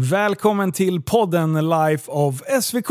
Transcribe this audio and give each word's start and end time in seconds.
Välkommen 0.00 0.72
till 0.72 1.02
podden 1.02 1.68
Life 1.68 2.10
of 2.10 2.42
SVK. 2.62 2.88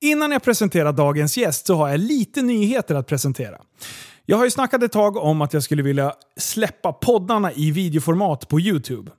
Innan 0.00 0.32
jag 0.32 0.42
presenterar 0.42 0.92
dagens 0.92 1.36
gäst 1.36 1.66
så 1.66 1.74
har 1.74 1.88
jag 1.88 2.00
lite 2.00 2.42
nyheter 2.42 2.94
att 2.94 3.06
presentera. 3.06 3.56
Jag 4.24 4.36
har 4.36 4.44
ju 4.44 4.50
snackat 4.50 4.82
ett 4.82 4.92
tag 4.92 5.16
om 5.16 5.42
att 5.42 5.52
jag 5.52 5.62
skulle 5.62 5.82
vilja 5.82 6.12
släppa 6.36 6.92
poddarna 6.92 7.52
i 7.52 7.70
videoformat 7.70 8.48
på 8.48 8.60
YouTube. 8.60 9.12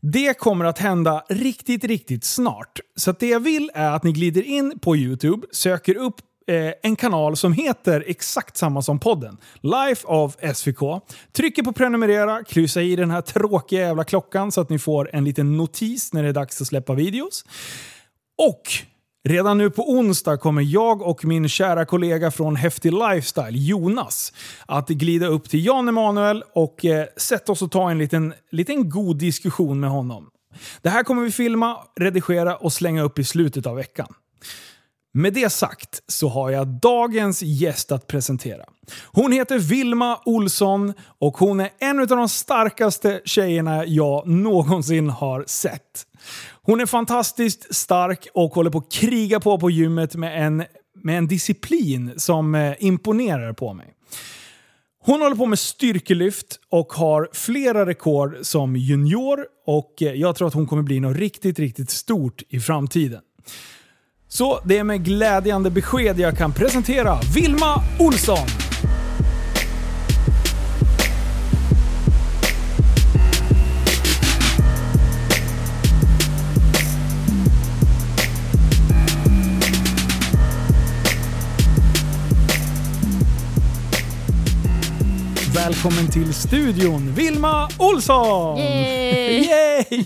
Det 0.00 0.38
kommer 0.38 0.64
att 0.64 0.78
hända 0.78 1.24
riktigt, 1.28 1.84
riktigt 1.84 2.24
snart. 2.24 2.80
Så 2.96 3.10
att 3.10 3.20
det 3.20 3.28
jag 3.28 3.40
vill 3.40 3.70
är 3.74 3.90
att 3.90 4.04
ni 4.04 4.12
glider 4.12 4.42
in 4.42 4.78
på 4.78 4.96
YouTube, 4.96 5.46
söker 5.52 5.96
upp 5.96 6.16
Eh, 6.46 6.72
en 6.82 6.96
kanal 6.96 7.36
som 7.36 7.52
heter 7.52 8.04
exakt 8.06 8.56
samma 8.56 8.82
som 8.82 8.98
podden. 8.98 9.36
Life 9.60 10.06
of 10.06 10.36
SVK. 10.54 10.78
Trycker 11.32 11.62
på 11.62 11.72
prenumerera, 11.72 12.44
kryssa 12.44 12.82
i 12.82 12.96
den 12.96 13.10
här 13.10 13.20
tråkiga 13.20 13.80
jävla 13.80 14.04
klockan 14.04 14.52
så 14.52 14.60
att 14.60 14.70
ni 14.70 14.78
får 14.78 15.10
en 15.12 15.24
liten 15.24 15.56
notis 15.56 16.12
när 16.12 16.22
det 16.22 16.28
är 16.28 16.32
dags 16.32 16.60
att 16.60 16.66
släppa 16.66 16.94
videos. 16.94 17.44
Och 18.38 18.62
Redan 19.28 19.58
nu 19.58 19.70
på 19.70 19.90
onsdag 19.90 20.36
kommer 20.36 20.62
jag 20.62 21.02
och 21.02 21.24
min 21.24 21.48
kära 21.48 21.84
kollega 21.84 22.30
från 22.30 22.56
Häftig 22.56 22.92
Lifestyle, 22.92 23.56
Jonas, 23.56 24.32
att 24.66 24.88
glida 24.88 25.26
upp 25.26 25.48
till 25.48 25.66
Jan 25.66 25.88
Emanuel 25.88 26.44
och 26.54 26.84
eh, 26.84 27.06
sätta 27.16 27.52
oss 27.52 27.62
och 27.62 27.70
ta 27.70 27.90
en 27.90 27.98
liten, 27.98 28.34
liten 28.50 28.90
god 28.90 29.18
diskussion 29.18 29.80
med 29.80 29.90
honom. 29.90 30.28
Det 30.82 30.88
här 30.88 31.02
kommer 31.02 31.22
vi 31.22 31.30
filma, 31.30 31.76
redigera 32.00 32.56
och 32.56 32.72
slänga 32.72 33.02
upp 33.02 33.18
i 33.18 33.24
slutet 33.24 33.66
av 33.66 33.76
veckan. 33.76 34.14
Med 35.16 35.32
det 35.32 35.50
sagt 35.50 36.02
så 36.06 36.28
har 36.28 36.50
jag 36.50 36.66
dagens 36.68 37.42
gäst 37.42 37.92
att 37.92 38.06
presentera. 38.06 38.64
Hon 39.06 39.32
heter 39.32 39.58
Vilma 39.58 40.20
Olsson 40.24 40.92
och 41.18 41.36
hon 41.36 41.60
är 41.60 41.70
en 41.78 42.00
av 42.00 42.06
de 42.06 42.28
starkaste 42.28 43.20
tjejerna 43.24 43.86
jag 43.86 44.26
någonsin 44.28 45.10
har 45.10 45.44
sett. 45.46 46.06
Hon 46.62 46.80
är 46.80 46.86
fantastiskt 46.86 47.74
stark 47.74 48.28
och 48.34 48.54
håller 48.54 48.70
på 48.70 48.78
att 48.78 48.92
kriga 48.92 49.40
på 49.40 49.58
på 49.58 49.70
gymmet 49.70 50.14
med 50.14 50.46
en, 50.46 50.64
med 51.02 51.18
en 51.18 51.26
disciplin 51.26 52.12
som 52.16 52.54
eh, 52.54 52.74
imponerar 52.78 53.52
på 53.52 53.74
mig. 53.74 53.94
Hon 55.04 55.20
håller 55.20 55.36
på 55.36 55.46
med 55.46 55.58
styrkelyft 55.58 56.60
och 56.70 56.92
har 56.92 57.28
flera 57.32 57.86
rekord 57.86 58.36
som 58.42 58.76
junior 58.76 59.46
och 59.66 60.02
eh, 60.02 60.12
jag 60.12 60.36
tror 60.36 60.48
att 60.48 60.54
hon 60.54 60.66
kommer 60.66 60.82
bli 60.82 61.00
något 61.00 61.16
riktigt, 61.16 61.58
riktigt 61.58 61.90
stort 61.90 62.42
i 62.48 62.60
framtiden. 62.60 63.20
Så 64.36 64.60
det 64.64 64.78
är 64.78 64.84
med 64.84 65.04
glädjande 65.04 65.70
besked 65.70 66.20
jag 66.20 66.38
kan 66.38 66.52
presentera 66.52 67.18
Vilma 67.34 67.82
Olsson! 68.00 68.73
Välkommen 85.54 86.10
till 86.10 86.34
studion, 86.34 87.14
Vilma 87.14 87.68
Olsson! 87.78 88.58
Yay! 88.58 89.48
Yay! 89.48 90.04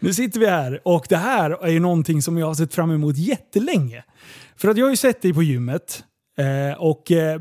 Nu 0.00 0.14
sitter 0.14 0.40
vi 0.40 0.46
här 0.46 0.80
och 0.84 1.06
det 1.08 1.16
här 1.16 1.50
är 1.50 1.70
ju 1.70 1.80
någonting 1.80 2.22
som 2.22 2.38
jag 2.38 2.46
har 2.46 2.54
sett 2.54 2.74
fram 2.74 2.90
emot 2.90 3.16
jättelänge. 3.16 4.04
För 4.56 4.68
att 4.68 4.76
jag 4.76 4.86
har 4.86 4.90
ju 4.90 4.96
sett 4.96 5.22
dig 5.22 5.34
på 5.34 5.42
gymmet 5.42 6.04
eh, 6.38 6.78
och 6.78 7.10
eh, 7.10 7.40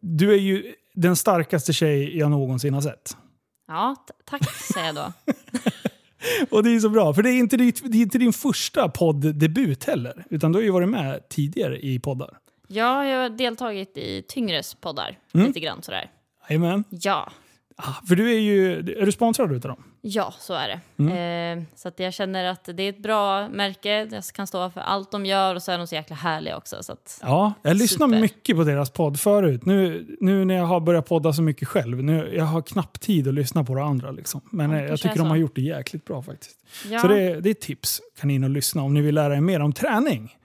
du 0.00 0.32
är 0.32 0.38
ju 0.38 0.74
den 0.94 1.16
starkaste 1.16 1.72
tjej 1.72 2.18
jag 2.18 2.30
någonsin 2.30 2.74
har 2.74 2.80
sett. 2.80 3.16
Ja, 3.68 3.96
tack 4.30 4.50
säger 4.74 4.86
jag 4.86 4.94
då. 4.94 5.12
Och 6.56 6.62
det 6.62 6.70
är 6.70 6.80
så 6.80 6.88
bra, 6.88 7.14
för 7.14 7.22
det 7.22 7.30
är 7.30 7.38
inte, 7.38 7.56
ditt, 7.56 7.92
det 7.92 7.98
är 7.98 8.02
inte 8.02 8.18
din 8.18 8.32
första 8.32 8.88
podddebut 8.88 9.84
heller. 9.84 10.24
Utan 10.30 10.52
du 10.52 10.58
har 10.58 10.62
ju 10.62 10.70
varit 10.70 10.88
med 10.88 11.28
tidigare 11.28 11.78
i 11.78 12.00
poddar. 12.00 12.30
Ja, 12.68 13.04
jag 13.04 13.22
har 13.22 13.28
deltagit 13.28 13.96
i 13.96 14.22
Tyngres 14.28 14.74
poddar. 14.74 15.18
Mm. 15.34 15.46
Lite 15.46 15.60
grann 15.60 15.82
sådär. 15.82 16.10
Jajamän. 16.48 16.84
Ja, 16.90 17.30
Ah, 17.80 18.06
För 18.08 18.14
du 18.16 18.30
är 18.34 18.38
ju, 18.38 18.78
är 18.78 19.06
du 19.06 19.12
sponsrad 19.12 19.52
utav 19.52 19.68
dem? 19.68 19.84
ja 20.00 20.34
så 20.38 20.54
är 20.54 20.68
det. 20.68 20.80
Mm. 21.02 21.58
Eh, 21.58 21.64
så 21.74 21.88
att 21.88 22.00
jag 22.00 22.14
känner 22.14 22.44
att 22.44 22.64
det 22.74 22.82
är 22.82 22.88
ett 22.88 23.02
bra 23.02 23.48
märke. 23.48 23.88
Jag 24.10 24.24
kan 24.34 24.46
stå 24.46 24.70
för 24.70 24.80
allt 24.80 25.10
de 25.12 25.26
gör 25.26 25.54
och 25.54 25.62
så 25.62 25.72
är 25.72 25.78
de 25.78 25.86
så 25.86 25.94
jäkla 25.94 26.16
härliga 26.16 26.56
också. 26.56 26.82
Så 26.82 26.92
att, 26.92 27.18
Ja, 27.22 27.52
jag 27.62 27.76
lyssnar 27.76 28.06
Super. 28.08 28.20
mycket 28.20 28.56
på 28.56 28.64
deras 28.64 28.90
podd 28.90 29.20
förut. 29.20 29.66
Nu, 29.66 30.06
nu 30.20 30.44
när 30.44 30.54
jag 30.54 30.64
har 30.64 30.80
börjat 30.80 31.06
podda 31.08 31.32
så 31.32 31.42
mycket 31.42 31.68
själv, 31.68 32.02
nu, 32.02 32.32
jag 32.36 32.44
har 32.44 32.62
knappt 32.62 33.00
tid 33.02 33.28
att 33.28 33.34
lyssna 33.34 33.64
på 33.64 33.74
det 33.74 33.82
andra. 33.82 34.10
Liksom. 34.10 34.40
Men 34.50 34.70
Ja, 34.70 34.78
eh, 34.78 34.84
jag 34.84 35.00
tycker 35.00 35.16
de 35.18 35.28
har 35.28 35.36
gjort 35.36 35.54
det 35.54 35.62
jäkligt 35.62 36.04
bra 36.04 36.22
faktiskt. 36.22 36.56
ja, 36.90 36.98
Så 36.98 37.08
det, 37.08 37.40
det 37.40 37.50
är 37.50 37.54
tips. 37.54 38.00
Kan 38.20 38.28
ni 38.28 38.34
in 38.34 38.44
och 38.44 38.50
lyssna 38.50 38.82
om 38.82 38.94
ni 38.94 39.00
vill 39.00 39.14
lära 39.14 39.36
er 39.36 39.40
mer 39.40 39.60
om 39.60 39.72
träning. 39.72 40.36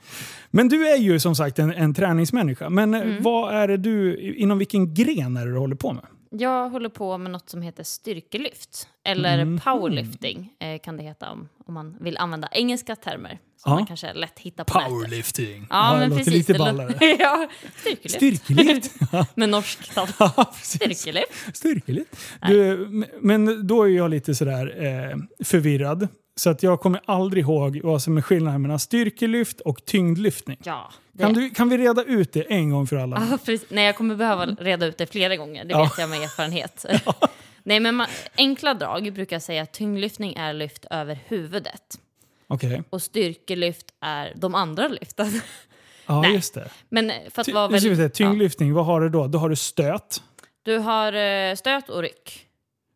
Men 0.56 0.68
du 0.70 0.88
är 0.88 0.98
ju 0.98 1.20
som 1.20 1.36
sagt 1.36 1.60
en, 1.60 1.74
en 1.74 1.94
träningsmänniska. 1.94 2.70
Men 2.70 2.94
eh, 2.94 3.02
Mm. 3.02 3.24
vad 3.24 3.54
är 3.56 3.68
det 3.68 3.78
du, 3.78 4.18
inom 4.38 4.58
vilken 4.58 4.94
gren 4.94 5.38
är 5.38 5.46
det 5.46 5.52
du 5.52 5.58
håller 5.58 5.76
på 5.76 5.94
med? 5.94 6.04
jag 6.36 6.70
håller 6.70 6.90
på 6.90 7.18
med 7.18 7.32
något 7.32 7.50
som 7.50 7.62
heter 7.62 7.84
styrkelyft. 7.84 8.88
Eller 9.06 9.46
Mhm. 9.46 9.60
powerlifting 9.60 10.50
eh, 10.60 10.80
kan 10.84 10.98
det 10.98 11.04
heta 11.04 11.32
om, 11.32 11.50
om 11.66 11.74
man 11.74 11.98
vill 12.02 12.18
använda 12.18 12.48
engelska 12.52 12.96
termer. 12.96 13.40
Som 13.58 13.72
Ja. 13.72 13.76
man 13.76 13.86
kanske 13.86 14.14
lätt 14.14 14.40
hittar 14.40 14.64
på 14.64 14.78
nätet. 14.78 14.90
Powerlifting. 14.94 15.68
Ja, 15.70 15.94
det 15.94 16.00
men 16.00 16.18
precis. 16.18 16.34
lite 16.34 16.54
ballare. 16.54 16.96
ja, 17.20 17.48
styrkelyft. 17.76 18.16
Styrkelyft. 18.16 18.92
med. 19.36 19.50
Ja, 20.20 20.46
precis. 20.58 21.00
Styrkelyft. 21.00 21.56
Styrkelyft. 21.58 22.16
Du, 22.48 22.88
men 23.22 23.68
då 23.68 23.84
är 23.84 23.88
jag 23.90 24.10
lite 24.12 24.36
sådär 24.36 24.84
eh, 24.86 25.18
förvirrad. 25.46 26.08
Så 26.36 26.50
att 26.50 26.64
jag 26.64 26.80
kommer 26.82 27.02
aldrig 27.06 27.44
ihåg 27.44 27.80
vad 27.84 28.02
som 28.02 28.18
är 28.18 28.22
skillnaden 28.22 28.62
mellan 28.62 28.80
styrkelyft 28.80 29.60
och 29.60 29.86
tyngdlyftning. 29.86 30.58
Ja, 30.64 30.92
det. 31.12 31.24
Kan, 31.24 31.34
du, 31.34 31.50
kan 31.50 31.70
vi 31.70 31.78
reda 31.78 32.04
ut 32.04 32.34
det 32.34 32.42
en 32.42 32.70
gång 32.70 32.88
för 32.88 32.96
alla? 32.96 33.28
Ja, 33.32 33.38
precis. 33.46 33.70
Nej, 33.70 33.86
jag 33.86 33.98
kommer 33.98 34.16
behöva 34.16 34.46
reda 34.46 34.86
ut 34.86 34.98
det 34.98 35.08
flera 35.08 35.36
gånger. 35.36 35.66
Det 35.66 35.72
Ja. 35.72 35.84
vet 35.84 35.98
jag 35.98 36.10
med 36.10 36.22
erfarenhet. 36.24 36.86
Nej, 37.64 37.80
men 37.80 37.96
man, 37.96 38.08
enkla 38.38 38.74
drag 38.74 39.14
brukar 39.14 39.36
jag 39.36 39.44
säga 39.44 39.64
att 39.64 39.72
tyngdlyftning 39.74 40.34
är 40.34 40.54
lyft 40.54 40.86
över 40.92 41.20
huvudet. 41.28 42.00
Okej, 42.48 42.84
Och 42.90 43.02
styrkelyft 43.02 43.86
är 44.02 44.34
de 44.36 44.56
andra 44.56 44.88
lyften. 44.88 45.42
ja 46.06 46.22
Nej. 46.22 46.34
just 46.34 46.54
det. 46.54 46.70
Men 46.90 47.12
för 47.32 47.42
att 47.42 47.46
Ty, 47.46 47.54
vara 47.54 47.68
väldigt... 47.68 48.00
Ja. 48.00 48.10
tyngdlyftning, 48.10 48.74
vad 48.74 48.86
har 48.86 49.02
du 49.02 49.10
då? 49.10 49.28
Då 49.28 49.38
har 49.40 49.50
du 49.50 49.56
stöt. 49.56 50.22
Du 50.64 50.78
har 50.78 51.14
eh, 51.14 51.56
stöt 51.56 51.90
och 51.90 52.02
ryck. 52.02 52.48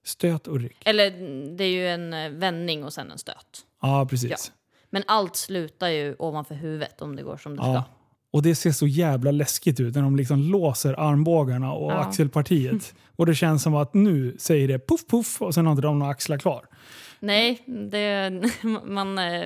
Stöt 0.08 0.48
och 0.48 0.60
ryck. 0.60 0.78
Eller 0.86 1.12
det 1.58 1.64
är 1.64 1.70
ju 1.70 1.88
en 1.88 2.14
eh, 2.14 2.30
vändning 2.30 2.84
och 2.84 2.94
sen 2.94 3.12
en 3.12 3.18
stöt. 3.18 3.66
Ja, 3.82 4.08
precis. 4.10 4.30
Ja. 4.32 4.38
Men 4.90 5.04
allt 5.08 5.36
slutar 5.36 5.88
ju 5.90 6.16
ovanför 6.20 6.56
huvudet 6.56 7.02
om 7.02 7.16
det 7.16 7.24
går 7.24 7.38
som 7.38 7.56
det 7.56 7.62
Ja. 7.64 7.74
ska. 7.74 7.84
Och 8.32 8.42
det 8.44 8.56
ser 8.56 8.72
så 8.72 8.88
jävla 8.88 9.32
läskigt 9.32 9.80
ut 9.80 9.96
när 9.96 10.02
de 10.02 10.16
liksom 10.16 10.40
låser 10.40 10.94
armbågarna 11.00 11.74
och 11.74 11.92
Ja. 11.92 11.96
axelpartiet. 11.98 12.94
Och 13.16 13.26
det 13.26 13.36
känns 13.36 13.64
som 13.64 13.76
att 13.76 13.94
nu 13.94 14.36
säger 14.40 14.68
det 14.68 14.88
puff 14.88 15.08
puff 15.08 15.42
och 15.42 15.54
sen 15.54 15.66
har 15.66 15.72
inte 15.72 15.82
de 15.82 16.00
några 16.00 16.12
axlar 16.12 16.38
kvar. 16.38 16.66
Nej, 17.20 17.62
det, 17.92 18.32
man 18.86 19.18
eh, 19.18 19.46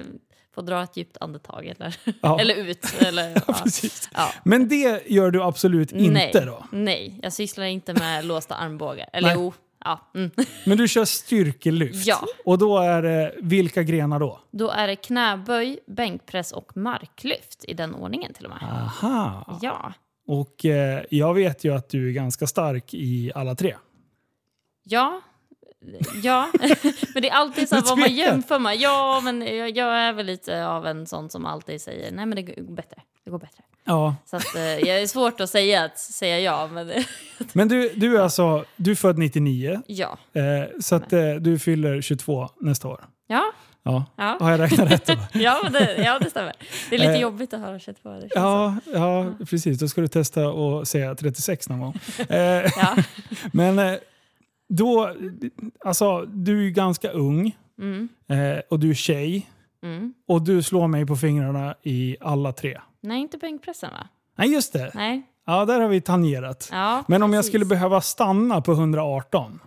får 0.56 0.62
dra 0.62 0.84
ett 0.84 0.98
djupt 0.98 1.18
andetag 1.22 1.66
eller, 1.66 1.96
Ja. 2.22 2.40
eller 2.42 2.56
ut. 2.56 2.86
Eller, 3.00 3.42
ja. 3.48 3.54
Precis. 3.64 4.10
Men 4.44 4.68
det 4.68 5.04
gör 5.10 5.32
du 5.32 5.44
absolut 5.44 5.92
inte 5.92 6.12
nej, 6.12 6.32
då? 6.46 6.66
Nej, 6.72 7.20
jag 7.24 7.34
sysslar 7.34 7.66
inte 7.66 7.94
med 7.94 8.26
låsta 8.26 8.56
armbågar. 8.56 9.10
Eller 9.14 9.28
Nej. 9.28 9.38
jo, 9.38 9.54
ja. 9.84 10.12
Mm. 10.16 10.32
Men 10.66 10.78
du 10.78 10.88
kör 10.88 11.06
styrkelyft? 11.06 12.08
Ja. 12.08 12.26
Och 12.46 12.58
då 12.58 12.78
är 12.78 13.02
det 13.02 13.36
vilka 13.42 13.84
grenar 13.84 14.20
då? 14.20 14.40
Då 14.52 14.70
är 14.70 14.88
det 14.88 14.96
knäböj, 14.96 15.80
bänkpress 15.88 16.52
och 16.52 16.78
marklyft 16.78 17.66
i 17.68 17.74
den 17.74 17.96
ordningen 17.96 18.34
till 18.34 18.46
och 18.46 18.52
med. 18.52 18.64
Aha! 18.64 19.60
Ja. 19.62 19.94
Och 20.28 20.66
eh, 20.66 21.04
jag 21.10 21.34
vet 21.34 21.64
ju 21.64 21.76
att 21.76 21.90
du 21.90 22.10
är 22.10 22.14
ganska 22.14 22.48
stark 22.48 22.94
i 22.94 23.32
alla 23.36 23.56
tre. 23.56 23.76
Ja. 24.84 25.22
Ja, 26.24 26.50
men 27.14 27.22
det 27.22 27.30
är 27.30 27.34
alltid 27.34 27.70
så 27.70 27.76
här 27.76 27.82
vad 27.86 27.98
man 27.98 28.16
jämför 28.16 28.60
med. 28.60 28.76
Ja, 28.76 29.22
men 29.24 29.42
jag, 29.42 29.78
jag 29.78 29.98
är 29.98 30.14
väl 30.14 30.26
lite 30.26 30.68
av 30.68 30.88
en 30.88 31.08
sån 31.08 31.30
som 31.30 31.46
alltid 31.46 31.82
säger 31.82 32.12
nej 32.12 32.26
men 32.26 32.36
det 32.36 32.42
går 32.42 32.76
bättre. 32.76 33.02
Det 33.24 33.32
går 33.32 33.40
bättre. 33.40 33.64
Ja. 33.92 34.16
Så 34.26 34.36
att, 34.36 34.56
eh, 34.56 34.62
jag 34.62 35.02
är 35.02 35.08
svårt 35.08 35.42
att 35.42 35.50
säga, 35.50 35.84
att 35.84 36.00
säga 36.00 36.40
ja, 36.40 36.70
men 36.74 36.92
Men 37.54 37.68
du, 37.68 37.90
du 37.96 38.18
är 38.18 38.22
alltså 38.22 38.66
du 38.76 38.92
är 38.92 38.96
född 38.96 39.18
99, 39.18 39.82
ja. 39.88 40.18
eh, 40.34 40.42
så 40.80 40.96
att 40.96 41.14
eh, 41.14 41.34
du 41.34 41.60
fyller 41.60 42.02
22 42.02 42.50
nästa 42.60 42.88
år. 42.88 43.02
Ja, 43.28 43.52
Ja. 43.84 44.06
ja. 44.16 44.38
Har 44.40 44.52
jag 44.52 44.60
räknat 44.60 44.92
rätt 44.92 45.06
då? 45.06 45.14
Ja, 45.40 45.70
det, 45.70 46.04
ja, 46.04 46.20
det 46.20 46.30
stämmer. 46.30 46.54
Det 46.90 46.96
är 46.96 47.00
lite 47.00 47.12
Eh, 47.12 47.22
jobbigt 47.22 47.54
att 47.54 47.60
höra 47.60 47.80
22. 47.80 48.10
Det 48.10 48.30
Ja, 48.36 48.76
ja, 48.94 49.26
precis. 49.50 49.80
Då 49.80 49.88
ska 49.88 50.02
du 50.02 50.08
testa 50.08 50.48
att 50.48 50.88
säga 50.88 51.16
36 51.16 51.70
någon 51.70 51.80
gång. 51.80 52.00
Eh. 52.30 52.38
Ja. 52.38 52.98
Men 53.54 53.80
eh, 53.80 53.96
då, 54.70 55.16
alltså 55.86 56.22
du 56.22 56.68
är 56.68 56.70
ganska 56.70 57.12
ung 57.12 57.56
Mm, 57.82 58.10
eh, 58.30 58.62
och 58.70 58.80
du 58.80 58.90
är 58.90 58.94
tjej 58.94 59.50
mm. 59.84 60.14
och 60.28 60.42
du 60.42 60.64
slår 60.64 60.88
mig 60.88 61.06
på 61.06 61.16
fingrarna 61.16 61.76
i 61.84 62.18
alla 62.20 62.52
tre. 62.52 62.78
Nej, 63.02 63.22
inte 63.22 63.38
bänkpressen 63.38 63.90
va? 63.92 64.08
Nej, 64.38 64.54
just 64.54 64.74
det. 64.74 64.92
Nej. 64.94 65.22
Ja, 65.46 65.66
där 65.66 65.80
har 65.80 65.88
vi 65.88 66.02
tangerat. 66.02 66.70
Ja, 66.72 67.04
Men 67.08 67.24
om 67.24 67.34
jag 67.34 67.46
skulle 67.46 67.66
behöva 67.66 68.02
stanna 68.02 68.62
på 68.62 68.72
118 68.72 69.60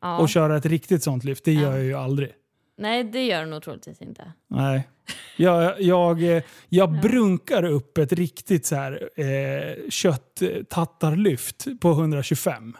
ja. 0.00 0.18
och 0.18 0.28
köra 0.28 0.56
ett 0.56 0.66
riktigt 0.66 1.02
sånt 1.02 1.24
lyft, 1.24 1.44
det 1.44 1.52
gör 1.52 1.70
Ja. 1.70 1.76
jag 1.76 1.84
ju 1.84 1.94
aldrig. 1.94 2.32
Nej, 2.78 3.04
det 3.04 3.24
gör 3.26 3.40
det 3.40 3.46
nog 3.46 3.62
troligtvis 3.62 4.02
inte. 4.02 4.32
Nej. 4.48 4.88
Jag, 5.36 5.80
jag, 5.80 6.36
eh, 6.36 6.42
jag 6.68 7.00
brunkar 7.00 7.64
upp 7.64 7.98
ett 7.98 8.12
riktigt 8.12 8.66
så 8.66 8.74
här, 8.76 9.08
eh, 9.16 9.90
köttattarlyft 9.90 11.66
på 11.80 11.90
125. 11.90 12.76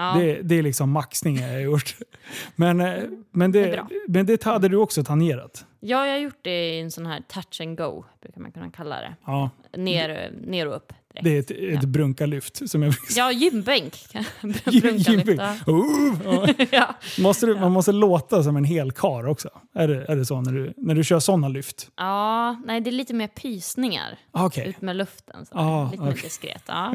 Ja. 0.00 0.14
Det, 0.20 0.42
det 0.42 0.54
är 0.58 0.62
liksom 0.62 0.90
maxningen 0.90 1.42
jag 1.42 1.52
har 1.54 1.60
gjort. 1.60 1.96
Men, 2.56 2.80
eh, 2.80 3.02
men, 3.32 3.52
Det 3.52 3.66
det, 3.66 3.84
men 4.08 4.26
det 4.26 4.44
hade 4.44 4.68
du 4.68 4.76
också 4.76 5.04
tangerat. 5.04 5.64
ja, 5.80 6.06
jag 6.06 6.12
har 6.12 6.18
gjort 6.18 6.38
det 6.42 6.74
i 6.76 6.80
en 6.80 6.90
sån 6.90 7.06
här 7.06 7.20
touch 7.28 7.60
and 7.60 7.78
go, 7.78 8.04
brukar 8.22 8.40
man 8.40 8.52
kunna 8.52 8.70
kalla 8.70 8.96
det. 8.96 9.14
Ja, 9.26 9.50
Ner, 9.76 10.30
ner 10.46 10.66
och 10.68 10.76
upp. 10.76 10.92
Direkt. 11.14 11.24
det 11.24 11.30
är 11.36 11.38
ett, 11.68 11.74
ett 11.78 11.82
Ja. 11.82 11.88
brunkarlyft. 11.88 12.70
Som 12.70 12.82
jag. 12.82 12.94
Ja, 13.16 13.32
gymbänk. 13.32 13.94
Gym- 14.42 14.80
Brunkarlyft, 14.80 15.42
ja. 15.42 15.54
Oh, 15.66 16.50
ja. 16.70 16.94
Måste 17.22 17.46
du, 17.46 17.54
man 17.54 17.72
måste 17.72 17.92
låta 17.92 18.42
som 18.42 18.56
en 18.56 18.64
hel 18.64 18.92
kar 18.92 19.26
också. 19.26 19.48
Är 19.74 19.88
det, 19.88 20.04
är 20.08 20.16
det 20.16 20.24
så 20.26 20.40
när 20.40 20.52
du, 20.52 20.72
när 20.76 20.94
du 20.94 21.04
kör 21.04 21.18
sådana 21.20 21.48
lyft? 21.48 21.90
ja, 21.96 22.56
nej 22.64 22.80
det 22.80 22.90
är 22.90 22.92
lite 22.92 23.14
mer 23.14 23.26
pysningar. 23.28 24.18
Ah, 24.32 24.46
Okej. 24.46 24.68
Ut 24.68 24.80
med 24.80 24.96
luften. 24.96 25.46
Så. 25.46 25.58
Ah, 25.58 25.90
lite 25.90 26.02
mer 26.02 26.10
okej. 26.10 26.22
diskret. 26.22 26.62
Ja. 26.66 26.94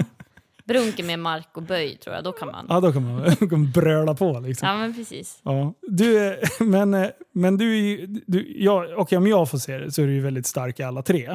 Brunker 0.67 1.03
med 1.03 1.19
mark 1.19 1.47
och 1.53 1.61
böj 1.63 1.97
tror 1.97 2.15
jag, 2.15 2.23
då 2.23 2.31
kan 2.31 2.47
man. 2.47 2.65
Ja, 2.69 2.79
då 2.79 2.91
kan 2.93 3.03
man, 3.15 3.35
kan 3.35 3.47
man 3.51 3.71
bröla 3.71 4.13
på 4.15 4.39
liksom. 4.39 4.67
Ja, 4.67 4.77
men 4.77 4.93
precis. 4.95 5.39
Ja. 5.43 5.73
Du, 5.81 6.19
är- 6.19 6.63
men, 6.63 6.93
eh, 6.93 7.07
men 7.31 7.57
du. 7.57 7.97
Du, 8.07 8.53
ja, 8.57 8.87
okej, 8.97 9.17
om 9.17 9.27
jag 9.27 9.49
får 9.49 9.57
se 9.57 9.77
det 9.77 9.91
så 9.91 10.01
är 10.01 10.05
du 10.07 10.13
ju 10.13 10.21
väldigt 10.21 10.45
stark 10.45 10.79
i 10.79 10.83
alla 10.83 11.01
tre. 11.01 11.25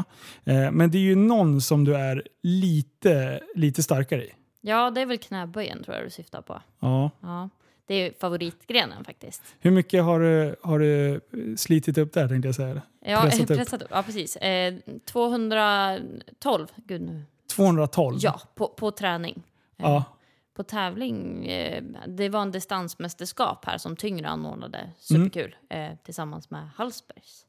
Eh, 0.44 0.70
men 0.70 0.90
det 0.90 0.98
är 0.98 1.02
ju 1.02 1.14
någon 1.16 1.60
som 1.60 1.84
du 1.84 1.96
är 1.96 2.22
lite, 2.42 3.40
lite 3.54 3.82
starkare 3.82 4.24
i. 4.24 4.32
Ja, 4.60 4.90
det 4.90 5.00
är 5.00 5.06
väl 5.06 5.18
knäböjen 5.18 5.82
tror 5.84 5.96
jag 5.96 6.06
du 6.06 6.10
syftar 6.10 6.42
på. 6.42 6.60
Ja. 6.80 7.10
Ja. 7.20 7.48
Det 7.86 7.94
är 7.94 8.12
favoritgrenen 8.20 9.04
faktiskt. 9.04 9.42
Hur 9.60 9.70
mycket 9.70 10.02
har 10.04 10.20
du, 10.20 10.56
har 10.62 10.78
du 10.78 11.20
slitit 11.56 11.98
upp 11.98 12.12
där 12.12 12.28
tänkte 12.28 12.48
jag 12.48 12.54
säga? 12.54 12.82
Ja, 13.04 13.20
Pressat 13.22 13.50
upp. 13.50 13.56
pressat 13.56 13.82
upp. 13.82 13.88
Ja, 13.90 14.02
precis. 14.02 14.36
Eh, 14.36 14.74
212. 15.04 16.66
Gud 16.76 17.00
nu. 17.02 17.22
212? 17.50 18.18
Ja, 18.20 18.40
på, 18.54 18.68
på 18.68 18.90
träning. 18.90 19.42
Eh, 19.78 19.84
Ja. 19.86 20.04
På 20.56 20.62
tävling. 20.62 21.46
Eh, 21.46 21.82
det 22.06 22.28
var 22.28 22.42
en 22.42 22.50
distansmästerskap 22.50 23.64
här 23.64 23.78
som 23.78 23.96
Tyngre 23.96 24.28
anordnade. 24.28 24.78
Mm. 24.78 24.90
Superkul. 24.98 25.56
Eh, 25.70 25.88
tillsammans 26.04 26.50
med 26.50 26.68
Hallsbergs 26.76 27.46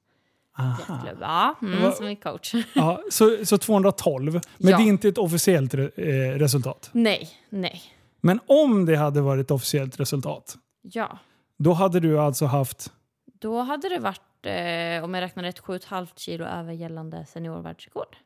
jätteklubb. 0.80 1.18
Ja, 1.22 1.56
mm, 1.62 1.92
som 1.92 2.06
är 2.06 2.16
coach. 2.16 2.54
Ja, 2.76 3.02
så, 3.12 3.46
så 3.46 3.58
212. 3.58 4.32
Men 4.34 4.42
Ja. 4.72 4.78
det 4.78 4.84
är 4.84 4.88
inte 4.88 5.08
ett 5.08 5.18
officiellt 5.18 5.74
re, 5.74 5.90
eh, 5.96 6.40
resultat. 6.40 6.90
nej, 6.94 7.30
nej. 7.50 7.82
Men 8.22 8.40
om 8.48 8.86
det 8.86 8.96
hade 8.96 9.22
varit 9.22 9.46
ett 9.46 9.52
officiellt 9.52 10.00
resultat, 10.00 10.58
Ja. 10.82 11.18
då 11.58 11.74
hade 11.74 12.00
du 12.00 12.20
alltså 12.20 12.46
haft... 12.46 12.92
Då 13.26 13.62
hade 13.62 13.90
det 13.90 14.00
varit, 14.00 14.46
eh, 14.46 15.04
om 15.04 15.14
jag 15.14 15.22
räknar 15.22 15.44
rätt, 15.44 15.60
7,5 15.60 16.08
kilo 16.16 16.46
över 16.46 16.74
gällande 16.74 17.26
seniorvärldsrekord. 17.26 18.18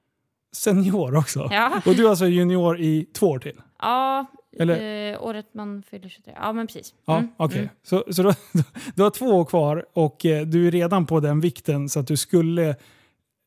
Senior 0.56 1.16
också. 1.16 1.48
Ja. 1.52 1.82
Och 1.86 1.96
du 1.96 2.06
är 2.06 2.10
alltså 2.10 2.26
junior 2.28 2.80
i 2.80 3.06
två 3.14 3.28
år 3.28 3.40
till? 3.40 3.62
Ja, 3.82 4.26
Eller- 4.60 5.12
eh, 5.14 5.24
året 5.24 5.46
man 5.54 5.84
fyller 5.90 6.10
23. 6.10 6.34
Ja, 6.36 6.54
men 6.54 6.68
precis. 6.68 6.94
Ja, 7.06 7.18
Mm, 7.18 7.30
okej. 7.38 7.58
mm. 7.60 7.70
Så, 7.84 8.04
så 8.14 8.24
du, 8.24 8.34
du 8.96 9.04
har 9.04 9.10
två 9.10 9.26
år 9.26 9.46
kvar 9.46 9.86
och 9.94 10.26
eh, 10.26 10.46
du 10.46 10.68
är 10.68 10.72
redan 10.72 11.06
på 11.06 11.20
den 11.20 11.40
vikten 11.40 11.90
så 11.90 12.00
att 12.00 12.08
du 12.08 12.18
skulle 12.18 12.76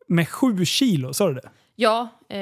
med 0.08 0.28
sju 0.28 0.64
kilo, 0.64 1.12
sa 1.14 1.28
du 1.28 1.34
det? 1.34 1.49
Ja, 1.76 2.08
eh, 2.28 2.38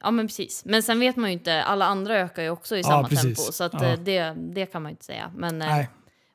ja, 0.00 0.10
men 0.10 0.26
precis. 0.26 0.62
Men 0.64 0.82
sen 0.82 1.00
vet 1.00 1.16
man 1.16 1.30
ju 1.30 1.32
inte, 1.32 1.62
alla 1.62 1.84
andra 1.86 2.14
ökar 2.18 2.42
ju 2.42 2.50
också 2.50 2.76
i 2.76 2.82
samma 2.82 3.08
precis. 3.08 3.22
tempo. 3.38 3.52
Så 3.52 3.64
att, 3.64 3.72
Ja. 3.74 3.84
eh, 3.86 3.98
det, 3.98 4.34
det 4.36 4.66
kan 4.66 4.82
man 4.82 4.90
ju 4.90 4.92
inte 4.92 5.04
säga. 5.04 5.32
Men, 5.36 5.62
eh, 5.62 5.68
Nej. 5.68 5.88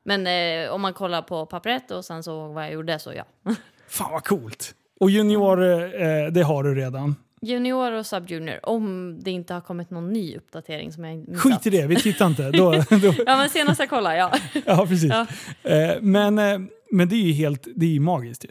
men 0.04 0.26
eh, 0.66 0.70
om 0.74 0.80
man 0.82 0.92
kollar 0.92 1.22
på 1.22 1.46
pappret 1.46 1.90
och 1.90 2.04
sen 2.04 2.22
så 2.22 2.48
vad 2.48 2.64
jag 2.64 2.72
gjorde 2.72 2.98
så 2.98 3.12
ja. 3.12 3.24
Fan 3.88 4.12
vad 4.12 4.24
coolt! 4.24 4.74
Och 5.00 5.10
junior, 5.10 5.62
eh, 6.02 6.26
det 6.32 6.42
har 6.42 6.62
du 6.62 6.74
redan. 6.74 7.16
Junior 7.44 7.92
och 7.92 8.06
subjunior, 8.06 8.60
om 8.68 9.16
det 9.22 9.30
inte 9.30 9.54
har 9.54 9.60
kommit 9.60 9.90
någon 9.90 10.12
ny 10.12 10.36
uppdatering 10.36 10.92
som 10.92 11.04
jag 11.04 11.28
missat. 11.28 11.42
Skit 11.42 11.66
i 11.66 11.70
det, 11.70 11.86
vi 11.86 11.96
tittar 11.96 12.26
inte. 12.26 12.50
Då, 12.50 12.70
då, 12.90 13.14
Ja, 13.26 13.36
men 13.36 13.50
senast 13.50 13.80
jag 13.80 13.90
kollade, 13.90 14.16
ja. 14.16 14.32
ja, 14.66 14.86
precis. 14.86 15.12
Ja. 15.12 15.26
Eh, 15.70 15.96
men, 16.00 16.38
eh, 16.38 16.58
men 16.90 17.08
det 17.08 17.14
är 17.16 17.22
ju 17.26 17.32
helt 17.32 17.68
det 17.76 17.86
är 17.86 17.90
ju 17.90 18.00
magiskt 18.00 18.44
ju. 18.44 18.48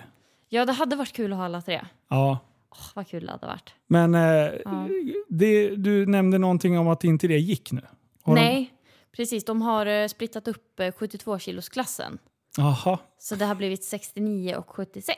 Ja, 0.50 0.66
det 0.66 0.72
hade 0.74 0.96
varit 0.96 1.14
kul 1.14 1.32
att 1.34 1.38
ha 1.38 1.46
alla 1.46 1.62
tre. 1.62 1.82
Ja. 2.10 2.40
Åh, 2.72 2.78
vad 2.96 3.08
kul 3.08 3.26
det 3.26 3.32
hade 3.32 3.48
varit. 3.48 3.74
Men 3.88 4.16
eh, 4.16 4.22
Ja. 4.66 4.88
det, 5.30 5.76
du 5.76 6.06
nämnde 6.06 6.38
någonting 6.38 6.78
om 6.80 6.88
att 6.88 7.04
inte 7.04 7.28
det 7.28 7.38
gick 7.40 7.72
nu. 7.72 7.82
Har 8.22 8.36
de- 8.36 8.42
Nej, 8.42 8.74
precis. 9.16 9.46
De 9.46 9.62
har 9.62 9.86
eh, 9.86 10.08
splittat 10.08 10.48
upp 10.48 10.80
eh, 10.80 10.84
72-kilosklassen. 10.84 12.18
Jaha. 12.58 13.00
Så 13.20 13.36
det 13.36 13.46
har 13.46 13.56
blivit 13.56 13.84
69 13.84 14.56
och 14.56 14.70
76. 14.70 15.18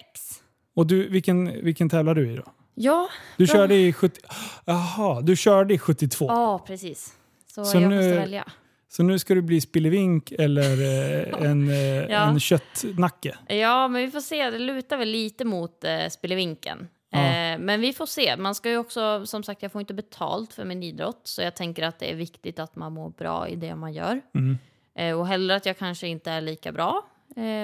Och 0.75 0.87
du, 0.87 1.09
vilken, 1.09 1.63
vilken 1.65 1.89
tävlar 1.89 2.15
du 2.15 2.31
i 2.31 2.35
då? 2.35 2.43
Ja, 2.75 3.09
Du 3.37 3.45
Bra. 3.45 3.53
körde 3.55 3.75
i 3.75 3.93
70... 3.93 4.21
Jaha, 4.65 5.21
du 5.21 5.35
körde 5.35 5.73
i 5.73 5.77
72. 5.79 6.25
ja 6.29 6.63
precis. 6.67 7.13
Så, 7.47 7.65
Så 7.65 7.77
jag 7.77 7.89
nu- 7.89 7.95
måste 7.95 8.15
välja. 8.19 8.45
Så 8.89 9.03
nu 9.03 9.19
ska 9.19 9.35
du 9.35 9.41
bli 9.41 9.61
spillevink 9.61 10.31
eller 10.31 10.71
eh, 10.71 11.41
en, 11.51 11.69
eh, 11.69 11.75
Ja. 12.11 12.29
en 12.29 12.39
köttnacke. 12.39 13.37
Ja, 13.47 13.87
men 13.87 14.01
vi 14.05 14.11
får 14.11 14.19
se. 14.19 14.49
Det 14.49 14.59
lutar 14.59 14.97
väl 14.97 15.09
lite 15.09 15.45
mot 15.45 15.83
eh, 15.83 16.07
spelevinken. 16.09 16.87
Ja. 17.09 17.17
Eh, 17.19 17.59
men 17.59 17.81
vi 17.81 17.93
får 17.93 18.05
se. 18.05 18.37
Man 18.37 18.55
ska 18.55 18.69
ju 18.69 18.77
också, 18.77 19.25
som 19.25 19.43
sagt, 19.43 19.61
jag 19.61 19.71
får 19.71 19.81
inte 19.81 19.93
betalt 19.93 20.53
för 20.53 20.65
min 20.65 20.83
idrott. 20.83 21.21
Så 21.23 21.41
jag 21.41 21.55
tänker 21.55 21.83
att 21.83 21.99
det 21.99 22.11
är 22.11 22.15
viktigt 22.15 22.59
att 22.59 22.75
man 22.75 22.93
mår 22.93 23.09
bra 23.09 23.47
i 23.47 23.55
det 23.55 23.75
man 23.75 23.93
gör. 23.93 24.21
Mm. 24.35 24.57
Eh, 24.95 25.19
och 25.19 25.27
hellre 25.27 25.55
att 25.55 25.65
jag 25.65 25.77
kanske 25.77 26.07
inte 26.07 26.31
är 26.31 26.41
lika 26.41 26.71
bra, 26.71 27.05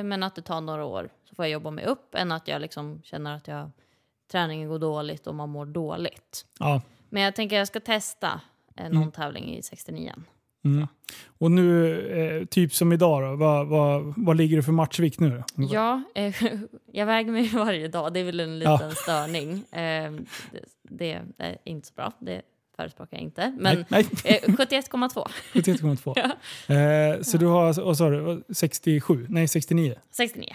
men 0.04 0.24
att 0.24 0.36
det 0.36 0.42
tar 0.42 0.62
några 0.62 0.86
år 0.86 1.10
så 1.30 1.36
får 1.36 1.46
jag 1.46 1.52
jobba 1.52 1.72
mig 1.72 1.86
upp, 1.86 2.16
än 2.16 2.32
att 2.32 2.48
jag 2.48 2.62
liksom 2.62 3.02
känner 3.04 3.36
att 3.36 3.48
jag, 3.48 3.72
träningen 4.32 4.70
går 4.70 4.80
dåligt 4.80 5.28
och 5.28 5.36
man 5.36 5.50
mår 5.50 5.66
dåligt. 5.66 6.46
Ja. 6.60 6.82
Men 7.10 7.24
jag 7.24 7.36
tänker 7.36 7.56
jag 7.58 7.68
ska 7.68 7.80
testa 7.80 8.42
eh, 8.78 8.90
någon 8.90 9.12
tävling 9.12 9.58
i 9.58 9.64
69. 9.64 10.14
Mm. 10.66 10.88
Och 11.40 11.52
nu, 11.52 11.98
eh, 12.42 12.46
typ 12.46 12.74
som 12.74 12.94
idag 12.94 13.24
då, 13.24 13.36
vad, 13.36 13.68
vad, 13.68 14.14
vad 14.18 14.38
ligger 14.38 14.58
du 14.58 14.64
för 14.64 14.72
matchvikt 14.72 15.20
nu? 15.20 15.30
då? 15.56 15.64
Ja, 15.74 16.04
eh, 16.16 16.36
jag 16.92 17.06
väger 17.06 17.32
mig 17.32 17.48
varje 17.54 17.88
dag. 17.88 18.14
Det 18.14 18.20
är 18.20 18.24
väl 18.24 18.40
en 18.40 18.62
Ja. 18.62 18.74
liten 18.74 18.92
störning. 18.96 19.52
Eh, 19.72 20.12
det, 20.84 21.22
det 21.38 21.46
är 21.46 21.58
inte 21.64 21.88
så 21.88 21.94
bra. 21.94 22.12
Det 22.20 22.42
förespråkar 22.76 23.18
jag 23.18 23.24
inte. 23.24 23.54
Men 23.60 23.86
Nej, 23.90 24.06
nej. 24.24 24.40
eh, 24.44 24.50
71,2. 24.50 25.28
71,2. 25.54 26.14
Ja. 26.68 26.76
Eh, 26.76 27.22
så 27.22 27.38
du 27.38 27.46
har, 27.46 27.84
vad 27.84 27.98
sa 27.98 28.10
du, 28.10 28.44
67? 28.54 29.26
Nej, 29.30 29.48
69. 29.48 29.96
69. 30.12 30.54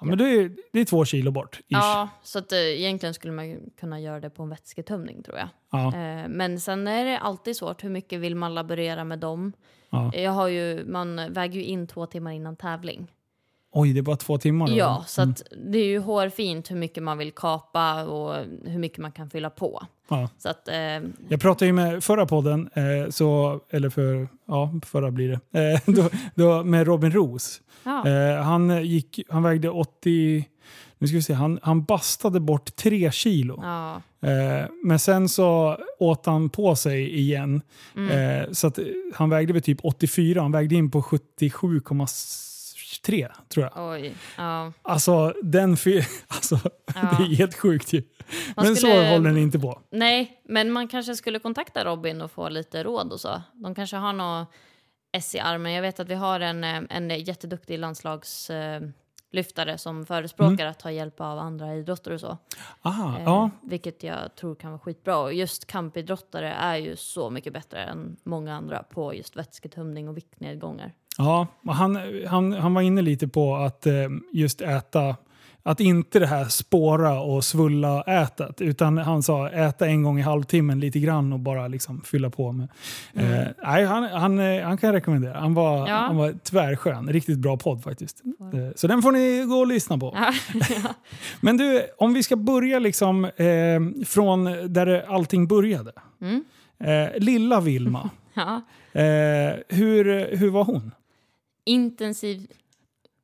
Ja, 0.00 0.06
men 0.06 0.18
det 0.18 0.24
är, 0.24 0.52
det 0.72 0.80
är 0.80 0.84
två 0.84 1.04
kilo 1.04 1.30
bort. 1.30 1.56
Ish. 1.58 1.62
Ja, 1.68 2.08
så 2.22 2.38
att, 2.38 2.52
eh, 2.52 2.58
egentligen 2.58 3.14
skulle 3.14 3.32
man 3.32 3.60
kunna 3.80 4.00
göra 4.00 4.20
det 4.20 4.30
på 4.30 4.42
en 4.42 4.48
vätsketömning 4.48 5.22
tror 5.22 5.38
jag. 5.38 5.48
Ja, 5.70 5.86
Eh, 5.86 6.28
men 6.28 6.60
sen 6.60 6.88
är 6.88 7.04
det 7.04 7.18
alltid 7.18 7.56
svårt. 7.56 7.84
Hur 7.84 7.90
mycket 7.90 8.20
vill 8.20 8.34
man 8.36 8.54
laborera 8.54 9.04
med 9.04 9.18
dem? 9.18 9.52
ja. 9.90 10.14
Jag 10.14 10.30
har 10.30 10.48
ju, 10.48 10.84
man 10.86 11.32
väger 11.32 11.54
ju 11.60 11.64
in 11.64 11.86
två 11.86 12.06
timmar 12.06 12.30
innan 12.32 12.56
tävling. 12.56 13.12
Oj, 13.72 13.92
det 13.92 14.00
är 14.00 14.02
bara 14.02 14.16
två 14.16 14.38
timmar? 14.38 14.66
då? 14.68 14.76
Ja, 14.76 15.04
så 15.06 15.22
Mm. 15.22 15.30
att 15.32 15.42
det 15.66 15.78
är 15.78 15.84
ju 15.86 15.98
hårfint 15.98 16.70
hur 16.70 16.76
mycket 16.76 17.02
man 17.02 17.18
vill 17.18 17.32
kapa 17.32 18.04
och 18.04 18.34
hur 18.64 18.78
mycket 18.78 18.98
man 18.98 19.12
kan 19.12 19.30
fylla 19.30 19.50
på. 19.50 19.82
Ja. 20.10 20.28
Så 20.38 20.48
att, 20.48 20.68
eh, 20.68 20.74
Jag 21.28 21.40
pratade 21.40 21.66
ju 21.66 21.72
med 21.72 22.04
förra 22.04 22.26
podden, 22.26 22.70
eh, 22.74 23.10
så, 23.10 23.60
eller 23.70 23.90
för, 23.90 24.28
ja, 24.46 24.74
förra 24.86 25.10
blir 25.10 25.40
det, 25.50 25.72
eh, 25.72 25.80
då, 25.94 26.08
då, 26.34 26.64
med 26.64 26.86
Robin 26.86 27.10
Roos. 27.12 27.60
ja. 27.84 28.08
Eh, 28.08 28.42
han, 28.42 28.86
gick, 28.86 29.20
han 29.28 29.42
vägde 29.42 29.68
80, 29.70 30.44
nu 30.98 31.06
ska 31.06 31.16
vi 31.16 31.22
se, 31.22 31.32
han, 31.32 31.58
han 31.62 31.84
bastade 31.84 32.40
bort 32.40 32.76
tre 32.76 33.12
kilo. 33.12 33.60
ja. 33.62 34.02
Eh, 34.22 34.66
men 34.84 34.98
sen 34.98 35.28
så 35.28 35.78
åt 35.98 36.26
han 36.26 36.48
på 36.48 36.76
sig 36.76 37.18
igen. 37.18 37.62
Mm. 37.96 38.40
Eh, 38.40 38.50
så 38.52 38.66
att 38.66 38.78
han 39.14 39.30
vägde 39.30 39.52
väl 39.52 39.62
typ 39.62 39.78
84, 39.82 40.40
han 40.42 40.52
vägde 40.52 40.74
in 40.74 40.90
på 40.90 41.02
77,3 43.02 43.28
tror 43.48 43.70
jag. 43.74 43.90
Oj. 43.92 44.14
Ja. 44.36 44.72
Alltså, 44.82 45.34
den 45.42 45.70
alltså 46.28 46.58
Ja. 46.94 47.00
det 47.18 47.24
är 47.24 47.36
helt 47.36 47.56
sjukt 47.56 47.92
ju. 47.92 48.02
Man 48.56 48.66
Men 48.66 48.76
skulle- 48.76 48.92
så 48.92 49.10
håller 49.12 49.28
den 49.30 49.38
inte 49.38 49.58
på. 49.58 49.80
Nej, 49.90 50.42
men 50.48 50.70
man 50.70 50.88
kanske 50.88 51.16
skulle 51.16 51.38
kontakta 51.38 51.84
Robin 51.84 52.22
och 52.22 52.30
få 52.30 52.48
lite 52.48 52.84
råd 52.84 53.12
och 53.12 53.20
så. 53.20 53.42
De 53.54 53.74
kanske 53.74 53.96
har 53.96 54.12
något 54.12 54.48
S 55.12 55.34
i 55.34 55.38
armen. 55.38 55.72
Jag 55.72 55.82
vet 55.82 56.00
att 56.00 56.08
vi 56.08 56.14
har 56.14 56.40
en, 56.40 56.64
eh, 56.64 56.82
en 56.90 57.10
jätteduktig 57.24 57.78
landslagslyftare 57.78 59.78
som 59.78 60.06
förespråkar 60.06 60.66
att 60.66 60.78
ta 60.78 60.90
hjälp 60.90 61.20
av 61.20 61.38
andra 61.38 61.74
idrotter 61.76 62.10
och 62.12 62.20
så. 62.20 62.38
Aha, 62.82 63.16
Eh, 63.18 63.24
ja. 63.24 63.50
Vilket 63.62 64.02
jag 64.02 64.34
tror 64.36 64.54
kan 64.54 64.70
vara 64.70 64.78
skitbra. 64.80 65.18
Och 65.18 65.32
just 65.34 65.66
kampidrottare 65.66 66.52
är 66.52 66.76
ju 66.76 66.96
så 66.96 67.30
mycket 67.30 67.52
bättre 67.52 67.82
än 67.84 68.16
många 68.24 68.56
andra 68.56 68.82
på 68.82 69.14
just 69.14 69.36
vätsketömning 69.36 70.08
och 70.08 70.16
viktnedgångar. 70.16 70.92
Ja, 71.24 71.46
han, 71.66 71.98
han, 72.26 72.52
han 72.52 72.74
var 72.74 72.82
inne 72.82 73.02
lite 73.02 73.28
på 73.28 73.56
att 73.56 73.86
eh, 73.86 73.92
just 74.32 74.60
äta 74.60 75.16
att 75.62 75.80
inte 75.80 76.18
det 76.18 76.26
här 76.26 76.44
spåra 76.44 77.20
och 77.20 77.44
svulla 77.44 78.02
ätat. 78.02 78.60
Utan 78.60 78.98
han 78.98 79.22
sa 79.22 79.48
äta 79.50 79.86
en 79.86 80.02
gång 80.02 80.18
i 80.18 80.22
halvtimmen 80.22 80.80
lite 80.80 80.98
grann 81.00 81.32
och 81.32 81.38
bara 81.40 81.68
liksom 81.68 82.00
fylla 82.04 82.30
på 82.30 82.52
med. 82.52 82.68
Eh, 83.14 83.46
nej, 83.64 83.84
han, 83.84 84.02
han, 84.04 84.38
eh, 84.38 84.62
han 84.64 84.78
kan 84.78 84.86
jag 84.86 84.94
rekommendera. 84.96 85.40
Han 85.40 85.54
var, 85.54 85.88
Ja. 85.88 85.94
han 85.94 86.16
var 86.16 86.34
tvärskön. 86.44 87.08
Riktigt 87.12 87.38
bra 87.38 87.56
podd 87.56 87.82
faktiskt. 87.82 88.22
Eh, 88.54 88.74
så 88.76 88.86
den 88.86 89.02
får 89.02 89.12
ni 89.12 89.44
gå 89.48 89.54
och 89.54 89.66
lyssna 89.66 89.98
på. 89.98 90.16
Ja. 90.16 90.32
Men 91.40 91.56
du, 91.56 91.82
om 91.98 92.14
vi 92.14 92.22
ska 92.22 92.36
börja 92.36 92.78
liksom 92.78 93.24
eh, 93.24 94.04
från 94.06 94.44
där 94.72 95.04
allting 95.08 95.46
började. 95.46 95.92
Mm. 96.22 96.44
Eh, 96.84 97.18
lilla 97.20 97.60
Vilma, 97.60 98.10
eh, 98.92 99.02
hur, 99.68 100.36
hur 100.36 100.50
var 100.50 100.64
hon? 100.64 100.90
Intensiv 101.64 102.46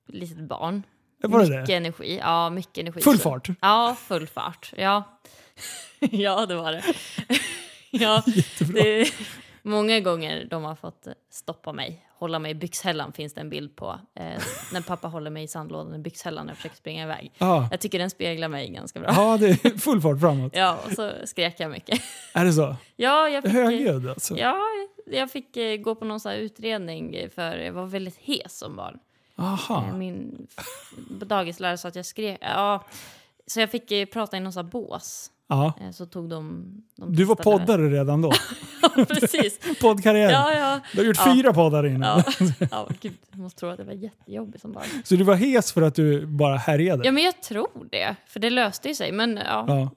litet 0.06 0.38
barn. 0.48 0.82
Var 1.22 1.40
det 1.40 1.48
mycket 1.48 1.66
det? 1.66 1.74
energi. 1.74 2.16
Ja, 2.18 2.50
mycket 2.50 2.78
energi. 2.78 3.00
Full 3.00 3.18
fart? 3.18 3.48
Ja, 3.60 3.96
full 4.08 4.26
fart. 4.26 4.72
Ja, 4.76 5.18
ja 6.00 6.46
det 6.46 6.54
var 6.54 6.72
det. 6.72 6.84
ja, 7.90 8.22
Jättebra. 8.26 8.82
det 8.82 9.12
många 9.66 10.00
gånger 10.00 10.46
de 10.50 10.64
har 10.64 10.74
fått 10.74 11.06
stoppa 11.30 11.72
mig. 11.72 12.02
Hålla 12.18 12.38
mig 12.38 12.50
i 12.50 12.54
byxhällan 12.54 13.12
finns 13.12 13.34
det 13.34 13.40
en 13.40 13.50
bild 13.50 13.76
på. 13.76 13.98
Eh, 14.14 14.42
när 14.72 14.80
pappa 14.80 15.08
håller 15.08 15.30
mig 15.30 15.42
i 15.44 15.48
sandlådan 15.48 15.94
i 15.94 15.98
byxhällan 15.98 16.46
när 16.46 16.50
jag 16.52 16.56
försöker 16.56 16.76
springa 16.76 17.02
iväg. 17.04 17.32
Ja. 17.38 17.68
Jag 17.70 17.80
tycker 17.80 17.98
den 17.98 18.10
speglar 18.10 18.48
mig 18.48 18.68
ganska 18.68 19.00
bra. 19.00 19.10
ja, 19.16 19.36
det 19.36 19.46
är 19.64 19.78
full 19.78 20.00
fart 20.00 20.20
framåt. 20.20 20.52
Ja, 20.56 20.78
och 20.86 20.92
så 20.92 21.12
skrek 21.24 21.60
jag 21.60 21.70
mycket. 21.70 22.00
Är 22.34 22.44
det 22.44 22.52
så? 22.52 22.76
Ja, 22.96 23.28
jag 23.28 23.42
fick, 23.44 23.52
Högljudd 23.52 24.08
alltså? 24.08 24.36
ja, 24.36 24.56
jag 25.06 25.30
fick 25.30 25.56
eh, 25.56 25.76
gå 25.76 25.94
på 25.94 26.04
någon 26.04 26.20
utredning 26.32 27.28
för 27.34 27.56
jag 27.56 27.72
var 27.72 27.86
väldigt 27.86 28.16
hes 28.22 28.58
som 28.58 28.76
barn. 28.76 28.98
Eh, 29.38 29.44
Aha. 29.44 29.92
Min 29.92 30.46
f- 30.58 30.64
dagislärare 31.08 31.78
sa 31.78 31.88
att 31.88 31.96
jag 31.96 32.06
skrek. 32.06 32.38
Ja, 32.40 32.84
så 33.46 33.60
jag 33.60 33.70
fick 33.70 33.90
eh, 33.92 34.06
prata 34.06 34.36
i 34.36 34.40
någon 34.40 34.52
sån 34.52 34.64
här 34.64 34.70
bås. 34.72 35.30
Ja. 35.48 35.72
Eh, 35.80 35.90
Så 35.90 36.06
tog 36.06 36.28
de... 36.28 36.64
de 36.96 37.16
Du 37.16 37.24
var 37.24 37.34
poddare 37.34 37.90
redan 37.90 38.22
då? 38.22 38.32
Ja, 38.96 39.04
precis. 39.04 39.58
Poddkarriär? 39.80 40.30
Ja, 40.30 40.52
ja. 40.54 40.80
Du 40.92 40.98
har 40.98 41.04
gjort 41.06 41.16
Ja. 41.26 41.32
fyra 41.34 41.52
poddar 41.52 41.86
innan. 41.86 42.22
Ja, 42.38 42.46
ja 42.70 42.88
gud, 43.00 43.12
jag 43.30 43.40
måste 43.40 43.60
tro 43.60 43.68
att 43.68 43.76
det 43.76 43.84
var 43.84 43.92
jättejobbigt 43.92 44.60
som 44.62 44.72
barn. 44.72 44.84
Så 45.04 45.16
du 45.16 45.24
var 45.24 45.34
hes 45.34 45.72
för 45.72 45.82
att 45.82 45.94
du 45.94 46.26
bara 46.26 46.56
härjade? 46.56 47.04
Ja, 47.04 47.12
men 47.12 47.22
jag 47.22 47.42
tror 47.42 47.88
det. 47.90 48.16
För 48.26 48.40
det 48.40 48.50
löste 48.50 48.88
ju 48.88 48.94
sig. 48.94 49.12
Men 49.12 49.36
ja. 49.46 49.64
Ja. 49.68 49.90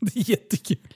Det 0.00 0.16
är 0.20 0.30
jättekul. 0.30 0.94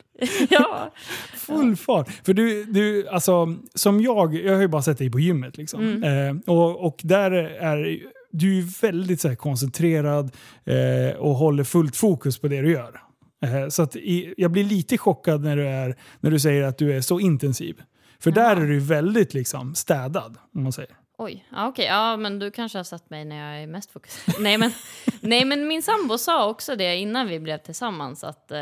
ja. 0.51 0.91
Full 1.37 1.77
fart. 1.77 2.09
För 2.25 2.33
du, 2.35 2.65
du, 2.65 3.09
alltså, 3.09 3.55
som 3.75 4.01
jag, 4.01 4.35
jag 4.35 4.55
har 4.55 4.61
ju 4.61 4.69
bara 4.69 4.83
sett 4.83 4.99
dig 4.99 5.11
på 5.11 5.21
gymmet. 5.21 5.57
Liksom. 5.57 5.81
Mm. 5.81 6.37
Eh, 6.47 6.55
och, 6.55 6.87
och 6.87 7.01
där 7.05 7.31
är 7.31 7.99
du 8.31 8.59
är 8.59 8.81
väldigt 8.83 9.21
så 9.21 9.29
här, 9.29 9.35
koncentrerad 9.35 10.31
eh, 10.65 11.17
och 11.19 11.35
håller 11.35 11.65
fullt 11.65 11.97
fokus 11.97 12.39
på 12.39 12.49
det 12.49 12.61
du 12.63 12.73
gör. 12.73 13.01
Eh, 13.45 13.69
så 13.69 13.83
att 13.83 13.97
jag 14.37 14.51
blir 14.51 14.65
lite 14.65 14.99
chockad 14.99 15.45
när 15.45 15.57
du, 15.57 15.69
är, 15.69 15.97
när 16.21 16.31
du 16.31 16.41
säger 16.41 16.63
att 16.63 16.79
du 16.79 16.97
är 16.97 17.01
så 17.01 17.21
intensiv. 17.21 17.83
För 18.21 18.31
där 18.31 18.57
är 18.57 18.67
du 18.67 18.79
väldigt 18.81 19.35
liksom, 19.35 19.75
städad, 19.75 20.39
om 20.55 20.63
man 20.63 20.73
säger. 20.73 20.97
Oj, 21.21 21.47
ja, 21.53 21.69
okej. 21.69 21.87
Ja, 21.87 22.17
men 22.17 22.39
du 22.39 22.51
kanske 22.51 22.79
har 22.79 22.85
sett 22.85 23.11
mig 23.11 23.25
när 23.25 23.53
jag 23.53 23.63
är 23.63 23.67
mest 23.67 23.91
fokuserad. 23.93 24.37
nej, 24.43 24.59
men, 24.59 24.73
nej, 25.21 25.45
men 25.45 25.69
min 25.69 25.83
sambo 25.83 26.19
sa 26.19 26.49
också 26.49 26.77
det 26.77 26.97
innan 26.97 27.29
vi 27.29 27.41
blev 27.41 27.59
tillsammans. 27.59 28.25
Att, 28.25 28.51
eh, 28.51 28.59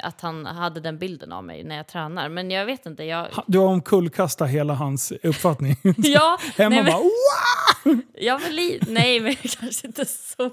att 0.00 0.20
han 0.20 0.46
hade 0.46 0.80
den 0.80 0.98
bilden 0.98 1.32
av 1.32 1.44
mig 1.44 1.64
när 1.64 1.76
jag 1.76 1.88
tränar. 1.88 2.28
Men 2.28 2.50
jag 2.50 2.66
vet 2.66 2.86
inte. 2.86 3.04
Jag, 3.04 3.28
Du 3.46 3.58
har 3.58 3.66
omkullkastat 3.66 4.50
hela 4.50 4.74
hans 4.74 5.12
uppfattning. 5.22 5.76
ja, 5.96 6.38
Hemma 6.56 6.74
nej, 6.74 6.82
men, 6.84 6.92
bara 6.92 7.02
wow! 7.02 8.00
Ja, 8.14 8.40
men 8.42 8.56
li- 8.56 8.80
nej, 8.88 9.20
men 9.20 9.34
kanske 9.60 9.86
inte 9.86 10.04
så. 10.06 10.50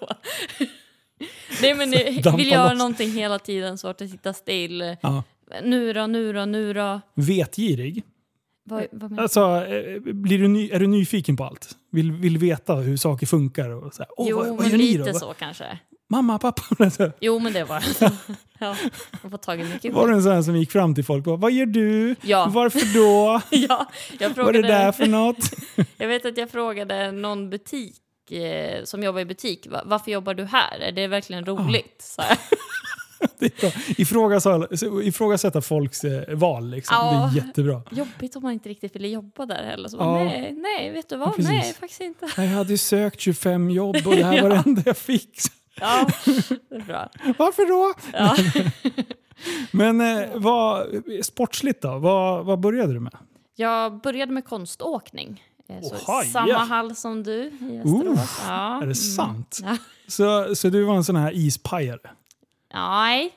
Nej, 1.62 1.76
men 1.76 1.90
nu 1.90 1.98
Dampa 2.24 2.38
vill 2.38 2.52
göra 2.52 2.74
någonting 2.74 3.12
hela 3.12 3.40
tiden, 3.40 3.78
svårt 3.78 4.02
att 4.02 4.10
sitta 4.10 4.34
still. 4.34 4.96
Ja. 5.02 5.24
Nu 5.64 5.94
då, 5.94 6.08
nu 6.08 6.34
då, 6.34 6.46
nu 6.46 6.74
då. 6.74 7.02
Vetgirig. 7.16 8.04
Vad, 8.64 8.86
vad? 8.92 9.20
Alltså, 9.20 9.66
eh, 9.66 10.00
blir 10.02 10.40
du 10.40 10.48
ny, 10.48 10.70
är 10.70 10.80
du 10.80 10.88
nyfiken 10.88 11.38
på 11.38 11.44
allt? 11.44 11.70
Vill, 11.92 12.12
vill 12.12 12.38
veta 12.38 12.76
hur 12.76 12.98
saker 12.98 13.26
funkar? 13.26 13.70
Och 13.70 13.94
så 13.94 14.02
här, 14.02 14.12
Jo, 14.30 14.38
vad, 14.38 14.48
vad 14.48 14.60
men 14.60 14.78
lite 14.78 15.14
så 15.14 15.34
kanske. 15.34 15.80
Mamma, 16.10 16.40
pappa. 16.40 16.90
Så, 16.90 17.12
Jo, 17.20 17.40
men 17.40 17.54
det 17.54 17.64
var. 17.64 17.84
Ja, 18.60 18.76
jag 19.24 19.42
tag 19.42 19.60
i 19.60 19.64
mycket 19.64 19.94
Var 19.94 20.08
du 20.08 20.14
en 20.14 20.24
sån 20.24 20.32
här 20.32 20.42
som 20.42 20.56
gick 20.56 20.72
fram 20.72 20.96
till 20.96 21.04
folk 21.04 21.28
och 21.28 21.40
vad 21.40 21.52
gör 21.52 21.66
du? 21.66 22.16
Ja. 22.22 22.52
Varför 22.54 22.94
då? 22.94 23.42
Ja, 23.50 23.88
jag 24.20 24.30
Vad 24.30 24.56
är 24.56 24.62
det 24.62 24.68
där 24.68 24.92
frågade... 24.92 24.94
för 24.94 25.08
något? 25.08 25.52
Jag 25.98 26.08
vet 26.08 26.26
att 26.26 26.38
jag 26.38 26.50
frågade 26.50 27.12
någon 27.12 27.50
butik 27.50 27.96
eh, 28.32 28.84
som 28.84 29.04
jobbar 29.04 29.20
i 29.20 29.26
butik. 29.26 29.68
"Va- 29.70 29.82
Varför 29.86 30.12
jobbar 30.12 30.34
du 30.34 30.46
här? 30.46 30.80
Är 30.80 30.92
det 30.92 31.08
verkligen 31.08 31.46
roligt? 31.46 32.02
Så 32.02 32.22
här. 32.22 32.38
Det 33.40 33.46
är 33.46 33.62
bra. 33.62 33.72
Ifrågasätta, 33.98 34.68
ifrågasätta 35.04 35.62
folks 35.62 36.04
eh, 36.04 36.36
val. 36.36 36.70
Liksom. 36.70 36.96
Ja. 37.00 37.30
Det 37.34 37.40
är 37.40 37.46
jättebra. 37.46 37.82
Jobbigt 37.92 38.36
om 38.36 38.44
man 38.44 38.52
inte 38.54 38.70
riktigt 38.70 38.96
ville 38.96 39.08
jobba 39.08 39.46
där 39.46 39.64
heller. 39.64 39.90
Så 39.90 39.98
Ja. 39.98 40.24
nej, 40.24 40.52
nej, 40.58 40.92
vet 40.92 41.10
du 41.10 41.16
Ja, 41.16 41.20
vad? 41.26 41.36
precis. 41.36 41.50
nej, 41.52 41.74
faktiskt 41.80 42.02
inte. 42.02 42.28
Jag 42.38 42.44
hade 42.48 42.78
sökt 42.78 43.20
25 43.20 43.70
jobb 43.70 43.96
och 44.06 44.16
det 44.16 44.24
här 44.24 44.42
var 44.44 44.50
det 44.50 44.56
Ja. 44.56 44.64
enda 44.66 44.82
jag 44.86 44.98
fick. 44.98 45.40
Ja, 45.80 46.08
bra. 46.86 47.10
Varför 47.38 47.68
då? 47.68 47.94
Ja. 48.14 48.36
Men 49.72 50.02
eh, 50.02 50.30
vad, 50.36 50.88
sportsligt 51.22 51.82
då? 51.82 51.98
Vad, 52.00 52.46
vad 52.46 52.60
började 52.60 52.94
du 52.94 53.00
med? 53.00 53.14
Jag 53.56 54.02
började 54.02 54.32
med 54.32 54.46
konståkning. 54.46 55.44
Eh, 55.70 55.82
Så 55.82 56.22
samma 56.34 56.58
hall 56.64 56.96
som 56.96 57.24
du 57.24 57.34
i 57.34 57.78
Västerås. 57.84 58.42
Ja. 58.48 58.76
är 58.76 58.80
det 58.80 58.84
mm. 58.84 58.96
sant? 58.96 59.60
Ja. 59.64 59.78
Så, 60.08 60.56
så 60.56 60.70
du 60.70 60.84
var 60.84 60.96
en 60.96 61.04
sån 61.04 61.16
här 61.16 61.32
ispajare? 61.36 62.00
Nej. 62.74 63.34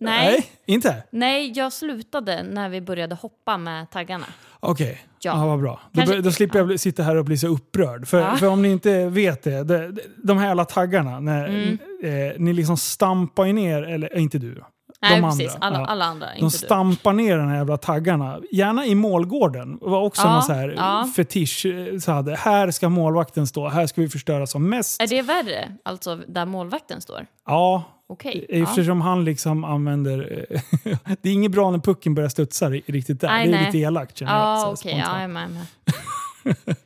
Nej. 0.00 0.30
Nej, 0.30 0.46
inte? 0.66 1.02
Nej, 1.10 1.52
jag 1.56 1.72
slutade 1.72 2.42
när 2.42 2.68
vi 2.68 2.80
började 2.80 3.14
hoppa 3.14 3.58
med 3.58 3.90
taggarna. 3.90 4.26
Okej, 4.60 5.00
ja. 5.20 5.38
Ja. 5.38 5.46
vad 5.46 5.60
bra. 5.60 5.80
Då, 5.92 5.98
Kanske- 6.00 6.20
då 6.20 6.32
slipper 6.32 6.58
jag 6.58 6.66
bli- 6.66 6.78
sitta 6.78 7.02
här 7.02 7.16
och 7.16 7.24
bli 7.24 7.38
så 7.38 7.46
upprörd. 7.48 8.08
För, 8.08 8.20
Ja. 8.20 8.36
för 8.36 8.46
om 8.46 8.62
ni 8.62 8.68
inte 8.70 9.06
vet 9.08 9.42
det, 9.42 9.64
de, 9.64 9.98
de 10.24 10.38
här 10.38 10.50
alla 10.50 10.64
taggarna, 10.64 11.20
när, 11.20 11.46
Mm. 11.48 11.78
eh, 12.02 12.38
ni 12.38 12.52
liksom 12.52 12.76
stampar 12.76 13.44
ju 13.44 13.52
ner, 13.52 13.82
eller 13.82 14.16
eh, 14.16 14.22
inte 14.22 14.38
du 14.38 14.54
då. 14.54 14.66
Nej, 15.10 15.20
de 15.20 15.30
precis. 15.30 15.54
andra. 15.54 15.66
Alla, 15.66 15.78
ja. 15.78 15.86
alla 15.86 16.04
andra, 16.04 16.26
De 16.26 16.32
inte 16.44 16.44
du. 16.44 16.50
stampar 16.66 17.12
ner 17.12 17.38
de 17.38 17.48
här 17.48 17.56
jävla 17.56 17.76
taggarna, 17.76 18.40
gärna 18.52 18.86
i 18.86 18.94
målgården. 18.94 19.78
Det 19.78 19.86
var 19.90 20.02
också 20.02 20.22
Ja, 20.22 20.32
någon 20.32 20.42
så 20.42 20.52
här 20.52 20.74
ja. 20.76 21.08
fetisch. 21.16 21.66
eh, 21.66 21.98
Så 21.98 22.12
hade, 22.12 22.36
här 22.36 22.70
ska 22.70 22.88
målvakten 22.88 23.46
stå, 23.46 23.68
här 23.68 23.86
ska 23.86 24.00
vi 24.00 24.08
förstöra 24.08 24.46
som 24.46 24.68
mest. 24.68 25.02
Är 25.02 25.06
det 25.06 25.22
värre? 25.22 25.72
Alltså 25.82 26.16
där 26.28 26.46
målvakten 26.46 27.00
står? 27.00 27.26
Ja, 27.46 27.84
Okej. 28.08 28.46
Ja. 28.48 28.62
eftersom 28.62 29.00
han 29.00 29.24
liksom 29.24 29.64
använder... 29.64 30.46
eh, 30.84 30.98
det 31.22 31.28
är 31.28 31.32
inget 31.32 31.52
bra 31.52 31.70
när 31.70 31.78
pucken 31.78 32.14
börjar 32.14 32.28
studsa 32.28 32.70
ri- 32.70 32.82
riktigt 32.86 33.20
där. 33.20 33.28
Nej, 33.28 33.46
det 33.48 33.52
är 33.52 33.56
nej. 33.56 33.66
lite 33.66 33.78
elakt 33.78 34.16
känner 34.18 34.38
jag. 34.38 34.78
så 34.78 34.88
Ja. 34.88 34.96
Ja, 34.96 35.20
jag 35.20 35.30
med. 35.30 35.66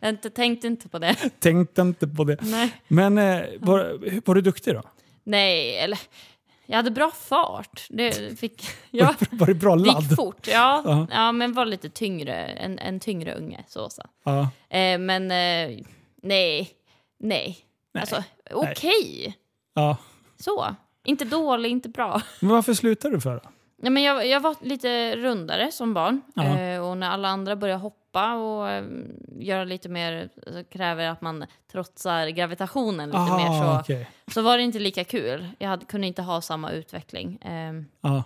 Jag 0.01 0.09
inte, 0.11 0.31
tänkte 0.41 0.67
inte 0.67 0.89
på 0.89 0.99
det. 0.99 1.15
Tänkte 1.41 1.81
inte 1.83 2.09
på 2.09 2.25
det. 2.25 2.37
Nej. 2.41 2.73
Men 2.89 3.19
eh, 3.19 3.41
var, 3.61 3.99
var 4.27 4.35
du 4.35 4.41
duktig 4.41 4.75
då? 4.75 4.83
Nej, 5.25 5.77
eller... 5.79 5.99
Jag 6.71 6.77
hade 6.77 6.91
bra 6.91 7.11
fart. 7.11 7.87
Det 7.89 8.39
fick... 8.41 8.63
Ja, 8.91 9.15
Var 9.31 9.47
det 9.47 9.55
bra 9.55 9.75
ladd? 9.75 10.03
gick 10.03 10.17
fort. 10.17 10.47
Ja, 10.49 10.83
Ja. 10.85 11.07
ja, 11.11 11.33
men 11.33 11.53
var 11.53 11.67
lite 11.67 11.89
tyngre. 11.91 12.35
En, 12.35 12.79
en 12.79 13.01
tyngre 13.01 13.35
unge. 13.35 13.65
Så, 13.69 13.91
så. 13.91 14.03
Ja. 14.25 14.41
Eh, 14.79 14.99
men 14.99 15.31
eh, 15.31 15.79
nej, 16.23 16.71
nej. 17.19 17.59
Alltså, 17.99 18.25
okej. 18.51 19.37
ja. 19.75 19.97
Så. 20.41 20.75
Inte 21.05 21.25
dålig, 21.25 21.71
inte 21.71 21.89
bra. 21.89 22.23
Men 22.41 22.51
varför 22.51 22.75
slutade 22.75 23.15
du 23.15 23.21
för 23.21 23.35
då? 23.35 23.51
Nej, 23.83 23.91
men 23.93 24.03
jag, 24.03 24.27
jag 24.27 24.41
var 24.41 24.57
lite 24.61 25.17
rundare 25.17 25.73
som 25.73 25.95
barn. 25.95 26.21
Ja. 26.35 26.59
Eh, 26.59 26.89
och 26.89 26.97
när 26.99 27.11
alla 27.11 27.29
andra 27.29 27.57
började 27.57 27.81
hoppa 27.81 28.35
och 28.35 28.69
eh, 28.71 28.85
göra 29.39 29.65
lite 29.65 29.89
mer, 29.89 30.29
så 30.47 30.65
kräver 30.65 31.09
att 31.09 31.21
man 31.21 31.45
trotsar 31.73 32.29
gravitationen 32.29 33.09
lite 33.09 33.19
Aha, 33.19 33.37
mer 33.37 33.63
så, 33.75 33.81
okej. 33.81 34.09
så 34.27 34.43
var 34.43 34.57
det 34.57 34.63
inte 34.63 34.79
lika 34.79 35.05
kul. 35.05 35.49
Jag 35.59 35.69
hade, 35.69 35.85
kunde 35.85 36.07
inte 36.07 36.23
ha 36.23 36.41
samma 36.41 36.71
utveckling. 36.71 37.37
Eh, 37.43 37.73
Ja, 38.01 38.23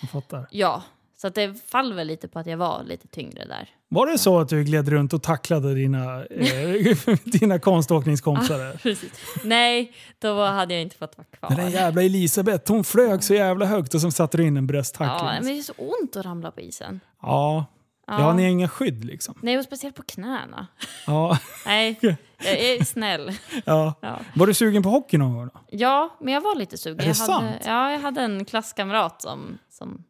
jag 0.00 0.10
fattar. 0.10 0.46
ja, 0.50 0.82
så 1.20 1.26
att 1.26 1.34
det 1.34 1.68
fall 1.70 1.92
väl 1.92 2.06
lite 2.06 2.28
på 2.28 2.38
att 2.38 2.46
jag 2.46 2.56
var 2.56 2.82
lite 2.84 3.08
tyngre 3.08 3.44
där. 3.44 3.68
Var 3.88 4.06
det 4.06 4.18
så 4.18 4.38
att 4.40 4.48
du 4.48 4.64
gled 4.64 4.88
runt 4.88 5.12
och 5.12 5.22
tacklade 5.22 5.74
dina, 5.74 6.24
eh, 6.24 6.96
dina 7.24 7.58
konståkningskompisar? 7.58 8.76
Precis. 8.82 9.12
Nej, 9.44 9.92
då 10.18 10.44
hade 10.44 10.74
jag 10.74 10.82
inte 10.82 10.96
fått 10.96 11.18
vara 11.18 11.26
kvar. 11.26 11.48
Den 11.48 11.58
där 11.58 11.68
jävla 11.68 12.02
Elisabeth, 12.02 12.72
hon 12.72 12.84
flög 12.84 13.24
så 13.24 13.34
jävla 13.34 13.66
högt 13.66 13.94
och 13.94 14.00
så 14.00 14.10
satte 14.10 14.36
du 14.36 14.46
in 14.46 14.56
en 14.56 14.66
brösttackling. 14.66 15.28
Ja, 15.28 15.34
men 15.34 15.44
det 15.44 15.58
är 15.58 15.62
så 15.62 15.72
ont 15.76 16.16
att 16.16 16.24
ramla 16.24 16.50
på 16.50 16.60
isen. 16.60 17.00
Ja, 17.22 17.66
Ja. 18.06 18.20
ja 18.20 18.32
ni 18.32 18.42
har 18.42 18.50
inga 18.50 18.68
skydd 18.68 19.04
liksom. 19.04 19.38
Nej, 19.42 19.58
och 19.58 19.64
speciellt 19.64 19.96
på 19.96 20.02
knäna. 20.02 20.66
Ja, 21.06 21.38
Nej, 21.66 21.98
jag 22.38 22.58
är 22.60 22.84
snäll. 22.84 23.32
ja. 23.64 23.94
Ja. 24.00 24.20
Var 24.34 24.46
du 24.46 24.54
sugen 24.54 24.82
på 24.82 24.88
hockey 24.88 25.18
någon 25.18 25.34
gång 25.34 25.46
då? 25.54 25.60
Ja, 25.70 26.16
men 26.20 26.34
jag 26.34 26.40
var 26.40 26.54
lite 26.54 26.78
sugen. 26.78 27.00
Är 27.00 27.04
det 27.04 27.18
jag 27.18 27.26
hade, 27.34 27.48
sant? 27.50 27.62
Ja, 27.66 27.92
jag 27.92 27.98
hade 28.00 28.20
en 28.20 28.44
klasskamrat 28.44 29.22
som, 29.22 29.58
som 29.70 30.04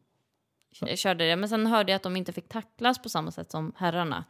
körde 0.97 1.29
det. 1.29 1.37
Men 1.37 1.49
sen 1.49 1.67
hörde 1.67 1.93
jag 1.93 1.97
att 1.97 2.03
de 2.03 2.17
inte 2.17 2.33
fick 2.33 2.49
tacklas 2.49 3.03
på 3.03 3.09
samma 3.09 3.31
sätt 3.31 3.51
som 3.51 3.73
herrarna. 3.77 4.25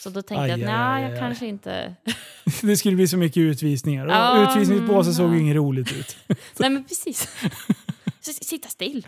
Så 0.00 0.10
då 0.10 0.22
tänkte 0.22 0.42
Aj, 0.42 0.48
jag 0.48 0.60
att 0.60 0.66
nej, 0.66 1.02
jag 1.02 1.12
aj. 1.12 1.18
kanske 1.18 1.46
inte... 1.46 1.94
Det 2.62 2.76
skulle 2.76 2.96
bli 2.96 3.08
så 3.08 3.16
mycket 3.16 3.40
utvisningar. 3.40 4.06
Och 4.06 4.12
Ja, 4.12 4.50
utvisningsbåset 4.50 5.14
såg 5.14 5.26
mm, 5.26 5.34
ju 5.34 5.40
ja. 5.40 5.44
inget 5.44 5.56
roligt 5.56 5.92
ut. 5.92 6.16
nej 6.58 6.70
men 6.70 6.84
precis. 6.84 7.28
Sitta 8.20 8.68
still. 8.68 9.06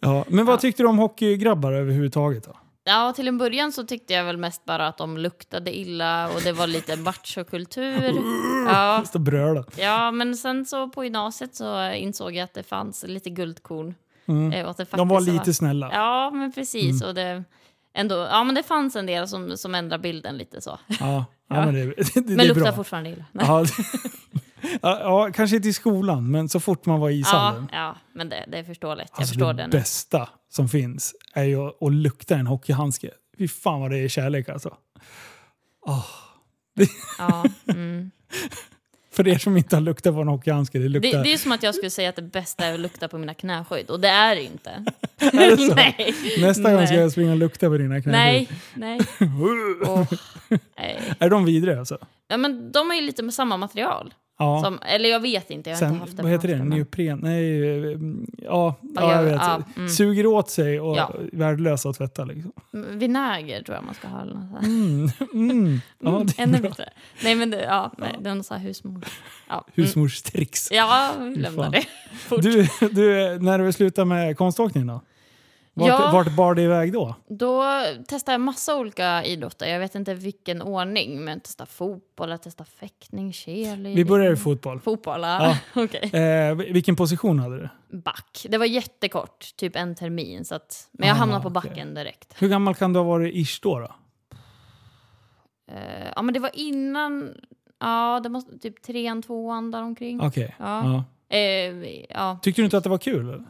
Ja, 0.00 0.24
men 0.28 0.46
vad 0.46 0.60
tyckte 0.60 0.82
du 0.82 0.86
om 0.86 0.98
hockeygrabbar 0.98 1.72
överhuvudtaget? 1.72 2.44
Då? 2.44 2.56
Ja, 2.84 3.12
till 3.12 3.28
en 3.28 3.38
början 3.38 3.72
så 3.72 3.84
tyckte 3.84 4.12
jag 4.12 4.24
väl 4.24 4.36
mest 4.36 4.64
bara 4.64 4.86
att 4.86 4.98
de 4.98 5.18
luktade 5.18 5.78
illa 5.78 6.30
och 6.30 6.40
det 6.40 6.52
var 6.52 6.66
lite 6.66 6.96
machokultur. 6.96 8.22
Ja, 8.66 9.04
och 9.16 9.78
ja, 9.78 10.10
men 10.10 10.36
sen 10.36 10.64
så 10.66 10.88
på 10.88 11.04
gymnasiet 11.04 11.54
så 11.54 11.92
insåg 11.92 12.34
jag 12.34 12.44
att 12.44 12.54
det 12.54 12.62
fanns 12.62 13.04
lite 13.08 13.30
guldkorn. 13.30 13.94
Mm. 14.30 14.52
Eh, 14.52 14.64
och 14.64 14.70
att 14.70 14.76
det 14.76 14.90
De 14.90 15.08
var 15.08 15.16
faktiskt 15.20 15.34
lite 15.38 15.54
snälla. 15.54 15.90
Ja, 15.92 16.30
men 16.30 16.52
precis. 16.52 17.00
Mm. 17.02 17.08
Och 17.08 17.14
det, 17.14 17.44
ändå, 17.94 18.14
ja, 18.16 18.44
men 18.44 18.54
det 18.54 18.62
fanns 18.62 18.96
en 18.96 19.06
del 19.06 19.28
som, 19.28 19.56
som 19.56 19.74
ändrade 19.74 20.02
bilden 20.02 20.36
lite 20.36 20.60
så. 20.60 20.78
Ja, 20.86 20.96
ja, 21.00 21.24
Ja. 21.48 21.64
men 21.66 21.74
det, 21.74 21.84
det, 22.14 22.20
det 22.20 22.36
Men 22.36 22.46
luktar 22.46 22.62
bra. 22.62 22.72
fortfarande 22.72 23.10
illa. 23.10 23.24
Ja, 23.32 23.64
ja, 24.82 25.00
ja, 25.00 25.30
kanske 25.34 25.56
inte 25.56 25.68
i 25.68 25.72
skolan, 25.72 26.30
men 26.30 26.48
så 26.48 26.60
fort 26.60 26.86
man 26.86 27.00
var 27.00 27.10
i 27.10 27.14
Ja, 27.14 27.20
ishallen. 27.20 27.68
ja, 27.72 27.96
men 28.12 28.28
det, 28.28 28.44
det 28.48 28.58
är 28.58 28.64
förståeligt. 28.64 29.10
Jag 29.12 29.20
Alltså 29.20 29.32
förstår 29.34 29.52
det 29.52 29.62
det 29.62 29.68
bästa 29.68 30.28
som 30.48 30.68
finns 30.68 31.14
är 31.34 31.44
ju 31.44 31.68
att, 31.68 31.82
att 31.82 31.92
lukta 31.92 32.34
en 32.36 32.46
hockeyhandske. 32.46 33.10
Fy 33.38 33.48
fan 33.48 33.80
vad 33.80 33.90
det 33.90 33.98
är 33.98 34.08
kärlek 34.08 34.48
alltså. 34.48 34.76
Åh, 35.86 36.06
Ja, 37.18 37.44
mm. 37.68 38.10
för 39.12 39.28
er 39.28 39.38
som 39.38 39.56
inte 39.56 39.76
har 39.76 39.80
luktat 39.80 40.14
på 40.14 40.20
en 40.20 40.28
hockeyhandske, 40.28 40.78
det 40.78 40.84
det, 40.84 40.88
luktar... 40.88 41.24
det 41.24 41.32
är 41.32 41.36
som 41.36 41.52
att 41.52 41.62
jag 41.62 41.74
skulle 41.74 41.90
säga 41.90 42.08
att 42.08 42.16
det 42.16 42.22
bästa 42.22 42.64
är 42.64 42.74
att 42.74 42.80
lukta 42.80 43.08
på 43.08 43.18
mina 43.18 43.34
knäskydd. 43.34 43.90
Och 43.90 44.00
det 44.00 44.08
är 44.08 44.36
det 44.36 44.42
inte. 44.42 44.70
Är 45.18 45.56
det 45.56 45.74
nej, 45.74 46.14
Nästa 46.40 46.72
gång 46.72 46.86
ska 46.86 46.94
nej. 46.94 47.02
jag 47.02 47.12
springa 47.12 47.30
och 47.30 47.38
lukta 47.38 47.68
på 47.68 47.78
dina 47.78 48.02
knän. 48.02 48.12
nej, 48.12 48.48
nej. 48.74 49.00
Åh, 49.86 50.12
nej. 50.76 51.00
Är 51.18 51.30
de 51.30 51.44
vidriga 51.44 51.78
alltså? 51.78 51.98
Ja, 52.28 52.36
men 52.36 52.72
de 52.72 52.90
är 52.90 52.94
ju 52.94 53.00
lite 53.00 53.22
med 53.22 53.34
samma 53.34 53.56
material. 53.56 54.14
Ja. 54.40 54.62
Som, 54.64 54.78
eller 54.82 55.08
jag 55.08 55.20
vet 55.20 55.50
inte, 55.50 55.70
jag 55.70 55.76
har 55.76 55.80
Sen, 55.80 55.88
inte 55.88 56.00
haft 56.00 56.16
det 56.16 56.22
vad 56.22 56.32
heter 56.32 56.48
det? 56.48 56.64
Neopren? 56.64 57.18
Nej, 57.22 57.62
eh, 57.92 57.98
ja, 58.38 58.74
ja 58.94 59.12
jag- 59.12 59.22
vet. 59.22 59.34
ja, 59.34 59.62
mm. 59.76 59.88
Suger 59.88 60.26
åt 60.26 60.50
sig 60.50 60.80
och 60.80 60.96
Ja. 60.96 61.14
värdelösa 61.32 61.88
att 61.88 61.96
tvätta 61.98 62.24
liksom. 62.24 62.52
Mm, 62.74 62.98
Vinäger 62.98 63.62
tror 63.62 63.74
jag 63.76 63.84
man 63.84 63.94
ska 63.94 64.08
ha. 64.08 64.22
Eller 64.22 64.34
något 64.34 64.50
sånt. 64.50 64.64
Mm, 64.66 65.50
mm. 65.50 65.80
Ja, 66.02 66.08
Mm, 66.10 66.26
det 66.26 66.38
är 66.38 66.42
ännu 66.42 66.58
bättre. 66.60 66.88
Nej 67.24 67.34
men 67.34 67.50
det, 67.50 67.62
ja, 67.64 67.92
nej, 67.98 68.16
det 68.20 68.30
är 68.30 68.34
någon 68.34 68.44
sån 68.44 68.56
här 68.58 68.64
husmor. 68.66 69.04
Ja, 69.48 69.54
mm. 69.54 69.64
Husmorstricks. 69.86 70.68
ja 70.70 71.12
vi 71.20 71.34
lämnar 71.36 71.70
det. 71.70 71.84
Fort. 72.18 72.42
Du, 72.42 72.66
du, 72.80 73.38
när 73.40 73.58
du 73.58 73.72
slutar 73.72 74.04
med 74.04 74.36
konståkning 74.36 74.86
då? 74.86 75.00
Vart, 75.74 75.88
Ja. 75.88 76.10
vart 76.12 76.36
bar 76.36 76.54
det 76.54 76.62
iväg 76.62 76.92
då? 76.92 77.14
Då 77.28 77.64
testade 78.08 78.34
jag 78.34 78.40
massa 78.40 78.76
olika 78.76 79.24
idrotter. 79.24 79.66
Jag 79.66 79.78
vet 79.80 79.94
inte 79.94 80.14
vilken 80.14 80.62
ordning. 80.62 81.24
Men 81.24 81.34
jag 81.34 81.42
testade 81.42 81.70
fotboll, 81.70 82.30
jag 82.30 82.42
testade 82.42 82.70
fäktning, 82.70 83.32
cheerleading. 83.32 83.94
Vi 83.96 84.04
börjar 84.04 84.32
i 84.32 84.36
fotboll. 84.36 84.80
Fotboll, 84.80 85.20
ja. 85.22 85.58
Okej. 85.74 86.10
Eh, 86.22 86.54
vilken 86.54 86.96
position 86.96 87.38
hade 87.38 87.56
du? 87.58 87.68
Back. 87.98 88.46
Det 88.48 88.58
var 88.58 88.66
jättekort, 88.66 89.56
typ 89.56 89.76
en 89.76 89.94
termin. 89.94 90.44
Så 90.44 90.54
att, 90.54 90.88
men 90.92 91.08
jag 91.08 91.14
Ah, 91.14 91.18
hamnade 91.18 91.42
på 91.42 91.50
backen 91.50 91.94
direkt. 91.94 92.34
Hur 92.42 92.48
gammal 92.48 92.74
kan 92.74 92.92
du 92.92 92.98
ha 93.00 93.04
varit 93.04 93.34
ish 93.34 93.60
då? 93.62 93.78
då? 93.78 93.94
Eh, 95.72 96.08
ja 96.16 96.22
men 96.22 96.34
det 96.34 96.40
var 96.40 96.50
innan, 96.54 97.34
ja 97.80 98.20
det 98.22 98.28
måste, 98.28 98.58
typ 98.58 98.82
trean, 98.82 99.22
tvåan 99.22 99.70
däromkring. 99.70 100.20
Okej. 100.20 100.54
Ja. 100.58 101.04
Ja. 101.28 101.36
Eh, 101.36 102.00
ja. 102.08 102.38
Tyckte 102.42 102.60
du 102.62 102.64
inte 102.64 102.76
att 102.78 102.84
det 102.84 102.90
var 102.90 102.98
kul? 102.98 103.28
eller? 103.28 103.44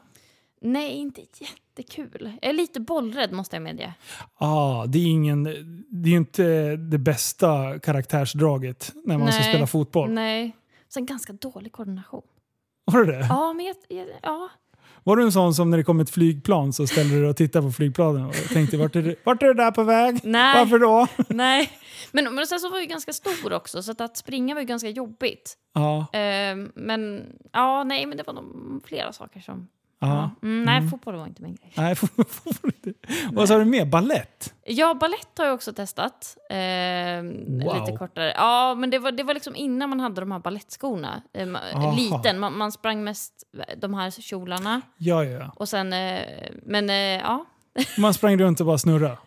Nej, 0.60 0.92
inte 0.92 1.20
jättekul. 1.80 2.32
Jag 2.42 2.50
är 2.50 2.54
lite 2.54 2.80
bollrädd 2.80 3.32
måste 3.32 3.56
jag 3.56 3.62
medge. 3.62 3.94
Ah, 4.38 4.86
det 4.86 4.98
är 4.98 5.06
ingen, 5.06 5.42
det 5.88 6.10
är 6.10 6.14
inte 6.16 6.76
det 6.76 6.98
bästa 6.98 7.78
karaktärsdraget 7.78 8.92
när 9.04 9.18
man 9.18 9.32
ska 9.32 9.40
Nej. 9.40 9.50
spela 9.52 9.66
fotboll. 9.66 10.10
Nej. 10.10 10.56
Sen 10.88 11.06
ganska 11.06 11.32
dålig 11.32 11.72
koordination. 11.72 12.22
Var 12.84 13.04
det 13.04 13.12
det? 13.12 13.26
Ja, 13.28 13.52
men 13.52 13.66
jag, 13.66 13.76
jag, 13.88 14.06
ja. 14.22 14.48
Var 15.04 15.16
du 15.16 15.22
en 15.22 15.32
sån 15.32 15.54
som 15.54 15.70
när 15.70 15.78
det 15.78 15.84
kom 15.84 16.00
ett 16.00 16.10
flygplan 16.10 16.72
så 16.72 16.86
ställde 16.86 17.14
du 17.14 17.20
dig 17.20 17.30
och 17.30 17.36
tittade 17.36 17.66
på 17.66 17.72
flygplanen 17.72 18.24
och 18.26 18.34
tänkte 18.34 18.76
vart 18.76 18.96
är 18.96 19.02
det, 19.02 19.16
vart 19.24 19.42
är 19.42 19.46
det 19.46 19.54
där 19.54 19.70
på 19.70 19.82
väg? 19.82 20.20
Nej. 20.24 20.58
Varför 20.58 20.78
då? 20.78 21.06
Nej. 21.34 21.70
Men, 22.12 22.34
men 22.34 22.46
sen 22.46 22.60
så 22.60 22.68
var 22.70 22.76
jag 22.76 22.82
ju 22.82 22.88
ganska 22.88 23.12
stor 23.12 23.52
också, 23.52 23.82
så 23.82 23.90
att, 23.92 24.00
att 24.00 24.16
springa 24.16 24.54
var 24.54 24.60
ju 24.60 24.66
ganska 24.66 24.88
jobbigt. 24.88 25.56
Ja, 25.74 26.06
Ehm, 26.12 26.72
men 26.74 27.26
ja, 27.52 27.84
nej, 27.84 28.06
men 28.06 28.18
det 28.18 28.26
var 28.26 28.34
nog 28.34 28.82
flera 28.86 29.12
saker 29.12 29.40
som... 29.40 29.68
ja. 30.00 30.30
Mm, 30.42 30.62
nej, 30.62 30.88
fotboll 30.90 31.14
var 31.16 31.26
inte 31.26 31.42
min 31.42 31.54
grej. 31.54 31.72
Nej, 31.76 31.94
får 31.96 32.08
inte. 32.64 32.92
Vad 33.32 33.48
sa 33.48 33.58
du 33.58 33.64
mer? 33.64 33.84
Ballett? 33.86 34.54
Ja, 34.64 34.94
ballett 34.94 35.38
har 35.38 35.44
jag 35.44 35.54
också 35.54 35.72
testat. 35.72 36.36
Ehm, 36.50 37.60
Wow. 37.64 37.80
Lite 37.80 37.96
kortare. 37.98 38.32
Ja, 38.36 38.74
men 38.74 38.90
det 38.90 38.98
var, 38.98 39.12
det 39.12 39.22
var 39.22 39.34
liksom 39.34 39.56
innan 39.56 39.88
man 39.90 40.00
hade 40.00 40.20
de 40.20 40.32
här 40.32 40.38
ballettskorna. 40.38 41.22
Aha. 41.74 41.94
liten. 41.96 42.38
Man, 42.38 42.58
man 42.58 42.72
sprang 42.72 43.04
mest 43.04 43.32
de 43.76 43.94
här 43.94 44.10
kjolarna. 44.10 44.80
Ja, 44.96 45.24
ja. 45.24 45.52
Och 45.56 45.68
sen, 45.68 45.92
eh, 45.92 46.22
men 46.62 46.90
eh, 46.90 46.96
ja. 46.96 47.46
Man 47.98 48.14
sprang 48.14 48.38
runt 48.38 48.60
och 48.60 48.66
bara 48.66 48.78
snurra. 48.78 49.18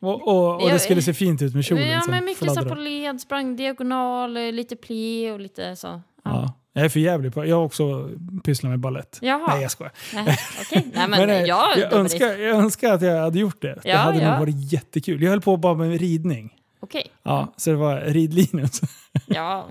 Och, 0.00 0.28
och, 0.28 0.62
och 0.62 0.70
det 0.70 0.78
skulle 0.78 1.02
se 1.02 1.14
fint 1.14 1.42
ut 1.42 1.54
med 1.54 1.64
kjolen 1.64 1.88
ja, 1.88 2.02
men 2.08 2.24
mycket 2.24 2.54
så 2.54 2.64
på 2.64 2.74
led, 2.74 3.20
sprang 3.20 3.56
diagonal, 3.56 4.36
eh, 4.36 4.52
lite 4.52 4.76
pli 4.76 5.30
och 5.30 5.40
lite 5.40 5.76
så. 5.76 6.02
Ja. 6.24 6.54
Ja. 6.72 6.80
Jag 6.80 6.84
är 6.84 6.88
för 6.88 7.00
jävlig 7.00 7.34
på 7.34 7.46
Jag 7.46 7.56
har 7.56 7.64
också 7.64 8.10
pysslat 8.44 8.70
med 8.70 8.80
ballett. 8.80 9.18
Jaha. 9.22 9.46
Nej, 9.48 9.62
jag 9.62 9.70
skojar. 9.70 9.92
Nej, 10.14 10.38
Okej, 10.60 10.86
nej 10.94 11.08
men, 11.08 11.30
eh, 11.30 11.42
jag, 11.42 11.78
jag, 11.78 11.92
önskar, 11.92 12.26
jag 12.26 12.56
önskar 12.56 12.92
att 12.92 13.02
jag 13.02 13.20
hade 13.20 13.38
gjort 13.38 13.62
det. 13.62 13.78
det 13.82 13.88
Ja, 13.88 13.96
hade 13.96 14.18
ja. 14.22 14.30
nog 14.30 14.40
varit 14.40 14.72
jättekul. 14.72 15.22
Jag 15.22 15.30
höll 15.30 15.40
på 15.40 15.56
bara 15.56 15.74
med 15.74 16.00
ridning. 16.00 16.54
Okej, 16.80 17.06
Ja, 17.22 17.54
så 17.56 17.70
det 17.70 17.76
var 17.76 18.00
ridlinus. 18.00 18.80
ja. 19.26 19.68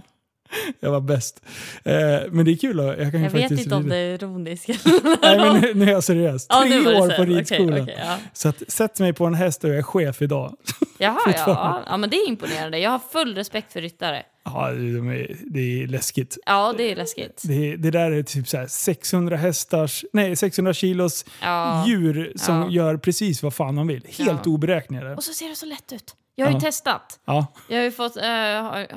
Jag 0.80 0.92
var 0.92 1.02
bäst. 1.02 1.42
Eh, 1.84 1.94
men 2.30 2.46
det 2.46 2.52
är 2.52 2.56
kul. 2.58 2.80
Att, 2.80 2.86
jag 3.00 3.12
kan 3.12 3.24
Jag 3.24 3.30
vet 3.30 3.52
inte 3.52 3.76
om 3.76 3.90
det 3.90 3.96
är 3.98 4.14
ironiskt. 4.14 4.68
Nej, 5.22 5.38
men 5.38 5.62
nu, 5.62 5.74
nu 5.74 5.86
är 5.86 5.92
jag 5.92 6.04
seriös. 6.04 6.46
Ja, 6.50 6.62
Tre 6.62 6.80
det 6.80 7.02
år 7.02 7.18
på 7.18 7.24
ridskolan. 7.24 7.82
okej, 7.82 7.98
ja. 8.00 8.18
Så 8.34 8.50
att, 8.50 8.72
sätt 8.72 9.00
mig 9.00 9.14
på 9.14 9.26
en 9.26 9.34
häst 9.34 9.64
och 9.64 9.70
jag 9.70 9.78
är 9.78 9.84
chef 9.84 10.22
idag. 10.22 10.56
Jaha, 10.98 11.20
ja. 11.26 11.84
ja, 11.88 11.98
men 11.98 12.10
det 12.10 12.16
är 12.18 12.28
imponerande. 12.30 12.80
Jag 12.80 12.90
har 12.92 13.00
full 13.00 13.36
respekt 13.36 13.74
för 13.74 13.82
ryttare. 13.82 14.24
Ja, 14.54 14.72
de 14.72 15.10
är, 15.10 15.38
det 15.46 15.84
är 15.84 15.88
läskigt. 15.88 16.38
Ja, 16.46 16.74
det 16.78 16.92
är 16.92 16.96
läskigt. 16.96 17.42
Det, 17.44 17.76
det 17.76 17.92
där 17.92 18.12
är 18.12 18.24
typ 18.24 18.48
så 18.48 18.58
här 18.58 18.68
600 18.68 19.38
hästars, 19.38 20.06
nej 20.14 20.36
600 20.36 20.74
kilos 20.74 21.26
Ja. 21.42 21.86
djur 21.88 22.34
som 22.36 22.56
Ja. 22.56 22.70
gör 22.70 22.98
precis 22.98 23.44
vad 23.44 23.54
fan 23.54 23.76
de 23.76 23.88
vill. 23.88 24.06
Helt 24.18 24.46
Ja. 24.46 24.52
oberäkneliga. 24.52 25.16
Och 25.16 25.24
så 25.24 25.34
ser 25.34 25.50
det 25.50 25.56
så 25.56 25.66
lätt 25.66 25.92
ut. 25.92 26.16
Jag 26.36 26.46
har 26.46 26.54
ju 26.54 26.60
testat. 26.60 27.20
Ja, 27.26 27.48
Jag 27.70 27.78
har 27.78 27.84
ju 27.84 27.92
fått, 27.92 28.18
eh, 28.18 28.24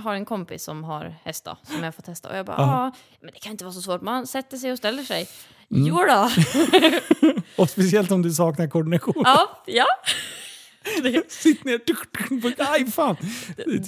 har, 0.02 0.14
en 0.14 0.24
kompis 0.24 0.64
som 0.64 0.84
har 0.84 1.14
hästar 1.24 1.58
som 1.62 1.84
jag 1.84 1.94
får 1.94 2.02
testa. 2.02 2.28
Och 2.30 2.36
jag 2.36 2.46
bara, 2.46 2.56
Ja. 2.58 2.62
ja, 2.84 2.92
men 3.20 3.30
det 3.34 3.40
kan 3.40 3.52
inte 3.52 3.64
vara 3.64 3.74
så 3.74 3.82
svårt. 3.82 4.02
Man 4.02 4.26
sätter 4.26 4.56
sig 4.56 4.72
och 4.72 4.78
ställer 4.78 5.02
sig. 5.02 5.28
Mm. 5.70 5.86
Jo 5.86 5.96
då. 6.08 6.30
och 7.62 7.70
speciellt 7.70 8.10
om 8.10 8.22
du 8.22 8.30
saknar 8.30 8.66
koordination. 8.68 9.22
ja, 9.26 9.62
ja. 9.66 9.86
Sitt 11.28 11.64
ner, 11.64 11.80
aj 12.58 12.86
fan. 12.90 13.16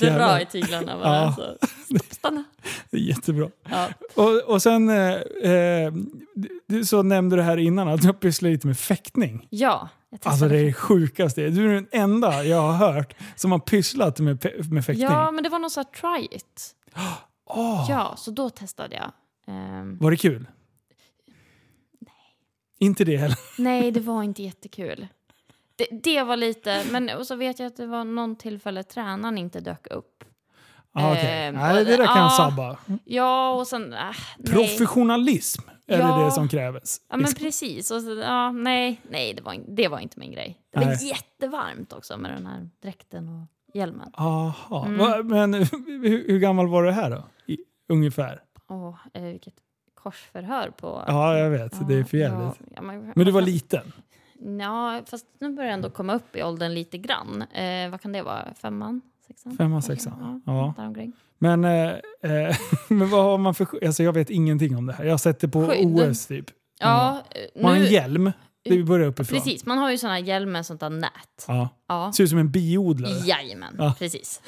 Dra 0.01 0.41
i 0.41 0.47
tyglarna 0.47 0.97
bara. 0.99 1.15
Ja. 1.15 1.35
Så. 1.37 1.67
Stopp, 1.85 2.13
stanna. 2.15 2.45
Det 2.91 2.97
är 2.97 3.01
jättebra. 3.01 3.51
Ja. 3.71 3.89
Och, 4.15 4.43
och 4.55 4.63
sen 4.63 4.89
eh, 4.89 5.15
eh, 5.53 5.93
du, 6.67 6.85
så 6.85 7.03
nämnde 7.03 7.37
du 7.37 7.43
här 7.43 7.57
innan 7.57 7.89
att 7.89 8.01
du 8.01 8.07
har 8.09 8.15
pysslat 8.15 8.53
lite 8.53 8.67
med 8.67 8.79
fäktning. 8.79 9.47
ja. 9.51 9.89
Alltså 10.23 10.49
det 10.49 10.59
är 10.59 10.73
sjukaste. 10.73 11.49
Du 11.49 11.71
är 11.71 11.75
den 11.75 11.87
enda 11.93 12.45
jag 12.45 12.63
har 12.63 12.93
hört 12.93 13.15
som 13.37 13.53
har 13.53 13.59
pysslat 13.59 14.19
med, 14.21 14.47
med 14.71 14.85
fäktning. 14.87 15.07
Ja, 15.09 15.31
men 15.31 15.45
det 15.45 15.51
var 15.51 15.59
någon 15.59 15.71
sån 15.71 15.85
här 15.93 16.19
try 16.19 16.37
it. 16.37 16.75
Åh, 17.47 17.87
Ja, 17.89 18.15
så 18.17 18.31
då 18.31 18.51
testade 18.51 18.97
jag. 18.97 19.13
Ehm, 19.55 19.99
Var 19.99 20.11
det 20.11 20.17
kul? 20.17 20.47
Inte 22.79 23.05
det 23.05 23.17
heller. 23.17 23.39
nej, 23.59 23.91
det 23.91 24.01
var 24.01 24.23
inte 24.23 24.43
jättekul. 24.43 25.07
Det, 25.77 25.87
det 26.03 26.23
var 26.23 26.37
lite, 26.37 26.85
men 26.91 27.11
och 27.11 27.27
så 27.27 27.37
vet 27.37 27.59
jag 27.59 27.67
att 27.67 27.77
det 27.77 27.87
var 27.87 28.05
någon 28.05 28.37
tillfälle 28.37 28.83
tränaren 28.83 29.39
inte 29.39 29.61
dök 29.61 29.87
upp. 29.87 30.25
Ah, 30.93 31.13
okay. 31.13 31.27
Ehm, 31.27 31.55
Nej, 31.55 31.85
det 31.85 31.97
där 31.97 32.07
kan 32.07 32.17
ja. 32.17 32.31
sabba. 32.31 32.77
Ja, 33.05 33.53
och 33.53 33.67
sen... 33.67 33.93
Äh. 33.93 33.99
Professionalism 34.47 35.63
är 35.87 35.99
Ja. 35.99 36.17
det 36.17 36.25
det 36.25 36.31
som 36.31 36.49
krävs. 36.49 37.01
Ja, 37.09 37.17
men 37.17 37.21
Liksom. 37.21 37.45
precis. 37.45 37.91
Och 37.91 38.03
så, 38.03 38.11
ja, 38.15 38.53
nej, 38.53 39.01
nej 39.11 39.35
det, 39.35 39.43
var, 39.43 39.57
det 39.69 39.89
var 39.89 39.99
inte 39.99 40.19
min 40.19 40.33
grej. 40.33 40.59
Det 40.73 40.79
var 40.79 40.87
Nej. 40.87 41.09
jättevarmt 41.09 41.93
också 41.93 42.17
med 42.17 42.31
den 42.31 42.47
här 42.47 42.69
dräkten 42.83 43.29
och 43.29 43.77
hjälmen. 43.77 44.11
Aha. 44.15 44.87
Mm. 44.87 44.99
Va, 44.99 45.23
men 45.23 45.55
hur, 45.87 46.29
hur 46.29 46.39
gammal 46.39 46.69
var 46.69 46.83
du 46.83 46.91
här 46.91 47.11
då? 47.11 47.25
I, 47.47 47.59
ungefär? 47.89 48.43
Åh, 48.69 48.97
eh, 49.15 49.23
vilket 49.23 49.55
korsförhör 49.95 50.71
på... 50.71 51.05
Ja, 51.07 51.39
jag 51.39 51.51
vet. 51.51 51.89
det 51.89 51.95
är 51.95 52.05
för 52.05 52.17
jävligt. 52.17 52.57
Ja, 52.61 52.67
ja, 52.77 52.83
men, 52.83 53.13
Men 53.15 53.27
du 53.27 53.33
var 53.33 53.41
liten? 53.43 53.93
Ja, 54.61 55.03
fast 55.11 55.27
nu 55.41 55.53
börjar 55.53 55.71
jag 55.71 55.75
ändå 55.75 55.91
komma 55.91 56.15
upp 56.15 56.37
i 56.37 56.43
åldern 56.43 56.75
lite 56.75 56.99
grann. 56.99 57.43
Eh, 57.43 57.91
vad 57.91 58.01
kan 58.01 58.13
det 58.13 58.23
vara? 58.23 58.55
Femman? 58.63 59.01
Sexan? 59.27 59.57
Femman, 59.57 59.83
sexan. 59.83 60.43
Ja, 60.47 60.73
Ja. 60.77 60.93
Men, 61.39 61.65
eh, 61.65 61.91
eh, 62.23 62.57
men 62.89 63.11
vad 63.11 63.25
har 63.25 63.39
man 63.39 63.55
för 63.55 63.85
Alltså 63.87 64.03
jag 64.03 64.13
vet 64.13 64.31
ingenting 64.31 64.77
om 64.77 64.87
det 64.87 64.93
här. 64.93 65.05
Jag 65.05 65.13
har 65.13 65.19
sett 65.19 65.41
det 65.41 65.49
på 65.49 65.67
Skydd. 65.69 66.01
OS 66.11 66.27
typ. 66.27 66.47
Ja, 66.81 67.23
eh, 67.31 67.63
Man 67.63 67.73
har 67.73 67.79
en 67.81 67.87
hjälm. 67.93 68.33
Vi 68.65 68.85
börjar 68.85 69.07
uppifrån. 69.07 69.39
Precis, 69.39 69.67
man 69.67 69.79
har 69.79 69.91
ju 69.91 69.99
såna 69.99 70.13
här 70.13 70.21
hjälm 70.21 70.53
med 70.53 70.67
sånt 70.67 70.81
där 70.81 70.91
nät. 70.91 71.45
Ja. 71.49 71.69
Ja, 71.89 72.13
Ser 72.13 72.25
ut 72.25 72.31
som 72.31 72.39
en 72.39 72.51
biodlare. 72.51 73.13
jajamän, 73.13 73.75
Ja. 73.79 73.95
precis. 73.99 74.43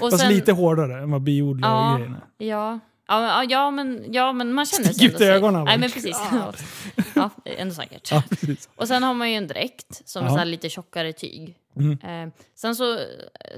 Och 0.00 0.10
Fast 0.10 0.18
sen- 0.22 0.32
lite 0.34 0.52
hårdare 0.52 1.02
än 1.02 1.10
vad 1.10 1.22
biodlare-grejerna 1.22 2.20
Ja. 2.38 2.46
Ja, 2.46 2.78
men- 3.08 3.22
ja, 3.28 3.44
ja, 3.48 3.70
men, 3.70 4.04
ja, 4.12 4.32
men 4.32 4.52
man 4.52 4.66
känner 4.66 4.92
Stick 4.92 5.02
ut 5.02 5.08
ändå 5.12 5.18
sig- 5.18 5.28
ögonen, 5.30 5.64
Nej, 5.64 5.78
men 5.78 5.90
precis. 5.90 6.16
Ja, 6.32 6.52
ja, 7.14 7.30
ändå 7.44 7.74
säkert. 7.74 8.10
Ja, 8.10 8.22
precis. 8.30 8.68
Och 8.76 8.88
sen 8.88 9.02
har 9.02 9.14
man 9.14 9.30
ju 9.30 9.36
en 9.36 9.46
dräkt 9.46 10.08
som 10.08 10.24
Ja. 10.24 10.30
så 10.30 10.36
här 10.36 10.44
lite 10.44 10.68
tjockare 10.68 11.12
tyg. 11.12 11.56
Mm. 11.76 11.98
Eh, 12.28 12.32
sen 12.54 12.76
så 12.76 12.94
eh, 12.94 13.00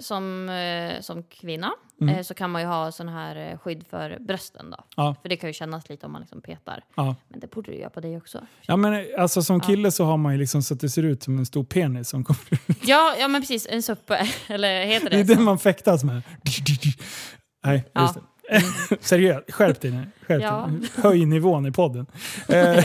som, 0.01 0.49
eh, 0.49 1.01
som 1.01 1.23
kvinna 1.23 1.73
Mm. 2.01 2.15
eh, 2.15 2.23
så 2.23 2.35
kan 2.35 2.51
man 2.51 2.63
ju 2.63 2.69
ha 2.69 2.93
sån 2.93 3.09
här 3.09 3.51
eh, 3.53 3.59
skydd 3.59 3.85
för 3.91 4.17
brösten 4.21 4.71
då. 4.71 4.77
Ja. 4.97 5.15
För 5.23 5.29
det 5.29 5.37
kan 5.37 5.51
ju 5.51 5.55
kännas 5.55 5.89
lite 5.89 6.07
om 6.07 6.13
man 6.13 6.21
liksom 6.21 6.41
petar. 6.41 6.85
Ja. 6.97 7.17
Men 7.29 7.41
det 7.41 7.51
borde 7.51 7.73
du 7.73 7.79
göra 7.79 7.91
på 7.91 8.01
dig 8.01 8.17
också. 8.17 8.41
ja, 8.67 8.77
men 8.77 9.07
alltså 9.19 9.43
som 9.43 9.61
kille 9.61 9.91
så 9.91 10.05
har 10.05 10.17
man 10.17 10.33
ju 10.33 10.39
liksom 10.39 10.63
så 10.63 10.75
att 10.75 10.81
det 10.81 10.89
ser 10.89 11.03
ut 11.03 11.23
som 11.23 11.39
en 11.39 11.47
stor 11.47 11.65
penis 11.65 12.09
som 12.09 12.25
kommer 12.25 12.41
Ja, 12.83 13.15
ja 13.19 13.29
men 13.29 13.43
precis. 13.43 13.67
En 13.71 13.83
suppe. 13.83 14.29
Eller 14.47 14.85
heter 14.87 15.11
det, 15.11 15.17
Det 15.17 15.21
är 15.23 15.27
så? 15.27 15.35
den 15.35 15.43
man 15.45 15.59
fäktas 15.59 16.05
med. 16.05 16.23
Nej, 17.65 17.85
Ja. 17.93 18.03
just 18.03 18.15
det. 18.15 18.21
Seriöst, 19.01 19.51
skärp 19.53 19.81
dig 19.81 19.91
nu. 19.91 20.07
Skärp 20.27 20.43
Ja. 20.43 20.71
dig. 20.81 20.89
Höj 20.97 21.27
nivån 21.27 21.67
i 21.67 21.73
podden. 21.73 22.07
Eh, 22.49 22.85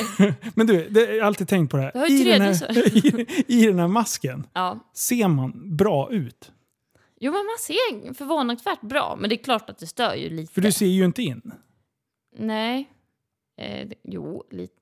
Men 0.56 0.67
du, 0.67 0.89
det, 0.89 1.01
jag 1.15 1.21
har 1.23 1.28
alltid 1.28 1.47
tänkt 1.47 1.71
på 1.71 1.78
det 1.78 1.84
här. 1.84 2.12
I 2.12 2.23
den 2.23 2.41
här, 2.41 2.88
i, 2.97 3.25
I 3.47 3.65
den 3.65 3.80
här 3.80 3.88
masken, 3.88 4.47
Ja. 4.54 4.80
ser 4.93 5.28
man 5.28 5.75
bra 5.78 6.12
ut? 6.12 6.51
Jo, 7.19 7.32
men 7.32 7.45
man 7.45 7.58
ser 7.60 8.13
förvånansvärt 8.13 8.82
bra. 8.82 9.17
Men 9.19 9.30
det 9.30 9.36
är 9.36 9.43
klart 9.43 9.69
att 9.69 9.78
det 9.80 9.88
stör 9.88 10.13
ju 10.15 10.30
lite. 10.30 10.54
För 10.54 10.62
du 10.62 10.71
ser 10.71 10.86
ju 10.86 11.06
inte 11.06 11.23
in. 11.23 11.41
Nej. 12.38 12.89
Eh, 13.62 13.88
jo, 14.04 14.43
lite. 14.51 14.73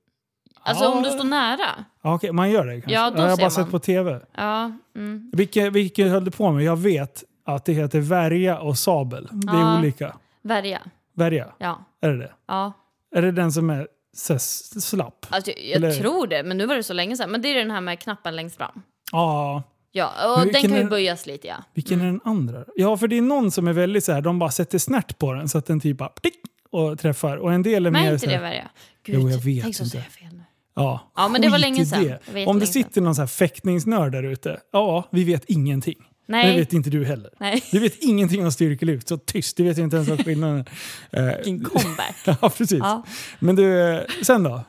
Alltså 0.60 0.84
Ja. 0.84 0.90
om 0.96 1.02
du 1.02 1.10
står 1.10 1.24
nära. 1.24 1.84
Ja, 2.02 2.14
Okej, 2.14 2.32
man 2.32 2.50
gör 2.50 2.66
det 2.66 2.72
kanske? 2.72 2.90
Ja, 2.92 3.10
då 3.10 3.22
jag 3.22 3.28
har 3.30 3.36
bara 3.36 3.50
sett 3.50 3.60
man. 3.60 3.70
på 3.70 3.78
tv. 3.78 4.20
Ja. 4.36 4.72
Mm. 4.96 5.30
Vilket, 5.34 5.72
vilket 5.72 6.10
höll 6.10 6.24
du 6.24 6.30
på 6.30 6.52
med? 6.52 6.64
Jag 6.64 6.76
vet 6.76 7.24
att 7.44 7.64
det 7.64 7.72
heter 7.72 8.00
värja 8.00 8.58
och 8.58 8.78
sabel. 8.78 9.28
Det 9.32 9.52
är 9.52 9.60
Ja. 9.60 9.78
olika. 9.78 10.16
Värja. 10.44 10.82
Värja, 11.16 11.52
Ja. 11.58 11.84
är 12.00 12.08
det 12.10 12.18
det? 12.18 12.32
Ja. 12.48 12.72
Är 13.16 13.22
det 13.22 13.32
den 13.32 13.52
som 13.52 13.70
är 13.70 13.88
så 14.16 14.38
slapp? 14.38 15.26
Alltså, 15.30 15.50
jag 15.50 15.58
Eller- 15.76 15.92
tror 15.92 16.26
det, 16.26 16.42
men 16.42 16.56
nu 16.58 16.66
var 16.66 16.74
det 16.76 16.82
så 16.82 16.92
länge 16.92 17.16
sedan. 17.16 17.30
Men 17.30 17.42
det 17.42 17.48
är 17.48 17.54
den 17.54 17.70
här 17.70 17.80
med 17.80 17.98
knappen 18.00 18.36
längst 18.36 18.56
fram. 18.56 18.82
Ja. 19.12 19.62
Ja, 19.92 20.12
Men 20.18 20.30
och 20.46 20.52
den 20.52 20.62
kan 20.62 20.70
ju 20.72 20.80
är- 20.80 20.84
böjas 20.90 21.26
lite 21.26 21.46
ja. 21.48 21.56
Vilken 21.74 22.00
är 22.00 22.04
den 22.04 22.20
andra? 22.24 22.64
Ja, 22.76 22.96
för 22.96 23.08
det 23.08 23.18
är 23.18 23.22
någon 23.22 23.50
som 23.50 23.68
är 23.68 23.72
väldigt 23.72 24.04
så 24.04 24.12
här, 24.12 24.20
de 24.20 24.38
bara 24.38 24.50
sätter 24.50 24.78
snärt 24.78 25.18
på 25.18 25.32
den 25.32 25.48
så 25.48 25.58
att 25.58 25.66
den 25.66 25.80
typ 25.80 25.98
bara 25.98 26.08
tick, 26.08 26.34
och 26.70 26.98
träffar. 26.98 27.36
Och 27.36 27.52
en 27.52 27.62
del 27.62 27.86
är 27.86 27.90
Nej, 27.90 28.02
mer 28.02 28.12
inte 28.12 28.24
så 28.24 28.26
det 28.30 28.36
här, 28.36 28.42
värja. 28.42 28.70
Gud, 29.04 29.20
Jo, 29.20 29.30
jag 29.30 29.38
vet 29.38 29.62
tänk 29.62 29.76
så 29.76 29.84
säger 29.86 30.04
jag 30.04 30.12
fel 30.12 30.36
nu. 30.38 30.44
Ja, 30.74 31.12
Ja, 31.16 31.28
men 31.28 31.40
det 31.40 31.48
var 31.48 31.58
länge 31.58 31.86
sedan. 31.86 32.04
det. 32.04 32.18
Det 32.32 32.46
Om 32.46 32.58
det 32.58 32.66
sitter 32.66 33.00
någon 33.00 33.14
så 33.14 33.22
här 33.22 33.26
fäktningsnörd 33.26 34.12
där 34.12 34.22
ute, 34.22 34.60
ja, 34.72 35.08
vi 35.10 35.24
vet 35.24 35.44
ingenting. 35.44 35.98
Nej. 36.26 36.52
Det 36.52 36.58
vet 36.58 36.72
inte 36.72 36.90
du 36.90 37.04
heller. 37.04 37.30
Nej. 37.40 37.62
Du 37.72 37.78
vet 37.80 38.02
ingenting 38.02 38.44
om 38.44 38.52
styrkelyft, 38.52 39.08
så 39.08 39.16
tyst. 39.18 39.56
Du 39.56 39.64
vet 39.64 39.78
inte 39.78 39.96
ens 39.96 40.08
vad 40.08 40.24
skillnaden 40.24 40.64
är. 41.10 41.36
Vilken 41.44 41.60
Eh, 41.60 41.68
comeback. 41.68 42.16
Ja, 42.42 42.50
precis. 42.50 42.78
Ja. 42.78 43.02
Men 43.38 43.56
du, 43.56 43.80
eh, 43.96 44.02
sen 44.22 44.42
då? 44.42 44.64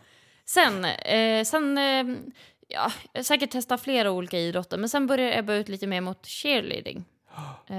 Sen, 0.45 0.85
eh, 0.85 1.43
sen 1.43 1.77
eh, 1.77 2.17
ja, 2.67 2.91
säkert 3.23 3.51
testat 3.51 3.81
flera 3.81 4.11
olika 4.11 4.39
idrotter, 4.39 4.77
men 4.77 4.89
sen 4.89 5.07
började 5.07 5.29
jag 5.31 5.39
ebba 5.39 5.53
ut 5.53 5.69
lite 5.69 5.87
mer 5.87 6.01
mot 6.01 6.27
cheerleading. 6.27 7.05
Eh, 7.69 7.75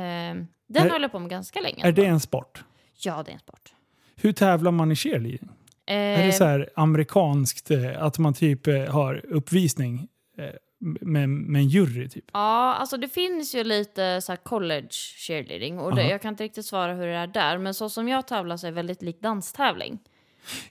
den 0.69 0.87
Är- 0.87 0.91
höll 0.91 1.03
jag 1.03 1.13
på 1.13 1.19
med 1.19 1.31
ganska 1.31 1.61
länge. 1.61 1.87
Är 1.87 1.93
det 1.93 2.05
en 2.07 2.21
sport? 2.21 2.65
Ja, 2.99 3.23
det 3.27 3.31
är 3.31 3.35
en 3.35 3.39
sport. 3.41 3.73
Hur 4.17 4.33
tävlar 4.33 4.71
man 4.71 4.93
i 4.93 4.97
cheerleading? 4.97 5.49
Är 5.87 6.17
det 6.19 6.25
Eh, 6.25 6.33
så 6.33 6.45
här 6.45 6.71
amerikanskt, 6.77 7.71
eh, 7.71 8.03
att 8.03 8.19
man 8.19 8.35
typ 8.35 8.67
eh, 8.67 8.85
har 8.85 9.25
uppvisning 9.29 10.09
eh, 10.39 10.45
med, 10.79 11.29
med 11.29 11.61
en 11.61 11.69
jury? 11.69 12.09
Typ? 12.09 12.25
Ja, 12.33 12.75
alltså 12.75 12.97
det 12.97 13.09
finns 13.09 13.55
ju 13.55 13.65
lite 13.65 14.21
så 14.21 14.37
college 14.37 14.93
cheerleading 15.27 15.79
och 15.79 15.97
det, 15.97 16.09
jag 16.09 16.23
kan 16.23 16.29
inte 16.29 16.45
riktigt 16.45 16.67
svara 16.67 16.95
hur 16.95 17.07
det 17.07 17.17
är 17.17 17.27
där, 17.27 17.59
men 17.59 17.75
så 17.75 17.89
som 17.89 18.09
jag 18.09 18.27
tävlar 18.27 18.57
så 18.57 18.67
är 18.67 18.71
det 18.71 18.75
väldigt 18.75 19.03
lik 19.03 19.21
danstävling. 19.21 19.99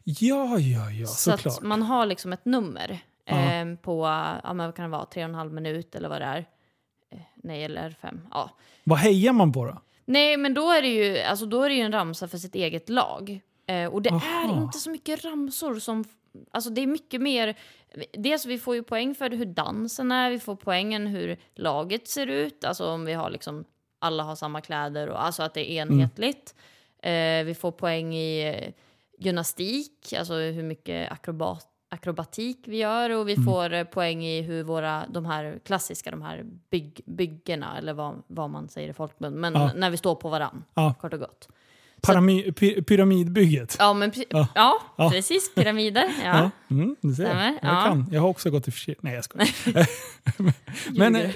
Ja, 0.04 0.60
ja, 0.60 0.92
ja, 0.92 1.08
så 1.08 1.32
såklart. 1.32 1.62
man 1.62 1.82
har 1.82 2.06
liksom 2.06 2.34
ett 2.34 2.46
nummer 2.46 3.00
eh, 3.26 3.76
på, 3.82 4.06
ja 4.44 4.54
men 4.54 4.66
vad 4.66 4.76
kan 4.76 4.84
det 4.86 4.92
vara, 4.92 5.06
tre 5.06 5.24
och 5.24 5.30
en 5.30 5.36
halv 5.36 5.54
minut 5.54 5.96
eller 5.96 6.10
vad 6.10 6.22
det 6.22 6.26
är. 6.26 6.46
Eh, 7.12 7.20
nej, 7.36 7.64
eller 7.64 7.96
fem. 8.02 8.22
Ja. 8.32 8.50
Vad 8.84 9.00
hejar 9.00 9.34
man 9.34 9.54
på 9.54 9.66
då? 9.66 9.82
Nej, 10.06 10.38
men 10.38 10.54
då 10.54 10.72
är 10.72 10.82
det 10.82 10.88
ju, 10.88 11.20
alltså, 11.20 11.46
då 11.46 11.62
är 11.62 11.70
det 11.70 11.76
ju 11.76 11.82
en 11.82 11.92
ramsa 11.92 12.28
för 12.28 12.38
sitt 12.38 12.56
eget 12.56 12.90
lag. 12.90 13.42
Eh, 13.68 13.86
och 13.86 14.02
det 14.02 14.10
Aha. 14.10 14.44
är 14.44 14.64
inte 14.64 14.78
så 14.80 14.90
mycket 14.90 15.26
ramsor 15.26 15.80
som... 15.80 16.04
Alltså 16.52 16.70
det 16.70 16.82
är 16.82 16.88
mycket 16.88 17.22
mer... 17.22 17.58
Dels 18.14 18.46
vi 18.46 18.58
får 18.60 18.76
ju 18.76 18.84
poäng 18.84 19.16
för 19.16 19.30
hur 19.30 19.46
dansen 19.46 20.12
är, 20.12 20.30
vi 20.32 20.40
får 20.40 20.56
poängen 20.56 21.08
hur 21.08 21.38
laget 21.56 22.08
ser 22.08 22.28
ut. 22.28 22.64
Alltså 22.66 22.90
om 22.90 23.06
vi 23.06 23.14
har 23.14 23.30
liksom... 23.30 23.66
Alla 24.00 24.24
har 24.24 24.36
samma 24.36 24.62
kläder 24.62 25.08
och 25.10 25.24
alltså 25.24 25.44
att 25.44 25.54
det 25.54 25.72
är 25.72 25.82
enhetligt. 25.82 26.56
Eh, 27.04 27.44
vi 27.46 27.56
får 27.60 27.72
poäng 27.72 28.16
i 28.16 28.48
eh, 28.48 28.74
gymnastik, 29.26 30.14
alltså 30.18 30.34
hur 30.34 30.64
mycket 30.64 31.12
akrobat, 31.12 31.68
akrobatik 31.90 32.64
vi 32.68 32.78
gör. 32.78 33.10
Och 33.10 33.30
vi 33.30 33.36
får 33.36 33.74
eh, 33.74 33.84
poäng 33.84 34.26
i 34.26 34.42
hur 34.42 34.64
våra, 34.64 35.06
de 35.10 35.26
här 35.26 35.60
klassiska, 35.66 36.12
de 36.12 36.22
här 36.22 36.44
bygg, 36.70 37.02
byggena, 37.06 37.78
eller 37.78 37.94
vad, 37.94 38.24
vad 38.28 38.50
man 38.50 38.70
säger 38.70 38.90
i 38.90 38.94
folkmun. 38.94 39.34
Men 39.34 39.54
Ja. 39.54 39.72
när 39.76 39.90
vi 39.90 39.98
står 39.98 40.16
på 40.16 40.30
varann, 40.30 40.64
Ja. 40.74 40.94
kort 41.02 41.14
och 41.14 41.20
gott. 41.20 41.48
Parami- 42.14 42.54
py- 42.54 42.84
pyramidbygget? 42.84 43.76
Ja, 43.80 43.94
men 43.94 44.12
Ja. 44.30 44.48
ja. 44.56 44.80
Ja. 44.98 45.10
precis. 45.10 45.56
Pyramider. 45.56 46.06
Ja. 46.24 46.52
Ja, 46.70 46.76
mm, 46.76 46.96
du 47.02 47.16
ser. 47.16 47.24
Stämmer, 47.26 47.46
Jag 47.62 47.76
ja. 47.76 47.84
kan. 47.88 48.10
Jag 48.12 48.22
har 48.22 48.28
också 48.30 48.50
gått 48.52 48.68
i 48.68 48.72
för 48.72 48.96
Nej, 49.02 49.14
jag 49.14 49.24
skojar. 49.24 49.48
men, 50.98 51.32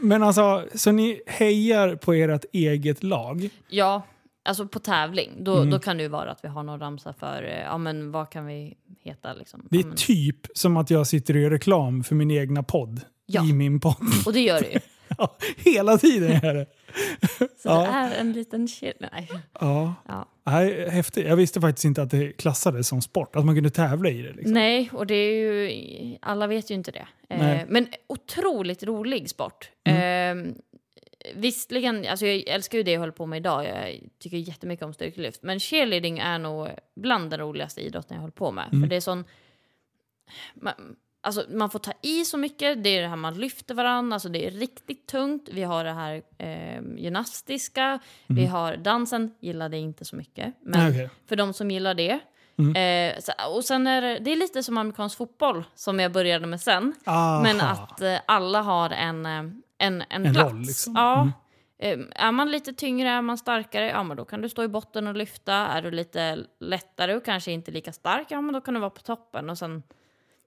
men 0.00 0.22
alltså, 0.22 0.64
så 0.74 0.92
ni 0.92 1.20
hejar 1.26 1.96
på 1.96 2.12
ert 2.14 2.44
eget 2.52 3.02
lag? 3.02 3.48
ja, 3.68 4.02
alltså 4.44 4.68
på 4.68 4.78
tävling. 4.78 5.30
Då, 5.44 5.56
Mm. 5.56 5.70
då 5.70 5.78
kan 5.78 5.96
det 5.96 6.02
ju 6.02 6.08
vara 6.08 6.30
att 6.30 6.44
vi 6.44 6.48
har 6.48 6.62
någon 6.62 6.80
ramsa 6.80 7.12
för, 7.12 7.42
eh, 7.42 7.58
ja 7.62 7.78
men 7.78 8.12
vad 8.12 8.30
kan 8.30 8.46
vi 8.46 8.74
heta 9.04 9.34
liksom. 9.34 9.66
Det 9.70 9.76
Ja, 9.76 9.82
är 9.82 9.86
men, 9.86 9.96
typ 9.96 10.46
som 10.54 10.76
att 10.76 10.90
jag 10.90 11.06
sitter 11.06 11.34
och 11.34 11.40
gör 11.40 11.50
reklam 11.50 12.04
för 12.04 12.14
min 12.14 12.30
egna 12.30 12.62
podd. 12.62 13.00
Ja. 13.26 13.44
I 13.44 13.52
min 13.52 13.80
podd. 13.80 13.96
och 14.26 14.32
det 14.32 14.40
gör 14.40 14.60
det 14.60 14.72
ju. 14.72 14.78
Ja, 15.18 15.36
Hela 15.56 15.98
tiden 15.98 16.40
jag 16.42 16.56
det. 16.56 16.66
Så 17.38 17.68
Ja. 17.68 17.80
det 17.80 17.86
är 17.88 18.20
en 18.20 18.32
liten 18.32 18.68
shit. 18.68 18.96
Nej. 19.00 19.28
Ja. 19.60 19.94
Ja. 20.08 20.28
Nej, 20.44 20.90
häftigt. 20.90 21.26
Jag 21.26 21.36
visste 21.36 21.60
faktiskt 21.60 21.84
inte 21.84 22.02
att 22.02 22.10
det 22.10 22.32
klassades 22.32 22.88
som 22.88 23.02
sport, 23.02 23.36
att 23.36 23.44
man 23.44 23.54
kunde 23.54 23.70
tävla 23.70 24.08
i 24.10 24.22
det. 24.22 24.32
Liksom. 24.32 24.52
Nej, 24.52 24.90
och 24.92 25.06
det 25.06 25.14
är 25.14 25.32
ju, 25.34 26.18
alla 26.22 26.46
vet 26.46 26.70
ju 26.70 26.74
inte 26.74 26.90
det. 26.90 27.08
Nej. 27.28 27.56
Eh, 27.56 27.66
men 27.68 27.88
otroligt 28.06 28.82
rolig 28.82 29.30
sport. 29.30 29.70
Mm. 29.84 30.48
Eh, 30.48 30.54
visserligen, 31.34 32.06
alltså 32.06 32.26
jag 32.26 32.48
älskar 32.54 32.78
ju 32.78 32.84
det 32.84 32.90
jag 32.92 33.00
håller 33.00 33.12
på 33.12 33.26
med 33.26 33.36
idag. 33.36 33.64
Jag 33.64 34.00
tycker 34.18 34.36
jättemycket 34.36 34.86
om 34.86 34.94
styrkelyft. 34.94 35.42
Men 35.42 35.60
cheerleading 35.60 36.18
är 36.18 36.38
nog 36.38 36.68
bland 36.96 37.30
den 37.30 37.40
roligaste 37.40 37.80
idrotten 37.80 38.14
jag 38.14 38.20
håller 38.20 38.32
på 38.32 38.50
med. 38.52 38.64
Mm. 38.72 38.82
För 38.82 38.88
det 38.88 38.96
är 38.96 39.00
sån... 39.00 39.24
Man, 40.54 40.74
alltså 41.28 41.44
man 41.56 41.70
får 41.70 41.78
ta 41.78 41.92
i 42.02 42.24
så 42.24 42.36
mycket. 42.38 42.84
Det 42.84 42.88
är 42.90 43.02
det 43.02 43.08
här 43.08 43.16
man 43.16 43.34
lyfter 43.34 43.74
varandra. 43.74 44.14
Alltså 44.14 44.28
det 44.28 44.46
är 44.46 44.50
riktigt 44.50 45.06
tungt. 45.06 45.48
Vi 45.52 45.62
har 45.62 45.84
det 45.84 45.92
här 45.92 46.22
eh, 46.38 46.82
gymnastiska. 46.96 47.98
Vi 48.26 48.46
har 48.46 48.76
dansen. 48.76 49.34
Gillade 49.40 49.76
inte 49.78 50.04
så 50.04 50.16
mycket. 50.16 50.54
Men 50.60 50.90
okej. 50.90 51.10
för 51.28 51.36
de 51.36 51.52
som 51.52 51.70
gillar 51.70 51.94
det. 51.94 52.18
Mm. 52.58 52.76
Eh, 52.76 53.20
så, 53.20 53.32
och 53.56 53.64
sen 53.64 53.86
är 53.86 54.02
det, 54.02 54.18
det 54.18 54.32
är 54.32 54.36
lite 54.36 54.62
som 54.62 54.78
amerikansk 54.78 55.16
fotboll 55.16 55.64
som 55.74 56.00
jag 56.00 56.12
började 56.12 56.46
med 56.46 56.60
sen. 56.60 56.94
Aha. 57.06 57.42
Men 57.42 57.60
att 57.60 58.00
eh, 58.00 58.16
alla 58.26 58.62
har 58.62 58.90
en, 58.90 59.26
eh, 59.26 59.32
en, 59.32 59.52
en, 59.78 60.04
En 60.10 60.34
plats. 60.34 60.52
roll, 60.52 60.60
liksom. 60.60 60.92
Ja. 60.96 61.20
Mm. 61.20 61.32
Eh, 61.80 62.24
är 62.24 62.32
man 62.32 62.50
lite 62.50 62.72
tyngre, 62.72 63.08
är 63.08 63.22
man 63.22 63.38
starkare, 63.38 63.86
ja 63.86 64.02
men 64.02 64.16
då 64.16 64.24
kan 64.24 64.40
du 64.42 64.48
stå 64.48 64.62
i 64.62 64.68
botten 64.68 65.06
och 65.06 65.16
lyfta. 65.16 65.54
Är 65.54 65.82
du 65.82 65.90
lite 65.90 66.38
lättare 66.60 67.14
och 67.14 67.24
kanske 67.24 67.52
inte 67.52 67.70
lika 67.70 67.92
stark, 67.92 68.26
ja 68.30 68.40
men 68.40 68.52
då 68.54 68.60
kan 68.60 68.74
du 68.74 68.80
vara 68.80 68.90
på 68.90 69.02
toppen. 69.02 69.50
Och 69.50 69.58
sen, 69.58 69.82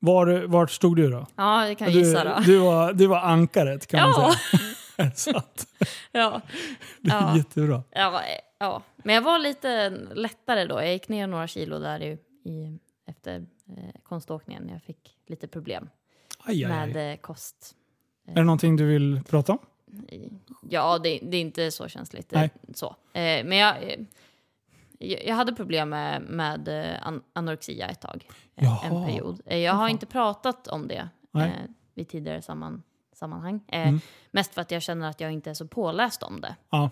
Var, 0.04 0.44
vart 0.48 0.72
stod 0.72 0.96
du 0.96 1.10
då? 1.10 1.28
ja, 1.36 1.66
det 1.68 1.76
kan 1.76 1.88
jag 1.88 1.96
Du, 2.04 2.08
gissa 2.08 2.24
då. 2.24 2.40
du, 2.46 2.58
var, 2.58 2.94
du 2.94 3.08
var 3.08 3.20
ankaret 3.20 3.88
kan 3.88 4.02
man 4.02 4.10
Ja. 4.22 4.34
säga. 4.52 5.12
Så 5.16 5.38
att, 5.38 5.68
ja. 6.12 6.42
det 7.02 7.12
är 7.12 7.22
Ja. 7.22 7.38
jättebra. 7.38 7.84
Ja, 7.92 8.22
ja, 8.60 8.82
men 8.98 9.16
jag 9.16 9.22
var 9.22 9.40
lite 9.40 9.90
lättare 10.14 10.66
då. 10.66 10.76
Jag 10.76 10.92
gick 10.94 11.10
ner 11.10 11.28
några 11.28 11.48
kilo 11.48 11.80
där 11.80 12.00
i, 12.02 12.12
i, 12.50 12.80
efter 13.08 13.36
eh, 13.78 14.02
konståkningen. 14.04 14.70
Jag 14.70 14.82
fick 14.84 15.18
lite 15.28 15.48
problem 15.48 15.90
Aj, 16.44 16.66
aj, 16.66 16.72
aj. 16.72 16.94
med 16.94 17.12
eh, 17.14 17.18
kost. 17.18 17.76
Är 18.28 18.36
det 18.36 18.44
någonting 18.44 18.76
du 18.76 18.86
vill 18.86 19.22
prata 19.30 19.52
om? 19.52 19.60
Ja, 20.70 20.98
det, 21.00 21.20
det 21.24 21.38
är 21.38 21.42
inte 21.42 21.72
så 21.72 21.88
känsligt. 21.88 22.32
Nej. 22.32 22.44
eh, 22.68 22.74
Så. 22.74 22.88
Eh, 23.14 23.46
men 23.46 23.58
jag, 23.58 23.76
eh, 23.84 24.00
jag 25.02 25.36
hade 25.36 25.54
problem 25.54 25.90
med, 25.90 26.22
med 26.22 26.68
eh, 26.68 27.08
an- 27.08 27.24
anorexia 27.34 27.88
ett 27.88 28.02
tag. 28.02 28.26
eh, 28.56 28.64
Jaha. 28.64 28.80
En 28.86 29.06
period. 29.06 29.42
Eh, 29.46 29.58
Jag 29.58 29.74
har 29.74 29.88
inte 29.90 30.06
pratat 30.06 30.68
om 30.68 30.88
det 30.88 31.10
eh, 31.38 31.48
vid 31.96 32.10
tidigare 32.10 32.42
samman, 32.42 32.84
sammanhang. 33.16 33.62
Eh, 33.68 33.82
Mm. 33.88 34.00
Mest 34.32 34.54
för 34.54 34.62
att 34.62 34.72
jag 34.72 34.82
känner 34.82 35.10
att 35.10 35.20
jag 35.22 35.32
inte 35.32 35.50
är 35.50 35.54
så 35.54 35.68
påläst 35.68 36.24
om 36.24 36.42
det. 36.42 36.56
Ja. 36.70 36.90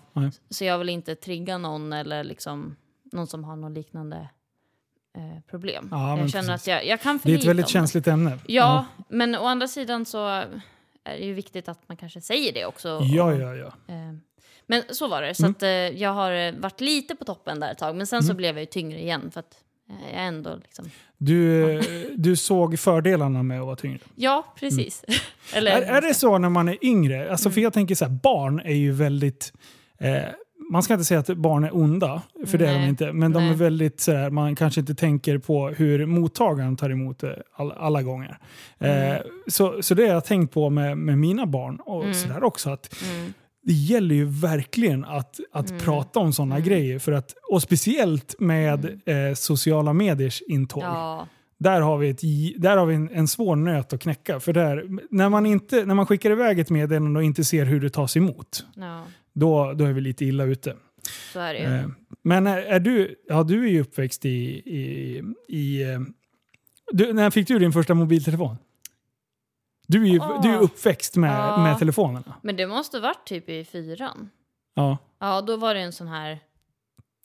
Så 0.50 0.64
jag 0.64 0.78
vill 0.78 0.88
inte 0.88 1.14
trigga 1.14 1.58
någon 1.58 1.92
eller 1.92 2.24
liksom 2.24 2.76
någon 3.12 3.26
som 3.26 3.44
har 3.44 3.56
något 3.56 3.72
liknande 3.72 4.28
eh, 5.16 5.40
problem. 5.50 5.88
Ja, 5.90 6.18
jag 6.18 6.30
känner 6.30 6.48
precis. 6.48 6.62
att 6.62 6.66
jag, 6.66 6.86
jag 6.86 7.00
kan 7.00 7.18
för 7.18 7.28
Det 7.28 7.34
är 7.34 7.38
ett 7.38 7.44
väldigt 7.44 7.68
känsligt 7.68 8.06
ämne. 8.06 8.38
Ja, 8.46 8.84
Men 9.08 9.34
å 9.36 9.44
andra 9.46 9.68
sidan 9.68 10.04
så 10.04 10.26
är 10.28 10.48
det 11.04 11.16
ju 11.24 11.32
viktigt 11.34 11.68
att 11.68 11.88
man 11.88 11.96
kanske 11.96 12.20
säger 12.20 12.52
det 12.52 12.66
också. 12.66 12.88
Ja, 13.02 13.34
ja, 13.34 13.54
ja. 13.54 13.66
Eh, 13.66 14.14
Men 14.70 14.82
så 14.90 15.08
var 15.08 15.22
det. 15.22 15.34
Så 15.34 15.42
Mm. 15.42 15.50
att, 15.56 15.62
eh, 15.62 15.68
jag 15.70 16.10
har 16.12 16.32
eh, 16.32 16.52
varit 16.54 16.80
lite 16.80 17.14
på 17.16 17.24
toppen 17.24 17.60
där 17.60 17.72
ett 17.72 17.78
tag. 17.78 17.96
Men 17.96 18.06
sen 18.06 18.22
så 18.22 18.34
blev 18.34 18.54
jag 18.54 18.60
ju 18.60 18.66
tyngre 18.66 19.00
igen. 19.00 19.30
För 19.30 19.40
att 19.40 19.54
eh, 19.90 20.14
jag 20.16 20.26
ändå 20.26 20.56
liksom... 20.62 20.90
Du, 21.18 21.70
eh, 21.78 21.84
du 22.16 22.36
såg 22.36 22.78
fördelarna 22.78 23.42
med 23.42 23.60
att 23.60 23.66
vara 23.66 23.76
tyngre. 23.76 23.98
Ja, 24.14 24.54
precis. 24.56 25.04
Eller, 25.54 25.70
Är, 25.70 25.82
är 25.82 26.00
det 26.00 26.14
så 26.14 26.38
när 26.38 26.48
man 26.48 26.68
är 26.68 26.84
yngre? 26.84 27.30
Alltså, 27.30 27.50
För 27.50 27.60
jag 27.60 27.72
tänker 27.72 27.94
så 27.94 28.04
här, 28.04 28.12
barn 28.22 28.60
är 28.60 28.74
ju 28.74 28.92
väldigt... 28.92 29.52
Eh, 29.98 30.22
man 30.72 30.82
ska 30.82 30.94
inte 30.94 31.04
säga 31.04 31.20
att 31.20 31.26
barn 31.28 31.64
är 31.64 31.76
onda, 31.76 32.22
för 32.46 32.58
det 32.58 32.68
är 32.68 32.72
de 32.72 32.78
Nej. 32.80 32.88
inte. 32.88 33.12
Men 33.12 33.32
de 33.32 33.42
Nej. 33.42 33.52
är 33.52 33.56
väldigt 33.56 34.00
så 34.00 34.12
här, 34.12 34.30
man 34.30 34.56
kanske 34.56 34.80
inte 34.80 34.94
tänker 34.94 35.38
på 35.38 35.68
hur 35.68 36.06
mottagaren 36.06 36.76
tar 36.76 36.90
emot 36.90 37.18
det 37.18 37.42
alla, 37.56 37.74
alla 37.74 38.02
gånger. 38.02 38.38
Mm. 38.78 39.12
Eh, 39.12 39.20
så, 39.46 39.82
så 39.82 39.94
det 39.94 40.02
har 40.06 40.14
jag 40.14 40.24
tänkt 40.24 40.54
på 40.54 40.70
med, 40.70 40.98
med 40.98 41.18
mina 41.18 41.46
barn 41.46 41.76
och 41.80 42.16
sådär 42.16 42.42
också. 42.44 42.70
Att 42.70 42.94
Mm. 43.10 43.32
Det 43.70 43.74
gäller 43.74 44.14
ju 44.14 44.24
verkligen 44.24 45.04
att, 45.04 45.40
att 45.52 45.78
prata 45.78 46.20
om 46.20 46.32
sådana 46.32 46.60
grejer. 46.60 46.98
För 46.98 47.12
att, 47.12 47.34
och 47.50 47.62
speciellt 47.62 48.34
med 48.38 48.84
eh, 49.06 49.34
sociala 49.34 49.92
mediers 49.92 50.42
intåg. 50.48 50.82
Ja, 50.82 51.26
Där 51.58 51.80
har 51.80 51.98
vi, 51.98 52.08
ett, 52.08 52.20
där 52.62 52.76
har 52.76 52.86
vi 52.86 52.94
en, 52.94 53.10
en 53.10 53.28
svår 53.28 53.56
nöt 53.56 53.92
att 53.92 54.00
knäcka. 54.00 54.40
För 54.40 54.52
där, 54.52 54.84
när, 55.10 55.28
man 55.28 55.46
inte, 55.46 55.84
när 55.84 55.94
man 55.94 56.06
skickar 56.06 56.30
iväg 56.30 56.58
ett 56.58 56.70
meddelande 56.70 57.18
och 57.18 57.24
inte 57.24 57.44
ser 57.44 57.64
hur 57.64 57.80
det 57.80 57.90
tas 57.90 58.16
emot, 58.16 58.66
ja, 58.76 59.04
då, 59.32 59.72
då 59.72 59.84
är 59.84 59.92
vi 59.92 60.00
lite 60.00 60.24
illa 60.24 60.44
ute. 60.44 60.76
så 61.32 61.40
är 61.40 61.54
det. 61.54 61.60
Eh, 61.60 61.86
Men 62.22 62.46
är, 62.46 62.58
är 62.58 62.80
du, 62.80 63.14
ja, 63.28 63.42
du 63.42 63.64
är 63.64 63.70
ju 63.70 63.80
uppväxt 63.80 64.24
i... 64.24 64.28
i, 64.28 65.22
i 65.48 65.82
eh, 65.82 66.00
du, 66.92 67.12
när 67.12 67.30
fick 67.30 67.48
du 67.48 67.58
din 67.58 67.72
första 67.72 67.94
mobiltelefon? 67.94 68.56
Du 69.90 70.02
är 70.02 70.06
ju 70.08 70.20
Åh. 70.20 70.42
du 70.42 70.48
är 70.54 70.58
uppväxt 70.58 71.16
med, 71.16 71.30
Ja. 71.38 71.56
med 71.56 71.78
telefonerna. 71.78 72.34
Men 72.42 72.56
det 72.56 72.66
måste 72.66 73.00
varit 73.00 73.24
typ 73.26 73.48
i 73.48 73.64
fyran. 73.64 74.30
Ja. 74.74 74.98
Ja, 75.20 75.40
då 75.40 75.56
var 75.56 75.74
det 75.74 75.80
en 75.80 75.92
sån 75.92 76.08
här... 76.08 76.38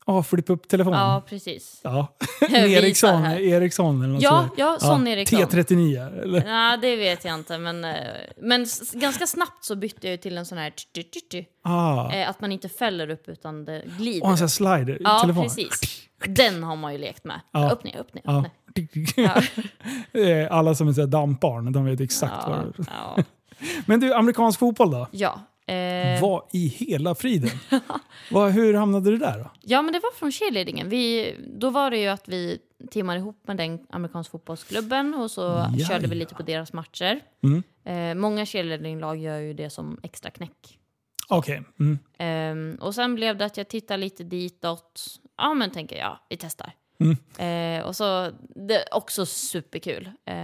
Ja, 0.08 0.24
flippa 0.24 0.54
upp 0.54 0.68
telefonen. 0.68 1.00
Ja, 1.00 1.24
precis. 1.30 1.80
Ja. 1.84 2.08
Ericsson. 2.52 3.26
Ericsson 3.26 4.02
eller 4.04 4.14
något 4.14 4.22
Ja, 4.24 4.30
sådär. 4.50 4.64
ja, 4.64 4.78
sån 4.80 5.08
Ericsson. 5.08 5.40
T39 5.40 6.22
eller? 6.24 6.44
Nej, 6.46 6.78
det 6.82 6.96
vet 6.96 7.26
jag 7.26 7.34
inte. 7.36 7.58
Men, 7.58 7.86
eh, 7.86 7.94
men 8.38 8.66
ganska 8.94 9.28
snabbt 9.28 9.66
så 9.66 9.76
bytte 9.76 10.08
jag 10.08 10.12
ju 10.12 10.18
till 10.18 10.38
en 10.38 10.46
sån 10.46 10.58
här... 10.58 10.74
Ah. 11.64 12.12
Eh, 12.14 12.30
Att 12.30 12.42
man 12.42 12.52
inte 12.52 12.70
fäller 12.70 13.10
upp 13.10 13.30
utan 13.30 13.66
det 13.66 13.84
glider. 13.98 14.24
Och 14.26 14.32
en 14.32 14.38
sån 14.38 14.44
här 14.44 14.78
slider 14.78 14.98
ja, 15.02 15.30
precis. 15.44 16.02
Den 16.28 16.64
har 16.64 16.76
man 16.76 16.94
ju 16.94 16.98
lekt 17.00 17.24
med. 17.24 17.42
Ja. 17.52 17.72
Upp, 17.72 17.84
ner, 17.84 17.98
upp, 17.98 18.14
ner. 18.14 18.22
Upp, 18.22 18.26
Ja. 18.28 18.42
ner. 18.42 18.52
Ja. 19.16 19.42
Eh, 20.22 20.48
Alla 20.52 20.76
som 20.76 20.88
är 20.88 20.94
så 20.94 21.06
dampbarn, 21.06 21.72
de 21.72 21.86
vet 21.86 22.02
exakt 22.02 22.48
vad 22.48 22.58
Ja, 22.58 22.64
det 22.78 22.86
ja. 23.18 23.24
Men 23.86 24.00
du, 24.00 24.14
amerikansk 24.14 24.60
fotboll 24.60 24.92
då? 24.92 25.08
ja. 25.12 25.40
Eh, 25.74 26.22
Vad 26.22 26.44
i 26.52 26.68
hela 26.68 27.16
friden? 27.16 27.50
Vad, 28.32 28.52
hur 28.52 28.74
hamnade 28.74 29.12
du 29.12 29.18
där 29.18 29.38
då? 29.40 29.52
ja, 29.62 29.82
men 29.82 29.94
det 29.94 30.00
var 30.00 30.12
från 30.16 30.32
cheerleadingen. 30.32 30.90
Vi, 30.90 31.36
då 31.60 31.70
var 31.70 31.92
det 31.92 31.98
ju 31.98 32.08
att 32.08 32.28
vi 32.28 32.60
teamade 32.92 33.20
ihop 33.20 33.40
med 33.48 33.58
den 33.58 33.80
amerikanska 33.90 34.32
fotbollsklubben 34.32 35.14
och 35.14 35.32
så 35.32 35.42
Ja, 35.78 35.86
körde 35.88 36.08
vi 36.08 36.16
lite 36.16 36.36
på 36.36 36.44
deras 36.44 36.74
matcher. 36.74 37.20
Mm. 37.44 37.64
Eh, 37.86 38.22
många 38.22 38.46
cheerleadinglag 38.46 39.18
gör 39.18 39.38
ju 39.40 39.54
det 39.54 39.70
som 39.70 40.00
extra 40.04 40.32
knäck. 40.32 40.80
Okej. 41.30 41.64
Mm. 41.80 42.00
Ehm, 42.18 42.78
och 42.82 42.96
sen 42.96 43.16
blev 43.16 43.38
det 43.38 43.46
att 43.46 43.58
jag 43.58 43.68
tittade 43.68 43.98
lite 43.98 44.24
ditåt. 44.24 45.04
Ja, 45.38 45.54
men 45.54 45.72
tänker 45.72 45.98
jag, 45.98 46.18
vi 46.30 46.38
testar. 46.38 46.72
Mm. 47.00 47.80
Eh, 47.80 47.86
och 47.88 47.96
så, 47.96 48.32
det 48.56 48.76
är 48.76 48.94
också 48.94 49.26
superkul. 49.26 50.12
Eh, 50.26 50.36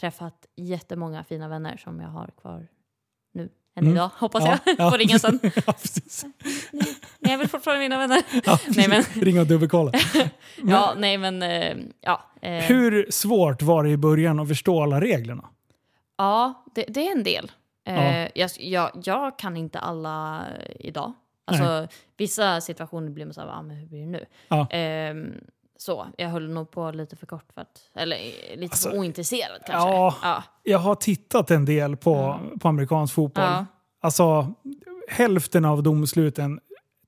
träffat 0.00 0.46
jättemånga 0.56 1.24
fina 1.24 1.48
vänner 1.48 1.76
som 1.76 2.00
jag 2.00 2.08
har 2.08 2.30
kvar 2.40 2.66
nu. 3.34 3.48
Än 3.76 3.86
idag, 3.92 4.10
hoppas 4.18 4.42
Mm. 4.44 4.58
Ja, 4.66 4.72
jag. 4.72 4.74
ja. 4.78 4.90
Får 4.90 4.98
ringa 4.98 5.18
sen. 5.18 5.38
ja, 5.66 5.72
precis. 5.72 6.24
Men 7.18 7.30
jag 7.30 7.38
vill 7.38 7.48
fortfarande 7.48 7.80
mina 7.84 7.98
vänner. 7.98 8.22
Ja, 8.44 8.58
Nej, 8.76 8.88
men- 8.88 9.02
Ringa 9.24 9.40
och 9.40 9.46
dubbelkolla. 9.46 9.92
Ja, 10.64 10.94
nej 10.96 11.18
men, 11.18 11.42
eh, 11.42 11.76
ja. 12.00 12.22
Eh, 12.42 12.52
Hur 12.64 13.06
svårt 13.10 13.62
var 13.62 13.84
det 13.84 13.90
i 13.90 13.96
början 13.96 14.40
att 14.40 14.48
förstå 14.48 14.82
alla 14.82 15.00
reglerna? 15.00 15.48
Ja, 16.16 16.64
det, 16.74 16.84
det 16.88 17.06
är 17.08 17.12
en 17.12 17.24
del. 17.24 17.52
Eh, 17.86 17.94
Ja. 18.22 18.28
jag, 18.34 18.50
jag, 18.58 18.90
jag 19.04 19.38
kan 19.38 19.56
inte 19.56 19.78
alla 19.78 20.44
idag. 20.80 21.12
Alltså, 21.44 21.88
vissa 22.16 22.60
situationer 22.60 23.10
blir 23.10 23.24
man 23.24 23.34
så 23.34 23.40
här, 23.40 23.48
ah, 23.48 23.62
men 23.62 23.76
hur 23.76 23.86
blir 23.86 24.00
det 24.00 24.06
nu? 24.06 24.24
Ja. 24.48 24.66
Så, 25.84 26.06
jag 26.16 26.28
höll 26.28 26.50
nog 26.50 26.70
på 26.70 26.90
lite 26.90 27.16
för 27.16 27.26
kort 27.26 27.52
för 27.54 27.60
att, 27.60 27.80
eller 27.94 28.16
eh, 28.16 28.56
lite 28.58 28.72
Alltså, 28.72 28.90
för 28.90 28.98
ointresserad 28.98 29.60
kanske. 29.66 29.88
ja. 29.90 30.14
ja. 30.22 30.42
Jag 30.62 30.78
har 30.78 30.94
tittat 30.94 31.50
en 31.50 31.64
del 31.64 31.96
på, 31.96 32.40
på 32.60 32.68
amerikansk 32.68 33.14
fotboll. 33.14 33.44
Ja. 33.44 33.66
Alltså, 34.02 34.54
hälften 35.08 35.64
av 35.64 35.82
domsluten 35.82 36.60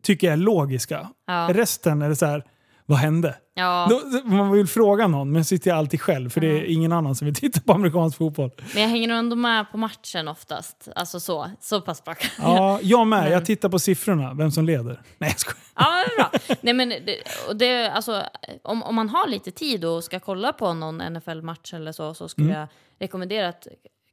tycker 0.02 0.26
jag 0.26 0.32
är 0.32 0.36
logiska. 0.36 1.08
Ja. 1.26 1.48
Resten 1.50 2.02
är 2.02 2.08
det 2.08 2.16
så 2.16 2.26
här, 2.26 2.44
vad 2.86 2.98
hände? 2.98 3.36
Ja. 3.54 3.86
Då, 3.90 4.20
man 4.28 4.50
vill 4.52 4.66
fråga 4.66 5.06
någon, 5.06 5.32
men 5.32 5.44
sitter 5.44 5.70
jag 5.70 5.78
alltid 5.78 6.00
själv 6.00 6.30
för 6.30 6.40
det 6.40 6.46
är 6.46 6.64
ingen 6.64 6.92
annan 6.92 7.14
som 7.14 7.24
vill 7.24 7.34
titta 7.34 7.60
på 7.60 7.72
amerikansk 7.72 8.18
fotboll. 8.18 8.50
Men 8.74 8.82
jag 8.82 8.88
hänger 8.88 9.08
ändå 9.08 9.36
med 9.36 9.70
på 9.70 9.78
matchen 9.78 10.28
oftast. 10.28 10.88
Alltså 10.96 11.20
så, 11.20 11.50
så 11.60 11.80
pass 11.80 12.04
bra. 12.04 12.14
Ja, 12.38 12.78
jag 12.82 13.06
med. 13.06 13.30
Jag 13.32 13.44
tittar 13.44 13.68
på 13.68 13.78
siffrorna, 13.78 14.34
vem 14.34 14.50
som 14.50 14.64
leder. 14.64 15.00
Nej, 15.18 15.30
jag 15.30 15.38
skojar. 15.38 15.56
Ja, 15.74 16.04
men 16.06 16.16
bra. 16.16 16.56
Nej, 16.60 16.74
men 16.74 16.88
det, 16.88 17.16
det, 17.54 17.90
alltså, 17.90 18.22
om, 18.62 18.82
om 18.82 18.94
man 18.94 19.08
har 19.08 19.28
lite 19.28 19.50
tid 19.50 19.84
och 19.84 20.04
ska 20.04 20.20
kolla 20.20 20.52
på 20.52 20.74
någon 20.74 20.96
NFL-match 20.98 21.74
eller 21.74 21.92
så, 21.92 22.14
så 22.14 22.28
skulle 22.28 22.46
Mm. 22.46 22.58
jag 22.58 22.68
rekommendera 22.98 23.48
att 23.48 23.66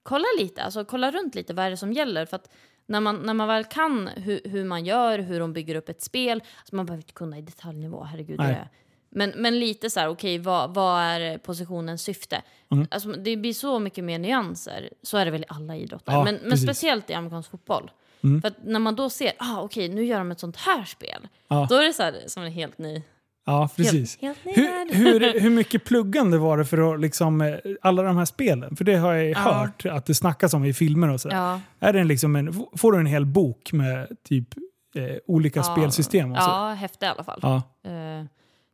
kolla 0.04 0.26
lite, 0.40 0.64
alltså 0.64 0.86
kolla 0.86 1.12
runt 1.12 1.36
lite, 1.36 1.54
vad 1.54 1.66
är 1.66 1.70
det 1.70 1.78
som 1.78 1.94
gäller? 1.94 2.26
För 2.26 2.36
att 2.36 2.50
när 2.86 3.00
man, 3.00 3.16
när 3.16 3.34
man 3.34 3.48
väl 3.48 3.64
kan 3.64 4.08
hur, 4.08 4.42
hur 4.44 4.66
man 4.66 4.86
gör, 4.86 5.20
hur 5.20 5.40
de 5.40 5.54
bygger 5.54 5.76
upp 5.76 5.90
ett 5.90 6.02
spel, 6.02 6.44
alltså 6.60 6.76
man 6.76 6.86
behöver 6.86 7.04
inte 7.04 7.14
kunna 7.14 7.38
i 7.38 7.42
detaljnivå, 7.42 8.04
herregud. 8.04 8.40
Nej. 8.40 8.54
Det, 8.54 8.70
men, 9.10 9.34
men 9.36 9.60
lite 9.60 9.90
så 9.90 10.00
här, 10.00 10.08
okej, 10.08 10.38
vad, 10.38 10.74
vad 10.74 11.02
är 11.02 11.38
positionens 11.38 12.02
syfte? 12.02 12.42
Mm. 12.72 12.88
Alltså, 12.92 13.12
det 13.12 13.38
blir 13.38 13.54
så 13.54 13.80
mycket 13.80 14.04
mer 14.04 14.20
nyanser. 14.20 14.90
Så 15.02 15.18
är 15.18 15.26
det 15.26 15.32
väl 15.32 15.42
i 15.42 15.46
alla 15.48 15.76
idrotter, 15.76 16.12
Ja, 16.12 16.24
men, 16.24 16.40
men 16.44 16.58
speciellt 16.58 17.10
i 17.10 17.14
amerikansk 17.14 17.52
fotboll. 17.52 17.92
Mm. 18.24 18.42
För 18.42 18.54
när 18.64 18.80
man 18.80 18.96
då 18.96 19.10
ser, 19.10 19.32
ah, 19.38 19.62
okej, 19.62 19.90
nu 19.90 20.06
gör 20.06 20.18
de 20.18 20.32
ett 20.32 20.40
sånt 20.40 20.58
här 20.58 20.86
spel. 20.86 21.28
Ja. 21.48 21.68
Då 21.70 21.76
är 21.76 21.84
det 21.84 21.94
så 21.94 22.04
här, 22.04 22.24
som 22.28 22.44
en 22.44 22.52
helt 22.52 22.78
ny... 22.78 23.02
Ja, 23.46 23.70
precis. 23.76 24.22
Helt, 24.22 24.38
helt 24.44 24.58
Hur, 24.58 25.20
hur, 25.20 25.40
hur 25.42 25.50
mycket 25.50 25.86
pluggande 25.86 26.38
var 26.38 26.58
det 26.58 26.66
för 26.66 26.94
att 26.94 27.00
liksom, 27.02 27.42
eh, 27.42 27.56
alla 27.82 28.04
de 28.04 28.18
här 28.18 28.26
spelen? 28.26 28.76
För 28.76 28.84
det 28.84 28.96
har 28.96 29.14
jag 29.14 29.24
ju 29.24 29.30
Ja. 29.32 29.40
hört 29.40 29.86
att 29.86 30.06
det 30.06 30.16
snackas 30.16 30.54
om 30.54 30.66
i 30.66 30.74
filmer 30.74 31.10
och 31.10 31.22
sådär. 31.22 31.36
Ja, 31.36 31.60
Är 31.80 31.94
det 31.94 32.04
liksom 32.04 32.36
en, 32.36 32.54
får 32.78 32.92
du 32.92 33.00
en 33.00 33.06
hel 33.06 33.26
bok 33.26 33.74
med 33.74 34.08
typ 34.24 34.48
eh, 34.96 35.18
olika 35.28 35.60
ja, 35.60 35.64
spelsystem? 35.64 36.32
Och 36.32 36.38
så? 36.38 36.50
Ja, 36.50 36.70
häftigt 36.74 37.04
i 37.04 37.06
alla 37.06 37.24
fall. 37.24 37.40
Ja. 37.42 37.62
Eh, 37.86 38.26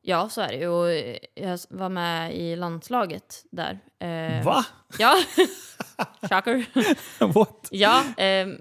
ja, 0.02 0.30
så 0.30 0.42
är 0.42 0.48
det 0.48 0.56
ju. 0.56 0.68
Och 0.68 0.90
jag 1.36 1.60
var 1.70 1.90
med 1.90 2.36
i 2.36 2.56
landslaget 2.56 3.44
där. 3.52 3.80
Eh, 4.00 4.46
Va? 4.46 4.66
Ja. 5.00 5.16
Shocker. 6.30 6.66
What? 7.34 7.68
ja, 7.72 8.04
ehm, 8.18 8.58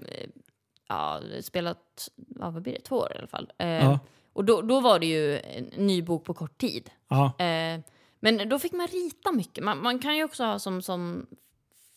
ja, 0.87 1.19
spelat, 1.41 2.09
ja, 2.39 2.49
vad 2.49 2.61
blir 2.63 2.73
det, 2.73 2.79
två 2.81 2.95
år 2.95 3.11
i 3.15 3.17
alla 3.17 3.27
fall. 3.27 3.51
Ja. 3.57 3.99
Och 4.39 4.45
då, 4.45 4.61
då 4.61 4.79
var 4.79 4.99
det 4.99 5.05
ju 5.05 5.39
en 5.39 5.63
ny 5.77 6.01
bok 6.01 6.25
på 6.25 6.33
kort 6.33 6.57
tid. 6.57 6.89
Ja. 7.09 7.25
Eh, 7.45 7.79
men 8.19 8.49
då 8.49 8.59
fick 8.59 8.71
man 8.73 8.87
rita 8.87 9.31
mycket. 9.31 9.63
Man, 9.63 9.81
man 9.81 9.99
kan 9.99 10.17
ju 10.17 10.23
också 10.23 10.43
ha 10.43 10.59
som, 10.59 10.81
som 10.81 11.25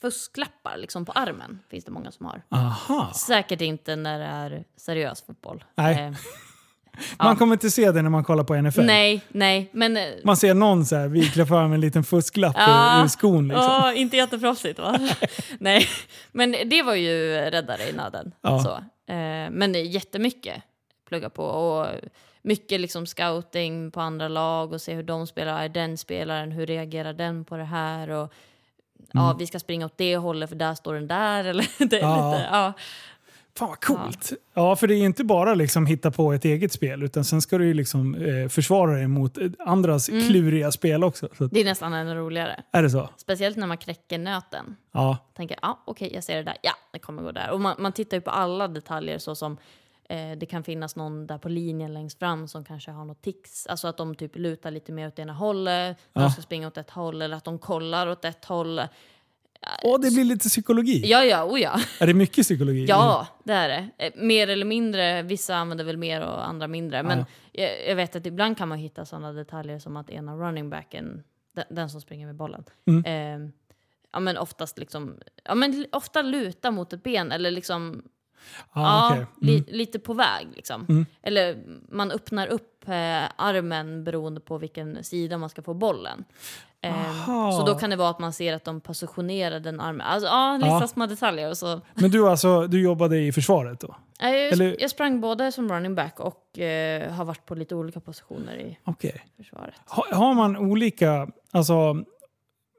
fusklappar 0.01 0.77
liksom 0.77 1.05
på 1.05 1.13
armen. 1.13 1.59
Finns 1.71 1.85
det 1.85 1.91
många 1.91 2.11
som 2.13 2.27
har. 2.27 2.43
Aha. 2.51 3.13
Säkert 3.15 3.61
inte 3.61 3.97
när 3.97 4.19
det 4.19 4.25
är 4.25 4.65
seriös 4.77 5.23
fotboll. 5.27 5.65
Nej. 5.75 6.03
Eh, 6.07 6.13
Man 7.25 7.37
kommer 7.37 7.53
inte 7.53 7.71
se 7.71 7.91
det 7.91 8.03
när 8.03 8.11
man 8.11 8.25
kollar 8.25 8.45
på 8.45 8.55
NFL. 8.57 8.81
nej, 8.83 9.21
nej, 9.29 9.71
men... 9.73 9.97
eh, 9.97 10.03
Man 10.25 10.37
ser 10.37 10.55
någon 10.55 10.87
så 10.87 10.97
här 10.97 11.09
vikla 11.09 11.47
fram 11.47 11.73
en 11.73 11.81
liten 11.81 12.05
fusklapp 12.05 12.55
Ja. 12.59 13.03
ur, 13.05 13.09
skon. 13.09 13.49
Liksom. 13.49 13.65
Ja, 13.65 13.93
inte 13.93 14.17
jätteproffsigt 14.17 14.79
va? 14.79 14.99
Nej, 15.59 15.87
men 16.33 16.51
det 16.67 16.83
var 16.83 16.95
ju 16.95 17.35
räddare 17.37 17.89
i 17.89 17.93
nöden. 17.93 18.35
Ja. 18.41 18.59
Så. 18.63 18.71
Eh, 19.13 19.51
men 19.51 19.91
jättemycket 19.91 20.63
plugga 21.09 21.31
på 21.31 21.45
och 21.45 21.87
mycket 22.43 22.81
liksom 22.81 23.07
scouting 23.07 23.91
på 23.91 24.01
andra 24.01 24.29
lag 24.29 24.73
och 24.73 24.81
se 24.81 24.95
hur 24.95 25.03
de 25.03 25.27
spelar. 25.27 25.63
Är 25.65 25.69
den 25.69 25.99
spelaren, 25.99 26.53
hur 26.53 26.67
reagerar 26.67 27.13
den 27.13 27.45
på 27.45 27.57
det 27.57 27.65
här? 27.65 28.11
Och, 28.11 28.33
Ja, 29.15 29.37
vi 29.39 29.47
ska 29.47 29.59
springa 29.59 29.87
åt 29.87 29.99
det 29.99 30.17
hållet 30.17 30.49
för 30.49 30.57
där 30.57 30.75
står 30.75 30.95
den 30.95 31.07
där. 31.07 31.45
Eller, 31.49 31.87
det 31.87 31.97
är 31.97 32.01
Ja. 32.01 32.31
lite, 32.33 32.49
ja. 32.53 32.73
Fan 33.59 33.69
vad 33.69 33.81
coolt. 33.85 34.33
Ja. 34.55 34.77
för 34.77 34.87
det 34.87 34.95
är 34.95 35.05
inte 35.05 35.25
bara 35.25 35.55
liksom 35.55 35.87
hitta 35.87 36.11
på 36.11 36.33
ett 36.33 36.45
eget 36.45 36.73
spel 36.73 37.03
utan 37.03 37.25
sen 37.25 37.43
ska 37.43 37.59
du 37.59 37.67
ju 37.67 37.75
liksom 37.75 38.15
eh, 38.15 38.49
försvara 38.49 38.93
dig 38.93 39.07
mot 39.09 39.39
eh, 39.39 39.49
andras 39.59 40.09
Mm. 40.09 40.27
kluriga 40.29 40.73
spel 40.73 41.05
också. 41.05 41.29
Så, 41.39 41.45
att- 41.45 41.51
Det 41.51 41.61
är 41.61 41.65
nästan 41.65 41.93
ännu 41.95 42.15
roligare. 42.15 42.63
är 42.73 42.83
det 42.83 42.91
så? 42.91 43.09
Speciellt 43.17 43.57
när 43.57 43.67
man 43.67 43.79
knäcker 43.79 44.19
nöten. 44.19 44.77
Ja. 44.93 45.17
tänker 45.37 45.59
ja 45.63 45.83
okej 45.85 46.11
jag 46.15 46.25
ser 46.25 46.37
det 46.37 46.43
där, 46.43 46.57
ja 46.63 46.73
det 46.93 46.99
kommer 46.99 47.23
gå 47.23 47.33
där. 47.33 47.51
Och 47.51 47.61
man, 47.61 47.77
man 47.79 47.93
tittar 47.93 48.17
ju 48.17 48.21
på 48.21 48.31
alla 48.31 48.69
detaljer 48.69 49.19
så 49.19 49.35
som 49.35 49.57
eh, 50.13 50.39
det 50.39 50.47
kan 50.47 50.63
finnas 50.65 50.97
någon 50.97 51.27
där 51.27 51.39
på 51.39 51.49
linjen 51.49 51.95
längst 51.95 52.19
fram 52.19 52.49
som 52.49 52.65
kanske 52.65 52.91
har 52.91 53.05
något 53.05 53.23
tics. 53.23 53.67
Alltså 53.67 53.89
att 53.89 53.97
de 53.97 54.15
typ 54.15 54.37
lutar 54.37 54.71
lite 54.71 54.93
mer 54.93 55.09
åt 55.09 55.19
ena 55.19 55.33
hållet, 55.33 55.97
Ja. 56.13 56.21
de 56.21 56.31
ska 56.31 56.43
springa 56.43 56.67
åt 56.67 56.77
ett 56.79 56.91
håll 56.91 57.23
eller 57.23 57.37
att 57.37 57.45
de 57.45 57.59
kollar 57.59 58.07
åt 58.07 58.25
ett 58.25 58.45
håll. 58.45 58.79
Ja, 59.65 59.69
Åh, 59.85 60.01
det 60.01 60.11
blir 60.11 60.25
lite 60.25 60.49
psykologi. 60.49 61.03
Ja, 61.05 61.25
ja, 61.25 61.45
oh 61.45 61.61
ja. 61.61 61.81
Är 62.01 62.07
det 62.07 62.15
mycket 62.15 62.45
psykologi? 62.45 62.87
Ja, 62.87 63.27
det 63.45 63.53
är 63.53 63.69
det. 63.69 63.91
Eh, 64.07 64.13
Mer 64.17 64.49
eller 64.49 64.65
mindre. 64.67 65.23
Vissa 65.23 65.57
använder 65.57 65.85
väl 65.85 65.97
mer 65.97 66.21
och 66.21 66.49
andra 66.49 66.69
mindre. 66.69 67.03
Men 67.03 67.25
Ja. 67.53 67.65
jag, 67.89 67.97
vet 67.97 68.17
att 68.17 68.27
ibland 68.27 68.59
kan 68.59 68.69
man 68.69 68.79
hitta 68.79 69.05
sådana 69.05 69.33
detaljer 69.33 69.79
som 69.79 69.97
att 69.97 70.11
ena 70.11 70.37
running 70.37 70.71
backen, 70.71 71.23
den, 71.55 71.65
den 71.71 71.91
som 71.91 72.01
springer 72.01 72.27
med 72.27 72.35
bollen, 72.37 72.65
Mm. 72.87 73.05
eh, 73.45 73.51
ja 74.13 74.21
men 74.21 74.37
oftast 74.39 74.79
liksom, 74.79 75.17
ja 75.45 75.55
men 75.55 75.87
ofta 75.93 76.23
luta 76.23 76.71
mot 76.71 76.93
ett 76.93 77.03
ben 77.03 77.33
eller 77.33 77.51
liksom, 77.51 78.03
Ah, 78.73 79.17
ja, 79.17 79.27
li, 79.41 79.53
Mm. 79.59 79.65
lite 79.69 79.99
på 79.99 80.15
väg 80.15 80.47
liksom. 80.57 80.87
Mm. 80.89 81.07
Eller 81.23 81.57
man 81.91 82.11
öppnar 82.11 82.47
upp 82.47 82.89
eh, 82.89 83.25
armen 83.37 84.05
beroende 84.05 84.41
på 84.41 84.59
vilken 84.59 85.05
sida 85.05 85.39
man 85.39 85.49
ska 85.51 85.63
få 85.63 85.75
bollen. 85.75 86.25
Eh, 86.81 87.27
så 87.59 87.67
då 87.67 87.75
kan 87.75 87.91
det 87.91 87.97
vara 87.97 88.09
att 88.11 88.19
man 88.19 88.33
ser 88.33 88.55
att 88.55 88.65
de 88.65 88.81
positionerar 88.81 89.61
den 89.61 89.81
armen. 89.81 90.01
Alltså, 90.07 90.27
ja, 90.29 90.57
lite 90.57 90.69
Ja. 90.69 90.87
små 90.89 91.07
detaljer. 91.07 91.51
Och 91.51 91.59
så. 91.59 91.81
Men 91.95 92.11
du, 92.11 92.29
alltså, 92.29 92.67
du 92.67 92.83
jobbade 92.83 93.19
i 93.19 93.33
försvaret 93.33 93.81
då? 93.81 93.95
Jag, 94.21 94.31
Eller- 94.53 94.77
jag 94.81 94.91
sprang 94.91 95.21
både 95.21 95.53
som 95.53 95.69
running 95.73 95.95
back 95.95 96.21
och 96.21 96.59
eh, 96.59 97.13
har 97.13 97.25
varit 97.25 97.47
på 97.47 97.55
lite 97.55 97.75
olika 97.75 98.01
positioner 98.01 98.57
i 98.57 98.79
Okej. 98.85 99.25
försvaret. 99.37 99.75
Ha, 99.87 100.07
har 100.13 100.35
man 100.35 100.57
olika, 100.57 101.29
alltså, 101.51 102.05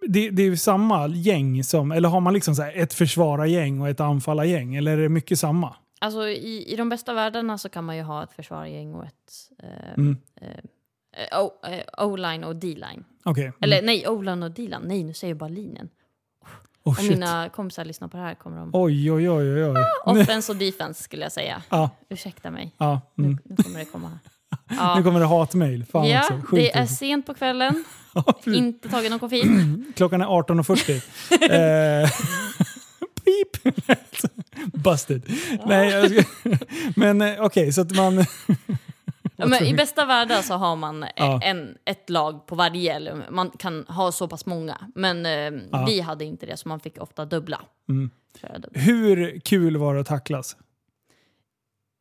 det, 0.07 0.29
det 0.29 0.41
är 0.41 0.45
ju 0.45 0.57
samma 0.57 1.07
gäng 1.07 1.63
som, 1.63 1.91
eller 1.91 2.09
har 2.09 2.19
man 2.19 2.33
liksom 2.33 2.55
så 2.55 2.63
ett 2.63 2.93
försvarargäng 2.93 3.81
och 3.81 3.89
ett 3.89 3.99
anfallargäng? 3.99 4.75
Eller 4.75 4.97
är 4.97 5.01
det 5.01 5.09
mycket 5.09 5.39
samma? 5.39 5.75
Alltså 6.01 6.27
i, 6.27 6.73
i 6.73 6.75
de 6.75 6.89
bästa 6.89 7.13
världarna 7.13 7.57
så 7.57 7.69
kan 7.69 7.83
man 7.83 7.97
ju 7.97 8.03
ha 8.03 8.23
ett 8.23 8.33
försvarargäng 8.33 8.93
och 8.93 9.05
ett 9.05 9.31
eh, 9.63 9.93
Mm. 9.97 10.17
eh, 10.41 11.39
O- 11.41 11.65
eh, 11.67 12.05
O-line 12.05 12.43
och 12.43 12.55
D-line. 12.55 13.03
Okej. 13.23 13.43
Mm. 13.43 13.55
Eller 13.61 13.81
nej, 13.81 14.07
O-line 14.07 14.43
och 14.43 14.51
D-line. 14.51 14.81
Nej, 14.85 15.03
nu 15.03 15.13
säger 15.13 15.31
jag 15.31 15.37
bara 15.37 15.49
linjen. 15.49 15.89
oh, 16.83 16.99
Om 16.99 17.07
mina 17.07 17.49
kompisar 17.49 17.85
lyssnar 17.85 18.07
på 18.07 18.17
det 18.17 18.23
här 18.23 18.35
kommer 18.35 18.57
de... 18.57 18.69
Oj, 18.73 19.11
oj, 19.11 19.29
oj, 19.29 19.53
oj. 19.65 19.65
oj. 20.05 20.21
Offense 20.21 20.51
och 20.51 20.57
defense 20.57 21.03
skulle 21.03 21.21
jag 21.23 21.31
säga. 21.31 21.63
Ja, 21.69 21.89
Ursäkta 22.09 22.51
mig. 22.51 22.71
ja. 22.77 23.01
Mm. 23.17 23.31
Nu, 23.31 23.37
nu 23.43 23.63
kommer 23.63 23.79
det 23.79 23.85
komma. 23.85 24.19
Ja, 24.69 24.95
Nu 24.97 25.03
kommer 25.03 25.19
det 25.19 25.25
hatmejl. 25.25 25.85
Fan 25.85 26.07
ja 26.09 26.19
också. 26.19 26.33
Sjukt. 26.33 26.51
det 26.51 26.75
är 26.77 26.85
sent 26.85 27.25
på 27.25 27.33
kvällen. 27.33 27.83
Ja. 28.15 28.39
Inte 28.45 28.89
tagit 28.89 29.09
någon 29.11 29.19
koffein. 29.19 29.85
Klockan 29.95 30.21
är 30.21 30.25
18.40. 30.25 32.03
eh, 32.03 32.09
Pip! 33.23 33.75
Busted. 34.73 35.21
Nej, 35.65 35.89
jag 35.91 36.11
ska, 36.11 36.49
men 36.95 37.21
eh, 37.21 37.35
okej, 37.39 37.73
så 37.73 37.81
att 37.81 37.95
man... 37.95 38.25
Ja, 39.35 39.45
men 39.45 39.63
I 39.63 39.73
bästa 39.73 40.05
världar 40.05 40.41
så 40.41 40.53
har 40.53 40.75
man 40.75 41.03
eh, 41.03 41.09
Ja. 41.15 41.39
en, 41.43 41.77
ett 41.85 42.09
lag 42.09 42.45
på 42.47 42.55
varje. 42.55 42.95
Eller 42.95 43.31
man 43.31 43.49
kan 43.49 43.85
ha 43.87 44.11
så 44.11 44.27
pass 44.27 44.45
många. 44.45 44.77
Men 44.95 45.25
eh, 45.25 45.61
Ja. 45.71 45.85
vi 45.87 46.01
hade 46.01 46.25
inte 46.25 46.45
det, 46.45 46.57
så 46.57 46.67
man 46.69 46.79
fick 46.79 47.01
ofta 47.01 47.25
dubbla. 47.25 47.61
Mm. 47.89 48.09
Hur 48.71 49.39
kul 49.39 49.77
var 49.77 49.95
det 49.95 50.01
att 50.01 50.07
tacklas? 50.07 50.57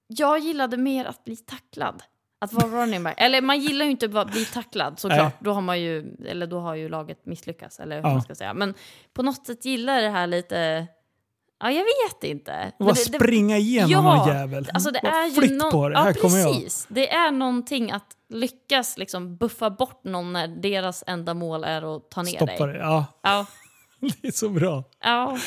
Jag 0.07 0.39
gillade 0.39 0.77
mer 0.77 1.05
att 1.05 1.25
bli 1.25 1.37
tacklad. 1.37 2.03
Att 2.43 2.53
vara 2.53 2.67
running 2.83 3.03
back. 3.03 3.15
Eller 3.17 3.41
man 3.41 3.61
gillar 3.61 3.85
ju 3.85 3.91
inte 3.91 4.21
att 4.21 4.31
bli 4.33 4.45
tacklad 4.45 4.99
såklart. 4.99 5.35
Då 5.41 5.53
har, 5.53 5.61
man 5.61 5.81
ju, 5.81 6.17
eller 6.27 6.47
då 6.47 6.59
har 6.61 6.75
ju 6.75 6.89
laget 6.89 7.27
misslyckats. 7.27 7.81
Eller 7.81 7.97
hur 7.97 8.03
Ja. 8.03 8.13
man 8.13 8.23
ska 8.23 8.35
säga. 8.35 8.55
Men 8.55 8.75
på 9.15 9.23
något 9.23 9.47
sätt 9.47 9.65
gillar 9.65 9.95
jag 9.95 10.03
det 10.05 10.11
här 10.11 10.27
lite... 10.27 10.87
Ja, 11.65 11.71
jag 11.71 11.85
vet 11.85 12.25
inte. 12.25 12.73
Bara 12.79 12.93
det- 12.93 13.11
det- 13.13 13.19
springa 13.19 13.57
igenom 13.59 13.91
Ja, 13.91 14.03
någon 14.17 14.29
jävel. 14.37 14.69
Alltså 14.75 14.91
det 14.91 15.01
Bara 15.03 15.13
är 15.15 15.27
ju 15.27 15.33
flytt 15.35 15.53
nå- 15.53 15.71
på 15.71 15.89
det, 15.89 15.95
ja, 15.95 16.03
här 16.03 16.13
kommer 16.13 16.39
jag. 16.39 16.53
precis. 16.55 16.87
Det 16.91 17.13
är 17.13 17.31
någonting 17.31 17.91
att 17.91 18.07
lyckas 18.29 18.99
liksom 18.99 19.37
buffa 19.37 19.71
bort 19.71 20.05
någon 20.05 20.33
när 20.33 20.49
deras 20.49 21.05
enda 21.07 21.35
mål 21.35 21.65
är 21.65 21.97
att 21.97 22.11
ta 22.11 22.23
ner 22.23 22.37
Stoppa 22.37 22.67
dig. 22.67 22.75
det. 22.79 22.79
Ja, 22.79 23.05
Ja, 23.23 23.47
det 24.23 24.29
är 24.29 24.33
så 24.33 24.49
bra. 24.49 24.85
ja. 25.05 25.39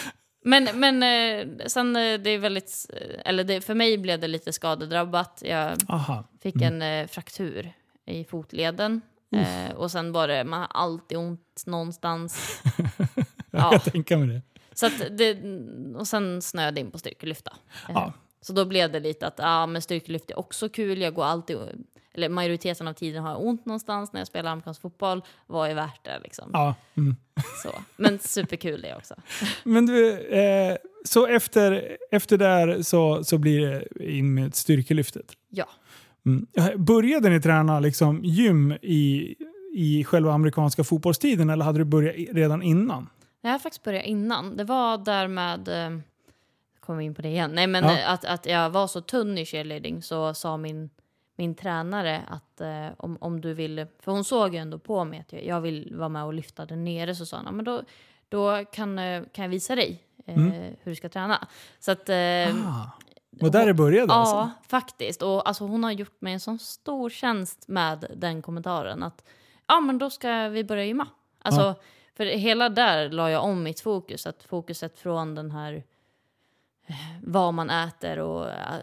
Men, 0.46 0.68
men 0.80 1.04
eh, 1.04 1.66
sen 1.68 1.96
eh, 1.96 2.20
det 2.20 2.30
är 2.30 2.38
väldigt, 2.38 2.86
eh, 2.94 3.20
eller 3.26 3.44
det, 3.44 3.62
för 3.62 3.74
mig 3.74 3.98
blev 3.98 4.20
det 4.20 4.28
lite 4.28 4.54
skadedrabbat. 4.54 5.42
Jag 5.46 5.78
Aha. 5.90 6.24
fick 6.42 6.62
en 6.62 6.82
eh, 6.82 7.08
fraktur 7.08 7.74
i 8.06 8.24
fotleden. 8.24 9.02
Eh, 9.36 9.76
och 9.76 9.92
sen 9.92 10.12
var 10.12 10.28
det, 10.28 10.44
man 10.44 10.60
har 10.60 10.68
alltid 10.72 11.18
ont 11.18 11.64
någonstans. 11.66 12.62
Jag 13.52 13.62
Ja. 13.64 13.70
kan 13.72 13.80
tänka 13.80 14.18
mig 14.18 14.28
det. 14.28 14.42
Så 14.74 14.90
det, 15.12 15.38
och 15.96 16.08
sen 16.08 16.42
snöade 16.42 16.80
jag 16.80 16.86
in 16.86 16.92
på 16.92 16.98
styrkelyfta. 17.00 17.54
Ja. 17.88 18.14
Så 18.42 18.54
då 18.54 18.66
blev 18.66 18.92
det 18.92 19.00
lite 19.00 19.28
att 19.28 19.36
ja, 19.38 19.66
men 19.66 19.82
styrkelyft 19.82 20.30
är 20.32 20.40
också 20.40 20.70
kul. 20.70 21.02
Jag 21.02 21.14
går 21.14 21.26
alltid, 21.26 21.58
eller 22.16 22.30
majoriteten 22.30 22.88
av 22.88 22.94
tiden 22.94 23.24
har 23.24 23.32
jag 23.32 23.42
ont 23.46 23.66
någonstans 23.66 24.14
när 24.14 24.20
jag 24.20 24.28
spelar 24.28 24.52
amerikansk 24.52 24.82
fotboll. 24.82 25.22
Vad 25.48 25.70
är 25.70 25.76
värt 25.76 26.04
det 26.04 26.20
liksom? 26.24 26.50
Ja. 26.54 26.76
Mm. 26.98 27.16
Så. 27.64 27.70
Men 27.96 28.20
superkul 28.20 28.82
det 28.82 28.96
också. 28.96 29.16
Men 29.64 29.86
du, 29.86 30.20
eh, 30.20 30.78
så 31.06 31.26
efter, 31.28 31.98
efter 32.12 32.38
där 32.38 32.82
så, 32.82 33.24
så 33.24 33.38
blir 33.38 33.62
det 33.68 34.12
in 34.12 34.34
med 34.34 34.56
styrkelyftet? 34.56 35.32
Ja. 35.50 35.66
Mm. 36.26 36.48
Började 36.86 37.30
ni 37.30 37.42
träna 37.42 37.80
liksom 37.80 38.22
gym 38.24 38.72
i, 38.82 39.36
i 39.74 40.04
själva 40.04 40.34
amerikanska 40.34 40.84
fotbollstiden 40.84 41.50
eller 41.50 41.66
hade 41.66 41.78
du 41.78 41.86
börjat 41.86 42.16
redan 42.32 42.62
innan? 42.64 43.10
Jag 43.42 43.52
har 43.52 43.60
faktiskt 43.60 43.84
börjat 43.84 44.06
innan. 44.06 44.58
Det 44.58 44.64
var 44.64 44.98
där 44.98 45.28
med, 45.28 45.68
eh, 45.68 46.00
kommer 46.80 47.02
in 47.02 47.16
på 47.16 47.22
det 47.22 47.28
igen, 47.28 47.52
nej 47.54 47.68
men 47.68 47.84
Ja. 47.84 48.08
att, 48.08 48.26
att 48.26 48.46
jag 48.46 48.70
var 48.70 48.88
så 48.88 49.02
tunn 49.02 49.38
i 49.38 49.46
cheerleading 49.46 50.02
så 50.02 50.34
sa 50.34 50.58
min, 50.58 50.90
min 51.36 51.56
tränare 51.56 52.22
att 52.28 52.62
eh, 52.62 52.88
om, 52.98 53.18
om 53.22 53.42
du 53.42 53.54
vill, 53.54 53.86
för 54.00 54.12
hon 54.12 54.24
såg 54.24 54.54
ju 54.54 54.60
ändå 54.60 54.80
på 54.80 55.04
mig 55.06 55.20
att 55.20 55.34
jag, 55.34 55.46
jag 55.46 55.62
vill 55.62 55.96
vara 55.96 56.10
med 56.10 56.24
och 56.24 56.34
lyfta 56.34 56.66
där 56.66 56.76
nere, 56.76 57.16
så 57.16 57.26
sa 57.26 57.38
hon, 57.38 57.46
"Ja, 57.46 57.52
men 57.52 57.66
då, 57.66 57.84
då 58.30 58.66
kan, 58.66 59.00
eh, 59.00 59.24
kan 59.34 59.44
jag 59.44 59.50
visa 59.50 59.76
dig 59.76 60.04
eh, 60.26 60.36
Mm. 60.36 60.52
hur 60.52 60.92
du 60.92 60.96
ska 60.96 61.10
träna. 61.10 61.48
Så 61.80 61.92
att, 61.92 62.10
eh, 62.10 62.16
Ah. 62.68 62.92
Och 63.42 63.52
där 63.52 63.66
det 63.66 63.74
började 63.74 64.14
Ja, 64.14 64.20
alltså? 64.20 64.52
faktiskt. 64.68 65.22
Och 65.22 65.48
alltså, 65.48 65.66
hon 65.66 65.84
har 65.84 65.92
gjort 65.92 66.22
mig 66.22 66.34
en 66.34 66.40
sån 66.40 66.60
stor 66.60 67.10
tjänst 67.10 67.68
med 67.68 68.06
den 68.16 68.42
kommentaren. 68.42 69.04
Att 69.04 69.24
ja, 69.68 69.80
men 69.80 69.98
då 69.98 70.10
ska 70.10 70.48
vi 70.50 70.64
börja 70.64 70.86
gymma. 70.86 71.08
Alltså, 71.42 71.62
Ja. 71.62 71.76
För 72.18 72.26
hela 72.26 72.70
där 72.70 73.10
la 73.10 73.30
jag 73.32 73.44
om 73.44 73.64
mitt 73.64 73.80
fokus. 73.80 74.28
Att 74.28 74.44
fokuset 74.44 75.00
från 75.00 75.36
den 75.36 75.52
här 75.52 75.84
eh, 76.88 76.96
vad 77.24 77.54
man 77.54 77.70
äter 77.70 78.20
och 78.20 78.50
eh, 78.50 78.76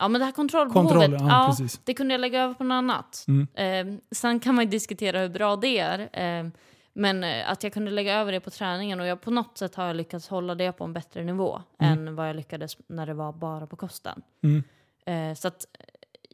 ja, 0.00 0.08
men 0.08 0.18
det 0.18 0.24
här 0.24 0.32
kontrollbehovet. 0.32 0.90
Kontroll, 0.92 1.28
ja, 1.30 1.46
precis. 1.50 1.80
det 1.84 1.94
kunde 1.94 2.14
jag 2.14 2.20
lägga 2.20 2.42
över 2.42 2.54
på 2.54 2.64
något 2.64 2.74
annat. 2.74 3.24
Mm. 3.28 3.48
Eh, 3.94 4.00
sen 4.10 4.40
kan 4.40 4.54
man 4.54 4.64
ju 4.64 4.70
diskutera 4.70 5.20
hur 5.20 5.28
bra 5.28 5.56
det 5.56 5.78
är. 5.78 5.98
Eh, 6.40 6.46
men 6.92 7.24
att 7.46 7.62
jag 7.62 7.72
kunde 7.72 7.90
lägga 7.90 8.14
över 8.14 8.32
det 8.32 8.40
på 8.40 8.50
träningen 8.50 9.00
och 9.00 9.06
jag, 9.06 9.20
på 9.20 9.30
något 9.30 9.58
sätt 9.58 9.74
har 9.74 9.84
jag 9.86 9.96
lyckats 9.96 10.28
hålla 10.28 10.54
det 10.54 10.72
på 10.72 10.84
en 10.84 10.92
bättre 10.92 11.24
nivå 11.24 11.62
än 11.78 12.14
vad 12.16 12.28
jag 12.28 12.36
lyckades 12.36 12.76
när 12.86 13.06
det 13.06 13.14
var 13.14 13.32
bara 13.32 13.66
på 13.66 13.76
kosten. 13.76 14.22
Mm. 14.42 14.62
Eh, 15.06 15.34
så 15.36 15.48
att, 15.48 15.66
eh, 15.78 15.84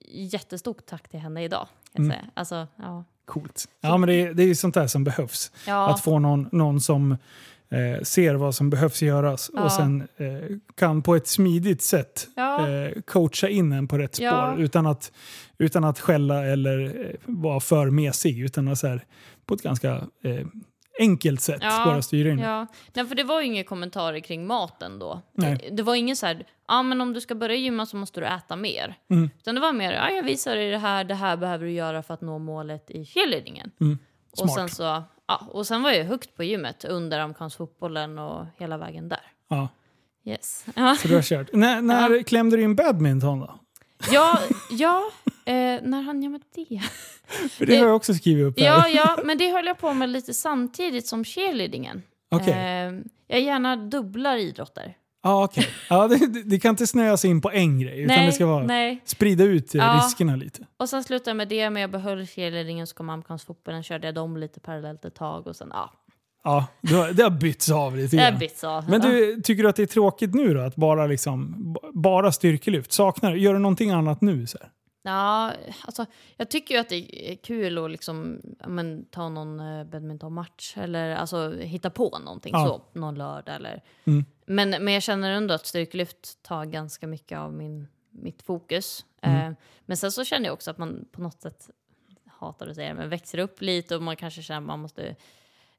jättestort 0.09 0.87
tack 0.87 1.09
till 1.09 1.20
henne 1.20 1.44
idag. 1.44 1.68
Kan 1.94 2.05
Mm. 2.05 2.16
säga. 2.16 2.31
Alltså, 2.35 2.66
ja. 2.76 3.05
Coolt. 3.24 3.68
Ja, 3.81 3.96
men 3.96 4.09
det 4.09 4.14
är, 4.14 4.35
det 4.35 4.42
är 4.42 4.55
sånt 4.55 4.74
där 4.74 4.87
som 4.87 5.05
behövs. 5.05 5.52
Ja, 5.66 5.90
Att 5.90 6.00
få 6.00 6.18
någon, 6.18 6.48
någon 6.52 6.81
som 6.81 7.16
eh, 7.70 8.02
ser 8.02 8.35
vad 8.35 8.55
som 8.55 8.70
behövs 8.70 9.02
göras 9.02 9.50
Ja. 9.55 9.64
och 9.64 9.72
sen 9.72 10.09
eh, 10.16 10.57
kan 10.76 11.02
på 11.02 11.14
ett 11.16 11.26
smidigt 11.26 11.83
sätt 11.83 12.29
ja, 12.37 12.68
eh, 12.68 12.90
coacha 13.07 13.48
in 13.48 13.72
en 13.72 13.88
på 13.88 13.98
rätt 13.98 14.14
spår 14.14 14.26
Ja. 14.26 14.57
utan, 14.59 14.87
att, 14.87 15.12
utan 15.59 15.85
att 15.85 16.00
skälla 16.00 16.44
eller 16.44 17.07
eh, 17.09 17.14
vara 17.24 17.61
för 17.61 17.90
mesig. 17.90 18.40
Utan 18.40 18.68
att 18.68 18.79
så 18.79 18.87
här, 18.87 19.05
på 19.46 19.55
ett 19.55 19.62
ganska 19.62 19.90
eh, 20.24 20.46
enkelt 21.00 21.40
sätt 21.40 21.59
Ja, 21.62 21.83
bara 21.87 22.02
styra 22.02 22.31
in. 22.31 22.38
ja. 22.38 22.66
Nej, 22.94 23.07
för 23.07 23.14
det 23.14 23.24
var 23.24 23.40
ju 23.40 23.46
inga 23.46 23.64
kommentarer 23.64 24.20
kring 24.20 24.46
maten 24.46 24.98
då. 24.98 25.22
Nej. 25.35 25.70
Det, 25.72 25.83
var 25.83 25.94
ingen 25.94 26.16
så 26.16 26.26
här, 26.26 26.44
ja 26.68 26.83
men 26.83 27.00
om 27.00 27.12
du 27.12 27.20
ska 27.20 27.35
börja 27.35 27.57
gymma 27.57 27.87
så 27.87 27.96
måste 27.96 28.20
du 28.20 28.26
äta 28.26 28.57
mer. 28.57 28.94
Mm. 29.11 29.31
Utan 29.38 29.55
det 29.55 29.61
var 29.61 29.72
mer, 29.72 29.92
ja 29.92 30.11
jag 30.11 30.22
visar 30.22 30.57
dig 30.57 30.70
det 30.70 30.79
här, 30.79 31.05
det 31.05 31.14
här 31.14 31.37
behöver 31.37 31.64
du 31.64 31.72
göra 31.72 32.02
för 32.02 32.14
att 32.14 32.20
nå 32.20 32.38
målet 32.38 32.90
i 32.90 33.05
cheerleadingen. 33.05 33.70
Mm. 33.81 33.98
Och 34.42 34.50
sen, 34.50 34.68
så, 34.68 35.02
ja, 35.29 35.47
och 35.53 35.67
sen 35.67 35.83
var 35.83 35.91
jag 35.91 36.05
högt 36.05 36.37
på 36.37 36.45
gymmet 36.45 36.85
under 36.85 37.19
amerikansk 37.19 37.57
fotbollen 37.57 38.19
och 38.19 38.47
hela 38.59 38.79
vägen 38.79 39.09
där. 39.09 39.21
Ja, 39.49 39.69
Yes. 40.27 40.67
Ja, 40.77 40.97
så 40.97 41.09
du 41.09 41.15
har 41.15 41.23
kört. 41.23 41.53
när 41.53 41.83
när 41.83 42.23
klämde 42.23 42.57
du 42.57 42.62
in 42.62 42.77
badminton 42.77 43.41
då? 43.41 43.59
ja, 44.12 44.39
ja 44.71 45.03
eh, 45.45 45.81
när 45.83 46.03
hann 46.03 46.23
jag 46.23 46.33
med 46.33 46.43
det? 46.55 46.83
För 47.51 47.67
det 47.67 47.77
har 47.77 47.87
jag 47.87 47.97
också 47.97 48.15
skrivit 48.15 48.45
upp 48.47 48.61
här. 48.61 48.67
Ja, 48.67 48.89
ja, 48.89 49.19
men 49.25 49.39
det 49.39 49.53
höll 49.53 49.67
jag 49.67 49.79
på 49.79 49.95
med 49.95 50.09
lite 50.09 50.35
samtidigt 50.35 51.07
som 51.07 51.25
cheerleadingen. 51.25 52.03
Okej. 52.31 52.53
Eh, 52.53 52.93
jag 53.27 53.41
gärna 53.41 53.77
dubblar 53.77 54.37
idrotter. 54.37 54.97
Ja, 55.27 55.45
okej. 55.45 55.67
Ja, 55.91 56.09
det, 56.09 56.43
det- 56.45 56.59
kan 56.59 56.71
inte 56.71 56.87
snöas 56.87 57.25
in 57.25 57.41
på 57.41 57.51
en 57.51 57.81
grej, 57.81 58.01
utan 58.01 58.17
nej, 58.17 58.27
det 58.27 58.33
ska 58.33 58.47
vara 58.47 58.67
nej. 58.67 59.01
sprida 59.05 59.45
ut 59.45 59.75
eh, 59.75 59.79
Ja. 59.79 60.01
riskerna 60.05 60.37
lite. 60.37 60.67
Och 60.77 60.89
sen 60.89 61.05
slutade 61.05 61.31
jag 61.31 61.37
med 61.37 61.49
det, 61.49 61.70
men 61.70 61.81
jag 61.81 61.91
behöll 61.91 62.27
cheerleadingen 62.27 62.87
så 62.87 62.95
kom 62.95 63.11
amerikansk 63.11 63.47
fotbollen, 63.47 63.83
körde 63.83 64.07
jag 64.07 64.14
dem 64.14 64.37
lite 64.37 64.61
parallellt 64.61 65.05
ett 65.05 65.14
tag 65.14 65.47
och 65.47 65.57
sen, 65.57 65.68
ja, 65.72 65.93
Ja, 66.45 66.66
det 66.81 66.95
har, 66.95 67.12
det 67.12 67.22
har 67.22 67.31
bytts 67.31 67.70
av 67.70 67.97
lite 67.97 68.16
det 68.16 68.22
grann. 68.22 68.35
är 68.35 68.39
bytt 68.39 68.59
så. 68.59 68.85
Men 68.89 69.01
ja. 69.03 69.09
du, 69.09 69.41
tycker 69.43 69.62
du 69.62 69.68
att 69.68 69.77
det 69.77 69.83
är 69.83 69.87
tråkigt 69.87 70.35
nu 70.35 70.55
då? 70.55 70.61
Att 70.61 70.77
bara, 70.77 71.07
liksom, 71.07 71.55
b- 71.74 71.81
bara 71.93 72.33
styrkelyft? 72.33 72.93
Saknar? 72.93 73.35
Gör 73.35 73.53
du 73.55 73.59
någonting 73.59 73.91
annat 73.91 74.20
nu? 74.20 74.47
Så 74.47 74.59
här? 74.61 74.68
Ja, 75.07 75.52
alltså, 75.84 76.07
jag 76.36 76.50
tycker 76.50 76.74
ju 76.74 76.80
att 76.80 76.88
det 76.88 77.32
är 77.32 77.36
kul 77.36 77.78
att 77.84 77.90
liksom, 77.90 78.40
men, 78.66 79.04
ta 79.11 79.28
någon 79.28 79.61
eh, 79.61 79.84
badmintonmatch 79.84 80.76
eller 80.78 81.16
alltså, 81.16 81.52
hitta 81.59 81.90
på 81.90 82.18
någonting 82.18 82.52
Ja. 82.54 82.66
så, 82.66 82.98
någon 82.98 83.14
lördag. 83.14 83.54
Eller. 83.57 83.82
Mm. 84.04 84.24
Men, 84.46 84.70
men 84.70 84.94
jag 84.94 85.02
känner 85.02 85.30
ändå 85.30 85.54
att 85.54 85.66
styrkelyft 85.66 86.42
tar 86.42 86.64
ganska 86.64 87.07
mycket 87.07 87.38
av 87.38 87.52
min, 87.52 87.88
mitt 88.11 88.42
fokus. 88.42 89.04
Mm. 89.20 89.50
Eh, 89.52 89.57
men 89.80 89.96
sen 89.96 90.12
så 90.12 90.24
känner 90.24 90.46
jag 90.46 90.52
också 90.54 90.70
att 90.70 90.78
man 90.78 91.04
på 91.12 91.20
något 91.20 91.42
sätt, 91.42 91.70
hatar 92.26 92.66
att 92.66 92.74
säga 92.74 92.88
det, 92.88 92.94
men 92.94 93.09
växer 93.09 93.38
upp 93.38 93.61
lite 93.62 93.96
och 93.96 94.02
man 94.02 94.16
kanske 94.16 94.42
känner 94.42 94.61
att 94.61 94.66
man 94.66 94.78
måste 94.80 95.16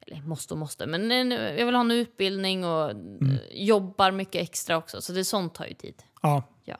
eller 0.00 0.22
måste 0.22 0.54
och 0.54 0.58
måste, 0.58 0.86
men 0.86 1.10
en, 1.12 1.30
jag 1.30 1.66
vill 1.66 1.74
ha 1.74 1.80
en 1.80 1.90
utbildning 1.90 2.64
och 2.64 2.90
Mm. 2.90 3.30
eh, 3.32 3.38
jobbar 3.64 4.10
mycket 4.10 4.42
extra 4.42 4.76
också. 4.76 5.00
Så 5.00 5.12
det 5.12 5.24
sånt 5.24 5.54
tar 5.54 5.66
ju 5.66 5.74
tid. 5.74 6.02
Ja. 6.22 6.42
Ja. 6.64 6.76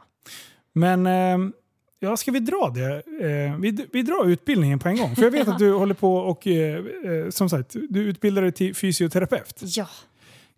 Men 0.72 1.06
eh, 1.06 1.38
ja, 2.00 2.16
ska 2.16 2.30
vi 2.30 2.40
dra 2.40 2.72
det? 2.74 2.94
Eh, 2.96 3.56
vi, 3.58 3.86
vi 3.92 4.02
drar 4.02 4.28
utbildningen 4.28 4.78
på 4.78 4.88
en 4.88 4.96
gång. 4.96 5.16
För 5.16 5.22
jag 5.22 5.30
vet 5.30 5.48
att 5.48 5.58
du 5.68 5.72
håller 5.72 5.94
på 5.94 6.16
och, 6.16 6.46
eh, 6.46 6.84
eh, 6.84 7.30
som 7.30 7.50
sagt, 7.50 7.76
du 7.88 8.00
utbildar 8.02 8.42
dig 8.42 8.52
till 8.52 8.74
fysioterapeut. 8.74 9.60
Ja. 9.62 9.88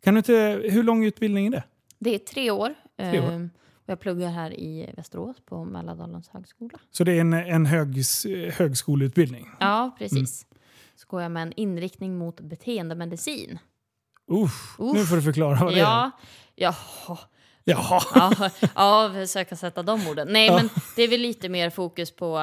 Kan 0.00 0.14
du 0.14 0.18
inte, 0.18 0.60
hur 0.64 0.82
lång 0.82 1.04
utbildning 1.04 1.46
är 1.46 1.50
det? 1.50 1.62
Det 1.98 2.14
är 2.14 2.18
tre 2.18 2.50
år. 2.50 2.74
Tre 2.98 3.20
år. 3.20 3.30
Ehm, 3.32 3.50
och 3.72 3.88
jag 3.88 4.00
pluggar 4.00 4.28
här 4.28 4.60
i 4.60 4.90
Västerås 4.96 5.36
på 5.44 5.64
Mälardalens 5.64 6.28
högskola. 6.28 6.78
Så 6.90 7.04
det 7.04 7.12
är 7.12 7.20
en, 7.20 7.32
en 7.32 7.66
högs, 7.66 8.26
högskoleutbildning? 8.52 9.48
Ja, 9.60 9.96
precis. 9.98 10.44
Mm. 10.44 10.60
Så 10.96 11.06
går 11.08 11.22
jag 11.22 11.32
med 11.32 11.42
en 11.42 11.52
inriktning 11.52 12.18
mot 12.18 12.40
beteendemedicin. 12.40 13.58
Uff, 14.30 14.76
Uff. 14.78 14.94
Nu 14.94 15.06
får 15.06 15.16
du 15.16 15.22
förklara 15.22 15.64
vad 15.64 15.72
det 15.72 15.78
är. 15.78 15.82
Ja, 15.82 16.10
jaha. 16.54 17.18
Jaha. 17.70 18.00
Ja, 18.14 18.50
ja, 18.74 19.10
försöka 19.14 19.56
sätta 19.56 19.82
de 19.82 20.08
orden. 20.08 20.28
Nej, 20.30 20.46
Ja. 20.46 20.56
men 20.56 20.68
det 20.96 21.02
är 21.02 21.08
väl 21.08 21.20
lite 21.20 21.48
mer 21.48 21.70
fokus 21.70 22.10
på 22.10 22.38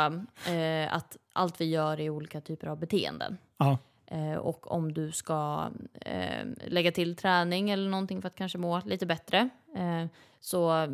eh, 0.48 0.96
att 0.96 1.18
allt 1.34 1.62
vi 1.62 1.66
gör 1.66 2.00
är 2.00 2.10
olika 2.10 2.42
typer 2.42 2.68
av 2.68 2.80
beteenden. 2.80 3.38
Ja. 3.58 3.78
Eh, 4.06 4.34
och 4.38 4.72
om 4.72 4.94
du 4.94 5.12
ska 5.12 5.70
eh, 6.02 6.46
lägga 6.68 6.92
till 6.92 7.16
träning 7.16 7.70
eller 7.70 7.90
någonting 7.90 8.22
för 8.22 8.28
att 8.28 8.36
kanske 8.36 8.58
må 8.58 8.82
lite 8.86 9.06
bättre 9.06 9.50
eh, 9.76 10.06
så 10.40 10.88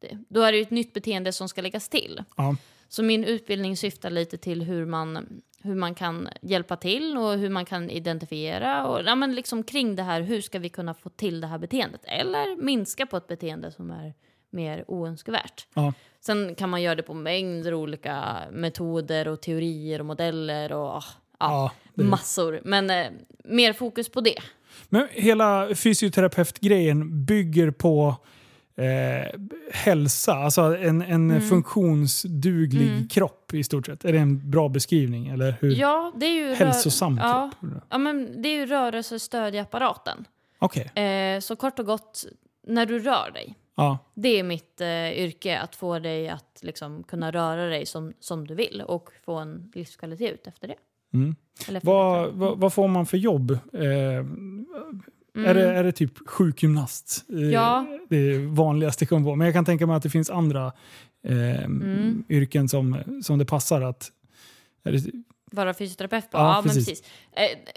det, 0.00 0.18
då 0.28 0.42
är 0.42 0.52
det 0.52 0.58
ju 0.58 0.62
ett 0.62 0.70
nytt 0.70 0.92
beteende 0.94 1.32
som 1.32 1.48
ska 1.48 1.62
läggas 1.62 1.88
till. 1.88 2.22
Ja. 2.36 2.56
Så 2.88 3.02
min 3.02 3.24
utbildning 3.24 3.76
syftar 3.76 4.10
lite 4.10 4.36
till 4.36 4.62
hur 4.62 4.86
man, 4.86 5.42
hur 5.62 5.74
man 5.74 5.94
kan 5.94 6.28
hjälpa 6.42 6.76
till 6.76 7.16
och 7.16 7.38
hur 7.38 7.50
man 7.50 7.64
kan 7.64 7.90
identifiera 7.90 8.86
och 8.86 9.00
ja, 9.04 9.14
men 9.14 9.34
liksom 9.34 9.62
kring 9.62 9.96
det 9.96 10.02
här, 10.02 10.20
hur 10.20 10.40
ska 10.40 10.58
vi 10.58 10.68
kunna 10.68 10.94
få 10.94 11.08
till 11.08 11.40
det 11.40 11.46
här 11.46 11.58
beteendet? 11.58 12.00
Eller 12.04 12.56
minska 12.56 13.06
på 13.06 13.16
ett 13.16 13.26
beteende 13.26 13.72
som 13.72 13.90
är 13.90 14.14
mer 14.50 14.84
oönskvärt. 14.88 15.66
Ja. 15.74 15.92
Sen 16.20 16.54
kan 16.54 16.70
man 16.70 16.82
göra 16.82 16.94
det 16.94 17.02
på 17.02 17.14
mängder 17.14 17.74
olika 17.74 18.38
metoder 18.52 19.28
och 19.28 19.40
teorier 19.40 20.00
och 20.00 20.06
modeller 20.06 20.72
och 20.72 20.88
ah, 20.88 21.04
ja, 21.38 21.70
Ja, 21.94 22.04
massor. 22.04 22.60
Men 22.64 22.90
eh, 22.90 23.06
mer 23.44 23.72
fokus 23.72 24.08
på 24.08 24.20
det. 24.20 24.38
Men 24.88 25.08
hela 25.10 25.74
fysioterapeutgrejen 25.74 27.24
bygger 27.24 27.70
på 27.70 28.16
eh, 28.76 29.40
hälsa, 29.72 30.32
alltså 30.34 30.62
en, 30.76 31.02
en 31.02 31.30
Mm. 31.30 31.42
funktionsduglig 31.42 33.10
kropp 33.10 33.54
i 33.54 33.64
stort 33.64 33.86
sett. 33.86 34.04
Är 34.04 34.12
det 34.12 34.18
en 34.18 34.50
bra 34.50 34.68
beskrivning? 34.68 35.28
Eller 35.28 35.54
hur? 35.60 35.74
Ja, 35.74 36.12
det 36.16 36.26
är 36.26 36.48
ju... 36.48 36.54
Hälsosam 36.54 37.18
ja, 37.22 37.50
kropp? 37.60 37.72
ja, 37.90 37.98
men 37.98 38.42
det 38.42 38.48
är 38.48 38.54
ju 38.56 38.66
rörelsestödjapparaten. 38.66 40.24
Okej. 40.58 41.04
Eh, 41.04 41.40
så 41.40 41.56
kort 41.56 41.78
och 41.78 41.86
gott, 41.86 42.24
när 42.66 42.86
du 42.86 42.98
rör 42.98 43.30
dig. 43.30 43.54
Ja. 43.74 43.98
Det 44.14 44.28
är 44.38 44.42
mitt 44.42 44.80
eh, 44.80 45.12
yrke, 45.12 45.58
att 45.58 45.76
få 45.76 45.98
dig 45.98 46.28
att 46.28 46.58
liksom, 46.62 47.02
kunna 47.02 47.30
röra 47.30 47.66
dig 47.66 47.86
som, 47.86 48.12
som 48.20 48.46
du 48.46 48.54
vill 48.54 48.82
och 48.86 49.08
få 49.24 49.34
en 49.34 49.72
livskvalitet 49.74 50.32
ut 50.32 50.46
efter 50.46 50.68
det. 50.68 50.74
Mm. 51.14 51.36
Vad, 51.82 52.32
vad, 52.32 52.58
vad 52.58 52.72
får 52.72 52.88
man 52.88 53.06
för 53.06 53.16
jobb? 53.16 53.50
Eh, 53.50 54.24
är, 55.44 55.54
det, 55.54 55.72
är 55.74 55.84
det 55.84 55.92
typ 55.92 56.28
sjukgymnast? 56.28 57.24
Eh, 57.28 57.34
Mm. 57.36 57.50
Ja. 57.50 57.86
Det 58.08 58.38
vanligaste 58.38 59.06
kommer 59.06 59.24
på. 59.26 59.36
Men 59.36 59.44
jag 59.44 59.54
kan 59.54 59.64
tänka 59.64 59.86
mig 59.86 59.96
att 59.96 60.02
det 60.02 60.10
finns 60.10 60.30
andra 60.30 60.72
eh, 61.26 61.64
Mm. 61.64 62.24
yrken 62.28 62.68
som, 62.68 62.96
som 63.22 63.38
det 63.38 63.44
passar 63.44 63.80
att... 63.82 64.12
Det, 64.82 65.04
Vara 65.50 65.74
fysioterapeut 65.74 66.30
på? 66.30 66.38
Ja, 66.38 66.42
Ja, 66.42 66.54
men 66.54 66.62
precis. 66.62 66.86
precis. 66.88 67.06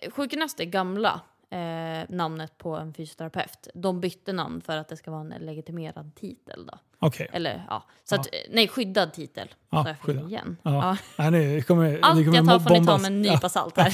Eh, 0.05 0.11
sjukgymnast 0.11 0.59
är 0.59 0.65
gamla 0.65 1.21
eh, 1.51 2.09
namnet 2.09 2.57
på 2.57 2.75
en 2.75 2.93
fysioterapeut. 2.93 3.67
De 3.73 3.99
bytte 3.99 4.33
namn 4.33 4.61
för 4.61 4.77
att 4.77 4.87
det 4.87 4.97
ska 4.97 5.11
vara 5.11 5.21
en 5.21 5.29
legitimerad 5.45 6.15
titel. 6.15 6.65
Då. 6.65 6.77
Okej. 6.99 7.29
Eller 7.33 7.65
ja, 7.69 7.83
så 8.03 8.15
Ja. 8.15 8.19
att, 8.19 8.27
eh, 8.27 8.39
nej 8.49 8.67
skyddad 8.67 9.13
titel. 9.13 9.47
Ja, 9.69 9.87
jag 9.87 9.99
skyddad. 9.99 10.27
igen. 10.27 10.57
Ja. 10.63 10.97
Ja. 11.17 11.29
Nej, 11.29 11.61
kommer, 11.61 11.99
Allt 12.01 12.25
jag 12.25 12.45
tar 12.47 12.59
får 12.59 12.69
ni 12.69 12.85
ta 12.85 12.97
med 12.97 13.05
en 13.07 13.21
nypa 13.21 13.39
Ja. 13.41 13.49
salt 13.49 13.73
Ja, 13.77 13.83
här. 13.83 13.93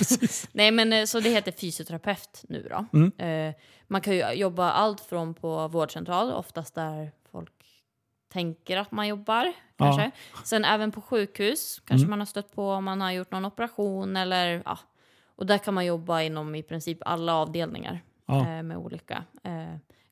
Nej 0.58 0.72
men 0.72 0.94
eh, 0.94 1.06
så 1.06 1.20
det 1.20 1.30
heter 1.30 1.52
fysioterapeut 1.52 2.44
nu 2.50 2.68
då. 2.70 2.86
Mm. 2.94 3.12
Eh, 3.50 3.56
man 3.88 4.02
kan 4.02 4.14
ju 4.16 4.32
jobba 4.34 4.72
allt 4.72 5.02
från 5.02 5.34
på 5.34 5.68
vårdcentral, 5.68 6.32
oftast 6.32 6.76
där 6.76 7.12
folk 7.32 7.52
tänker 8.34 8.78
att 8.78 8.92
man 8.92 9.08
jobbar. 9.08 9.54
Kanske. 9.78 10.12
Sen 10.44 10.66
även 10.66 10.92
på 10.92 11.02
sjukhus, 11.02 11.82
kanske 11.86 12.04
Mm. 12.04 12.10
man 12.10 12.20
har 12.20 12.26
stött 12.26 12.56
på 12.56 12.70
om 12.72 12.84
man 12.84 13.02
har 13.02 13.12
gjort 13.12 13.32
någon 13.32 13.46
operation 13.46 14.18
eller 14.18 14.62
ja. 14.66 14.80
Och 15.36 15.46
där 15.46 15.58
kan 15.58 15.74
man 15.74 15.86
jobba 15.86 16.22
inom 16.22 16.56
i 16.56 16.64
princip 16.64 16.98
alla 17.02 17.34
avdelningar 17.36 18.00
Ja. 18.26 18.40
eh, 18.40 18.64
med 18.64 18.78
olika. 18.78 19.24
Eh, 19.44 19.52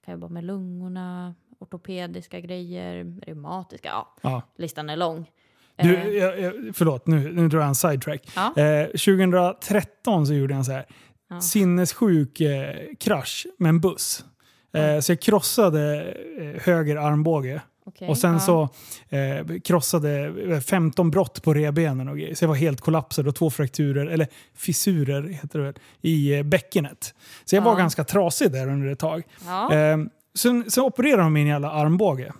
kan 0.05 0.11
jobba 0.11 0.27
med 0.29 0.43
lungorna, 0.43 1.35
ortopediska 1.59 2.39
grejer, 2.39 3.15
reumatiska, 3.25 3.89
ja. 3.89 4.15
Ja. 4.21 4.41
Listan 4.57 4.89
är 4.89 4.95
lång. 4.97 5.31
Du, 5.75 5.95
Eh, 5.95 6.07
jag, 6.07 6.39
jag, 6.39 6.53
förlåt, 6.75 7.07
nu, 7.07 7.31
nu 7.33 7.47
drar 7.47 7.59
jag 7.59 7.67
en 7.67 7.75
sidetrack. 7.75 8.31
Ja. 8.35 8.61
Eh, 8.61 8.85
2013 8.87 10.27
så 10.27 10.33
gjorde 10.33 10.53
jag 10.53 10.57
en 10.57 10.65
så 10.65 10.71
här 10.71 10.85
Ja. 11.29 11.41
sinnessjuk 11.41 12.41
eh, 12.41 12.75
krasch 12.99 13.47
med 13.57 13.69
en 13.69 13.79
buss. 13.81 14.25
Eh, 14.73 14.99
så 14.99 15.11
jag 15.11 15.21
krossade 15.21 16.13
eh, 16.39 16.61
höger 16.61 16.95
armbåge. 16.95 17.61
Okej, 17.85 18.07
Och 18.09 18.17
sen 18.17 18.33
ja. 18.33 18.39
så 18.39 18.69
eh, 19.09 19.59
krossade 19.63 20.33
eh, 20.53 20.59
15 20.59 21.11
brott 21.11 21.43
på 21.43 21.53
revbenen 21.53 22.07
och 22.09 22.17
grejer. 22.17 22.35
Så 22.35 22.43
jag 22.43 22.49
var 22.49 22.55
helt 22.55 22.81
kollapsad 22.81 23.27
och 23.27 23.35
två 23.35 23.49
frakturer, 23.49 24.05
eller 24.05 24.27
fissurer 24.55 25.23
heter 25.23 25.59
det 25.59 25.65
väl, 25.65 25.73
i 26.01 26.33
eh, 26.37 26.43
bäckenet. 26.43 27.13
Så 27.45 27.55
jag 27.55 27.61
var 27.61 27.71
Ja. 27.71 27.77
ganska 27.77 28.03
trasig 28.03 28.51
där 28.51 28.67
under 28.69 28.87
ett 28.91 28.99
tag. 28.99 29.23
Ja. 29.45 29.73
Eh, 29.75 29.97
sen, 30.35 30.71
sen 30.71 30.83
opererade 30.83 31.23
de 31.23 31.33
min 31.33 31.47
jävla 31.47 31.71
armbåge. 31.71 32.33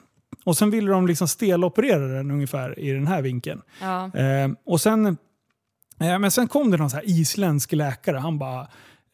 Och 0.45 0.57
sen 0.57 0.71
ville 0.71 0.91
de 0.91 1.07
liksom 1.07 1.27
steloperera 1.27 2.07
den 2.07 2.31
ungefär 2.31 2.79
i 2.79 2.91
den 2.91 3.07
här 3.07 3.21
vinkeln. 3.21 3.61
Eh, 4.13 4.51
och 4.65 4.81
sen, 4.81 5.05
eh, 5.99 6.19
men 6.19 6.31
sen 6.31 6.47
kom 6.47 6.71
det 6.71 6.77
någon 6.77 6.89
så 6.89 6.95
här 6.95 7.03
isländsk 7.09 7.71
läkare. 7.71 8.17
Han 8.17 8.37
bara, 8.39 8.67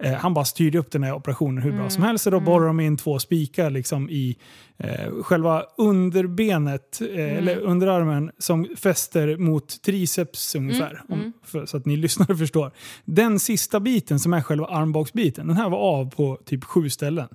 eh, 0.04 0.14
han 0.14 0.34
bara 0.34 0.46
styrde 0.46 0.78
upp 0.78 0.92
den 0.92 1.04
här 1.04 1.14
operationen 1.14 1.64
hur 1.64 1.72
bra 1.72 1.90
som 1.90 2.04
helst. 2.04 2.24
Så 2.24 2.30
då 2.30 2.40
borrade 2.40 2.68
de 2.68 2.80
in 2.80 2.98
två 2.98 3.20
spikar 3.20 3.70
liksom 3.70 4.10
i 4.10 4.38
eh, 4.78 5.24
själva 5.24 5.64
underbenet, 5.78 7.02
eh, 7.02 7.38
eller 7.38 7.60
underarmen, 7.60 8.32
som 8.38 8.68
fäster 8.78 9.38
mot 9.38 9.82
triceps 9.82 10.56
ungefär. 10.56 11.02
Om, 11.10 11.34
för, 11.44 11.66
så 11.66 11.78
att 11.78 11.86
ni 11.86 11.96
lyssnare 11.98 12.38
förstår. 12.38 12.72
Den 13.06 13.40
sista 13.40 13.80
biten 13.80 14.20
som 14.20 14.34
är 14.34 14.42
själva 14.42 14.68
armbågsbiten, 14.68 15.48
den 15.48 15.58
här 15.58 15.70
var 15.70 15.78
av 15.78 16.10
på 16.10 16.40
typ 16.46 16.64
sju 16.64 16.90
ställen. 16.90 17.28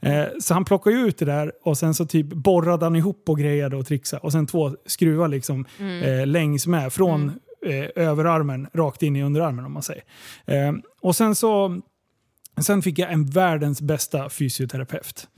Eh, 0.00 0.24
så 0.40 0.54
han 0.54 0.64
plockade 0.64 0.96
ju 0.96 1.06
ut 1.06 1.18
det 1.18 1.24
där 1.24 1.52
och 1.62 1.78
sen 1.78 1.94
så 1.94 2.06
typ 2.06 2.26
borrade 2.26 2.86
han 2.86 2.96
ihop 2.96 3.28
och 3.28 3.38
grejade 3.38 3.76
och 3.76 3.86
trixade. 3.86 4.22
Och 4.22 4.32
sen 4.32 4.46
två 4.46 4.76
skruvar 4.86 5.28
liksom 5.28 5.64
eh, 6.02 6.26
längs 6.26 6.66
med 6.66 6.92
från 6.92 7.32
eh, 7.66 8.04
överarmen 8.04 8.68
rakt 8.74 9.02
in 9.02 9.16
i 9.16 9.22
underarmen 9.22 9.64
om 9.64 9.72
man 9.72 9.82
säger. 9.82 10.02
Eh, 10.46 10.72
och 11.02 11.16
sen 11.16 11.34
så 11.34 11.80
Sen 12.62 12.82
fick 12.82 12.98
jag 12.98 13.12
en 13.12 13.26
världens 13.26 13.82
bästa 13.82 14.28
fysioterapeut. 14.30 15.28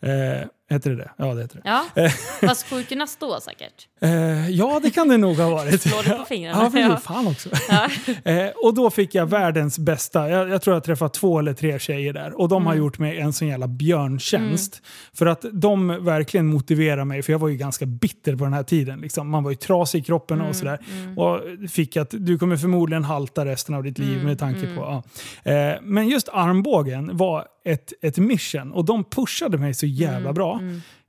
Eh, 0.00 0.48
heter 0.70 0.90
det 0.90 0.96
det? 0.96 1.10
Ja, 1.16 1.34
det 1.34 1.42
heter 1.42 1.60
det. 1.62 1.62
Ja, 1.64 2.08
fast 2.48 2.70
sjukgymnast 2.70 3.20
då 3.20 3.40
säkert. 3.40 3.86
Eh, 4.00 4.50
ja, 4.50 4.80
det 4.82 4.90
kan 4.90 5.08
det 5.08 5.16
nog 5.16 5.36
ha 5.36 5.50
varit. 5.50 5.82
Slår 5.88 6.02
du 6.02 6.10
på 6.10 6.24
fingrarna? 6.24 6.70
Ja. 6.74 6.80
Ja. 6.80 6.96
Fan 6.96 7.26
också. 7.26 7.48
Ja. 7.68 7.88
Eh, 8.24 8.48
och 8.64 8.74
då 8.74 8.90
fick 8.90 9.14
jag 9.14 9.26
världens 9.26 9.78
bästa. 9.78 10.28
Jag, 10.28 10.48
jag 10.48 10.62
tror 10.62 10.76
jag 10.76 10.84
träffat 10.84 11.14
två 11.14 11.38
eller 11.38 11.52
tre 11.52 11.78
tjejer 11.78 12.12
där. 12.12 12.40
Och 12.40 12.48
de 12.48 12.66
har 12.66 12.74
gjort 12.74 12.98
mig 12.98 13.18
en 13.18 13.32
sån 13.32 13.48
jävla 13.48 13.68
björntjänst. 13.68 14.82
För 15.14 15.26
att 15.26 15.44
de 15.52 16.04
verkligen 16.04 16.46
motiverar 16.46 17.04
mig. 17.04 17.22
För 17.22 17.32
jag 17.32 17.38
var 17.38 17.48
ju 17.48 17.56
ganska 17.56 17.86
bitter 17.86 18.36
på 18.36 18.44
den 18.44 18.52
här 18.52 18.62
tiden. 18.62 19.00
Liksom. 19.00 19.30
Man 19.30 19.44
var 19.44 19.50
ju 19.50 19.56
trasig 19.56 19.98
i 19.98 20.02
kroppen 20.02 20.40
och 20.40 20.56
sådär. 20.56 20.78
Och 21.16 21.40
fick 21.70 21.96
att 21.96 22.08
du 22.10 22.38
kommer 22.38 22.56
förmodligen 22.56 23.04
halta 23.04 23.44
resten 23.44 23.74
av 23.74 23.82
ditt 23.82 23.98
liv 23.98 24.24
med 24.24 24.38
tanke 24.38 24.74
på... 24.74 25.02
Ja. 25.44 25.52
Eh, 25.52 25.74
men 25.82 26.08
just 26.08 26.28
armbågen 26.28 27.16
var 27.16 27.46
ett, 27.68 27.92
ett 28.02 28.18
mission. 28.18 28.72
Och 28.72 28.84
de 28.84 29.04
pushade 29.04 29.58
mig 29.58 29.74
så 29.74 29.86
jävla 29.86 30.32
bra. 30.32 30.60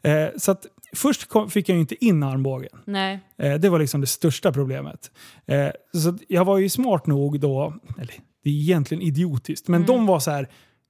Eh, 0.04 0.28
så 0.38 0.52
att 0.52 0.66
först 0.96 1.30
kom, 1.30 1.50
fick 1.50 1.70
jag 1.70 1.76
ju 1.76 1.82
inte 1.82 2.06
in 2.06 2.24
armbågen. 2.24 2.70
Nej. 2.86 3.20
Eh, 3.38 3.54
det 3.54 3.70
var 3.70 3.80
liksom 3.80 4.02
det 4.02 4.08
största 4.08 4.52
problemet. 4.52 5.12
Eh, 5.48 5.68
så 6.02 6.18
jag 6.28 6.46
var 6.46 6.58
ju 6.58 6.70
smart 6.70 7.08
nog 7.08 7.40
då, 7.40 7.74
eller 7.98 8.14
det 8.44 8.50
är 8.50 8.54
egentligen 8.54 9.04
idiotiskt, 9.04 9.68
men 9.68 9.86
de 9.86 10.06
var 10.06 10.20
så 10.20 10.32
här, 10.32 10.48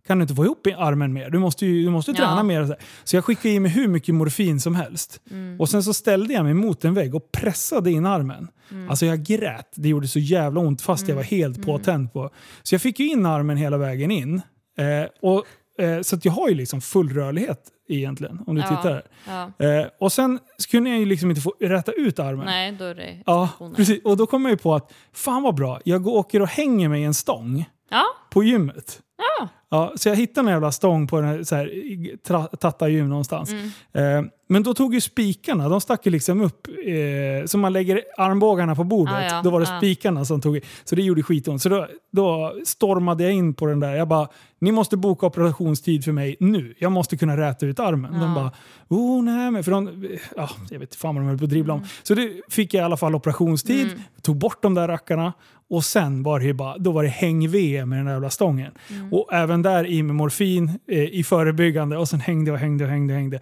kan 0.07 0.17
du 0.17 0.21
inte 0.21 0.35
få 0.35 0.45
ihop 0.45 0.67
armen 0.77 1.13
mer? 1.13 1.29
Du 1.29 1.39
måste 1.39 1.65
ju 1.65 1.83
du 1.83 1.89
måste 1.89 2.13
träna 2.13 2.37
Ja. 2.37 2.43
mer. 2.43 2.75
Så, 3.03 3.15
jag 3.15 3.25
skickade 3.25 3.49
i 3.53 3.59
mig 3.59 3.71
hur 3.71 3.87
mycket 3.87 4.15
morfin 4.15 4.59
som 4.59 4.75
helst. 4.75 5.21
Mm. 5.31 5.59
Och 5.61 5.69
sen 5.69 5.83
så 5.83 5.93
ställde 5.93 6.33
jag 6.33 6.43
mig 6.45 6.53
mot 6.53 6.85
en 6.85 6.93
vägg 6.93 7.15
och 7.15 7.31
pressade 7.31 7.91
in 7.91 8.05
armen. 8.05 8.47
Mm. 8.71 8.89
Alltså 8.89 9.05
jag 9.05 9.23
grät. 9.23 9.71
Det 9.75 9.89
gjorde 9.89 10.07
så 10.07 10.19
jävla 10.19 10.59
ont 10.59 10.81
fast 10.81 11.07
jag 11.07 11.15
var 11.15 11.23
helt 11.23 11.65
påtänd 11.65 12.13
på. 12.13 12.29
Så 12.63 12.75
jag 12.75 12.81
fick 12.81 12.99
ju 12.99 13.09
in 13.09 13.25
armen 13.25 13.57
hela 13.57 13.77
vägen 13.77 14.11
in. 14.11 14.41
Eh, 14.77 15.07
och, 15.21 15.43
eh, 15.79 16.01
så 16.01 16.15
att 16.15 16.25
jag 16.25 16.31
har 16.31 16.49
ju 16.49 16.55
liksom 16.55 16.81
full 16.81 17.09
rörlighet 17.13 17.59
egentligen, 17.89 18.39
om 18.47 18.55
du 18.55 18.61
Ja. 18.61 18.67
tittar. 18.67 19.03
Ja. 19.27 19.65
Eh, 19.65 19.85
och 19.99 20.11
sen 20.11 20.39
kunde 20.71 20.89
jag 20.89 20.99
ju 20.99 21.05
liksom 21.05 21.29
inte 21.29 21.41
få 21.41 21.53
rätta 21.59 21.91
ut 21.91 22.19
armen. 22.19 22.45
Nej, 22.45 22.71
då 22.71 22.85
är 22.85 22.95
det 22.95 23.23
Ja, 23.25 23.49
precis. 23.75 24.03
Och 24.03 24.17
då 24.17 24.25
kom 24.25 24.41
jag 24.43 24.51
ju 24.51 24.57
på 24.57 24.75
att 24.75 24.93
fan 25.13 25.43
vad 25.43 25.55
bra, 25.55 25.79
jag 25.83 26.03
går, 26.03 26.11
åker 26.17 26.41
och 26.41 26.47
hänger 26.47 26.89
mig 26.89 27.01
i 27.01 27.05
en 27.05 27.13
stång 27.13 27.65
Ja, 27.89 28.03
på 28.31 28.43
gymmet. 28.43 28.99
ja. 29.39 29.47
Ja, 29.71 29.93
så 29.95 30.09
jag 30.09 30.15
hittade 30.15 30.47
en 30.47 30.51
jävla 30.53 30.71
stång 30.71 31.07
på 31.07 31.15
den 31.21 31.25
här, 31.29 31.43
så 31.43 31.55
här, 31.55 31.73
i 31.75 32.15
tra- 32.27 32.55
Tatta-gym 32.57 33.09
någonstans. 33.09 33.51
Mm. 33.93 34.25
Eh, 34.25 34.31
men 34.51 34.63
då 34.63 34.73
tog 34.73 34.93
ju 34.93 35.01
spikarna, 35.01 35.69
de 35.69 35.81
stack 35.81 36.05
ju 36.05 36.11
liksom 36.11 36.41
upp, 36.41 36.67
eh, 36.67 37.45
så 37.45 37.57
man 37.57 37.73
lägger 37.73 38.01
armbågarna 38.17 38.75
på 38.75 38.83
bordet. 38.83 39.13
Ah, 39.15 39.23
ja. 39.23 39.41
Då 39.43 39.49
var 39.49 39.59
det 39.59 39.67
Ah. 39.73 39.77
spikarna 39.77 40.25
som 40.25 40.41
tog 40.41 40.57
i. 40.57 40.61
Så 40.83 40.95
det 40.95 41.01
gjorde 41.01 41.23
skitont. 41.23 41.61
Så 41.61 41.69
då, 41.69 41.87
då 42.11 42.55
stormade 42.65 43.23
jag 43.23 43.33
in 43.33 43.53
på 43.53 43.65
den 43.65 43.79
där. 43.79 43.95
Jag 43.95 44.07
bara, 44.07 44.27
ni 44.59 44.71
måste 44.71 44.97
boka 44.97 45.25
operationstid 45.25 46.03
för 46.05 46.11
mig 46.11 46.35
nu. 46.39 46.73
Jag 46.79 46.91
måste 46.91 47.17
kunna 47.17 47.37
räta 47.37 47.65
ut 47.65 47.79
armen. 47.79 48.11
De 48.11 48.21
Ja. 48.21 48.35
bara, 48.35 48.51
oh 48.99 49.23
nej 49.23 49.51
men 49.51 49.63
för 49.63 49.71
de, 49.71 50.07
ja, 50.35 50.49
jag 50.69 50.79
vet 50.79 50.81
inte 50.89 50.97
fan 50.97 51.15
vad 51.15 51.23
de 51.23 51.27
höll 51.27 51.37
på 51.37 51.43
att 51.43 51.49
dribbla 51.49 51.73
Mm. 51.73 51.83
om. 51.83 51.89
Så 52.03 52.13
det 52.13 52.31
fick 52.49 52.73
jag 52.73 52.81
i 52.81 52.83
alla 52.85 52.97
fall 52.97 53.15
operationstid, 53.15 53.87
tog 54.21 54.35
bort 54.37 54.61
de 54.61 54.73
där 54.73 54.87
rackarna 54.87 55.33
och 55.69 55.83
sen 55.83 56.23
var 56.23 56.39
det 56.39 56.45
ju 56.45 56.53
bara, 56.53 56.77
då 56.77 56.91
var 56.91 57.03
det 57.03 57.09
häng-VM 57.09 57.89
med 57.89 57.99
den 57.99 58.05
där 58.05 58.13
jävla 58.13 58.29
stången. 58.29 58.71
Mm. 58.89 59.13
Och 59.13 59.33
även 59.33 59.61
där 59.61 59.85
i 59.87 60.03
med 60.03 60.15
morfin 60.15 60.79
eh, 60.87 61.03
i 61.03 61.23
förebyggande 61.23 61.97
och 61.97 62.09
sen 62.09 62.19
hängde 62.19 62.51
och 62.51 62.57
hängde 62.57 62.83
och 62.83 62.89
hängde 62.89 63.13
och 63.13 63.19
hängde. 63.19 63.39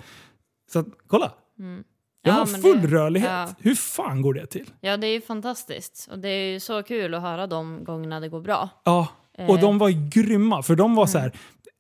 Så 0.72 0.80
att, 0.80 0.86
kolla! 1.08 1.32
Jag 1.58 1.66
Mm. 1.66 1.84
Ja, 2.24 2.32
har 2.34 2.46
full 2.46 2.82
det- 2.82 2.88
rörlighet. 2.88 3.30
ja. 3.32 3.48
Hur 3.60 3.76
fan 3.76 4.22
går 4.22 4.34
det 4.34 4.46
till? 4.46 4.66
Ja, 4.82 4.98
det 4.98 5.08
är 5.08 5.14
ju 5.14 5.22
fantastiskt. 5.22 6.08
Och 6.12 6.20
det 6.20 6.30
är 6.30 6.52
ju 6.54 6.60
så 6.60 6.84
kul 6.84 7.14
att 7.14 7.22
höra 7.22 7.48
de 7.48 7.84
gångerna 7.84 8.20
det 8.20 8.30
går 8.30 8.42
bra. 8.42 8.70
Ja, 8.84 9.08
och 9.34 9.40
Eh. 9.44 9.50
Mm. 9.50 9.62
de 9.62 9.78
var 9.78 9.90
ju 9.90 10.10
grymma. 10.10 10.64
För 10.64 10.76
de 10.76 10.96
var 10.96 11.06
så 11.06 11.18
här, 11.18 11.32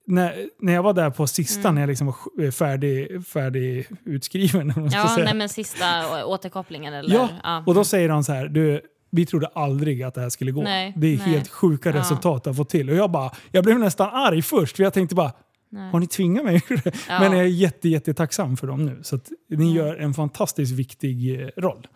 när, 0.05 0.35
när 0.59 0.73
jag 0.73 0.83
var 0.83 0.93
där 0.93 1.09
på 1.09 1.27
sista, 1.27 1.71
när 1.71 1.81
jag 1.81 1.87
liksom 1.87 2.07
var 2.07 2.13
sj- 2.13 2.51
färdig, 2.51 3.25
färdig 3.27 3.87
utskriven. 4.05 4.73
Ja, 4.91 5.15
nej 5.17 5.33
men 5.35 5.49
sista 5.49 5.85
återkopplingen 6.25 6.93
eller? 6.93 7.29
ja, 7.43 7.63
och 7.65 7.73
då 7.73 7.83
säger 7.83 8.09
de 8.09 8.23
så 8.23 8.33
här, 8.33 8.47
du, 8.47 8.81
vi 9.09 9.25
trodde 9.25 9.47
aldrig 9.47 10.03
att 10.03 10.13
det 10.13 10.21
här 10.21 10.29
skulle 10.29 10.51
gå. 10.51 10.61
Nej, 10.63 10.93
det 10.95 11.07
är 11.07 11.17
nej. 11.17 11.27
helt 11.27 11.47
sjuka 11.49 11.89
Ja. 11.89 11.95
resultat 11.95 12.47
att 12.47 12.55
få 12.55 12.63
till. 12.63 12.89
Och 12.89 12.95
jag 12.95 13.11
bara, 13.11 13.31
jag 13.51 13.63
blev 13.63 13.79
nästan 13.79 14.09
arg 14.13 14.41
först, 14.41 14.75
för 14.75 14.83
jag 14.83 14.93
tänkte 14.93 15.15
bara, 15.15 15.31
Nej. 15.69 15.91
har 15.91 15.99
ni 15.99 16.07
tvingat 16.07 16.45
mig? 16.45 16.61
Ja. 17.09 17.19
Men 17.19 17.31
jag 17.31 17.41
är 17.41 17.43
jätte, 17.45 17.89
jätte 17.89 18.13
tacksam 18.13 18.57
för 18.57 18.67
dem 18.67 18.85
nu. 18.85 18.99
Så 19.03 19.19
ni 19.49 19.73
gör 19.73 19.95
en 19.95 20.13
fantastiskt 20.13 20.71
viktig 20.71 21.41
eh, 21.41 21.47
roll. 21.57 21.87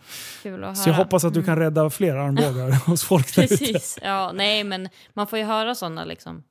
Så 0.76 0.89
jag 0.89 0.93
hoppas 0.93 1.24
att 1.26 1.34
du 1.34 1.43
kan 1.43 1.57
rädda 1.57 1.89
fler 1.89 2.16
armbågar 2.16 2.72
hos 2.88 3.03
folk 3.03 3.36
där 3.36 3.43
ute. 3.43 3.57
Precis. 3.57 3.99
Ja, 4.01 4.32
nej, 4.36 4.64
men 4.64 4.89
man 5.14 5.28
får 5.28 5.39
ju 5.39 5.45
höra 5.45 5.76
sådana 5.76 6.05
liksom, 6.05 6.43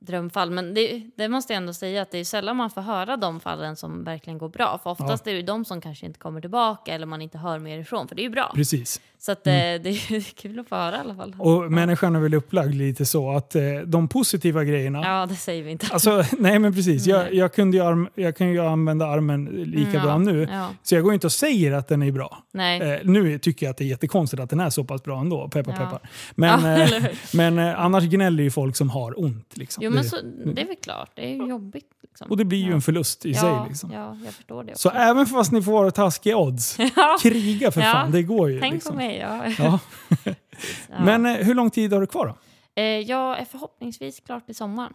drömfall. 0.00 0.50
Men 0.50 0.74
det, 0.74 1.02
det 1.16 1.28
måste 1.28 1.52
jag 1.52 1.56
ändå 1.56 1.72
säga 1.72 2.02
att 2.02 2.10
det 2.10 2.18
är 2.18 2.24
sällan 2.24 2.56
man 2.56 2.70
får 2.70 2.80
höra 2.80 3.16
de 3.16 3.40
fallen 3.40 3.76
som 3.76 4.04
verkligen 4.04 4.38
går 4.38 4.48
bra. 4.48 4.80
För 4.82 4.90
oftast 4.90 5.26
är 5.26 5.30
det 5.30 5.36
ju 5.36 5.42
de 5.42 5.64
som 5.64 5.80
kanske 5.80 6.06
inte 6.06 6.18
kommer 6.18 6.40
tillbaka 6.40 6.94
eller 6.94 7.06
man 7.06 7.22
inte 7.22 7.38
hör 7.38 7.58
mer 7.58 7.78
ifrån. 7.78 8.08
För 8.08 8.14
det 8.16 8.22
är 8.22 8.24
ju 8.24 8.30
bra. 8.30 8.52
Precis. 8.54 9.00
Så 9.18 9.32
att, 9.32 9.46
eh, 9.46 9.52
det 9.52 9.86
är 9.86 10.12
ju 10.12 10.20
kul 10.36 10.58
att 10.58 10.68
få 10.68 10.76
höra 10.76 10.96
i 10.96 10.98
alla 11.00 11.14
fall. 11.14 11.34
Och 11.38 11.72
människan 11.72 12.16
är 12.16 12.20
väl 12.20 12.34
upplagd 12.34 12.74
lite 12.74 13.06
så 13.06 13.30
att 13.30 13.54
eh, 13.54 13.62
de 13.86 14.08
positiva 14.08 14.64
grejerna 14.64 15.00
Ja, 15.04 15.26
det 15.26 15.34
säger 15.36 15.62
vi 15.62 15.70
inte. 15.70 15.86
Alltså, 15.92 16.24
nej 16.38 16.58
men 16.58 16.74
precis. 16.74 17.06
Jag, 17.06 17.34
jag, 17.34 17.54
kunde 17.54 17.76
ju 17.76 17.82
arm, 17.84 18.08
jag 18.14 18.36
kan 18.36 18.48
ju 18.48 18.60
använda 18.60 19.06
armen 19.06 19.44
lika 19.44 19.90
Mm, 19.90 20.02
bra 20.02 20.10
ja, 20.10 20.18
nu. 20.18 20.48
Ja, 20.52 20.68
Så 20.82 20.94
jag 20.94 21.04
går 21.04 21.14
inte 21.14 21.26
och 21.26 21.32
säger 21.32 21.72
att 21.72 21.88
den 21.88 22.02
är 22.02 22.12
bra. 22.12 22.42
Eh, 22.54 22.98
nu 23.04 23.38
tycker 23.38 23.66
jag 23.66 23.70
att 23.70 23.76
det 23.76 23.84
är 23.84 23.88
jättekonstigt 23.88 24.42
att 24.42 24.50
den 24.50 24.60
är 24.60 24.70
så 24.70 24.84
pass 24.84 25.02
bra 25.02 25.20
ändå. 25.20 25.48
Peppar 25.48 25.72
Ja. 25.72 25.78
peppar. 25.78 26.00
Men, 26.34 26.64
Ja, 26.64 26.96
eh, 26.96 27.04
men 27.34 27.58
eh, 27.58 27.80
annars 27.80 28.04
gnäller 28.04 28.42
ju 28.42 28.50
folk 28.50 28.76
som 28.76 28.90
har 28.90 29.20
ont. 29.24 29.56
Liksom. 29.56 29.84
Jo, 29.84 29.89
men 29.94 30.02
det, 30.02 30.08
så, 30.08 30.16
det 30.54 30.62
är 30.62 30.66
väl 30.66 30.76
klart. 30.76 31.10
Det 31.14 31.24
är 31.24 31.34
ju 31.34 31.48
jobbigt. 31.48 31.86
Liksom. 32.02 32.30
och 32.30 32.36
det 32.36 32.44
blir 32.44 32.58
ju 32.58 32.68
ja. 32.68 32.74
en 32.74 32.82
förlust 32.82 33.26
i 33.26 33.34
sig. 33.34 33.54
Liksom. 33.68 33.90
Ja, 33.92 34.16
jag 34.24 34.34
förstår 34.34 34.64
det 34.64 34.78
Så 34.78 34.88
också. 34.88 34.98
även 35.00 35.26
fast 35.26 35.52
ni 35.52 35.62
får 35.62 35.90
taskiga 35.90 36.36
odds, 36.36 36.76
kriga 37.22 37.70
för 37.70 37.80
fan. 37.80 38.10
Det 38.10 38.22
går 38.22 38.50
ju. 38.50 38.60
tänk 38.60 38.74
liksom. 38.74 38.92
på 38.92 38.96
mig. 38.96 39.26
Men 41.04 41.26
eh, 41.26 41.32
hur 41.34 41.54
lång 41.54 41.70
tid 41.70 41.92
har 41.92 42.00
du 42.00 42.06
kvar 42.06 42.26
då? 42.26 42.34
eh, 42.82 42.84
jag 42.84 43.38
är 43.40 43.44
förhoppningsvis 43.44 44.20
klart 44.20 44.50
i 44.50 44.54
sommaren. 44.54 44.92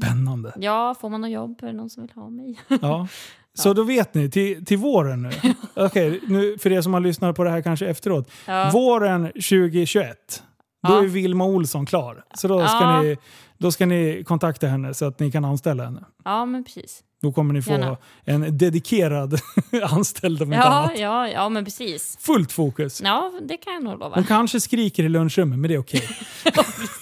Spännande. 0.00 0.52
Ja, 0.56 0.94
får 1.00 1.08
man 1.10 1.20
något 1.20 1.30
jobb? 1.30 1.58
Är 1.62 1.66
det 1.66 1.72
någon 1.72 1.90
som 1.90 2.02
vill 2.02 2.12
ha 2.14 2.30
mig? 2.30 2.58
Ja. 2.82 3.08
Så 3.54 3.72
då 3.72 3.82
vet 3.82 4.14
ni, 4.14 4.30
till, 4.30 4.64
till 4.66 4.78
våren 4.78 5.22
nu. 5.22 5.30
Okej, 5.74 6.20
nu 6.26 6.58
för 6.58 6.72
er 6.72 6.80
som 6.82 6.94
har 6.94 7.00
lyssnat 7.00 7.36
på 7.36 7.44
det 7.44 7.50
här 7.50 7.62
kanske 7.62 7.86
efteråt. 7.86 8.30
Ja. 8.46 8.70
Våren 8.72 9.26
2021, 9.26 10.42
då 10.88 10.92
Ja. 10.92 10.98
är 11.02 11.06
Vilma 11.06 11.44
Olsson 11.44 11.86
klar. 11.86 12.24
Så 12.34 12.48
då 12.48 12.66
ska, 12.66 12.76
Ja. 12.80 13.02
ni, 13.02 13.16
då 13.60 13.72
ska 13.72 13.86
ni 13.86 14.24
kontakta 14.26 14.66
henne 14.66 14.94
så 14.94 15.04
att 15.04 15.20
ni 15.20 15.32
kan 15.32 15.44
anställa 15.44 15.84
henne. 15.84 16.04
ja, 16.24 16.44
men 16.44 16.64
precis. 16.64 17.02
Då 17.22 17.32
kommer 17.32 17.54
ni 17.54 17.62
få 17.62 17.70
Gärna. 17.70 17.96
en 18.24 18.58
dedikerad 18.58 19.40
anställd 19.82 20.42
om 20.42 20.52
inte 20.52 20.66
Ja, 20.66 20.72
annat. 20.72 20.98
ja, 20.98 21.28
ja, 21.28 21.48
men 21.48 21.64
precis. 21.64 22.16
Fullt 22.20 22.52
fokus. 22.52 23.00
Ja, 23.04 23.32
det 23.48 23.56
kan 23.56 23.72
jag 23.72 23.82
nog 23.84 23.98
lova. 23.98 24.14
Hon 24.14 24.24
kanske 24.24 24.60
skriker 24.60 25.04
i 25.04 25.08
lunchrummet, 25.08 25.58
men 25.58 25.68
det 25.68 25.74
är 25.74 25.78
okej. 25.78 26.02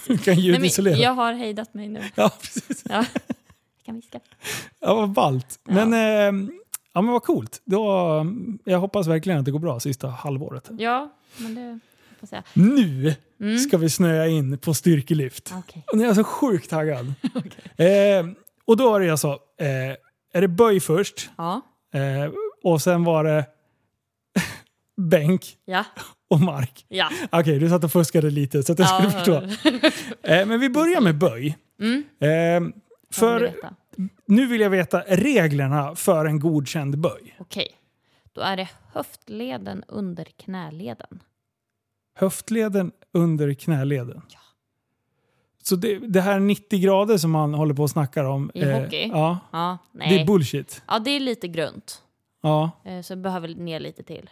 Hon 0.09 0.19
kan 0.19 0.35
Nej, 0.35 0.45
ljudisolera. 0.45 0.97
jag 0.97 1.13
har 1.13 1.33
hejdat 1.33 1.75
mig 1.75 1.89
nu. 1.89 2.03
Ja, 2.15 2.31
precis. 2.41 2.83
Ja. 2.89 2.95
Jag 2.97 3.85
kan 3.85 3.95
viska. 3.95 4.21
Ja, 4.81 4.95
vad 4.95 5.11
ballt. 5.11 5.61
Ja. 5.69 5.75
Men, 5.87 5.93
eh, 5.95 6.51
ja, 6.93 7.01
men 7.03 7.13
vad 7.13 7.23
coolt. 7.23 7.63
Då, 7.65 7.87
jag 8.65 8.79
hoppas 8.81 9.07
verkligen 9.07 9.39
att 9.39 9.45
det 9.45 9.51
går 9.51 9.59
bra 9.59 9.81
sista 9.81 10.09
halvåret. 10.09 10.69
Ja, 10.79 11.13
men 11.37 11.55
det 11.55 11.79
hoppas 12.21 12.33
jag. 12.33 12.43
Nu 12.53 13.15
Mm. 13.41 13.59
ska 13.59 13.79
vi 13.79 13.91
snöa 13.91 14.27
in 14.27 14.59
på 14.59 14.75
styrkelyft. 14.75 15.53
Okej. 15.59 15.85
Och 15.93 15.99
nu 15.99 16.05
är 16.05 16.07
jag 16.07 16.17
så 16.17 16.25
sjukt 16.25 16.71
taggad. 16.71 17.07
eh, 17.77 18.27
och 18.65 18.77
då 18.77 18.95
är 18.95 19.01
det 19.01 19.11
alltså, 19.11 19.29
eh, 19.61 19.67
är 20.33 20.41
det 20.41 20.49
böj 20.49 20.81
först 20.81 21.31
Ja. 21.37 21.61
eh, 21.95 22.33
och 22.63 22.83
sen 22.83 23.05
var 23.05 23.25
det 23.25 23.47
bänk 24.97 25.57
Ja. 25.65 25.85
och 26.31 26.41
mark. 26.41 26.85
Ja. 26.89 27.09
Okej, 27.33 27.59
du 27.59 27.69
satt 27.69 27.85
och 27.85 27.93
fuskade 27.93 28.31
lite 28.31 28.63
så 28.63 28.73
att 28.73 28.79
jag 28.79 28.89
skulle 28.89 29.11
förstå. 29.11 29.35
Eh, 30.23 30.47
men 30.47 30.61
vi 30.61 30.71
börjar 30.71 31.01
med 31.01 31.19
böj. 31.19 31.57
Mm. 31.81 32.05
Eh, 32.21 32.75
För... 33.13 33.55
nu 34.27 34.47
vill 34.47 34.61
jag 34.61 34.71
veta 34.71 35.01
reglerna 35.09 35.95
för 35.95 36.25
en 36.27 36.41
godkänd 36.41 36.99
böj. 36.99 37.37
Okej. 37.39 37.69
Då 38.33 38.41
är 38.41 38.57
det 38.57 38.69
höftleden 38.93 39.85
under 39.89 40.25
knäleden. 40.25 41.21
Höftleden 42.19 42.93
under 43.13 43.55
knäleden. 43.55 44.23
Så 45.63 45.77
det, 45.77 45.99
det 45.99 46.21
här 46.21 46.39
90 46.41 46.81
grader 46.81 47.17
som 47.17 47.31
man 47.31 47.55
håller 47.55 47.75
på 47.75 47.83
och 47.83 47.91
snackar 47.91 48.25
om. 48.25 48.51
I 48.55 48.65
hockey? 48.73 49.09
Ja, 49.09 49.39
Ja, 49.53 49.79
det 49.93 50.21
är 50.21 50.27
bullshit. 50.27 50.83
Ja, 50.89 50.99
det 50.99 51.11
är 51.11 51.21
lite 51.21 51.49
grunt. 51.49 52.03
Ja. 52.43 52.71
Eh, 52.85 53.01
Så 53.03 53.17
behöver 53.17 53.49
ner 53.49 53.81
lite 53.81 54.03
till. 54.03 54.31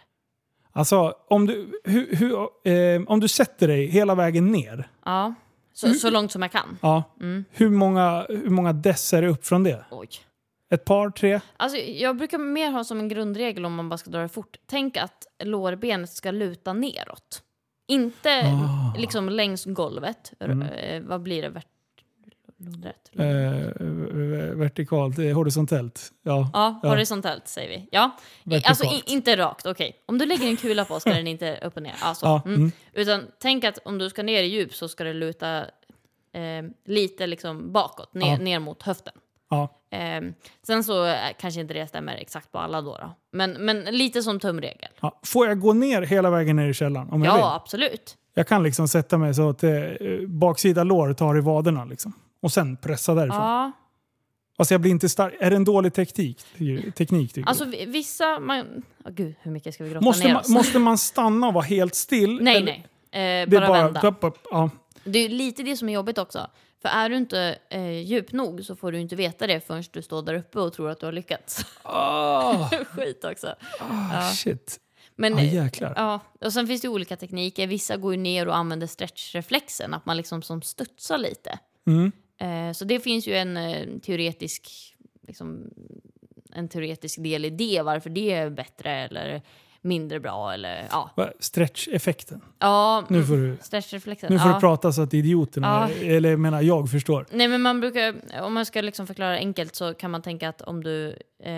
Alltså, 0.71 1.13
om 1.29 1.45
du, 1.45 1.81
hur, 1.83 2.15
hur, 2.15 2.33
eh, 2.73 3.01
om 3.07 3.19
du 3.19 3.27
sätter 3.27 3.67
dig 3.67 3.85
hela 3.87 4.15
vägen 4.15 4.51
ner, 4.51 4.89
Ja, 5.05 5.33
så, 5.73 5.93
så 5.93 6.09
långt 6.09 6.31
som 6.31 6.41
jag 6.41 6.51
kan. 6.51 6.77
ja, 6.81 7.03
Mm. 7.19 7.45
hur, 7.51 7.69
många, 7.69 8.25
hur 8.29 8.49
många 8.49 8.73
dess 8.73 9.13
är 9.13 9.21
det 9.21 9.27
upp 9.27 9.45
från 9.45 9.63
det? 9.63 9.85
Oj. 9.91 10.07
Ett 10.69 10.85
par, 10.85 11.09
tre? 11.09 11.39
Alltså, 11.57 11.77
jag 11.77 12.17
brukar 12.17 12.37
mer 12.37 12.71
ha 12.71 12.83
som 12.83 12.99
en 12.99 13.07
grundregel 13.07 13.65
om 13.65 13.75
man 13.75 13.89
bara 13.89 13.97
ska 13.97 14.09
dra 14.09 14.19
det 14.19 14.29
fort. 14.29 14.57
Tänk 14.65 14.97
att 14.97 15.27
lårbenet 15.43 16.09
ska 16.09 16.31
luta 16.31 16.73
neråt. 16.73 17.43
Inte 17.87 18.29
Ah. 18.45 18.93
liksom 18.97 19.29
längs 19.29 19.65
golvet. 19.65 20.33
Mm. 20.39 20.61
Eh, 20.61 21.01
vad 21.01 21.21
blir 21.21 21.41
det? 21.41 21.49
Vert- 21.49 21.67
lodrätt? 22.59 23.09
Eh, 23.13 23.25
vertikalt, 24.55 25.17
horisontellt. 25.17 26.11
Ja. 26.23 26.49
Ja, 26.53 26.79
ja. 26.83 26.89
horisontellt 26.89 27.47
säger 27.47 27.69
vi. 27.69 27.87
Ja. 27.91 28.11
Vertikalt. 28.43 28.69
alltså 28.69 28.85
i, 28.85 29.13
inte 29.13 29.37
rakt, 29.37 29.65
okej. 29.65 30.03
Om 30.05 30.17
du 30.17 30.25
lägger 30.25 30.47
en 30.47 30.57
kula 30.57 30.85
på 30.85 30.99
ska 30.99 31.09
den 31.09 31.27
inte 31.27 31.59
upp 31.63 31.75
och 31.77 31.83
ner. 31.83 31.95
Alltså, 32.01 32.25
Ja, 32.25 32.41
mm. 32.45 32.55
mm. 32.59 32.71
Utan 32.93 33.23
tänk 33.39 33.63
att 33.63 33.79
om 33.85 33.97
du 33.97 34.09
ska 34.09 34.23
ner 34.23 34.43
i 34.43 34.47
djup 34.47 34.73
så 34.73 34.87
ska 34.87 35.03
det 35.03 35.13
luta 35.13 35.59
eh, 36.33 36.63
lite 36.85 37.27
liksom 37.27 37.71
bakåt, 37.71 38.13
ner, 38.13 38.27
Ja. 38.31 38.37
ner 38.37 38.59
mot 38.59 38.83
höften. 38.83 39.13
Ja. 39.49 39.76
Eh, 39.89 40.21
sen 40.67 40.83
så 40.83 41.05
eh, 41.05 41.15
kanske 41.39 41.61
inte 41.61 41.73
det 41.73 41.87
stämmer 41.87 42.15
exakt 42.15 42.51
på 42.51 42.59
alla 42.59 42.81
då. 42.81 42.97
då. 42.97 43.15
Men, 43.31 43.51
men 43.51 43.79
lite 43.83 44.23
som 44.23 44.39
tumregel. 44.39 44.89
Ja. 45.01 45.19
Får 45.25 45.47
jag 45.47 45.59
gå 45.59 45.73
ner 45.73 46.01
hela 46.01 46.29
vägen 46.29 46.55
ner 46.55 46.67
i 46.69 46.73
källaren 46.73 47.09
om 47.09 47.23
jag 47.23 47.31
Ja, 47.31 47.35
vill? 47.35 47.43
absolut. 47.45 48.17
Jag 48.33 48.47
kan 48.47 48.63
liksom 48.63 48.87
sätta 48.87 49.17
mig 49.17 49.33
så 49.33 49.49
att 49.49 49.63
eh, 49.63 49.71
baksida 50.27 50.83
lår 50.83 51.13
tar 51.13 51.37
i 51.37 51.41
vaderna. 51.41 51.85
Liksom. 51.85 52.13
Och 52.41 52.51
sen 52.51 52.77
pressa 52.77 53.13
därifrån. 53.13 53.41
Ja. 53.41 53.71
Alltså 54.59 54.73
jag 54.73 54.81
blir 54.81 54.91
inte 54.91 55.09
stark. 55.09 55.33
Är 55.39 55.49
det 55.49 55.55
en 55.55 55.63
dålig 55.63 55.93
teknik? 55.93 56.37
teknik 56.95 57.33
tycker 57.33 57.49
Alltså 57.49 57.65
du? 57.65 57.71
vi- 57.71 57.85
vissa... 57.85 58.39
Man, 58.39 58.59
oh, 59.05 59.11
gud, 59.11 59.35
hur 59.41 59.51
mycket 59.51 59.73
ska 59.73 59.83
vi 59.83 59.89
grotta 59.89 60.05
Måste 60.05 60.23
ner 60.27 60.33
man, 60.33 60.41
oss? 60.41 60.49
måste 60.49 60.79
man 60.79 60.97
stanna 60.97 61.47
och 61.47 61.53
vara 61.53 61.63
helt 61.65 61.95
still? 61.95 62.39
Nej, 62.41 62.55
eller- 62.57 62.83
nej. 63.11 63.41
Eh, 63.43 63.49
bara, 63.49 63.67
bara, 63.67 63.83
vända. 63.83 64.07
Upp, 64.07 64.17
upp, 64.23 64.37
ja. 64.51 64.69
Det 65.03 65.19
är 65.19 65.29
lite 65.29 65.63
det 65.63 65.77
som 65.77 65.89
är 65.89 65.93
jobbigt 65.93 66.17
också. 66.17 66.47
För 66.81 66.89
är 66.89 67.09
du 67.09 67.17
inte 67.17 67.57
eh, 67.69 67.99
djup 67.99 68.31
nog 68.31 68.65
så 68.65 68.75
får 68.75 68.91
du 68.91 68.99
inte 68.99 69.15
veta 69.15 69.47
det 69.47 69.67
förrän 69.67 69.83
du 69.91 70.01
står 70.01 70.21
där 70.21 70.33
uppe 70.33 70.59
och 70.59 70.73
tror 70.73 70.89
att 70.89 70.99
du 70.99 71.05
har 71.05 71.13
lyckats. 71.13 71.65
Ah, 71.83 72.69
Skit 72.85 73.23
också. 73.23 73.55
ah, 74.13 74.31
shit. 74.31 74.79
Men, 75.15 75.37
Ja, 75.37 75.43
jäklar. 75.43 75.93
Ja, 75.95 76.19
och 76.41 76.53
sen 76.53 76.67
finns 76.67 76.81
det 76.81 76.87
olika 76.89 77.15
tekniker. 77.15 77.67
Vissa 77.67 77.97
går 77.97 78.13
ju 78.13 78.19
ner 78.19 78.47
och 78.47 78.55
använder 78.55 78.87
stretchreflexen, 78.87 79.93
att 79.93 80.05
man 80.05 80.17
liksom 80.17 80.41
som 80.41 80.61
studsar 80.61 81.17
lite. 81.17 81.59
Mm. 81.87 82.11
Eh, 82.39 82.73
så 82.73 82.85
det 82.85 82.99
finns 82.99 83.27
ju 83.27 83.35
en 83.35 83.57
eh, 83.57 83.99
teoretisk 83.99 84.69
liksom, 85.27 85.69
en 86.53 86.69
teoretisk 86.69 87.23
del 87.23 87.45
i 87.45 87.49
det, 87.49 87.81
varför 87.81 88.09
det 88.09 88.31
är 88.33 88.49
bättre 88.49 88.91
eller 88.91 89.41
mindre 89.87 90.19
bra. 90.19 90.53
Eller, 90.53 90.87
ja. 90.91 91.09
Va, 91.15 91.29
Stretch-effekten. 91.39 92.41
ja, 92.59 93.05
Nu 93.09 93.23
får 93.25 93.35
du, 93.37 93.57
stretchreflexen. 93.61 94.33
nu 94.33 94.39
får 94.39 94.49
ja. 94.49 94.55
du 94.55 94.59
prata 94.59 94.91
så 94.91 95.01
att 95.01 95.13
idioterna, 95.13 95.89
Ja. 96.01 96.05
eller 96.07 96.29
jag 96.29 96.39
menar 96.39 96.61
jag 96.61 96.91
förstår. 96.91 97.25
Nej 97.31 97.47
men 97.47 97.61
man 97.61 97.79
brukar, 97.81 98.15
om 98.41 98.53
man 98.53 98.65
ska 98.65 98.81
liksom 98.81 99.07
förklara 99.07 99.35
enkelt 99.35 99.75
så 99.75 99.93
kan 99.93 100.11
man 100.11 100.21
tänka 100.21 100.49
att 100.49 100.61
om 100.61 100.83
du, 100.83 101.09
eh, 101.43 101.51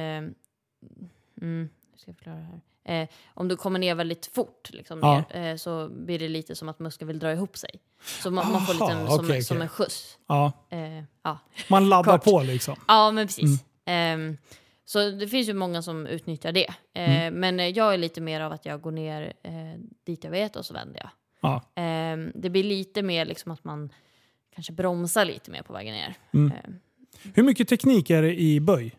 mm, 1.41 1.69
ska 1.97 2.13
förklara 2.13 2.35
här? 2.35 2.59
Eh, 3.01 3.07
om 3.33 3.47
du 3.47 3.55
kommer 3.55 3.79
ner 3.79 3.95
väldigt 3.95 4.25
fort 4.33 4.69
liksom, 4.73 4.99
Ja. 5.01 5.23
ner, 5.33 5.51
eh, 5.51 5.55
så 5.55 5.89
blir 5.89 6.19
det 6.19 6.27
lite 6.27 6.55
som 6.55 6.69
att 6.69 6.79
muskeln 6.79 7.07
vill 7.07 7.19
dra 7.19 7.31
ihop 7.31 7.57
sig. 7.57 7.69
Så 8.21 8.31
man, 8.31 8.51
man 8.51 8.61
får 8.65 8.73
lite 8.73 8.85
Aha, 8.85 8.93
en, 9.01 9.07
som, 9.07 9.25
okej, 9.25 9.41
som 9.43 9.61
en 9.61 9.67
skjuts. 9.69 10.17
Ja, 10.27 10.51
Eh, 10.69 11.03
ja. 11.23 11.37
man 11.69 11.89
laddar 11.89 12.17
på 12.17 12.41
liksom. 12.41 12.75
ja, 12.87 13.11
men 13.11 13.27
precis. 13.27 13.63
Mm. 13.85 14.37
Ehm, 14.97 15.11
så 15.11 15.17
det 15.19 15.27
finns 15.27 15.49
ju 15.49 15.53
många 15.53 15.81
som 15.81 16.07
utnyttjar 16.07 16.51
det. 16.51 16.67
Eh, 16.93 17.09
Mm. 17.27 17.33
Men 17.39 17.59
eh, 17.59 17.67
jag 17.67 17.93
är 17.93 17.97
lite 17.97 18.21
mer 18.21 18.41
av 18.41 18.51
att 18.51 18.65
jag 18.65 18.81
går 18.81 18.91
ner 18.91 19.33
eh, 19.43 19.51
dit 20.05 20.23
jag 20.23 20.31
vet 20.31 20.55
och 20.55 20.65
så 20.65 20.73
vänder 20.73 20.99
jag. 20.99 21.09
Ja. 21.41 21.61
Ehm, 21.75 22.31
det 22.35 22.49
blir 22.49 22.63
lite 22.63 23.01
mer 23.03 23.25
liksom 23.25 23.51
att 23.51 23.63
man 23.63 23.89
kanske 24.55 24.73
bromsar 24.73 25.25
lite 25.25 25.51
mer 25.51 25.61
på 25.63 25.73
vägen 25.73 25.93
ner. 25.93 26.15
Mm. 26.33 26.51
Ehm, 26.51 26.79
Hur 27.33 27.43
mycket 27.43 27.67
teknik 27.67 28.09
är 28.09 28.21
det 28.21 28.39
i 28.41 28.59
böj? 28.59 28.95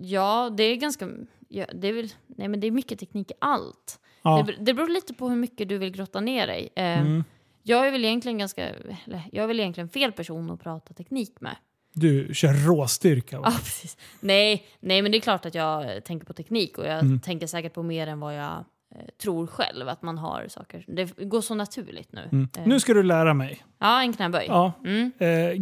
Ja, 0.00 0.50
det 0.56 0.62
är 0.64 0.76
ganska... 0.76 1.08
Ja, 1.48 1.66
det, 1.74 1.88
är 1.88 1.92
väl, 1.92 2.08
nej, 2.26 2.48
men 2.48 2.60
det 2.60 2.66
är 2.66 2.70
mycket 2.70 2.98
teknik 2.98 3.30
i 3.30 3.34
allt. 3.38 4.00
Ja. 4.22 4.44
Det, 4.46 4.54
det 4.64 4.74
beror 4.74 4.88
lite 4.88 5.14
på 5.14 5.28
hur 5.28 5.36
mycket 5.36 5.68
du 5.68 5.78
vill 5.78 5.90
grotta 5.90 6.20
ner 6.20 6.46
dig. 6.46 6.68
Eh, 6.76 7.00
Mm. 7.00 7.24
Jag 7.62 7.86
är 7.86 7.90
väl 7.92 8.04
egentligen 8.04 8.38
ganska... 8.38 8.68
Eller, 8.68 9.22
jag 9.32 9.42
är 9.42 9.46
väl 9.46 9.60
egentligen 9.60 9.88
fel 9.88 10.12
person 10.12 10.50
att 10.50 10.60
prata 10.60 10.94
teknik 10.94 11.40
med. 11.40 11.56
Du 11.92 12.34
kör 12.34 12.52
råstyrka. 12.66 13.40
va? 13.40 13.46
Ja, 13.50 13.58
precis. 13.58 13.96
Nej, 14.20 14.66
nej, 14.80 15.02
men 15.02 15.12
det 15.12 15.18
är 15.18 15.20
klart 15.20 15.46
att 15.46 15.54
jag 15.54 16.04
tänker 16.04 16.26
på 16.26 16.32
teknik 16.32 16.78
och 16.78 16.86
jag 16.86 16.98
Mm. 16.98 17.20
tänker 17.20 17.46
säkert 17.46 17.74
på 17.74 17.82
mer 17.82 18.06
än 18.06 18.20
vad 18.20 18.36
jag 18.36 18.64
eh, 18.94 19.00
tror 19.22 19.46
själv. 19.46 19.88
Att 19.88 20.02
man 20.02 20.18
har 20.18 20.46
saker. 20.48 20.84
Det 20.86 21.16
går 21.24 21.40
så 21.40 21.54
naturligt 21.54 22.12
nu. 22.12 22.28
Mm. 22.32 22.48
Eh, 22.58 22.66
Nu 22.66 22.80
ska 22.80 22.94
du 22.94 23.02
lära 23.02 23.34
mig. 23.34 23.64
Ja, 23.78 24.02
en 24.02 24.12
knäböj. 24.12 24.44
Ja. 24.48 24.72
Mm. 24.84 25.12
Eh, 25.18 25.52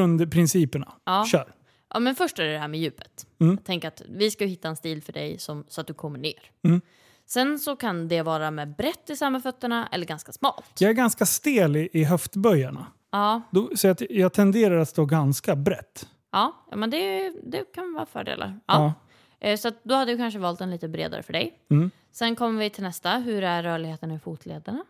grundprinciperna. 0.00 0.92
Ja. 1.04 1.24
Kör. 1.32 1.52
Ja, 1.94 1.98
men 2.00 2.14
först 2.14 2.38
är 2.38 2.44
det 2.44 2.52
det 2.52 2.58
här 2.58 2.68
med 2.68 2.80
djupet. 2.80 3.26
Mm. 3.40 3.58
Tänk 3.64 3.84
att 3.84 4.02
vi 4.08 4.30
ska 4.30 4.44
hitta 4.44 4.68
en 4.68 4.76
stil 4.76 5.02
för 5.02 5.12
dig 5.12 5.38
som, 5.38 5.64
så 5.68 5.80
att 5.80 5.86
du 5.86 5.94
kommer 5.94 6.18
ner. 6.18 6.50
Mm. 6.64 6.80
Sen 7.28 7.58
så 7.58 7.76
kan 7.76 8.08
det 8.08 8.22
vara 8.22 8.50
med 8.50 8.76
brett 8.76 9.10
i 9.10 9.16
samma 9.16 9.40
fötterna 9.40 9.88
eller 9.92 10.06
ganska 10.06 10.32
smalt. 10.32 10.64
Jag 10.78 10.90
är 10.90 10.94
ganska 10.94 11.26
stel 11.26 11.76
i, 11.76 11.88
i 11.92 12.04
höftböjarna. 12.04 12.86
Ja, 13.12 13.42
Då, 13.50 13.70
så 13.76 13.88
att 13.88 14.02
jag 14.10 14.32
tenderar 14.32 14.76
att 14.76 14.88
stå 14.88 15.04
ganska 15.04 15.56
brett. 15.56 16.08
ja, 16.32 16.66
men 16.76 16.90
det, 16.90 17.32
det 17.42 17.72
kan 17.74 17.94
vara 17.94 18.06
fördelar. 18.06 18.60
Ja. 18.66 18.94
Ja. 19.40 19.48
Eh, 19.48 19.56
Så 19.58 19.70
då 19.82 19.94
hade 19.94 20.12
du 20.12 20.16
kanske 20.18 20.38
valt 20.38 20.60
en 20.60 20.70
lite 20.70 20.88
bredare 20.88 21.22
för 21.22 21.32
dig. 21.32 21.58
Mm. 21.70 21.90
Sen 22.12 22.36
kommer 22.36 22.60
vi 22.60 22.70
till 22.70 22.82
nästa. 22.82 23.18
Hur 23.18 23.44
är 23.44 23.62
rörligheten 23.62 24.10
i 24.10 24.18
fotlederna? 24.18 24.84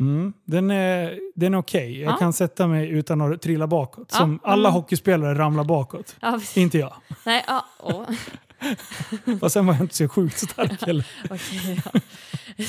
Mm. 0.00 0.32
Den 0.44 0.70
är, 0.70 1.18
den 1.34 1.54
är 1.54 1.58
okej. 1.58 2.00
Jag 2.00 2.12
Ja. 2.12 2.16
kan 2.16 2.32
sätta 2.32 2.66
mig 2.66 2.88
utan 2.88 3.20
att 3.20 3.42
trilla 3.42 3.66
bakåt. 3.66 4.08
Ja, 4.12 4.18
Som 4.18 4.40
alla 4.42 4.68
mm. 4.68 4.72
hockeyspelare 4.80 5.38
ramlar 5.38 5.64
bakåt. 5.64 6.16
Ja. 6.20 6.40
Inte 6.56 6.78
jag. 6.78 6.94
Nej, 7.26 7.44
ja, 7.46 7.64
åh. 7.80 8.02
Och 9.40 9.52
sen 9.52 9.66
var 9.66 9.74
jag 9.74 9.82
inte 9.82 9.94
så 9.96 10.08
sjukt 10.08 10.38
stark 10.38 10.82
heller. 10.86 11.06
Ja. 11.30 11.36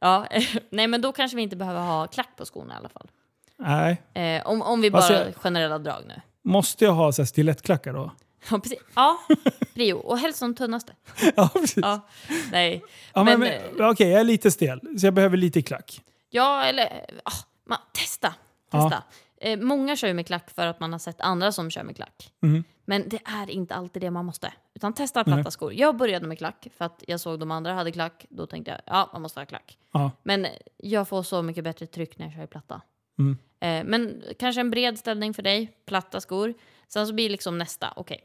ja, 0.00 0.26
eh, 0.26 0.42
nej 0.70 0.86
men 0.86 1.00
då 1.00 1.12
kanske 1.12 1.36
vi 1.36 1.42
inte 1.42 1.56
behöver 1.56 1.80
ha 1.80 2.06
klack 2.06 2.28
på 2.36 2.44
skorna 2.44 2.74
i 2.74 2.76
alla 2.76 2.88
fall. 2.88 3.10
Nej. 3.60 4.02
Eh, 4.14 4.46
om, 4.46 4.62
om 4.62 4.80
vi 4.80 4.90
bara 4.90 5.02
Alltså, 5.02 5.40
generella 5.40 5.78
drag 5.78 6.02
nu. 6.08 6.20
Måste 6.42 6.84
jag 6.84 6.92
ha 6.92 7.12
så 7.12 7.22
här 7.22 7.26
stilettklackar 7.26 7.92
då? 7.92 8.12
Ja, 8.50 8.58
precis. 8.58 8.78
Ja, 8.94 9.18
prio. 9.74 9.94
Och 9.96 10.18
helst 10.18 10.40
de 10.40 10.54
tunnaste. 10.54 10.92
Ja, 11.36 11.48
precis. 11.54 11.78
Ja, 11.82 12.00
Ja, 12.28 12.32
nej. 12.52 12.82
men, 13.14 13.24
men, 13.24 13.40
men, 13.76 13.90
Okej, 13.90 14.10
jag 14.10 14.20
är 14.20 14.24
lite 14.24 14.50
stel. 14.50 14.80
Så 14.98 15.06
jag 15.06 15.14
behöver 15.14 15.36
lite 15.36 15.62
klack. 15.62 16.00
Ja, 16.30 16.64
eller 16.64 17.06
ah, 17.24 17.32
man, 17.68 17.78
testa. 17.92 18.34
Ja. 18.70 18.90
testa. 18.90 19.02
Eh, 19.40 19.58
många 19.58 19.96
kör 19.96 20.08
ju 20.08 20.14
med 20.14 20.26
klack 20.26 20.50
för 20.50 20.66
att 20.66 20.80
man 20.80 20.92
har 20.92 20.98
sett 20.98 21.20
andra 21.20 21.52
som 21.52 21.70
kör 21.70 21.82
med 21.82 21.96
klack. 21.96 22.32
Mm. 22.42 22.64
Men 22.84 23.08
det 23.08 23.20
är 23.24 23.50
inte 23.50 23.74
alltid 23.74 24.02
det 24.02 24.10
man 24.10 24.24
måste. 24.24 24.52
Utan 24.74 24.92
testa 24.92 25.24
platta 25.24 25.50
skor. 25.50 25.72
Jag 25.72 25.96
började 25.96 26.26
med 26.26 26.38
klack 26.38 26.66
för 26.76 26.84
att 26.84 27.04
jag 27.06 27.20
såg 27.20 27.40
de 27.40 27.50
andra 27.50 27.74
hade 27.74 27.92
klack. 27.92 28.26
Då 28.28 28.46
tänkte 28.46 28.70
jag, 28.70 28.80
ja, 28.86 29.10
man 29.12 29.22
måste 29.22 29.40
ha 29.40 29.46
klack. 29.46 29.78
Ja. 29.92 30.10
Men 30.22 30.46
jag 30.76 31.08
får 31.08 31.22
så 31.22 31.42
mycket 31.42 31.64
bättre 31.64 31.86
tryck 31.86 32.18
när 32.18 32.26
jag 32.26 32.34
kör 32.34 32.42
i 32.42 32.46
platta. 32.46 32.80
Mm. 33.18 33.38
Eh, 33.60 33.84
men 33.84 34.22
kanske 34.38 34.60
en 34.60 34.70
bred 34.70 34.98
ställning 34.98 35.34
för 35.34 35.42
dig, 35.42 35.72
platta 35.86 36.20
skor. 36.20 36.54
Sen 36.88 37.06
så 37.06 37.12
blir 37.14 37.30
liksom 37.30 37.58
nästa, 37.58 37.92
okej. 37.96 38.20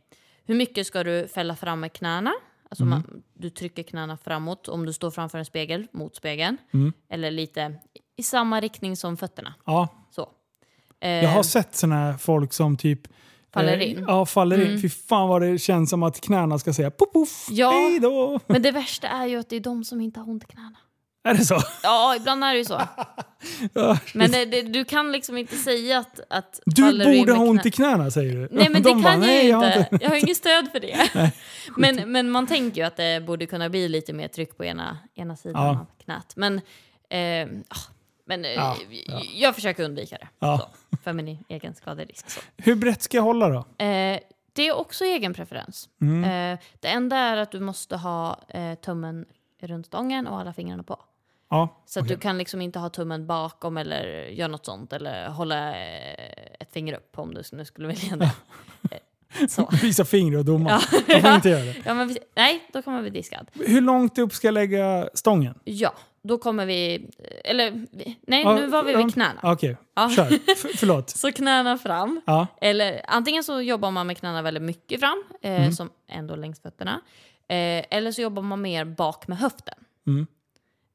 Hur 0.46 0.56
mycket 0.56 0.88
ska 0.88 1.04
du 1.04 1.28
fälla 1.28 1.56
fram 1.56 1.80
med 1.80 1.94
knäna? 1.94 2.34
Alltså 2.70 2.84
Mm. 2.84 2.90
man, 2.90 3.24
du 3.34 3.50
trycker 3.50 3.84
knäna 3.84 4.18
framåt 4.18 4.68
om 4.68 4.86
du 4.86 4.94
står 4.94 5.12
framför 5.12 5.38
en 5.38 5.46
spegel, 5.46 5.88
mot 5.92 6.16
spegeln. 6.16 6.58
Mm. 6.74 6.94
Eller 7.10 7.32
lite 7.32 7.76
i 8.18 8.24
samma 8.24 8.60
riktning 8.60 8.96
som 8.98 9.18
fötterna. 9.18 9.54
Ja, 9.66 9.88
Så. 10.12 10.30
Eh, 11.00 11.10
jag 11.10 11.30
har 11.30 11.44
sett 11.44 11.76
såna 11.76 11.96
här 11.96 12.14
folk 12.18 12.54
som 12.54 12.78
typ 12.78 13.02
Faller 13.54 13.78
eh, 13.78 13.92
in. 13.92 14.06
Ja, 14.08 14.26
faller 14.26 14.62
in. 14.62 14.68
Mm. 14.68 14.82
Fy 14.82 14.90
fan 14.90 15.30
vad 15.30 15.42
det 15.42 15.58
känns 15.60 15.90
som 15.90 16.04
att 16.04 16.22
knäna 16.22 16.60
ska 16.60 16.74
säga 16.74 16.92
poff, 16.92 17.12
poff, 17.14 17.48
Ja. 17.52 17.72
hej 17.72 18.00
då. 18.00 18.40
Men 18.48 18.62
det 18.62 18.72
värsta 18.72 19.08
är 19.08 19.26
ju 19.28 19.36
att 19.40 19.50
det 19.50 19.56
är 19.56 19.60
de 19.60 19.84
som 19.84 20.02
inte 20.02 20.20
har 20.20 20.30
ont 20.30 20.44
i 20.44 20.48
knäna. 20.48 20.76
Är 21.26 21.34
det 21.34 21.46
så? 21.46 21.62
Ja, 21.84 22.16
ibland 22.16 22.44
är 22.44 22.52
det 22.54 22.58
ju 22.58 22.66
så. 22.66 22.82
Ja. 23.74 23.98
Men 24.14 24.32
det, 24.32 24.46
det, 24.46 24.62
du 24.62 24.86
kan 24.86 25.12
liksom 25.12 25.38
inte 25.38 25.56
säga 25.56 26.00
att... 26.00 26.20
att 26.30 26.60
Du 26.66 27.04
borde 27.20 27.34
ha 27.34 27.46
ont 27.46 27.66
i 27.66 27.72
knäna 27.72 28.12
säger 28.12 28.34
du. 28.36 28.48
Nej 28.52 28.70
men 28.70 28.84
De 28.84 28.90
det 28.98 29.04
bara, 29.04 29.04
kan 29.04 29.22
jag 29.22 29.28
"Nej, 29.28 29.46
ju 29.46 29.54
har 29.54 29.66
inte. 29.68 29.88
Jag 30.02 30.10
har 30.10 30.16
inget 30.16 30.38
stöd 30.38 30.68
för 30.72 30.80
det. 30.80 31.32
men, 31.78 32.12
men 32.12 32.30
man 32.32 32.48
tänker 32.48 32.82
ju 32.82 32.88
att 32.88 32.98
det 32.98 33.24
borde 33.26 33.46
kunna 33.46 33.70
bli 33.70 33.90
lite 33.90 34.14
mer 34.14 34.28
tryck 34.28 34.58
på 34.58 34.66
ena, 34.66 34.98
ena 35.16 35.36
sidan 35.36 35.64
Ja. 35.64 35.70
av 35.70 35.86
knät. 36.04 36.34
Men, 36.36 36.56
eh, 37.10 37.48
ah, 37.68 37.80
men 38.26 38.46
eh, 38.46 38.52
Ja, 38.52 38.76
jag 39.36 39.56
försöker 39.56 39.84
undvika 39.84 40.18
det. 40.18 40.28
Så, 40.40 40.62
för 41.04 41.14
min 41.14 41.44
egen 41.50 41.76
skaderisk. 41.76 42.30
Så. 42.30 42.42
Hur 42.58 42.76
brett 42.76 43.02
ska 43.02 43.18
jag 43.18 43.24
hålla 43.24 43.50
då? 43.50 43.60
Eh, 43.86 44.20
det 44.54 44.68
är 44.68 44.76
också 44.78 45.06
egen 45.06 45.34
preferens. 45.34 45.90
Mm. 46.02 46.24
Eh, 46.54 46.60
det 46.80 46.88
enda 46.88 47.18
är 47.18 47.38
att 47.38 47.52
du 47.52 47.60
måste 47.60 47.96
ha 47.98 48.40
eh, 48.50 48.74
tummen 48.76 49.26
runt 49.62 49.86
stången 49.86 50.28
och 50.28 50.40
alla 50.40 50.54
fingrarna 50.54 50.84
på. 50.84 51.00
Ja, 51.50 51.84
Så 51.86 52.00
att 52.00 52.04
okej. 52.06 52.16
du 52.16 52.22
kan 52.22 52.38
liksom 52.38 52.62
inte 52.62 52.80
ha 52.80 52.89
tummen 52.89 53.28
bakom 53.28 53.78
eller 53.78 54.28
göra 54.28 54.48
något 54.48 54.66
sånt 54.66 54.93
eller 54.93 55.30
hålla 55.30 55.70
eh, 55.70 56.14
ett 56.60 56.72
finger 56.74 56.93
upp 56.93 57.20
om 57.20 57.34
du 57.34 57.41
nu 57.52 57.66
skulle 57.66 57.88
vilja 57.88 58.16
det. 58.16 58.32
Eh, 58.91 59.48
Så. 59.48 59.70
Visa 59.82 60.06
fingret 60.06 60.39
och 60.39 60.46
domaren. 60.46 60.80
Ja. 61.08 61.20
Får 61.22 61.32
inte 61.36 61.50
göra 61.50 61.64
det. 61.64 61.76
Ja, 61.86 61.93
men, 61.93 62.18
nej, 62.36 62.64
då 62.74 62.82
kommer 62.82 63.02
vi 63.02 63.10
diskad. 63.10 63.48
Hur 63.54 63.82
långt 63.82 64.18
upp 64.18 64.34
ska 64.34 64.48
jag 64.48 64.54
lägga 64.54 65.10
stången? 65.14 65.60
Ja, 65.64 65.93
då 66.24 66.38
kommer 66.38 66.66
vi... 66.66 67.10
Eller 67.43 67.72
vi- 67.91 68.18
nej, 68.28 68.43
Ja, 68.43 68.56
nu 68.56 68.68
var 68.68 68.84
vi 68.84 68.96
vid 68.96 69.14
knäna. 69.14 69.39
Okej, 69.43 69.78
Ja. 69.96 70.10
kör. 70.10 70.26
F- 70.48 70.66
förlåt. 70.76 71.10
Så 71.10 71.32
knäna 71.32 71.78
fram. 71.78 72.22
Ja. 72.26 72.48
Eller 72.62 73.02
antingen 73.08 73.43
så 73.43 73.62
jobbar 73.62 73.91
man 73.91 74.08
med 74.08 74.18
knäna 74.18 74.41
väldigt 74.41 74.64
mycket 74.64 75.00
fram, 75.00 75.24
eh, 75.41 75.52
Mm. 75.62 75.72
som 75.72 75.89
ändå 76.08 76.36
längs 76.36 76.62
fötterna. 76.62 77.02
Eh, 77.48 77.86
eller 77.89 78.12
så 78.12 78.22
jobbar 78.22 78.41
man 78.43 78.62
mer 78.62 78.86
bak 78.86 79.28
med 79.28 79.38
höften. 79.38 79.76
Mm. 80.08 80.28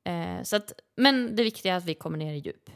Eh, 0.04 0.42
så 0.42 0.56
att, 0.56 0.72
men 0.96 1.36
det 1.36 1.42
viktiga 1.42 1.72
är 1.72 1.76
att 1.76 1.84
vi 1.84 1.94
kommer 1.94 2.18
ner 2.18 2.32
i 2.34 2.38
djup. 2.38 2.70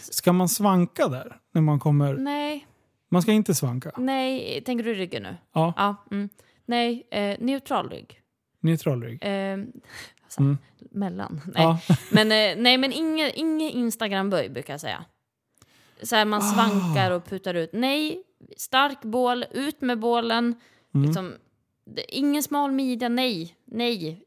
Ska 0.00 0.32
man 0.32 0.48
svanka 0.48 1.08
där? 1.08 1.36
När 1.52 1.60
man 1.62 1.78
kommer? 1.80 2.14
Nej, 2.14 2.66
Man 3.08 3.22
ska 3.22 3.32
inte 3.32 3.54
svanka? 3.54 3.92
nej, 3.96 4.62
tänker 4.64 4.84
du 4.84 4.94
ryggen 4.94 5.22
nu? 5.22 5.36
Ja, 5.54 5.74
Ja, 5.76 5.96
mm. 6.10 6.28
Nej, 6.66 7.06
eh, 7.10 7.36
neutral 7.40 7.90
rygg. 7.90 8.20
neutral 8.60 9.02
rygg. 9.02 9.24
Eh, 9.24 9.58
alltså, 10.24 10.40
Mm. 10.40 10.58
Mellan. 10.90 11.40
Nej. 11.46 11.62
Ja. 11.62 11.78
Men, 12.12 12.26
eh, 12.32 12.62
nej, 12.62 12.78
men 12.78 12.92
inget 12.92 13.34
inge 13.34 13.70
Instagram-böj 13.70 14.48
brukar 14.48 14.72
jag 14.72 14.80
säga. 14.80 15.04
Så 16.02 16.16
här, 16.16 16.24
man 16.24 16.40
Ah. 16.40 16.52
svankar 16.52 17.10
och 17.10 17.24
putar 17.26 17.54
ut. 17.54 17.70
Nej, 17.72 18.22
stark 18.56 19.02
bål, 19.02 19.44
ut 19.50 19.80
med 19.80 19.98
bålen. 19.98 20.54
Mm. 20.94 21.06
Liksom, 21.06 21.34
det, 21.84 22.16
ingen 22.16 22.42
smal 22.42 22.72
midja, 22.72 23.08
nej. 23.08 23.56
Nej. 23.64 24.22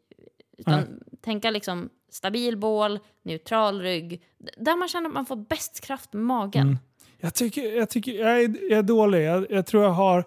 Utan 0.57 0.99
tänka 1.21 1.51
liksom 1.51 1.89
stabil 2.13 2.57
bål, 2.57 2.99
neutral 3.23 3.81
rygg. 3.81 4.21
Där 4.57 4.75
man 4.75 4.87
känner 4.87 5.07
att 5.07 5.13
man 5.13 5.25
får 5.25 5.35
bäst 5.35 5.81
kraft 5.81 6.13
med 6.13 6.23
magen. 6.23 6.67
Mm. 6.67 6.77
Jag 7.17 7.33
tycker, 7.33 7.77
jag, 7.77 7.89
tycker 7.89 8.11
jag, 8.11 8.41
är, 8.41 8.69
jag 8.69 8.79
är 8.79 8.83
dålig. 8.83 9.25
Jag, 9.25 9.51
jag 9.51 9.65
tror 9.65 9.83
jag 9.83 9.91
har 9.91 10.25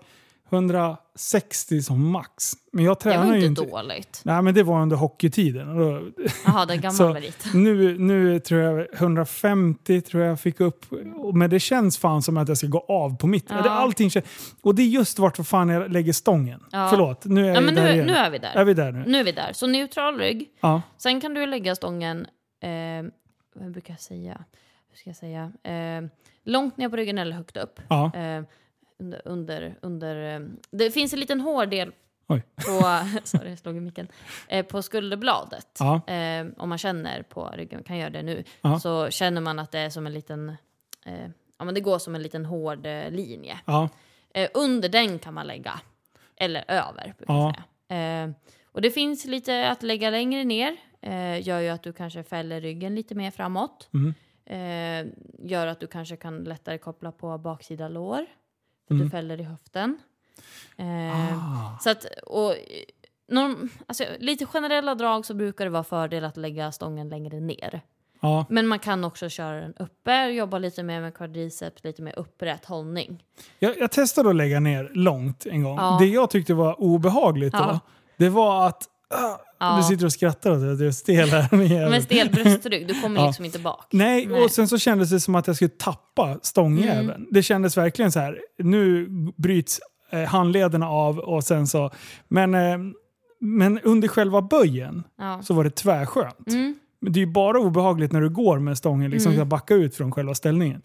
160 0.51 1.83
som 1.83 2.11
max. 2.11 2.53
Men 2.73 2.85
jag 2.85 2.97
Det 2.97 3.01
tränar 3.01 3.27
var 3.27 3.35
ju 3.35 3.47
inte 3.47 3.63
inte. 3.63 3.73
dåligt. 3.77 4.21
Nej, 4.25 4.43
men 4.43 4.55
det 4.55 4.63
var 4.63 4.83
under 4.83 4.97
hockeytiden. 4.97 5.77
Jaha, 6.47 6.67
den 6.67 6.77
gamla 6.81 6.91
Så- 6.91 7.13
merit. 7.13 7.45
Nu, 7.55 7.99
nu 7.99 8.41
tror 8.41 8.61
jag 8.61 8.87
150 8.95 10.01
tror 10.01 10.23
jag 10.23 10.41
fick 10.41 10.61
upp. 10.61 10.87
Men 11.35 11.51
det 11.51 11.61
känns 11.61 11.99
fan 11.99 12.23
som 12.23 12.37
att 12.37 12.49
jag 12.49 12.59
ska 12.59 12.67
gå 12.67 12.79
av 12.89 13.17
på 13.17 13.27
mitt. 13.27 13.47
Ja. 13.49 13.63
Det, 13.63 13.71
allting 13.71 14.11
och 14.63 14.75
det 14.75 14.83
är 14.83 14.87
just 14.87 15.19
vart 15.19 15.37
för 15.37 15.43
fan 15.43 15.69
jag 15.69 15.91
lägger 15.93 16.13
stången. 16.13 16.61
Ja. 16.73 16.87
Förlåt, 16.91 17.25
nu 17.25 17.45
är 17.45 17.49
Ja, 17.49 17.55
jag 17.55 17.65
men 17.65 17.75
där 17.75 17.85
nu, 17.85 17.93
igen. 17.93 18.07
nu 18.07 18.13
är 18.13 18.31
vi 18.31 18.39
där. 18.39 18.53
Är 18.55 18.65
vi 18.65 18.75
där 18.75 18.93
nu? 18.93 19.05
Nu 19.07 19.19
är 19.21 19.25
vi 19.25 19.33
där. 19.33 19.53
Så 19.53 19.67
neutral 19.67 20.19
rygg. 20.19 20.49
Ja. 20.61 20.83
Sen 20.99 21.21
kan 21.21 21.35
du 21.35 21.47
lägga 21.47 21.75
stången, 21.77 22.27
eh, 22.63 22.71
vad 23.55 23.73
brukar 23.73 23.93
jag 23.95 24.01
säga? 24.01 24.45
Hur 24.91 24.97
ska 24.99 25.11
jag 25.11 25.17
säga? 25.17 25.53
Eh, 25.65 26.09
långt 26.45 26.77
ner 26.77 26.89
på 26.89 26.97
ryggen 26.97 27.19
eller 27.19 27.37
högt 27.37 27.57
upp. 27.57 27.81
Ja. 27.89 28.13
Eh, 28.15 28.43
under, 28.99 29.23
under, 29.25 29.79
under, 29.83 30.35
eh, 30.35 30.41
det 30.71 30.91
finns 30.91 31.13
en 31.13 31.21
liten 31.21 31.41
hård 31.41 31.69
del 31.69 31.93
Oj. 32.29 32.43
på, 32.55 32.81
sorry, 33.25 33.49
jag 33.51 33.59
slog 33.59 33.77
i 33.77 33.81
micken, 33.81 34.09
eh, 34.49 34.67
på 34.67 34.83
skulderbladet. 34.83 35.77
Ja. 35.79 36.07
Eh, 36.15 36.47
om 36.57 36.69
man 36.69 36.79
känner 36.79 37.23
på 37.23 37.51
ryggen, 37.55 37.83
kan 37.83 37.99
göra 37.99 38.11
det 38.11 38.23
nu, 38.23 38.45
Ja. 38.61 38.81
så 38.81 39.11
känner 39.11 39.41
man 39.41 39.59
att 39.59 39.73
det 39.73 39.79
är 39.79 39.91
som 39.91 40.07
en 40.07 40.15
liten, 40.15 40.49
eh, 41.07 41.29
ja 41.59 41.65
men 41.65 41.75
det 41.75 41.81
går 41.81 41.99
som 41.99 42.15
en 42.15 42.23
liten 42.23 42.45
hård 42.45 42.87
eh, 42.87 43.11
linje. 43.11 43.59
Ja. 43.65 43.89
Eh, 44.35 44.49
under 44.55 44.89
den 44.89 45.19
kan 45.19 45.35
man 45.35 45.47
lägga, 45.47 45.81
eller 46.37 46.65
över. 46.69 47.15
brukar 47.19 47.53
säga. 47.89 48.35
Och 48.73 48.83
det 48.83 48.91
finns 48.91 49.25
lite 49.25 49.71
att 49.71 49.83
lägga 49.83 50.11
längre 50.11 50.45
ner, 50.45 50.77
gör 51.41 51.61
ju 51.61 51.69
att 51.69 51.83
du 51.83 51.93
kanske 51.93 52.23
fäller 52.25 52.61
ryggen 52.61 52.95
lite 52.95 53.15
mer 53.15 53.31
framåt. 53.31 53.89
Mm. 53.95 54.15
Gör 55.39 55.67
att 55.67 55.81
du 55.81 55.87
kanske 55.87 56.17
kan 56.17 56.45
lättare 56.45 56.79
koppla 56.79 57.13
på 57.13 57.39
baksida 57.39 57.89
lår, 57.89 58.27
för 58.89 58.95
Mm. 58.95 59.05
du 59.07 59.11
fäller 59.11 59.41
i 59.41 59.43
höften. 59.43 59.99
Eh, 60.77 61.39
Ah. 61.39 61.79
så 61.81 61.91
att, 61.91 62.05
och, 62.27 62.55
norm, 63.29 63.69
alltså, 63.87 64.05
lite 64.19 64.47
generella 64.47 64.95
drag 64.95 65.27
så 65.27 65.35
brukar 65.35 65.65
det 65.65 65.71
vara 65.71 65.85
fördel 65.85 66.25
att 66.25 66.37
lägga 66.37 66.73
stången 66.73 67.09
längre 67.09 67.41
ner. 67.41 67.81
Ja. 68.21 68.47
Men 68.49 68.67
man 68.67 68.79
kan 68.79 69.05
också 69.05 69.29
köra 69.29 69.61
den 69.61 69.75
uppe, 69.79 70.25
jobba 70.27 70.59
lite 70.59 70.83
mer 70.83 71.01
med 71.01 71.15
quadriceps, 71.15 71.85
lite 71.85 72.03
mer 72.03 72.19
upprätt 72.19 72.65
hållning. 72.65 73.25
Jag, 73.59 73.79
jag 73.79 73.91
testade 73.91 74.29
att 74.31 74.37
lägga 74.37 74.61
ner 74.61 74.91
långt 74.95 75.47
en 75.47 75.63
gång. 75.63 75.77
Ja. 75.77 75.97
Det 76.01 76.07
jag 76.07 76.31
tyckte 76.31 76.55
var 76.55 76.81
obehagligt 76.81 77.53
då, 77.55 77.81
det 78.17 78.29
var 78.29 78.67
att... 78.67 78.83
Ja. 79.59 79.77
Du 79.77 79.83
sitter 79.83 80.05
och 80.07 80.13
skrattar 80.13 80.51
åt 80.51 80.57
att 80.57 80.63
jag 80.81 80.81
är 80.89 80.91
stel 80.91 81.29
här. 81.29 81.89
Med 81.91 82.03
stel 82.03 82.31
bröstrygg, 82.31 82.89
du 82.89 83.01
kommer 83.03 83.21
Ja. 83.21 83.27
liksom 83.27 83.45
inte 83.45 83.59
bak. 83.59 83.87
Nej, 83.93 84.27
Nej. 84.27 84.43
och 84.45 84.51
sen 84.51 84.69
så 84.69 84.79
kändes 84.79 85.11
det 85.11 85.21
som 85.21 85.35
att 85.35 85.47
jag 85.47 85.57
skulle 85.57 85.69
tappa 85.69 86.39
stångjäveln. 86.43 87.11
Mm. 87.11 87.27
Det 87.31 87.43
kändes 87.43 87.77
verkligen 87.77 88.13
så 88.13 88.21
här. 88.21 88.39
nu 88.59 89.09
bryts 89.37 89.81
eh, 90.11 90.21
handlederna 90.25 90.89
av 90.89 91.19
och 91.19 91.45
sen 91.45 91.67
så... 91.67 91.91
Men, 92.29 92.55
eh, 92.55 92.79
men 93.41 93.79
under 93.81 94.09
själva 94.09 94.43
böjen 94.43 95.03
Ja. 95.19 95.41
så 95.43 95.55
var 95.55 95.65
det 95.65 95.71
tvärskönt. 95.71 96.49
Mm. 96.49 96.75
Men 97.01 97.13
Det 97.13 97.19
är 97.19 97.27
ju 97.27 97.33
bara 97.33 97.59
obehagligt 97.59 98.13
när 98.13 98.21
du 98.21 98.31
går 98.31 98.59
med 98.59 98.79
stången, 98.79 99.11
liksom 99.11 99.33
Mm. 99.33 99.49
backa 99.49 99.75
ut 99.75 99.95
från 99.97 100.13
själva 100.13 100.35
ställningen. 100.35 100.83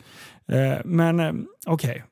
Eh, 0.48 0.78
men 0.86 1.20
eh, 1.20 1.34
okej. 1.68 2.04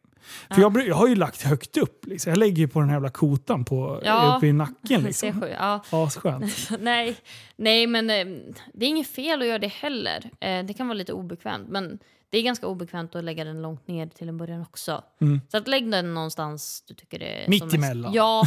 För 0.49 0.61
Ja. 0.61 0.71
jag, 0.75 0.87
jag 0.87 0.95
har 0.95 1.07
ju 1.07 1.15
lagt 1.15 1.41
högt 1.41 1.77
upp. 1.77 2.05
Liksom. 2.05 2.29
Jag 2.29 2.37
lägger 2.37 2.57
ju 2.57 2.67
på 2.67 2.79
den 2.79 2.89
här 2.89 2.95
jävla 2.95 3.09
kotan 3.09 3.65
på, 3.65 4.01
Ja. 4.03 4.35
uppe 4.37 4.47
i 4.47 4.53
nacken. 4.53 5.01
Liksom. 5.03 5.43
Ja. 5.59 5.83
Asskönt. 5.89 6.69
nej, 6.79 7.15
nej, 7.55 7.87
men 7.87 8.09
eh, 8.09 8.25
det 8.73 8.85
är 8.85 8.89
inget 8.89 9.07
fel 9.07 9.41
att 9.41 9.47
göra 9.47 9.59
det 9.59 9.67
heller. 9.67 10.29
Eh, 10.39 10.65
det 10.65 10.73
kan 10.73 10.87
vara 10.87 10.97
lite 10.97 11.13
obekvämt, 11.13 11.69
men 11.69 11.99
det 12.29 12.37
är 12.37 12.43
ganska 12.43 12.67
obekvämt 12.67 13.15
att 13.15 13.23
lägga 13.23 13.43
den 13.43 13.61
långt 13.61 13.87
ner 13.87 14.07
till 14.07 14.29
en 14.29 14.37
början 14.37 14.61
också. 14.61 15.03
Mm. 15.21 15.41
Så 15.51 15.57
att 15.57 15.67
lägg 15.67 15.91
den 15.91 16.13
någonstans 16.13 16.83
du 16.87 16.93
tycker 16.93 17.19
det 17.19 17.43
är... 17.43 17.49
Mitt 17.49 17.73
emellan. 17.73 18.13
Ja, 18.13 18.43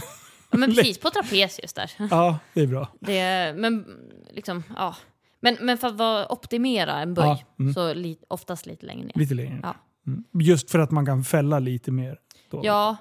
men 0.50 0.68
precis. 0.74 0.98
På 0.98 1.10
trapesius 1.10 1.72
där. 1.72 1.90
Ja, 2.10 2.38
det 2.54 2.60
är 2.60 2.66
bra. 2.66 2.88
Det, 3.00 3.54
men 3.56 3.84
liksom, 4.30 4.62
ja. 4.76 4.96
Men, 5.40 5.56
men 5.60 5.78
för 5.78 5.88
att 6.22 6.30
optimera 6.30 7.00
en 7.00 7.14
böj, 7.14 7.24
Ja, 7.24 7.38
mm. 7.58 7.74
så 7.74 7.94
li, 7.94 8.18
oftast 8.28 8.66
lite 8.66 8.86
längre 8.86 9.04
ner. 9.04 9.12
Lite 9.14 9.34
längre. 9.34 9.60
Ja. 9.62 9.74
Mm. 10.07 10.24
Just 10.32 10.70
för 10.70 10.78
att 10.78 10.90
man 10.90 11.07
kan 11.07 11.24
fälla 11.24 11.59
lite 11.59 11.90
mer. 11.90 12.20
Då. 12.50 12.61
Ja, 12.64 12.96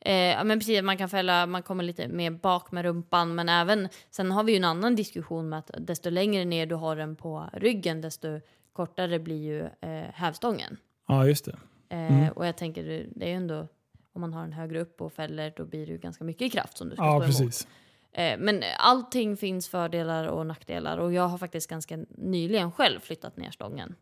eh, 0.00 0.44
men 0.44 0.58
precis. 0.58 0.82
Man 0.82 0.98
kan 0.98 1.08
fälla, 1.08 1.46
man 1.46 1.62
kommer 1.62 1.84
lite 1.84 2.08
mer 2.08 2.30
bak 2.30 2.72
med 2.72 2.84
rumpan, 2.84 3.34
men 3.34 3.48
även 3.48 3.88
sen 4.10 4.30
har 4.32 4.44
vi 4.44 4.52
ju 4.52 4.56
en 4.58 4.64
annan 4.64 4.94
diskussion 4.96 5.48
med 5.48 5.58
att 5.58 5.70
desto 5.78 6.10
längre 6.10 6.44
ner 6.44 6.66
du 6.66 6.74
har 6.74 6.96
den 6.96 7.16
på 7.16 7.50
ryggen, 7.52 8.00
desto 8.00 8.40
kortare 8.72 9.18
blir 9.18 9.42
ju 9.42 9.60
eh, 9.90 10.10
hävstången. 10.14 10.76
ja, 11.08 11.26
just 11.26 11.44
det. 11.44 11.56
Eh, 11.96 12.28
Och 12.28 12.46
jag 12.46 12.56
tänker, 12.56 12.84
det- 13.14 13.24
är 13.24 13.28
ju 13.28 13.34
ändå, 13.34 13.68
om 14.12 14.20
man 14.20 14.32
har 14.34 14.42
den 14.42 14.52
högre 14.52 14.80
upp 14.80 15.00
och 15.00 15.12
fäller, 15.12 15.52
då 15.56 15.64
blir 15.64 15.86
det 15.86 15.92
ju 15.92 15.98
ganska 15.98 16.24
mycket 16.24 16.52
kraft 16.52 16.78
som 16.78 16.88
du 16.88 16.96
ska 16.96 17.04
Ja, 17.04 17.10
stå 17.10 17.24
emot. 17.24 17.26
precis. 17.26 17.68
Eh, 18.12 18.38
men 18.38 18.62
allting 18.78 19.36
finns 19.36 19.68
fördelar 19.68 20.26
och 20.26 20.46
nackdelar 20.46 20.98
och 20.98 21.12
jag 21.12 21.28
har 21.28 21.38
faktiskt 21.38 21.70
ganska 21.70 21.98
nyligen 22.08 22.72
själv 22.72 23.00
flyttat 23.00 23.36
ner 23.36 23.50
stången. 23.50 23.94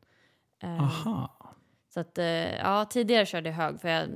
Eh, 0.63 0.83
Aha. 0.83 1.42
Så 1.95 2.01
att, 2.01 2.19
eh, 2.19 2.25
ja, 2.57 2.85
tidigare 2.85 3.27
körde 3.27 3.49
jag 3.49 3.57
hög 3.57 3.81
för 3.81 3.89
jag, 3.89 4.09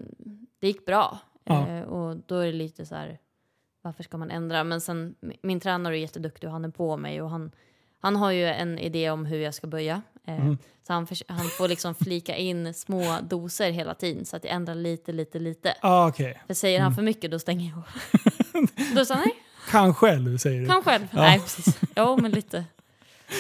det 0.60 0.66
gick 0.66 0.86
bra. 0.86 1.18
Ja. 1.44 1.68
Eh, 1.68 1.82
och 1.82 2.16
då 2.26 2.36
är 2.38 2.46
det 2.46 2.52
lite 2.52 2.86
så 2.86 2.94
här, 2.94 3.18
varför 3.82 4.02
ska 4.02 4.16
man 4.16 4.30
ändra? 4.30 4.64
Men 4.64 4.80
sen, 4.80 5.14
mi- 5.20 5.38
min 5.42 5.60
tränare 5.60 5.98
är 5.98 6.00
jätteduktig 6.00 6.48
och 6.48 6.52
han 6.52 6.64
är 6.64 6.68
på 6.68 6.96
mig 6.96 7.22
och 7.22 7.30
han, 7.30 7.50
han 8.00 8.16
har 8.16 8.30
ju 8.30 8.46
en 8.46 8.78
idé 8.78 9.10
om 9.10 9.26
hur 9.26 9.38
jag 9.38 9.54
ska 9.54 9.66
böja. 9.66 10.02
Eh, 10.26 10.36
Mm. 10.40 10.58
Så 10.86 10.92
han, 10.92 11.06
förs- 11.06 11.22
han 11.28 11.46
får 11.48 11.68
liksom 11.68 11.94
flika 11.94 12.36
in 12.36 12.74
små 12.74 13.18
doser 13.22 13.70
hela 13.70 13.94
tiden 13.94 14.24
så 14.26 14.36
att 14.36 14.44
jag 14.44 14.52
ändrar 14.52 14.74
lite, 14.74 15.12
lite, 15.12 15.38
lite. 15.38 15.74
Ah, 15.82 16.08
Okej. 16.08 16.42
För 16.46 16.54
säger 16.54 16.78
Mm. 16.78 16.84
han 16.84 16.94
för 16.94 17.02
mycket 17.02 17.30
då 17.30 17.38
stänger 17.38 17.70
jag. 17.70 17.82
Då 18.96 19.04
sa 19.04 19.14
han 19.14 19.22
nej, 19.26 19.34
Kan 19.70 19.94
själv, 19.94 20.38
säger 20.38 20.60
du. 20.60 20.66
kan 20.66 20.82
själv. 20.82 21.06
Ja. 21.10 21.20
Nej, 21.20 21.38
precis. 21.40 21.80
Jo, 21.96 22.16
men 22.22 22.30
lite. 22.30 22.64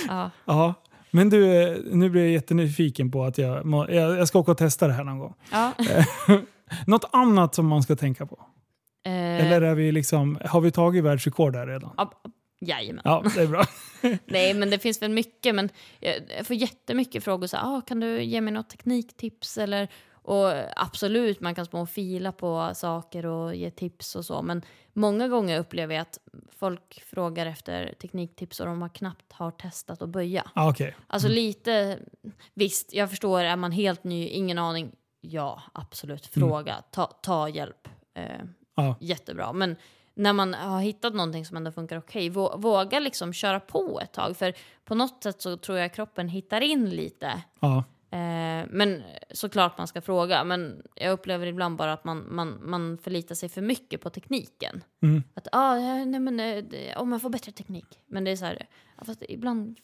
Ja. 0.08 0.30
Ja. 0.44 0.74
Men 1.16 1.30
du, 1.30 1.62
eh, 1.62 1.76
nu 1.92 2.10
blir 2.10 2.22
jag 2.22 2.30
jättenyfiken 2.30 3.10
på 3.10 3.24
att 3.24 3.38
jag, 3.38 3.66
jag, 3.90 4.18
jag 4.18 4.28
ska 4.28 4.38
åka 4.38 4.50
och 4.50 4.58
testa 4.58 4.86
det 4.86 4.92
här 4.92 5.04
någon 5.04 5.18
gång. 5.18 5.34
ja. 5.52 5.72
Något 6.86 7.04
annat 7.12 7.54
som 7.54 7.66
man 7.66 7.82
ska 7.82 7.96
tänka 7.96 8.26
på? 8.26 8.38
Eh, 9.06 9.12
Eller 9.12 9.62
är 9.62 9.74
vi 9.74 9.92
liksom, 9.92 10.38
har 10.44 10.60
vi 10.60 10.70
tagit 10.70 11.04
världsrekord 11.04 11.52
där 11.52 11.66
redan? 11.66 11.90
ja, 11.96 12.12
Jajamän. 12.60 13.02
Ja, 13.04 13.24
det 13.34 13.42
är 13.42 13.46
bra. 13.46 13.64
Nej, 14.26 14.54
men 14.54 14.70
det 14.70 14.78
finns 14.78 15.02
väl 15.02 15.10
mycket. 15.10 15.54
Men 15.54 15.68
jag 16.00 16.46
får 16.46 16.56
jättemycket 16.56 17.24
frågor. 17.24 17.46
Så, 17.46 17.56
ah, 17.56 17.80
kan 17.80 18.00
du 18.00 18.22
ge 18.22 18.40
mig 18.40 18.52
något 18.52 18.70
tekniktips? 18.70 19.58
Eller, 19.58 19.88
och 20.28 20.52
absolut, 20.76 21.40
man 21.40 21.54
kan 21.54 21.66
små 21.66 21.80
och 21.80 21.90
fila 21.90 22.32
på 22.32 22.70
saker 22.74 23.26
och 23.26 23.54
ge 23.54 23.70
tips 23.70 24.16
och 24.16 24.24
så. 24.24 24.42
Men 24.42 24.62
många 24.92 25.28
gånger 25.28 25.58
upplever 25.60 25.94
jag 25.94 26.02
att 26.02 26.18
folk 26.58 27.02
frågar 27.06 27.46
efter 27.46 27.94
tekniktips 28.00 28.60
och 28.60 28.66
de 28.66 28.82
har 28.82 28.88
knappt 28.88 29.32
har 29.32 29.50
testat 29.50 30.02
att 30.02 30.08
böja. 30.08 30.50
Ah, 30.54 30.70
Okej. 30.70 30.96
Alltså 31.06 31.28
lite, 31.28 31.98
visst, 32.54 32.92
jag 32.92 33.10
förstår, 33.10 33.40
är 33.40 33.56
man 33.56 33.72
helt 33.72 34.04
ny, 34.04 34.28
ingen 34.28 34.58
aning. 34.58 34.92
Ja, 35.20 35.62
absolut, 35.72 36.26
fråga, 36.26 36.82
ta, 36.90 37.06
ta 37.06 37.48
hjälp. 37.48 37.88
Eh, 38.14 38.24
Ja. 38.78 38.94
Jättebra. 39.00 39.52
Men 39.52 39.76
när 40.14 40.32
man 40.32 40.54
har 40.54 40.80
hittat 40.80 41.14
någonting 41.14 41.44
som 41.46 41.56
ändå 41.56 41.72
funkar 41.72 41.98
okej, 41.98 42.30
vå- 42.30 42.60
våga 42.60 43.00
liksom 43.00 43.32
köra 43.32 43.60
på 43.60 44.00
ett 44.02 44.12
tag. 44.12 44.36
För 44.36 44.54
på 44.84 44.94
något 44.94 45.22
sätt 45.22 45.42
så 45.42 45.56
tror 45.56 45.78
jag 45.78 45.94
kroppen 45.94 46.28
hittar 46.28 46.60
in 46.60 46.90
lite. 46.90 47.42
Ja. 47.60 47.84
Eh, 48.10 48.66
men 48.70 49.02
såklart 49.30 49.78
man 49.78 49.86
ska 49.86 50.00
fråga. 50.00 50.44
Men 50.44 50.82
jag 50.94 51.12
upplever 51.12 51.46
ibland 51.46 51.76
bara 51.76 51.92
att 51.92 52.04
man, 52.04 52.34
man, 52.34 52.58
man 52.62 52.98
förlitar 52.98 53.34
sig 53.34 53.48
för 53.48 53.62
mycket 53.62 54.00
på 54.00 54.10
tekniken. 54.10 54.84
Mm. 55.02 55.22
Att 55.34 55.48
ah, 55.52 55.74
nej, 56.04 56.20
men, 56.20 56.40
eh, 56.40 57.00
om 57.00 57.10
man 57.10 57.20
får 57.20 57.30
bättre 57.30 57.52
teknik. 57.52 58.00
Men 58.06 58.24
det 58.24 58.30
är 58.30 58.36
så 58.36 58.44
här, 58.44 58.66
ja, 58.96 59.04
fast 59.04 59.22
ibland 59.28 59.78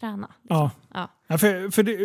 träna. 0.00 0.30
Ja. 0.48 0.70
Ja. 0.94 1.10
Ja, 1.30 1.38
för, 1.38 1.70
för 1.70 1.82
det, 1.82 1.96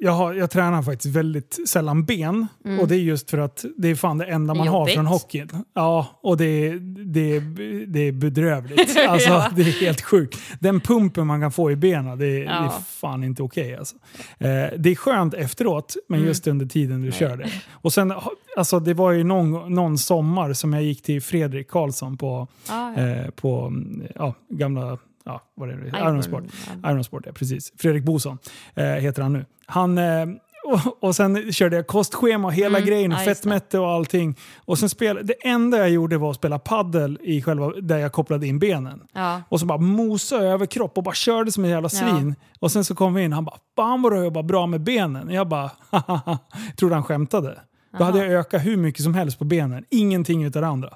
jag, 0.00 0.12
har, 0.12 0.34
jag 0.34 0.50
tränar 0.50 0.82
faktiskt 0.82 1.16
väldigt 1.16 1.68
sällan 1.68 2.04
ben. 2.04 2.46
Mm. 2.64 2.80
Och 2.80 2.88
det 2.88 2.94
är 2.96 3.00
just 3.00 3.30
för 3.30 3.38
att 3.38 3.64
det 3.76 3.88
är 3.88 3.94
fan 3.94 4.18
det 4.18 4.24
enda 4.24 4.54
man 4.54 4.68
har 4.68 4.80
Jobbigt. 4.80 4.94
från 4.94 5.06
hockeyn. 5.06 5.48
Ja, 5.74 6.06
och 6.22 6.36
det 6.36 6.44
är, 6.44 6.74
det 7.04 7.40
det 7.86 8.00
är 8.00 8.12
bedrövligt. 8.12 8.96
Alltså, 9.08 9.28
Ja. 9.28 9.50
Det 9.56 9.62
är 9.62 9.80
helt 9.80 10.00
sjukt. 10.00 10.38
Den 10.60 10.80
pumpen 10.80 11.26
man 11.26 11.40
kan 11.40 11.52
få 11.52 11.70
i 11.70 11.76
benen, 11.76 12.18
det 12.18 12.26
är, 12.26 12.40
det 12.40 12.46
är 12.46 12.64
Ja. 12.64 12.82
fan 12.88 13.24
inte 13.24 13.42
okej. 13.42 13.76
alltså. 13.76 13.96
eh, 14.38 14.48
det 14.78 14.90
är 14.90 14.94
skönt 14.96 15.34
efteråt, 15.34 15.96
men 16.08 16.18
Mm. 16.18 16.28
just 16.28 16.46
under 16.46 16.66
tiden 16.66 17.02
du 17.02 17.12
kör 17.12 17.36
det. 17.36 17.50
Och 17.72 17.92
sen, 17.92 18.12
alltså, 18.56 18.80
det 18.80 18.94
var 18.94 19.12
ju 19.12 19.24
någon, 19.24 19.74
någon 19.74 19.98
sommar 19.98 20.52
som 20.52 20.72
jag 20.72 20.82
gick 20.82 21.02
till 21.02 21.22
Fredrik 21.22 21.68
Karlsson 21.70 22.16
på, 22.16 22.48
Ja, 22.68 22.94
ja. 22.96 23.02
eh, 23.02 23.30
på 23.30 23.60
mm, 23.66 24.02
ja, 24.14 24.34
gamla 24.50 24.98
ja, 25.28 25.42
vad 25.54 25.70
är 25.70 25.76
det? 25.76 25.90
Iron- 25.90 26.08
Ironsport. 26.10 26.44
ja. 26.82 26.90
Ironsport, 26.90 27.22
ja 27.26 27.32
precis. 27.32 27.72
Fredrik 27.78 28.04
Boson 28.04 28.38
eh, 28.74 28.84
heter 28.84 29.22
han 29.22 29.32
nu. 29.32 29.44
Han, 29.66 29.98
eh, 29.98 30.26
och, 30.64 31.04
och 31.04 31.16
sen 31.16 31.52
körde 31.52 31.76
jag 31.76 31.86
kostschema, 31.86 32.50
hela 32.50 32.78
Mm, 32.78 32.88
grejen, 32.88 33.10
ja, 33.10 33.16
fettmätte 33.18 33.78
och 33.78 33.88
allting. 33.90 34.36
Och 34.64 34.78
sen 34.78 34.88
spel, 34.88 35.20
det 35.24 35.46
enda 35.48 35.78
jag 35.78 35.90
gjorde 35.90 36.18
var 36.18 36.30
att 36.30 36.36
spela 36.36 36.58
paddel 36.58 37.18
i 37.22 37.42
själva, 37.42 37.72
där 37.82 37.98
jag 37.98 38.12
kopplade 38.12 38.46
in 38.46 38.58
benen. 38.58 39.02
Ja. 39.12 39.42
Och 39.48 39.60
så 39.60 39.66
bara 39.66 39.78
mosa 39.78 40.36
över 40.36 40.66
kropp 40.66 40.98
och 40.98 41.04
bara 41.04 41.14
körde 41.14 41.52
som 41.52 41.64
en 41.64 41.70
jävla 41.70 41.88
Ja. 41.92 41.98
svin. 41.98 42.34
Och 42.60 42.72
sen 42.72 42.84
så 42.84 42.94
kom 42.94 43.14
vi 43.14 43.22
in 43.22 43.32
han 43.32 43.44
bara 43.44 43.56
“Fan 43.76 44.02
vad 44.02 44.12
du 44.12 44.16
har 44.16 44.24
jobbat 44.24 44.44
bra 44.44 44.66
med 44.66 44.80
benen”. 44.80 45.30
Jag 45.30 45.48
bara 45.48 45.70
“Hahaha”. 45.90 46.38
Trodde 46.78 46.94
han 46.94 47.04
skämtade. 47.04 47.58
Då 47.98 48.04
hade 48.04 48.18
Aha. 48.18 48.26
jag 48.26 48.40
ökat 48.40 48.64
hur 48.66 48.76
mycket 48.76 49.02
som 49.02 49.14
helst 49.14 49.38
på 49.38 49.44
benen. 49.44 49.84
Ingenting 49.90 50.44
utav 50.44 50.62
det 50.62 50.68
andra. 50.68 50.90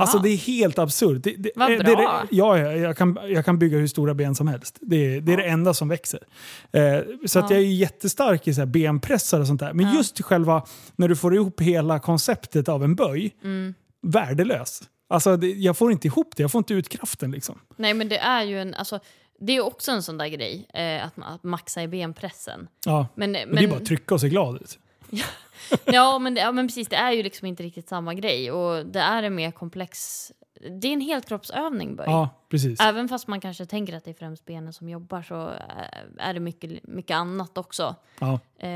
Alltså 0.00 0.18
det 0.18 0.28
är 0.28 0.36
helt 0.36 0.78
absurt. 0.78 1.22
Det, 1.22 1.34
det, 1.38 1.50
Vad 1.56 1.70
det- 1.70 1.78
bra. 1.78 1.94
Det, 2.30 2.36
ja, 2.36 2.58
ja, 2.58 2.72
jag 2.72 2.96
kan, 2.96 3.18
jag 3.28 3.44
kan 3.44 3.58
bygga 3.58 3.78
hur 3.78 3.86
stora 3.86 4.14
ben 4.14 4.34
som 4.34 4.48
helst. 4.48 4.78
Det, 4.80 4.96
är- 5.16 5.20
det 5.20 5.32
är 5.32 5.36
det 5.36 5.44
enda 5.44 5.74
som 5.74 5.88
växer. 5.88 6.20
Eh, 6.72 6.98
så 7.26 7.38
att 7.38 7.50
Ja. 7.50 7.56
jag 7.56 7.64
är 7.64 7.68
jättestark 7.68 8.48
i 8.48 8.54
så 8.54 8.60
här 8.60 8.66
benpressar 8.66 9.40
och 9.40 9.46
sånt 9.46 9.60
där. 9.60 9.72
Men 9.72 9.86
Ja. 9.86 9.94
just 9.96 10.20
själva 10.24 10.64
när 10.96 11.08
du 11.08 11.16
får 11.16 11.34
ihop 11.34 11.60
hela 11.60 11.98
konceptet 11.98 12.68
av 12.68 12.84
en 12.84 12.94
böj, 12.94 13.34
Mm. 13.44 13.74
värdelös. 14.02 14.82
Alltså 15.08 15.36
jag 15.44 15.76
får 15.76 15.92
inte 15.92 16.06
ihop 16.06 16.32
det, 16.36 16.42
jag 16.42 16.50
får 16.52 16.58
inte 16.58 16.74
ut 16.74 16.88
kraften 16.88 17.30
liksom. 17.30 17.58
Nej 17.76 17.94
men 17.94 18.08
det 18.08 18.18
är 18.18 18.42
ju 18.42 18.60
en, 18.60 18.74
alltså, 18.74 18.98
det 19.40 19.56
är 19.56 19.60
också 19.64 19.92
en 19.92 20.02
sån 20.02 20.18
där 20.18 20.26
grej, 20.28 20.66
eh, 20.74 21.04
att, 21.06 21.12
att 21.34 21.42
maxa 21.44 21.82
i 21.82 21.88
benpressen. 21.88 22.68
Ja. 22.86 23.06
Men, 23.14 23.32
men, 23.32 23.48
Men, 23.48 23.56
det 23.56 23.64
är 23.64 23.68
bara 23.68 23.76
att 23.80 23.86
trycka 23.86 24.14
och 24.14 24.20
se 24.20 24.28
glad 24.28 24.54
ut. 24.62 24.78
ja, 25.84 26.18
men, 26.18 26.34
det, 26.34 26.40
ja 26.40 26.52
men 26.52 26.66
precis, 26.68 26.88
det 26.88 26.96
är 26.96 27.12
ju 27.12 27.22
liksom 27.22 27.46
inte 27.48 27.62
riktigt 27.62 27.88
samma 27.88 28.14
grej. 28.14 28.52
Och 28.52 28.86
det 28.86 29.00
är 29.00 29.22
en 29.22 29.34
mer 29.34 29.50
komplex, 29.50 29.98
det 30.80 30.88
är 30.88 30.92
en 30.92 31.00
helkroppsövning 31.00 31.96
böj. 31.96 32.06
Ja, 32.08 32.28
precis. 32.50 32.80
Även 32.80 33.08
fast 33.08 33.26
man 33.28 33.40
kanske 33.40 33.66
tänker 33.66 33.96
att 33.96 34.04
det 34.04 34.10
är 34.10 34.14
främst 34.14 34.44
benen 34.44 34.72
som 34.72 34.88
jobbar 34.88 35.22
så 35.22 35.48
eh, 35.48 36.26
är 36.28 36.34
det 36.34 36.40
mycket, 36.40 36.86
mycket 36.88 37.14
annat 37.16 37.58
också. 37.58 37.94
Ja. 38.18 38.38
Eh, 38.58 38.68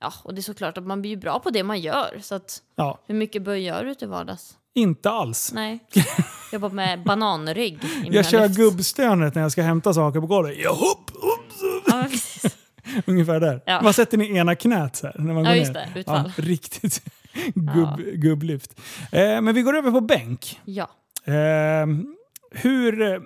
ja, 0.00 0.12
och 0.24 0.34
det 0.34 0.40
är 0.40 0.42
såklart 0.42 0.78
att 0.78 0.86
man 0.86 1.00
blir 1.00 1.10
ju 1.10 1.16
bra 1.16 1.38
på 1.40 1.50
det 1.50 1.62
man 1.62 1.80
gör. 1.80 2.18
Så 2.22 2.34
att, 2.34 2.62
Ja. 2.76 2.98
hur 3.06 3.14
mycket 3.14 3.42
böj 3.42 3.62
gör 3.64 3.84
du 3.84 3.94
till 3.94 4.08
vardags? 4.08 4.54
Inte 4.74 5.10
alls. 5.10 5.52
Nej. 5.54 5.78
Jobbar 6.52 6.70
med 6.70 7.02
bananrygg 7.04 7.78
Jag 8.10 8.26
kör 8.26 8.48
lyft. 8.48 8.56
gubbstönet 8.60 9.34
när 9.34 9.42
jag 9.42 9.52
ska 9.52 9.62
hämta 9.62 9.94
saker 9.94 10.20
på 10.20 10.26
golvet. 10.26 10.54
Ja, 10.58 10.70
hopp, 10.70 11.10
hopp, 11.10 11.52
så. 11.52 11.92
Ja. 13.08 13.12
Ungefär 13.12 13.40
där. 13.40 13.60
Ja. 13.66 13.80
Man 13.82 13.92
sätter 13.92 14.18
ner 14.18 14.36
ena 14.36 14.54
knät 14.54 14.96
så 14.96 15.06
här 15.06 15.14
när 15.18 15.34
man 15.34 15.44
Ja, 15.44 15.50
går 15.50 15.56
just 15.58 15.72
ner. 15.74 15.90
det. 15.94 16.00
Utfall. 16.00 16.32
Ja, 16.36 16.42
riktigt 16.44 17.02
gubb, 17.54 18.00
gubblyft. 18.14 18.80
Eh, 19.12 19.40
men 19.40 19.54
vi 19.54 19.62
går 19.62 19.76
över 19.76 19.90
på 19.90 20.00
bänk. 20.00 20.60
Ja. 20.64 20.90
Eh, 21.24 21.86
hur, 22.50 23.02
eh, 23.02 23.20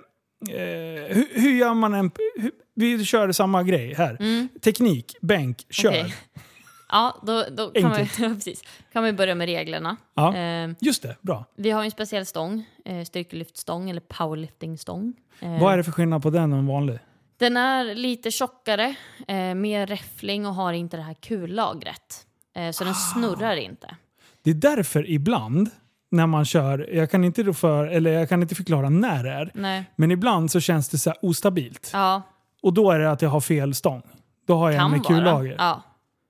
hur, 1.09 1.41
hur 1.41 1.51
gör 1.51 1.73
man 1.73 1.93
en... 1.93 2.11
Hur, 2.35 2.51
vi 2.75 3.05
kör 3.05 3.31
samma 3.31 3.63
grej 3.63 3.93
här. 3.93 4.17
Mm. 4.19 4.49
Teknik, 4.61 5.15
bänk, 5.21 5.65
kör. 5.69 5.89
Okej. 5.89 6.15
Ja, 6.89 7.17
då, 7.23 7.43
då 7.51 7.69
kan, 7.69 7.89
man, 7.89 7.99
ja, 8.19 8.29
precis. 8.29 8.63
kan 8.93 9.03
man 9.03 9.15
börja 9.15 9.35
med 9.35 9.45
reglerna. 9.45 9.97
Ja. 10.15 10.35
Eh, 10.37 10.69
Just 10.79 11.01
det, 11.03 11.15
bra. 11.21 11.45
vi 11.55 11.71
har 11.71 11.83
en 11.83 11.91
speciell 11.91 12.25
stång, 12.25 12.65
eh, 12.85 13.03
styrkelyftstång 13.03 13.89
eller 13.89 14.01
powerliftingstång. 14.01 15.13
Eh, 15.39 15.59
Vad 15.61 15.73
är 15.73 15.77
det 15.77 15.83
för 15.83 15.91
skillnad 15.91 16.23
på 16.23 16.29
den 16.29 16.53
och 16.53 16.59
en 16.59 16.67
vanlig? 16.67 16.99
Den 17.37 17.57
är 17.57 17.95
lite 17.95 18.31
tjockare, 18.31 18.95
eh, 19.27 19.35
mer 19.55 19.87
räffling 19.87 20.45
och 20.47 20.55
har 20.55 20.73
inte 20.73 20.97
det 20.97 21.03
här 21.03 21.13
kullagret. 21.13 22.25
Eh, 22.55 22.71
så 22.71 22.83
Ah. 22.83 22.85
den 22.85 22.95
snurrar 22.95 23.55
inte. 23.55 23.95
Det 24.43 24.49
är 24.49 24.53
därför 24.55 25.09
ibland 25.09 25.69
när 26.11 26.27
man 26.27 26.45
kör, 26.45 26.89
jag 26.93 27.11
kan 27.11 27.23
inte, 27.23 27.43
då 27.43 27.53
för, 27.53 27.85
eller 27.87 28.11
jag 28.11 28.29
kan 28.29 28.41
inte 28.41 28.55
förklara 28.55 28.89
när 28.89 29.23
det 29.23 29.29
är, 29.31 29.51
Nej. 29.53 29.83
men 29.95 30.11
ibland 30.11 30.51
så 30.51 30.59
känns 30.59 30.89
det 30.89 30.97
så 30.97 31.09
här 31.09 31.19
ostabilt. 31.25 31.89
Ja, 31.93 32.21
Och 32.61 32.73
då 32.73 32.91
är 32.91 32.99
det 32.99 33.11
att 33.11 33.21
jag 33.21 33.29
har 33.29 33.41
fel 33.41 33.75
stång. 33.75 34.01
Då 34.47 34.55
har 34.57 34.71
jag 34.71 34.79
kan 34.79 34.91
med 34.91 34.99
vara. 34.99 35.07
kullager. 35.17 35.55
Ja. 35.57 35.81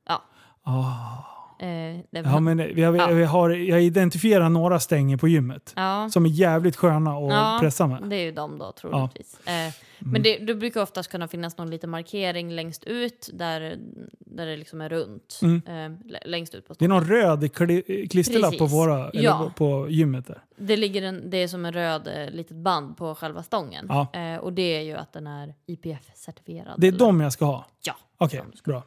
ja. 0.08 0.22
Ah. 0.64 1.30
Eh, 1.64 2.00
det, 2.12 2.20
Ja, 2.20 2.40
men 2.40 2.60
jag, 2.60 2.78
jag, 2.80 3.20
jag, 3.20 3.28
har, 3.28 3.50
jag 3.50 3.82
identifierar 3.84 4.50
några 4.50 4.80
stänger 4.80 5.18
på 5.18 5.28
gymmet 5.28 5.74
ja. 5.76 6.10
som 6.12 6.26
är 6.26 6.30
jävligt 6.30 6.76
sköna 6.76 7.12
att 7.18 7.30
Ja, 7.32 7.58
pressa 7.62 7.88
med. 7.88 8.04
Det 8.10 8.16
är 8.16 8.24
ju 8.24 8.32
de 8.32 8.58
då 8.58 8.72
troligtvis. 8.72 9.40
Eh, 9.48 9.74
Men 10.00 10.24
det, 10.24 10.38
det 10.38 10.56
brukar 10.56 10.82
oftast 10.82 11.12
kunna 11.12 11.28
finnas 11.28 11.58
någon 11.58 11.70
liten 11.70 11.90
markering 11.90 12.52
längst 12.52 12.84
ut 12.84 13.30
där, 13.34 13.76
där 14.20 14.46
det 14.46 14.58
liksom 14.58 14.82
är 14.82 14.90
runt. 14.90 15.40
Mm. 15.42 15.62
Eh, 15.68 16.08
lä- 16.12 16.20
längst 16.26 16.56
ut 16.56 16.68
på 16.68 16.74
Det 16.80 16.86
är 16.86 16.90
någon 16.90 17.08
röd 17.08 17.54
kli, 17.54 18.08
klisterlapp 18.12 18.58
på, 18.58 18.66
våra, 18.66 19.10
eller 19.10 19.24
Ja. 19.24 19.52
på, 19.58 19.88
gymmet 19.90 20.28
där. 20.28 20.44
Det 20.58 20.78
ligger 20.78 21.02
en, 21.02 21.30
det 21.30 21.38
är 21.38 21.48
som 21.48 21.66
en 21.66 21.74
röd 21.74 22.08
eh, 22.16 22.30
litet 22.32 22.58
band 22.58 22.98
på 22.98 23.16
själva 23.16 23.44
stången. 23.44 23.86
Ja. 23.90 24.08
Eh, 24.14 24.38
och 24.38 24.54
det 24.54 24.78
är 24.78 24.82
ju 24.82 24.94
att 24.96 25.14
den 25.14 25.28
är 25.28 25.54
IPF-certifierad. 25.68 26.74
Det 26.78 26.88
är 26.88 26.92
eller- 26.92 27.00
de 27.00 27.22
jag 27.22 27.34
ska 27.34 27.46
ha? 27.46 27.66
Ja. 27.84 27.94
Okej, 28.18 28.42
ska- 28.56 28.72
bra. 28.72 28.84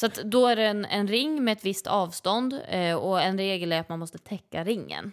Så 0.00 0.06
att 0.06 0.14
då 0.14 0.46
är 0.46 0.56
det 0.56 0.66
en, 0.66 0.84
en 0.84 1.08
ring 1.08 1.44
med 1.44 1.52
ett 1.52 1.64
visst 1.64 1.86
avstånd 1.86 2.60
eh, 2.68 2.94
och 2.96 3.22
en 3.22 3.38
regel 3.38 3.72
är 3.72 3.80
att 3.80 3.88
man 3.88 3.98
måste 3.98 4.18
täcka 4.18 4.64
ringen. 4.64 5.12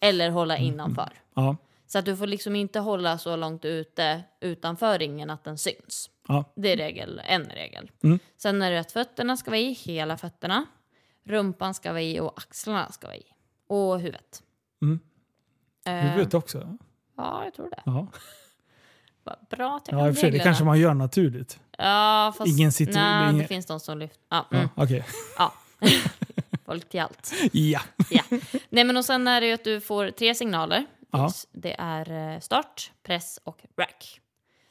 Eller 0.00 0.30
hålla 0.30 0.56
Mm. 0.56 0.68
innanför. 0.68 1.10
Ja. 1.34 1.56
Så 1.86 1.98
att 1.98 2.04
du 2.04 2.16
får 2.16 2.26
liksom 2.26 2.56
inte 2.56 2.80
hålla 2.80 3.18
så 3.18 3.36
långt 3.36 3.64
ute 3.64 4.22
utanför 4.40 4.98
ringen 4.98 5.30
att 5.30 5.44
den 5.44 5.58
syns. 5.58 6.10
Ja. 6.28 6.44
Det 6.56 6.72
är 6.72 6.76
regel, 6.76 7.22
en 7.24 7.44
regel. 7.44 7.90
Mm. 8.02 8.18
Sen 8.36 8.62
är 8.62 8.70
det 8.70 8.80
att 8.80 8.92
fötterna 8.92 9.36
ska 9.36 9.50
vara 9.50 9.60
i, 9.60 9.72
hela 9.72 10.16
fötterna. 10.16 10.64
Rumpan 11.24 11.74
ska 11.74 11.90
vara 11.92 12.02
i 12.02 12.20
och 12.20 12.32
axlarna 12.38 12.92
ska 12.92 13.06
vara 13.06 13.16
i. 13.16 13.24
Och 13.66 14.00
huvudet. 14.00 14.42
Mm. 14.82 15.00
Eh, 15.86 15.94
Huvudet 16.12 16.34
också? 16.34 16.76
Ja, 17.16 17.44
jag 17.44 17.54
tror 17.54 17.70
det. 17.70 17.82
Ja, 17.86 18.06
Bra 19.50 19.76
att 19.76 19.88
jag 19.88 19.94
ja 19.94 19.98
i 19.98 20.00
kan 20.02 20.08
och 20.10 20.14
för 20.14 20.20
sig, 20.20 20.30
det 20.30 20.38
kanske 20.38 20.64
man 20.64 20.78
gör 20.80 20.94
naturligt. 20.94 21.60
Ja, 21.78 22.34
fast... 22.38 22.58
Ingen 22.58 22.72
sitter- 22.72 22.92
Nej, 22.94 23.22
ingen- 23.24 23.38
det 23.38 23.46
finns 23.46 23.66
de 23.66 23.80
som 23.80 23.98
lyfter. 23.98 24.20
Ja, 24.28 24.46
Ja, 24.50 24.56
mm, 24.56 24.68
Okej. 24.74 25.04
ja. 25.38 25.52
Folk 26.66 26.88
till 26.88 27.00
allt. 27.00 27.32
Ja. 27.52 27.80
Ja. 28.10 28.22
Nej, 28.68 28.84
men 28.84 28.96
och 28.96 29.04
sen 29.04 29.28
är 29.28 29.40
det 29.40 29.46
ju 29.46 29.52
att 29.52 29.64
du 29.64 29.80
får 29.80 30.10
tre 30.10 30.34
signaler. 30.34 30.86
Ja. 31.10 31.30
Det 31.52 31.76
är 31.78 32.34
eh, 32.34 32.40
start, 32.40 32.92
press 33.02 33.40
och 33.44 33.64
rack. 33.78 34.20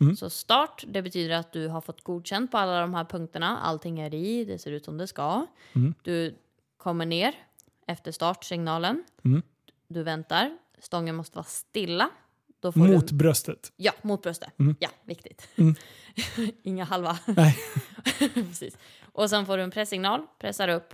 Mm. 0.02 0.16
Så 0.16 0.30
start, 0.30 0.84
det 0.88 1.02
betyder 1.02 1.36
att 1.36 1.52
du 1.54 1.68
har 1.68 1.82
fått 1.82 2.04
godkänt 2.04 2.52
på 2.52 2.58
alla 2.58 2.82
de 2.82 2.94
här 2.94 3.06
punkterna. 3.06 3.58
Allting 3.58 4.00
är 4.00 4.14
i, 4.14 4.46
det 4.46 4.58
ser 4.60 4.72
ut 4.72 4.86
som 4.86 4.98
det 4.98 5.08
ska. 5.08 5.46
Mm. 5.74 5.94
Du 6.02 6.36
kommer 6.78 7.06
ner 7.06 7.34
efter 7.88 8.12
startsignalen. 8.12 9.04
Mm. 9.26 9.42
Du 9.88 10.04
väntar. 10.04 10.58
Stången 10.80 11.16
måste 11.16 11.36
vara 11.36 11.46
stilla. 11.46 12.10
Mot 12.64 13.08
du, 13.08 13.16
bröstet. 13.16 13.72
Ja, 13.76 13.92
mot 14.02 14.22
bröstet. 14.24 14.60
Mm. 14.60 14.76
Ja, 14.80 14.90
viktigt. 15.06 15.48
Mm. 15.56 15.76
Inga 16.64 16.84
halva. 16.84 17.20
Nej. 17.26 17.58
Precis. 18.34 18.78
Och 19.12 19.30
sen 19.30 19.46
får 19.46 19.58
du 19.58 19.64
en 19.64 19.72
presssignal, 19.72 20.22
pressar 20.40 20.68
upp. 20.68 20.94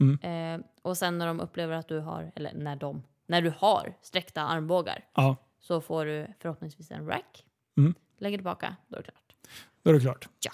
Mm. 0.00 0.60
Eh, 0.60 0.66
och 0.82 0.96
sen 0.98 1.18
när 1.18 1.26
de 1.26 1.40
upplever 1.40 1.74
att 1.74 1.88
du 1.88 1.98
har, 2.00 2.32
eller 2.36 2.52
när 2.54 2.76
de, 2.76 3.02
när 3.28 3.42
du 3.42 3.52
har 3.58 3.94
sträckta 4.02 4.42
armbågar 4.42 5.04
Ja, 5.14 5.36
så 5.60 5.80
får 5.80 6.06
du 6.06 6.26
förhoppningsvis 6.40 6.90
en 6.90 7.06
rack. 7.06 7.44
Mm. 7.78 7.94
Lägger 8.18 8.38
tillbaka, 8.38 8.76
då 8.88 8.96
är 8.96 9.02
det 9.02 9.04
klart. 9.10 9.34
då 9.82 9.90
är 9.90 9.94
det 9.94 10.00
klart. 10.00 10.28
Ja. 10.40 10.52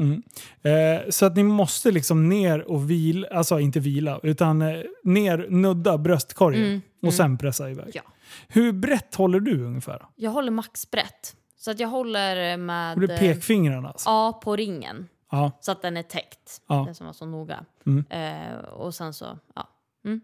Mm. 0.00 0.22
Eh, 0.62 1.10
så 1.10 1.26
att 1.26 1.36
ni 1.36 1.42
måste 1.42 1.90
liksom 1.90 2.28
ner 2.28 2.60
och 2.70 2.90
vila, 2.90 3.28
alltså 3.28 3.60
inte 3.60 3.80
vila, 3.80 4.20
utan 4.22 4.62
eh, 4.62 4.82
ner, 5.04 5.46
nudda 5.50 5.98
bröstkorgen 5.98 6.64
Mm, 6.64 6.80
och 7.02 7.14
sen 7.14 7.38
pressa 7.38 7.70
iväg. 7.70 7.90
Ja. 7.94 8.02
Hur 8.48 8.72
brett 8.72 9.14
håller 9.14 9.40
du 9.40 9.64
ungefär? 9.64 10.06
Jag 10.16 10.30
håller 10.30 10.50
maxbrett. 10.50 11.36
Så 11.56 11.70
att 11.70 11.80
jag 11.80 11.88
håller 11.88 12.56
med... 12.56 12.94
Och 12.94 13.00
det 13.00 13.14
är 13.14 13.18
pekfingrarna 13.18 13.88
alltså? 13.88 14.10
Ja, 14.10 14.40
på 14.44 14.56
ringen. 14.56 15.08
Ja. 15.30 15.52
Så 15.60 15.72
att 15.72 15.82
den 15.82 15.96
är 15.96 16.02
täckt. 16.02 16.62
Ja. 16.66 16.82
Den 16.86 16.94
som 16.94 17.06
var 17.06 17.12
så 17.12 17.26
noga. 17.26 17.64
Mm. 17.86 18.04
Eh, 18.10 18.58
och 18.58 18.94
sen 18.94 19.14
så, 19.14 19.38
ja. 19.54 19.68
Mm. 20.04 20.20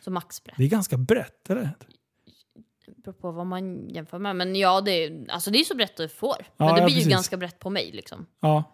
Så 0.00 0.10
maxbrett. 0.10 0.56
Det 0.58 0.64
är 0.64 0.68
ganska 0.68 0.96
brett, 0.96 1.50
eller? 1.50 1.70
beror 2.96 3.12
på 3.14 3.30
vad 3.30 3.46
man 3.46 3.88
jämför 3.88 4.18
med. 4.18 4.36
Men 4.36 4.56
ja, 4.56 4.80
det 4.80 4.90
är, 4.90 5.26
alltså 5.28 5.50
det 5.50 5.58
är 5.58 5.64
så 5.64 5.76
brett 5.76 5.96
du 5.96 6.08
får. 6.08 6.36
Ja, 6.56 6.64
Men 6.64 6.74
det 6.74 6.84
blir 6.84 7.00
ju 7.00 7.10
ganska 7.10 7.36
brett 7.36 7.58
på 7.58 7.70
mig 7.70 7.90
liksom. 7.92 8.26
Ja. 8.40 8.64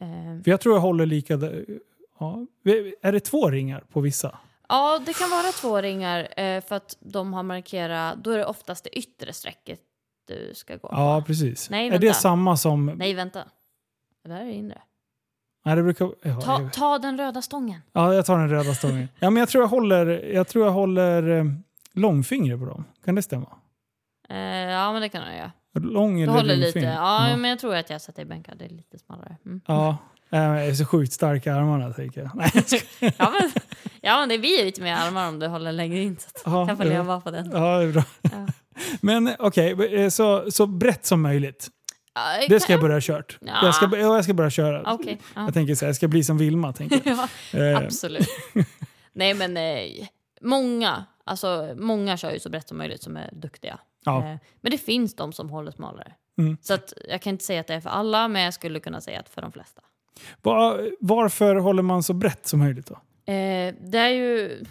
Eh, 0.00 0.42
För 0.44 0.50
jag 0.50 0.60
tror 0.60 0.74
jag 0.74 0.80
håller 0.80 1.06
lika... 1.06 1.34
Ja. 2.18 2.46
Är 3.02 3.12
det 3.12 3.20
två 3.20 3.50
ringar 3.50 3.84
på 3.92 4.00
vissa? 4.00 4.38
Ja, 4.68 5.00
det 5.06 5.12
kan 5.18 5.30
vara 5.30 5.52
två 5.60 5.80
ringar 5.80 6.40
eh, 6.40 6.60
för 6.60 6.76
att 6.76 6.96
de 7.00 7.32
har 7.32 7.42
markerat, 7.42 8.24
då 8.24 8.30
är 8.30 8.38
det 8.38 8.46
oftast 8.46 8.84
det 8.84 8.98
yttre 8.98 9.32
strecket 9.32 9.80
du 10.26 10.52
ska 10.54 10.76
gå 10.76 10.88
Ja, 10.92 11.20
på. 11.20 11.26
precis. 11.26 11.70
Nej, 11.70 11.86
är 11.86 11.90
vänta. 11.90 12.06
det 12.06 12.14
samma 12.14 12.56
som... 12.56 12.86
Nej, 12.86 13.14
vänta. 13.14 13.44
Det 14.22 14.28
där 14.28 14.40
är 14.40 14.50
inre. 14.50 14.82
Nej, 15.64 15.76
det 15.76 15.82
brukar... 15.82 16.10
Ja, 16.22 16.40
Ta, 16.40 16.60
jag- 16.62 16.72
ta 16.72 16.98
den 16.98 17.18
röda 17.18 17.42
stången. 17.42 17.80
ja, 17.92 18.14
jag 18.14 18.26
tar 18.26 18.38
den 18.38 18.48
röda 18.48 18.74
stången. 18.74 19.08
Ja, 19.18 19.30
men 19.30 19.40
jag 19.40 19.48
tror 19.48 19.64
jag 19.64 19.68
håller, 19.68 20.06
jag 20.34 20.48
tror 20.48 20.64
jag 20.64 20.72
håller 20.72 21.28
eh, 21.38 21.44
långfinger 21.92 22.56
på 22.56 22.64
dem. 22.64 22.84
Kan 23.04 23.14
det 23.14 23.22
stämma? 23.22 23.48
Eh, 24.28 24.36
ja, 24.38 24.92
men 24.92 25.02
det 25.02 25.08
kan 25.08 25.22
jag 25.26 25.36
göra. 25.36 25.52
Lång 25.74 26.16
Du 26.16 26.22
eller 26.22 26.32
håller 26.32 26.56
lite. 26.56 26.78
Ja, 26.78 27.28
ja. 27.30 27.36
men 27.36 27.50
jag 27.50 27.58
tror 27.58 27.74
att 27.76 27.90
jag 27.90 28.00
sätter 28.00 28.22
i 28.22 28.24
bänkar. 28.24 28.54
Det 28.54 28.64
är 28.64 28.68
lite 28.68 28.98
smalare. 28.98 29.36
Mm. 29.46 29.60
Ja, 29.66 29.96
jag 30.38 30.66
är 30.66 30.74
så 30.74 30.84
sjukt 30.84 31.12
stark 31.12 31.46
i 31.46 31.50
armarna 31.50 31.92
tänker 31.92 32.20
jag. 32.20 32.30
Nej, 32.34 32.50
jag. 33.00 33.12
Ja, 33.18 33.30
men, 33.40 33.50
ja, 34.00 34.20
men 34.20 34.28
det 34.28 34.38
blir 34.38 34.64
lite 34.64 34.82
mer 34.82 34.94
armar 34.94 35.28
om 35.28 35.38
du 35.38 35.46
håller 35.46 35.72
längre 35.72 35.98
in. 36.02 36.16
Så 36.16 36.26
att 36.34 36.42
Ja, 36.44 36.66
kan 36.66 36.76
få 36.76 36.84
leva 36.84 37.20
på 37.20 37.30
den. 37.30 37.50
ja, 37.52 37.78
det 37.78 37.84
är 37.84 37.92
bra. 37.92 38.04
Ja. 38.22 38.46
Men 39.00 39.34
okej, 39.38 39.94
eh, 40.02 40.08
så, 40.08 40.50
så 40.50 40.66
brett 40.66 41.06
som 41.06 41.22
möjligt. 41.22 41.68
Ja, 42.14 42.46
Det 42.48 42.60
ska 42.60 42.72
jag 42.72 42.80
börja 42.80 43.00
kört. 43.00 43.38
Ja. 43.40 43.52
Jag, 43.62 43.74
ska, 43.74 43.84
ja, 43.92 43.96
jag 43.98 44.24
ska 44.24 44.34
börja 44.34 44.50
köra. 44.50 44.82
Ja. 44.84 44.98
Jag 45.34 45.54
tänker 45.54 45.74
så 45.74 45.84
här, 45.84 45.88
jag 45.88 45.96
ska 45.96 46.08
bli 46.08 46.24
som 46.24 46.38
Vilma. 46.38 46.72
Tänker 46.72 47.00
jag. 47.04 47.28
Ja, 47.52 47.58
Eh, 47.60 47.76
absolut. 47.76 48.28
Nej, 49.12 49.34
men 49.34 49.56
eh, 49.56 50.06
många, 50.40 51.04
alltså, 51.24 51.74
många 51.76 52.16
kör 52.16 52.30
ju 52.32 52.38
så 52.40 52.50
brett 52.50 52.68
som 52.68 52.78
möjligt 52.78 53.02
som 53.02 53.16
är 53.16 53.30
duktiga. 53.32 53.78
Ja. 54.04 54.18
Eh, 54.18 54.36
men 54.60 54.70
det 54.70 54.78
finns 54.78 55.16
de 55.16 55.32
som 55.32 55.50
håller 55.50 55.70
smalare. 55.72 56.12
Mm. 56.38 56.56
Så 56.60 56.74
att, 56.74 56.92
jag 57.08 57.22
kan 57.22 57.30
inte 57.30 57.44
säga 57.44 57.60
att 57.60 57.66
det 57.66 57.74
är 57.74 57.80
för 57.80 57.90
alla, 57.90 58.28
men 58.28 58.42
jag 58.42 58.54
skulle 58.54 58.80
kunna 58.80 59.00
säga 59.00 59.20
att 59.20 59.28
för 59.28 59.42
de 59.42 59.52
flesta. 59.52 59.80
Var, 60.42 60.90
varför 61.00 61.56
håller 61.56 61.82
man 61.82 62.02
så 62.02 62.12
brett 62.12 62.46
som 62.46 62.58
möjligt 62.58 62.86
då? 62.86 62.94
Eh, 63.32 63.74
det, 63.80 63.98
är 63.98 64.08
ju, 64.08 64.64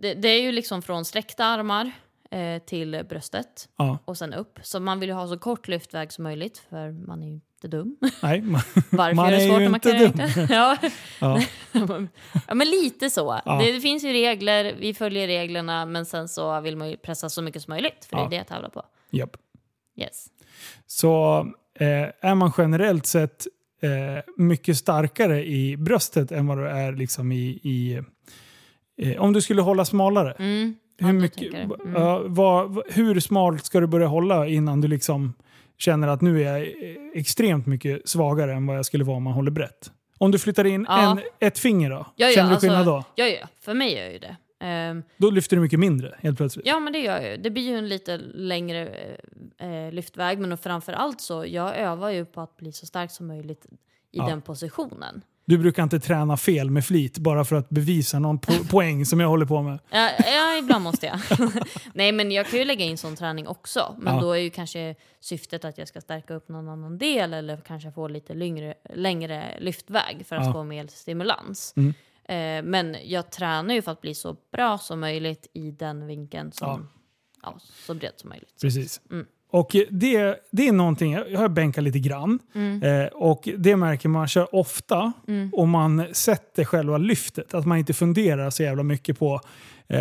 det, 0.00 0.14
det 0.14 0.28
är 0.28 0.42
ju 0.42 0.52
liksom 0.52 0.82
från 0.82 1.04
sträckta 1.04 1.44
armar 1.44 1.90
eh, 2.30 2.62
till 2.62 3.04
bröstet 3.08 3.68
Ja. 3.76 3.98
och 4.04 4.18
sen 4.18 4.34
upp. 4.34 4.58
Så 4.62 4.80
man 4.80 5.00
vill 5.00 5.08
ju 5.08 5.14
ha 5.14 5.28
så 5.28 5.38
kort 5.38 5.68
lyftväg 5.68 6.12
som 6.12 6.24
möjligt 6.24 6.58
för 6.70 7.06
man 7.06 7.22
är 7.22 7.26
ju 7.26 7.32
inte 7.32 7.68
dum. 7.76 7.96
Nej, 8.22 8.42
man, 8.42 8.60
Varför 8.90 9.14
Man 9.14 9.26
är 9.26 9.32
det 9.32 9.40
svårt 9.40 9.60
ju 9.60 9.64
när 9.64 9.68
man 9.68 9.74
inte 9.74 9.90
kan 9.90 9.98
dum. 9.98 10.46
det? 10.48 10.54
Ja. 10.54 10.76
ja. 11.20 11.40
ja, 12.48 12.54
men 12.54 12.70
lite 12.70 13.10
så. 13.10 13.40
Ja. 13.44 13.58
Det, 13.62 13.72
det 13.72 13.80
finns 13.80 14.04
ju 14.04 14.12
regler, 14.12 14.74
vi 14.78 14.94
följer 14.94 15.26
reglerna 15.26 15.86
men 15.86 16.06
sen 16.06 16.28
så 16.28 16.60
vill 16.60 16.76
man 16.76 16.90
ju 16.90 16.96
pressa 16.96 17.28
så 17.28 17.42
mycket 17.42 17.62
som 17.62 17.72
möjligt 17.72 18.04
för 18.04 18.16
det 18.16 18.22
är 18.22 18.28
det 18.28 18.36
jag 18.36 18.46
tävlar 18.46 18.68
på. 18.68 18.82
Japp. 19.10 19.36
Yes. 19.96 20.26
Så 20.86 21.38
eh, 21.74 21.86
är 22.30 22.34
man 22.34 22.52
generellt 22.58 23.06
sett 23.06 23.46
mycket 24.36 24.76
starkare 24.76 25.44
i 25.46 25.76
bröstet 25.76 26.32
än 26.32 26.46
vad 26.46 26.58
du 26.58 26.68
är 26.68 26.92
liksom 26.92 27.32
i... 27.32 27.60
i 27.62 28.00
eh, 29.02 29.22
om 29.22 29.32
du 29.32 29.40
skulle 29.40 29.62
hålla 29.62 29.84
smalare. 29.84 30.32
Mm. 30.38 30.74
Hur, 30.98 31.12
mycket. 31.12 31.54
Mm. 31.54 31.70
vad, 32.34 32.82
hur 32.88 33.20
smalt 33.20 33.64
ska 33.64 33.80
du 33.80 33.86
börja 33.86 34.06
hålla 34.06 34.46
innan 34.46 34.80
du 34.80 34.88
liksom 34.88 35.34
känner 35.78 36.08
att 36.08 36.20
nu 36.20 36.42
är 36.44 36.52
jag 36.52 36.62
eh, 36.62 36.70
extremt 37.14 37.66
mycket 37.66 38.08
svagare 38.08 38.52
än 38.52 38.66
vad 38.66 38.76
jag 38.76 38.86
skulle 38.86 39.04
vara 39.04 39.16
om 39.16 39.22
man 39.22 39.32
håller 39.32 39.50
brett? 39.50 39.90
Om 40.18 40.30
du 40.30 40.38
flyttar 40.38 40.64
in 40.64 40.86
Ja. 40.88 41.10
en, 41.10 41.20
ett 41.48 41.58
finger 41.58 41.90
då? 41.90 42.06
Ja, 42.16 42.26
ja, 42.26 42.32
känner 42.34 42.48
du 42.48 42.54
alltså- 42.54 42.66
skillnad 42.66 42.86
då? 42.86 43.04
Ja, 43.14 43.24
ja, 43.24 43.48
för 43.60 43.74
mig 43.74 43.94
gör 43.96 44.10
ju 44.10 44.18
det. 44.18 44.36
Ehm, 44.60 45.02
Då 45.16 45.30
lyfter 45.30 45.56
du 45.56 45.62
mycket 45.62 45.80
mindre 45.80 46.14
helt 46.22 46.36
plötsligt. 46.36 46.66
Ja, 46.66 46.80
men 46.80 46.92
det 46.92 46.98
gör 46.98 47.20
jag 47.20 47.30
ju. 47.30 47.36
Det 47.36 47.50
blir 47.50 47.62
ju 47.70 47.76
en 47.78 47.88
lite 47.88 48.16
längre 48.34 48.88
eh, 49.58 49.92
lyftväg, 49.92 50.38
men 50.38 50.58
framför 50.58 50.92
allt 50.92 51.20
så 51.20 51.44
jag 51.48 51.76
övar 51.76 52.10
ju 52.10 52.24
på 52.24 52.40
att 52.40 52.56
bli 52.56 52.72
så 52.72 52.86
stark 52.86 53.10
som 53.10 53.26
möjligt 53.26 53.66
i 53.66 54.18
Ja. 54.18 54.26
den 54.26 54.42
positionen. 54.42 55.22
Du 55.46 55.58
brukar 55.58 55.82
inte 55.82 56.00
träna 56.00 56.36
fel 56.36 56.70
med 56.70 56.84
flit 56.84 57.18
bara 57.18 57.44
för 57.44 57.56
att 57.56 57.68
bevisa 57.68 58.18
någon 58.18 58.38
po- 58.38 58.68
poäng 58.70 59.06
som 59.06 59.20
jag 59.20 59.28
håller 59.28 59.46
på 59.46 59.62
med. 59.62 59.78
Ja, 59.90 60.10
ja 60.26 60.56
ibland 60.58 60.84
måste 60.84 61.06
jag. 61.06 61.18
Nej, 61.94 62.12
men 62.12 62.30
jag 62.30 62.46
kan 62.46 62.58
ju 62.58 62.64
lägga 62.64 62.84
in 62.84 62.98
sån 62.98 63.16
träning 63.16 63.46
också. 63.46 63.96
Men 63.98 64.14
Ja. 64.14 64.20
då 64.20 64.32
är 64.32 64.38
ju 64.38 64.50
kanske 64.50 64.94
syftet 65.20 65.64
att 65.64 65.78
jag 65.78 65.88
ska 65.88 66.00
stärka 66.00 66.34
upp 66.34 66.48
någon 66.48 66.68
annan 66.68 66.98
del 66.98 67.34
eller 67.34 67.56
kanske 67.56 67.92
få 67.92 68.08
lite 68.08 68.34
längre, 68.34 68.74
längre 68.94 69.56
lyftväg 69.60 70.22
för 70.26 70.36
att 70.36 70.46
Ja. 70.46 70.52
få 70.52 70.64
mer 70.64 70.86
stimulans. 70.86 71.74
Mm. 71.76 71.94
Eh, 72.28 72.62
men 72.62 72.96
jag 73.04 73.30
tränar 73.30 73.74
ju 73.74 73.82
för 73.82 73.92
att 73.92 74.00
bli 74.00 74.14
så 74.14 74.36
bra 74.52 74.78
som 74.78 75.00
möjligt 75.00 75.46
i 75.52 75.70
den 75.70 76.06
vinkeln 76.06 76.52
som, 76.52 76.88
ja. 77.42 77.58
så 77.86 77.94
bred 77.94 78.12
som 78.16 78.28
möjligt. 78.28 78.54
Precis. 78.62 79.00
Mm. 79.10 79.26
Och 79.50 79.76
det, 79.90 80.36
det 80.50 80.68
är 80.68 80.72
någonting, 80.72 81.12
jag 81.12 81.40
har 81.40 81.48
bänkat 81.48 81.84
lite 81.84 81.98
grann. 81.98 82.38
Mm. 82.54 82.82
Eh, 82.82 83.06
och 83.06 83.48
det 83.58 83.76
märker 83.76 84.08
man 84.08 84.28
kör 84.28 84.54
ofta 84.54 85.12
om 85.52 85.70
man 85.70 86.06
sätter 86.12 86.64
själva 86.64 86.98
lyftet. 86.98 87.54
Att 87.54 87.66
man 87.66 87.78
inte 87.78 87.92
funderar 87.92 88.50
så 88.50 88.62
jävla 88.62 88.82
mycket 88.82 89.18
på 89.18 89.40
eh, 89.88 89.98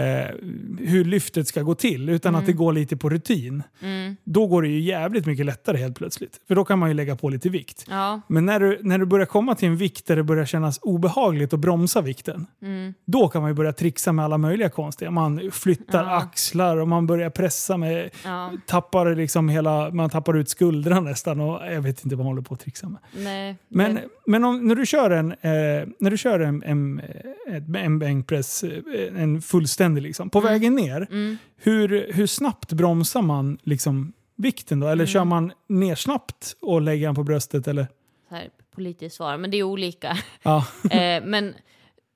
hur 0.79 1.05
lyftet 1.05 1.47
ska 1.47 1.61
gå 1.61 1.75
till. 1.75 2.09
Utan 2.09 2.36
att 2.36 2.45
det 2.45 2.53
går 2.53 2.73
lite 2.73 2.97
på 2.97 3.09
rutin. 3.09 3.63
Mm. 3.81 4.15
Då 4.23 4.47
går 4.47 4.61
det 4.61 4.67
ju 4.67 4.79
jävligt 4.79 5.25
mycket 5.25 5.45
lättare 5.45 5.77
helt 5.77 5.97
plötsligt. 5.97 6.39
För 6.47 6.55
då 6.55 6.65
kan 6.65 6.79
man 6.79 6.89
ju 6.89 6.95
lägga 6.95 7.15
på 7.15 7.29
lite 7.29 7.49
vikt. 7.49 7.86
Ja. 7.89 8.21
Men 8.27 8.45
när 8.45 8.59
du, 8.59 8.79
när 8.81 8.97
du 8.97 9.05
börjar 9.05 9.25
komma 9.25 9.55
till 9.55 9.67
en 9.67 9.77
vikt 9.77 10.05
där 10.07 10.15
det 10.15 10.23
börjar 10.23 10.45
kännas 10.45 10.79
obehagligt 10.81 11.53
att 11.53 11.59
bromsa 11.59 12.01
vikten. 12.01 12.45
Mm. 12.61 12.93
Då 13.05 13.27
kan 13.27 13.41
man 13.41 13.51
ju 13.51 13.55
börja 13.55 13.73
trixa 13.73 14.11
med 14.11 14.25
alla 14.25 14.38
möjliga 14.38 14.69
konstiga. 14.69 15.11
Man 15.11 15.51
flyttar 15.51 16.03
Ja. 16.03 16.17
axlar 16.17 16.77
och 16.77 16.88
man 16.88 17.07
börjar 17.07 17.29
pressa 17.29 17.77
med 17.77 18.09
Ja. 18.23 18.51
tappar 18.67 19.15
liksom 19.15 19.49
hela, 19.49 19.89
man 19.91 20.09
tappar 20.09 20.38
ut 20.38 20.49
skuldran 20.49 21.03
nästan 21.03 21.39
och 21.39 21.59
jag 21.73 21.81
vet 21.81 22.03
inte 22.05 22.15
vad 22.15 22.25
man 22.25 22.31
håller 22.34 22.41
på 22.41 22.53
att 22.53 22.59
trixa 22.59 22.89
med. 22.89 22.99
Nej, 23.17 23.55
Men, 23.67 23.95
det- 23.95 24.01
men 24.25 24.43
om, 24.43 24.67
när 24.67 24.75
du 24.75 24.86
kör 24.86 25.11
en, 25.11 25.31
eh, 25.31 25.88
när 25.99 26.09
du 26.09 26.17
kör 26.17 26.39
en, 26.39 26.63
en, 26.63 27.01
en, 27.47 27.75
en 27.75 27.99
bänkpress, 27.99 28.63
eh, 28.63 29.21
en 29.21 29.41
fullständig 29.74 30.03
liksom, 30.03 30.30
på 30.30 30.39
vägen 30.39 30.76
ner, 30.76 31.07
mm. 31.11 31.38
hur, 31.55 32.13
hur 32.13 32.28
snabbt 32.28 32.74
bromsar 32.74 33.21
man 33.21 33.57
liksom 33.63 34.13
vikten 34.36 34.80
då? 34.80 34.88
Mm. 34.88 34.93
Eller 34.93 35.05
kör 35.05 35.26
man 35.26 35.51
ner 35.67 35.95
snabbt 35.95 36.55
och 36.61 36.82
lägger 36.82 37.07
den 37.07 37.15
på 37.15 37.24
bröstet? 37.24 37.67
Eller? 37.67 37.88
så 38.30 38.36
här, 38.36 38.49
politiskt 38.76 39.15
svar, 39.15 39.38
men 39.38 39.51
det 39.51 39.57
är 39.57 39.63
olika. 39.63 40.17
Ja, 40.43 40.65
eh, 40.91 41.24
men 41.24 41.53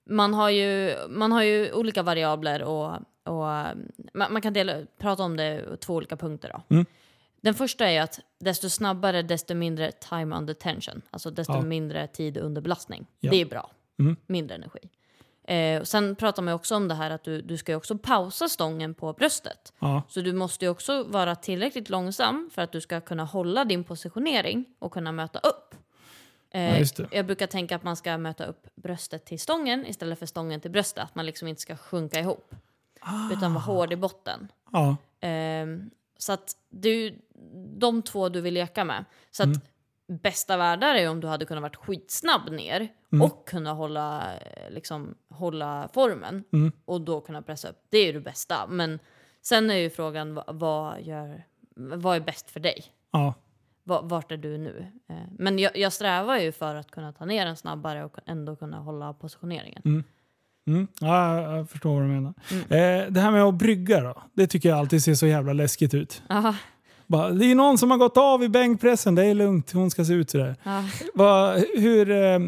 man 0.09 0.33
har, 0.33 0.49
ju, 0.49 0.95
man 1.09 1.31
har 1.31 1.43
ju 1.43 1.71
olika 1.73 2.03
variabler 2.03 2.63
och, 2.63 2.95
och 3.23 3.45
man, 4.13 4.33
man 4.33 4.41
kan 4.41 4.53
dela, 4.53 4.73
prata 4.99 5.23
om 5.23 5.37
det 5.37 5.65
i 5.73 5.77
två 5.77 5.95
olika 5.95 6.17
punkter. 6.17 6.51
Då. 6.53 6.75
Mm. 6.75 6.85
Den 7.41 7.53
första 7.53 7.85
är 7.85 7.91
ju 7.91 7.97
att 7.97 8.19
desto 8.39 8.69
snabbare, 8.69 9.21
desto 9.21 9.55
mindre 9.55 9.91
time 9.91 10.35
under 10.35 10.53
tension. 10.53 11.01
Alltså 11.09 11.31
desto 11.31 11.53
Ja. 11.53 11.61
mindre 11.61 12.07
tid 12.07 12.37
under 12.37 12.61
belastning. 12.61 13.05
Ja. 13.19 13.31
Det 13.31 13.41
är 13.41 13.45
bra. 13.45 13.71
Mm. 13.99 14.15
Mindre 14.27 14.55
energi. 14.55 14.79
Eh, 15.47 15.83
sen 15.83 16.15
pratar 16.15 16.43
man 16.43 16.53
också 16.53 16.75
om 16.75 16.87
det 16.87 16.95
här 16.95 17.09
att 17.11 17.23
du, 17.23 17.41
du 17.41 17.57
ska 17.57 17.75
också 17.75 17.97
pausa 17.97 18.49
stången 18.49 18.93
på 18.93 19.13
bröstet. 19.13 19.73
ja, 19.79 20.01
Så 20.09 20.21
du 20.21 20.33
måste 20.33 20.65
ju 20.65 20.71
också 20.71 21.03
vara 21.03 21.35
tillräckligt 21.35 21.89
långsam 21.89 22.49
för 22.53 22.61
att 22.61 22.71
du 22.71 22.81
ska 22.81 23.01
kunna 23.01 23.23
hålla 23.23 23.65
din 23.65 23.83
positionering 23.83 24.65
och 24.79 24.91
kunna 24.93 25.11
möta 25.11 25.39
upp. 25.39 25.75
Eh, 26.51 26.81
Ja. 26.81 27.05
Jag 27.11 27.25
brukar 27.25 27.47
tänka 27.47 27.75
att 27.75 27.83
man 27.83 27.95
ska 27.95 28.17
möta 28.17 28.45
upp 28.45 28.67
bröstet 28.75 29.25
till 29.25 29.39
stången 29.39 29.85
istället 29.85 30.19
för 30.19 30.25
stången 30.25 30.61
till 30.61 30.71
bröstet. 30.71 31.03
Att 31.03 31.15
man 31.15 31.25
liksom 31.25 31.47
inte 31.47 31.61
ska 31.61 31.77
sjunka 31.77 32.19
ihop. 32.19 32.55
Utan 33.37 33.53
vara 33.53 33.63
hård 33.63 33.93
i 33.93 33.95
botten. 33.95 34.47
ja, 34.71 34.95
Ehm, 35.19 35.89
så 36.17 36.33
att 36.33 36.55
ju 36.83 37.19
de 37.77 38.01
två 38.01 38.29
du 38.29 38.41
vill 38.41 38.53
leka 38.53 38.83
med. 38.83 39.05
Så 39.31 39.43
Mm. 39.43 39.59
Bästa 40.07 40.57
världar 40.57 40.95
är 40.95 41.09
om 41.09 41.19
du 41.21 41.27
hade 41.27 41.45
kunnat 41.45 41.61
varit 41.61 41.75
skitsnabb 41.75 42.49
ner 42.51 42.87
Mm. 43.13 43.21
och 43.25 43.47
kunna 43.47 43.73
hålla, 43.73 44.35
eh, 44.37 44.71
liksom, 44.71 45.15
hålla 45.29 45.89
formen 45.93 46.43
Mm. 46.53 46.71
och 46.85 47.01
då 47.01 47.21
kunna 47.21 47.41
pressa 47.41 47.69
upp. 47.69 47.77
Det 47.89 47.97
är 47.97 48.05
ju 48.05 48.11
det 48.13 48.19
bästa. 48.19 48.67
Men 48.69 48.99
sen 49.41 49.69
är 49.69 49.75
ju 49.75 49.89
frågan 49.89 50.33
vad, 50.33 50.59
vad, 50.59 51.01
gör, 51.01 51.43
vad 51.75 52.15
är 52.15 52.19
bäst 52.19 52.49
för 52.51 52.59
dig? 52.59 52.85
ja. 53.11 53.33
Va- 53.83 54.01
Vart 54.03 54.31
är 54.31 54.37
du 54.37 54.57
nu? 54.57 54.85
Eh, 55.09 55.15
Men 55.39 55.59
jag, 55.59 55.77
jag 55.77 55.93
strävar 55.93 56.37
ju 56.37 56.51
för 56.51 56.75
att 56.75 56.91
kunna 56.91 57.13
ta 57.13 57.25
ner 57.25 57.45
den 57.45 57.55
snabbare 57.55 58.05
och 58.05 58.17
ändå 58.25 58.55
kunna 58.55 58.77
hålla 58.79 59.13
positioneringen. 59.13 59.81
Mm. 60.65 60.87
ja 61.01 61.41
jag 61.41 61.69
förstår 61.69 61.93
vad 61.93 62.01
du 62.03 62.07
menar. 62.07 62.33
Eh, 62.51 63.11
det 63.11 63.19
här 63.19 63.31
med 63.31 63.43
att 63.43 63.53
brygga 63.55 64.01
då, 64.01 64.23
det 64.33 64.47
tycker 64.47 64.69
jag 64.69 64.77
alltid 64.77 65.03
ser 65.03 65.13
så 65.13 65.27
jävla 65.27 65.53
läskigt 65.53 65.93
ut. 65.93 66.23
Aha, 66.29 66.55
Bara, 67.07 67.29
det 67.29 67.45
är 67.45 67.55
någon 67.55 67.77
som 67.77 67.91
har 67.91 67.97
gått 67.97 68.17
av 68.17 68.43
i 68.43 68.49
bänkpressen, 68.49 69.15
det 69.15 69.25
är 69.25 69.33
lugnt, 69.33 69.71
hon 69.71 69.91
ska 69.91 70.05
se 70.05 70.13
ut 70.13 70.29
sådär. 70.29 70.55
ja, 70.63 70.83
Va, 71.13 71.55
hur, 71.75 72.11
eh, 72.11 72.39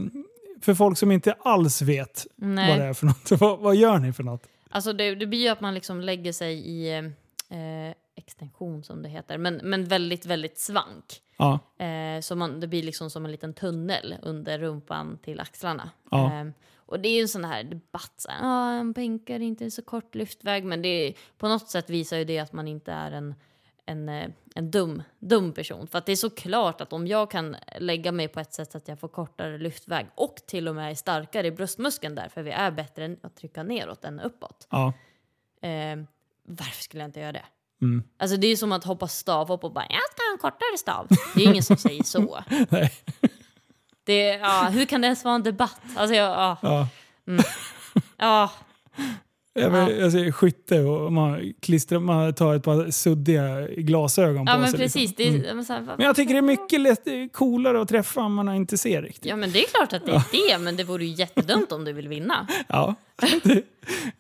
för 0.62 0.74
folk 0.74 0.98
som 0.98 1.12
inte 1.12 1.34
alls 1.40 1.82
vet 1.82 2.28
nej. 2.36 2.70
vad 2.70 2.80
det 2.80 2.86
är 2.86 2.94
för 2.94 3.06
något, 3.06 3.32
vad, 3.42 3.60
vad 3.60 3.76
gör 3.76 3.98
ni 3.98 4.14
för 4.14 4.24
något? 4.24 4.48
Alltså 4.70 4.94
det, 4.94 5.16
det 5.16 5.26
blir 5.26 5.40
ju 5.40 5.48
att 5.48 5.62
man 5.62 5.74
liksom 5.74 6.02
lägger 6.02 6.34
sig 6.34 6.54
i 6.54 6.98
eh, 6.98 7.94
extension 8.16 8.84
som 8.84 9.02
det 9.02 9.10
heter, 9.10 9.38
men, 9.38 9.62
men 9.64 9.86
väldigt, 9.86 10.26
väldigt 10.26 10.60
svank. 10.60 11.22
Ja, 11.38 11.60
Eh, 11.80 12.22
så 12.22 12.36
man, 12.36 12.60
det 12.60 12.68
blir 12.68 12.84
liksom 12.84 13.10
som 13.10 13.26
en 13.26 13.32
liten 13.32 13.54
tunnel 13.54 14.16
under 14.22 14.60
rumpan 14.60 15.18
till 15.24 15.40
axlarna. 15.40 15.90
Ja. 16.12 16.26
Eh, 16.26 16.48
och 16.76 17.00
det 17.00 17.10
är 17.10 17.16
ju 17.16 17.22
en 17.22 17.28
sån 17.28 17.46
här 17.46 17.64
debatt, 17.64 18.14
så 18.18 18.30
här, 18.30 18.40
ah, 18.42 18.72
en 18.72 18.92
bänkare 18.92 19.44
är 19.44 19.48
inte 19.48 19.64
en 19.64 19.72
så 19.72 19.82
kort 19.82 20.16
lyftväg, 20.16 20.66
men 20.66 20.82
det 20.82 21.14
på 21.38 21.48
något 21.48 21.70
sätt 21.70 21.90
visar 21.90 22.18
ju 22.18 22.26
det 22.26 22.40
att 22.40 22.54
man 22.54 22.68
inte 22.68 22.92
är 22.92 23.12
en, 23.12 23.36
en, 23.90 24.10
eh, 24.10 24.30
en 24.56 24.72
dum, 24.72 25.04
dum 25.20 25.54
person. 25.54 25.88
För 25.88 25.98
att 25.98 26.06
det 26.06 26.12
är 26.12 26.16
så 26.16 26.30
klart 26.30 26.82
att 26.82 26.94
om 26.94 27.08
jag 27.08 27.32
kan 27.32 27.56
lägga 27.78 28.12
mig 28.12 28.28
på 28.28 28.40
ett 28.40 28.54
sätt 28.54 28.72
så 28.72 28.78
att 28.78 28.88
jag 28.88 29.00
får 29.00 29.08
kortare 29.08 29.58
lyftväg 29.58 30.08
och 30.16 30.36
till 30.36 30.68
och 30.68 30.76
med 30.76 30.92
är 30.92 30.96
starkare 30.96 31.48
i 31.48 31.52
bröstmuskeln 31.52 32.16
där, 32.16 32.30
för 32.30 32.44
vi 32.44 32.52
är 32.52 32.72
bättre 32.72 33.06
än 33.06 33.18
att 33.24 33.36
trycka 33.36 33.64
neråt 33.64 34.06
än 34.06 34.20
uppåt. 34.20 34.68
ja. 34.70 34.94
Eh, 35.62 35.98
varför 36.44 36.84
skulle 36.84 37.04
jag 37.04 37.08
inte 37.08 37.20
göra 37.20 37.32
det? 37.32 37.46
Mm. 37.82 38.04
Alltså 38.18 38.38
det 38.38 38.48
är 38.48 38.56
som 38.56 38.72
att 38.72 38.84
hoppa 38.84 39.08
stavhopp 39.08 39.64
och 39.64 39.74
bara 39.74 39.86
jag 39.90 40.02
ska 40.12 40.22
ha 40.24 40.32
en 40.32 40.38
kortare 40.38 40.78
stav. 40.78 41.08
Det 41.36 41.42
är 41.44 41.48
ingen 41.48 41.64
som 41.64 41.78
säger 41.78 42.04
så. 42.04 42.44
Nej. 42.70 42.92
Det, 44.04 44.28
ja, 44.28 44.70
hur 44.72 44.86
kan 44.86 45.02
det 45.02 45.06
ens 45.06 45.24
vara 45.24 45.36
en 45.36 45.44
debatt? 45.44 45.82
Alltså 45.96 46.16
jag, 46.16 46.30
ja, 46.30 46.58
Ja. 46.62 46.88
ja, 48.18 48.52
Jag, 49.54 49.74
Ja. 49.74 49.92
jag 49.92 50.12
säger 50.12 50.32
skytte 50.32 50.80
och 50.82 51.14
man, 51.14 51.54
klistrar, 51.62 52.00
man 52.00 52.34
tar 52.34 52.56
ett 52.56 52.64
par 52.64 52.92
suddiga 52.92 53.68
glasögon 53.68 54.46
på 54.46 54.52
ja 54.52 54.58
men 54.58 54.70
sig. 54.70 54.80
precis. 54.80 55.18
Liksom. 55.18 55.18
Det 55.18 55.24
är, 55.40 55.44
Mm. 55.44 55.56
men 55.56 55.66
så 55.66 55.74
här, 55.74 55.82
Men 55.98 56.06
jag 56.06 56.16
tycker 56.16 56.34
det 56.34 56.38
är 56.40 56.42
mycket 56.42 56.82
lätt, 56.82 57.08
coolare 57.34 57.82
att 57.82 57.90
träffa 57.90 58.22
om 58.22 58.34
man 58.34 58.56
inte 58.56 58.78
ser 58.78 59.02
riktigt. 59.02 59.26
Ja 59.26 59.36
men 59.36 59.52
det 59.52 59.60
är 59.60 59.68
klart 59.68 59.94
att 59.94 60.06
det 60.06 60.12
är 60.12 60.24
det, 60.58 60.64
men 60.64 60.76
det 60.78 60.84
vore 60.84 61.06
ju 61.06 61.14
jättedumt 61.14 61.72
om 61.72 61.86
du 61.86 61.94
vill 61.94 62.08
vinna. 62.08 62.48
Ja, 62.68 62.96
det, 63.44 63.54
ja, 63.54 63.62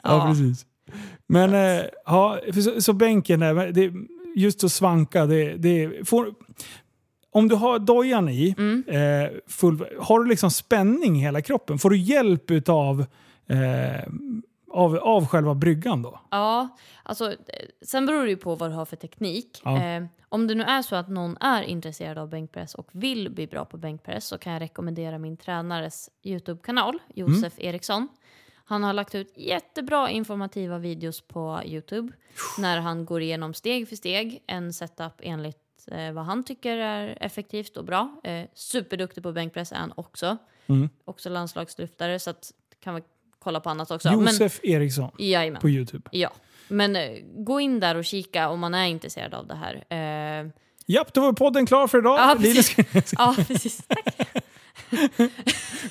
Ja. 0.03 0.27
precis. 0.29 0.65
Men 1.27 1.53
eh, 1.53 1.85
ja, 2.05 2.39
så, 2.63 2.81
så 2.81 2.93
bänken 2.93 3.39
där, 3.39 3.71
det, 3.71 3.93
just 4.35 4.63
att 4.63 4.71
svanka, 4.71 5.25
det, 5.25 5.53
det 5.57 6.07
får, 6.09 6.33
om 7.31 7.47
du 7.47 7.55
har 7.55 7.79
dojan 7.79 8.29
i, 8.29 8.55
Mm. 8.57 8.83
eh, 8.87 9.29
full, 9.47 9.85
har 9.99 10.19
du 10.19 10.29
liksom 10.29 10.51
spänning 10.51 11.15
i 11.17 11.19
hela 11.21 11.41
kroppen? 11.41 11.79
Får 11.79 11.89
du 11.89 11.97
hjälp 11.97 12.51
utav, 12.51 13.05
eh, 13.49 14.07
av, 14.71 14.95
av 14.95 15.25
själva 15.27 15.55
bryggan 15.55 16.01
då? 16.01 16.19
Ja, 16.29 16.69
alltså, 17.03 17.31
eh, 17.31 17.37
sen 17.81 18.05
beror 18.05 18.23
det 18.23 18.29
ju 18.29 18.37
på 18.37 18.55
vad 18.55 18.71
du 18.71 18.75
har 18.75 18.85
för 18.85 18.95
teknik. 18.95 19.61
Ja. 19.63 19.83
Eh, 19.83 20.03
om 20.29 20.47
det 20.47 20.55
nu 20.55 20.63
är 20.63 20.81
så 20.81 20.95
att 20.95 21.09
någon 21.09 21.37
är 21.39 21.63
intresserad 21.63 22.17
av 22.17 22.29
bänkpress 22.29 22.75
och 22.75 22.87
vill 22.91 23.29
bli 23.31 23.47
bra 23.47 23.65
på 23.65 23.77
bänkpress 23.77 24.25
så 24.25 24.37
kan 24.37 24.53
jag 24.53 24.61
rekommendera 24.61 25.17
min 25.17 25.37
tränares 25.37 26.09
YouTube-kanal, 26.23 26.99
Josef 27.13 27.53
Mm. 27.59 27.69
Eriksson. 27.69 28.07
Han 28.65 28.83
har 28.83 28.93
lagt 28.93 29.15
ut 29.15 29.37
jättebra 29.37 30.09
informativa 30.09 30.77
videos 30.77 31.21
på 31.21 31.59
Youtube 31.65 32.11
när 32.57 32.79
han 32.79 33.05
går 33.05 33.21
igenom 33.21 33.53
steg 33.53 33.89
för 33.89 33.95
steg 33.95 34.43
en 34.47 34.73
setup 34.73 35.13
enligt 35.19 35.87
eh, 35.91 36.11
vad 36.11 36.25
han 36.25 36.43
tycker 36.43 36.77
är 36.77 37.17
effektivt 37.21 37.77
och 37.77 37.85
bra. 37.85 38.21
Eh, 38.23 38.45
superduktig 38.53 39.23
på 39.23 39.31
bänkpress 39.31 39.71
är 39.71 39.75
han 39.75 39.93
också. 39.95 40.37
Mm. 40.67 40.89
Också 41.05 41.29
landslagslyftare 41.29 42.19
så 42.19 42.29
att 42.29 42.51
kan 42.79 42.95
vi 42.95 43.01
kolla 43.39 43.59
på 43.59 43.69
annat 43.69 43.91
också. 43.91 44.09
Men, 44.11 44.19
Josef 44.19 44.59
Eriksson 44.63 45.11
jajamän. 45.17 45.61
på 45.61 45.69
Youtube. 45.69 46.09
Ja, 46.11 46.31
men 46.67 46.95
eh, 46.95 47.11
gå 47.23 47.59
in 47.59 47.79
där 47.79 47.95
och 47.95 48.05
kika 48.05 48.49
om 48.49 48.59
man 48.59 48.73
är 48.73 48.85
intresserad 48.85 49.33
av 49.33 49.47
det 49.47 49.55
här. 49.55 49.75
Eh, 50.41 50.49
Japp, 50.85 51.13
då 51.13 51.21
var 51.21 51.33
podden 51.33 51.65
klar 51.65 51.87
för 51.87 51.97
idag. 51.97 52.19
Ja, 52.19 52.35
Linus, 52.39 52.75
ja, 53.17 53.35
precis. 53.47 53.81
Tack. 53.87 54.43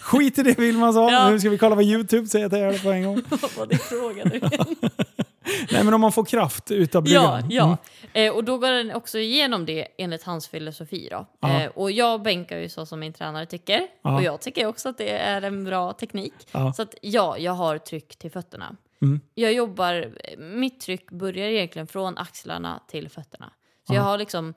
skit 0.00 0.38
i 0.38 0.42
det 0.42 0.58
Vilma 0.58 0.92
sa. 0.92 1.10
Ja. 1.10 1.30
Nu 1.30 1.40
ska 1.40 1.50
vi 1.50 1.58
kolla 1.58 1.76
på 1.76 1.82
Youtube, 1.82 2.26
säger 2.26 2.44
jag 2.44 2.52
till 2.52 2.60
er 2.60 2.82
på 2.82 2.90
en 2.90 3.04
gång. 3.04 3.22
Vad 3.28 3.56
var 3.56 3.66
din 3.66 3.78
fråga 3.78 4.24
nu? 4.24 4.40
Nej, 5.72 5.84
men 5.84 5.94
om 5.94 6.00
man 6.00 6.12
får 6.12 6.24
kraft 6.24 6.70
utav 6.70 7.02
bryggan. 7.02 7.50
Ja, 7.50 7.76
ja. 8.12 8.20
Eh, 8.20 8.32
och 8.34 8.44
då 8.44 8.58
går 8.58 8.70
den 8.70 8.92
också 8.94 9.18
igenom 9.18 9.66
det 9.66 9.88
enligt 9.98 10.22
hans 10.22 10.48
filosofi. 10.48 11.08
Då. 11.10 11.48
Eh, 11.48 11.66
och 11.66 11.90
jag 11.90 12.22
bänkar 12.22 12.58
ju 12.58 12.68
så 12.68 12.86
som 12.86 13.00
min 13.00 13.12
tränare 13.12 13.46
tycker. 13.46 13.80
Ja. 14.02 14.16
Och 14.16 14.22
jag 14.22 14.40
tycker 14.40 14.66
också 14.66 14.88
att 14.88 14.98
det 14.98 15.10
är 15.10 15.42
en 15.42 15.64
bra 15.64 15.92
teknik. 15.92 16.34
Ja. 16.52 16.72
Så 16.72 16.82
att 16.82 16.94
ja, 17.02 17.38
jag 17.38 17.52
har 17.52 17.78
tryck 17.78 18.16
till 18.18 18.30
fötterna. 18.30 18.76
Mm. 19.02 19.20
Jag 19.34 19.52
jobbar, 19.52 20.12
mitt 20.38 20.80
tryck 20.80 21.10
börjar 21.10 21.48
egentligen 21.48 21.86
från 21.86 22.18
axlarna 22.18 22.82
till 22.88 23.08
fötterna. 23.08 23.52
Så 23.86 23.94
Ja. 23.94 23.98
jag 23.98 24.02
har 24.02 24.18
liksom, 24.18 24.54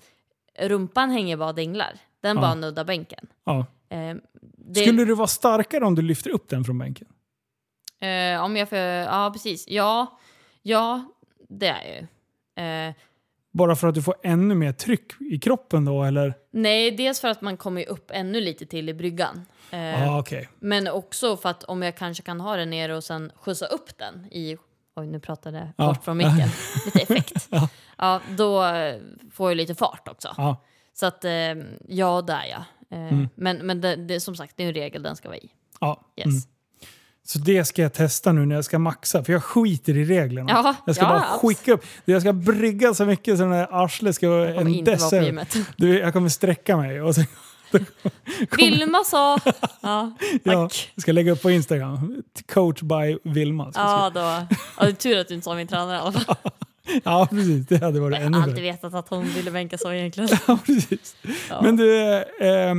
rumpan 0.59 1.09
hänger 1.09 1.37
bara 1.37 1.53
dinglar. 1.53 1.93
Den 2.21 2.35
bara 2.35 2.55
nuddar 2.55 2.83
bänken. 2.83 3.27
Eh, 3.89 4.15
det, 4.57 4.79
Skulle 4.79 5.05
du 5.05 5.15
vara 5.15 5.27
starkare 5.27 5.85
om 5.85 5.95
du 5.95 6.01
lyfter 6.01 6.29
upp 6.29 6.49
den 6.49 6.63
från 6.63 6.77
bänken? 6.79 7.07
eh, 8.01 8.43
om 8.43 8.57
jag 8.57 8.69
får, 8.69 8.77
ja 8.77 9.29
precis. 9.33 9.65
Ja, 9.67 10.19
ja 10.61 11.03
det 11.49 11.67
är 11.67 11.83
jag 11.87 11.95
ju. 11.95 12.87
Eh, 12.89 12.93
Bara 13.51 13.75
för 13.75 13.87
att 13.87 13.95
du 13.95 14.01
får 14.01 14.15
ännu 14.23 14.55
mer 14.55 14.71
tryck 14.73 15.11
i 15.21 15.39
kroppen 15.39 15.85
då, 15.85 16.03
eller? 16.03 16.33
Nej, 16.51 16.91
dels 16.91 17.19
för 17.19 17.27
att 17.27 17.41
man 17.41 17.57
kommer 17.57 17.89
upp 17.89 18.11
ännu 18.13 18.41
lite 18.41 18.65
till 18.65 18.89
i 18.89 18.93
bryggan. 18.93 19.45
Eh, 19.71 19.79
Ja, 20.03 20.19
okej. 20.19 20.49
Men 20.59 20.87
också 20.87 21.37
för 21.37 21.49
att 21.49 21.63
om 21.63 21.81
jag 21.81 21.97
kanske 21.97 22.23
kan 22.23 22.41
ha 22.41 22.55
den 22.55 22.69
nere 22.69 22.95
och 22.95 23.03
sen 23.03 23.31
skjutsa 23.35 23.65
upp 23.65 23.97
den 23.97 24.25
i... 24.31 24.57
Oj, 24.95 25.07
nu 25.07 25.19
pratade 25.19 25.57
jag 25.57 25.67
Ja. 25.77 25.87
bort 25.87 26.03
från 26.03 26.17
micken. 26.17 26.49
Lite 26.85 26.99
effekt. 27.01 27.47
Ja. 27.51 27.69
ja. 27.97 28.21
då 28.37 28.63
får 29.31 29.49
jag 29.49 29.57
lite 29.57 29.75
fart 29.75 30.07
också. 30.07 30.33
Ja. 30.37 30.63
Så 30.93 31.05
att, 31.05 31.25
eh, 31.25 31.31
ja, 31.87 32.21
där 32.21 32.45
ja. 32.45 32.65
Eh, 32.97 33.07
Mm. 33.13 33.29
Men, 33.35 33.57
men 33.57 33.81
det, 33.81 33.95
det, 33.95 34.19
som 34.19 34.35
sagt, 34.35 34.57
det 34.57 34.63
är 34.63 34.67
en 34.67 34.73
regel 34.73 35.03
den 35.03 35.15
ska 35.15 35.27
vara 35.29 35.37
i. 35.37 35.51
ja. 35.79 36.01
Yes. 36.17 36.25
Mm. 36.25 36.37
Så 37.31 37.39
det 37.39 37.65
ska 37.65 37.81
jag 37.81 37.93
testa 37.93 38.31
nu 38.31 38.45
när 38.45 38.55
jag 38.55 38.65
ska 38.65 38.79
maxa, 38.79 39.23
för 39.23 39.33
jag 39.33 39.43
skiter 39.43 39.97
i 39.97 40.05
reglerna. 40.05 40.51
Ja, 40.51 40.75
jag 40.85 40.95
ska 40.95 41.05
ja, 41.05 41.09
bara 41.09 41.21
skicka 41.21 41.73
upp. 41.73 41.85
Jag 42.05 42.21
ska 42.21 42.33
brygga 42.33 42.93
så 42.93 43.05
mycket 43.05 43.37
så 43.37 43.43
den 43.43 43.51
där 43.51 43.67
arslet 43.83 44.15
ska 44.15 44.29
vara 44.29 44.49
Jag 44.49 44.61
en 44.61 44.67
inte 44.67 44.91
vara 44.91 45.09
på 45.09 45.15
dess. 45.15 45.25
gymmet. 45.25 45.57
Du, 45.77 45.99
jag 45.99 46.13
kommer 46.13 46.29
sträcka 46.29 46.77
mig 46.77 47.01
och 47.01 47.15
sen, 47.15 47.25
Vilma 48.57 49.03
sa... 49.03 49.39
Ja, 49.81 50.11
ja, 50.43 50.69
jag 50.95 51.01
ska 51.01 51.11
lägga 51.11 51.31
upp 51.31 51.41
på 51.41 51.51
Instagram. 51.51 52.23
Coach 52.53 52.81
by 52.81 53.17
Vilma. 53.23 53.71
jag 53.75 53.83
Ja, 53.83 54.11
då. 54.13 54.19
Ja, 54.19 54.47
det 54.85 54.87
är 54.87 54.91
tur 54.91 55.19
att 55.19 55.27
du 55.27 55.33
inte 55.33 55.45
sa 55.45 55.55
min 55.55 55.67
tränare 55.67 55.95
i 55.95 55.99
alla 55.99 56.11
fall. 56.11 56.35
ja, 57.03 57.27
precis. 57.29 57.67
Det 57.67 57.77
hade 57.83 57.99
varit 57.99 58.15
Jag 58.17 58.25
ännu 58.25 58.37
har 58.37 58.43
alltid 58.43 58.55
bättre. 58.63 58.71
vetat 58.71 58.93
att 58.93 59.09
hon 59.09 59.23
ville 59.25 59.51
bänka 59.51 59.77
så 59.77 59.91
egentligen. 59.93 60.29
Ja, 60.47 60.57
precis. 60.65 61.15
Ja. 61.49 61.61
Men 61.61 61.75
du, 61.77 62.13
eh, 62.15 62.75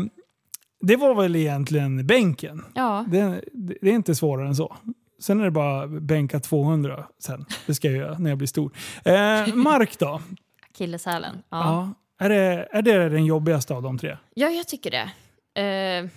det 0.82 0.96
var 0.96 1.14
väl 1.14 1.36
egentligen 1.36 2.06
bänken. 2.06 2.64
ja. 2.74 3.04
Det, 3.08 3.44
det 3.52 3.90
är 3.90 3.94
inte 3.94 4.14
svårare 4.14 4.46
än 4.48 4.56
så. 4.56 4.76
Sen 5.20 5.40
är 5.40 5.44
det 5.44 5.50
bara 5.50 5.86
bänka 5.86 6.40
200 6.40 7.06
sen. 7.18 7.46
Det 7.66 7.74
ska 7.74 7.88
jag 7.88 7.96
göra 7.96 8.18
när 8.18 8.30
jag 8.30 8.38
blir 8.38 8.48
stor. 8.48 8.72
Eh, 9.04 9.54
Mark 9.54 9.98
då? 9.98 10.22
Akilleshälen. 10.70 11.42
Ja. 11.48 11.58
Ja. 11.58 11.94
Är, 12.26 12.28
det, 12.28 12.68
är 12.70 12.82
det 12.82 13.08
den 13.08 13.24
jobbigaste 13.24 13.74
av 13.74 13.82
de 13.82 13.98
tre? 13.98 14.16
Ja, 14.34 14.48
jag 14.48 14.68
tycker 14.68 14.90
det. 14.90 15.10
Eh, 15.62 16.10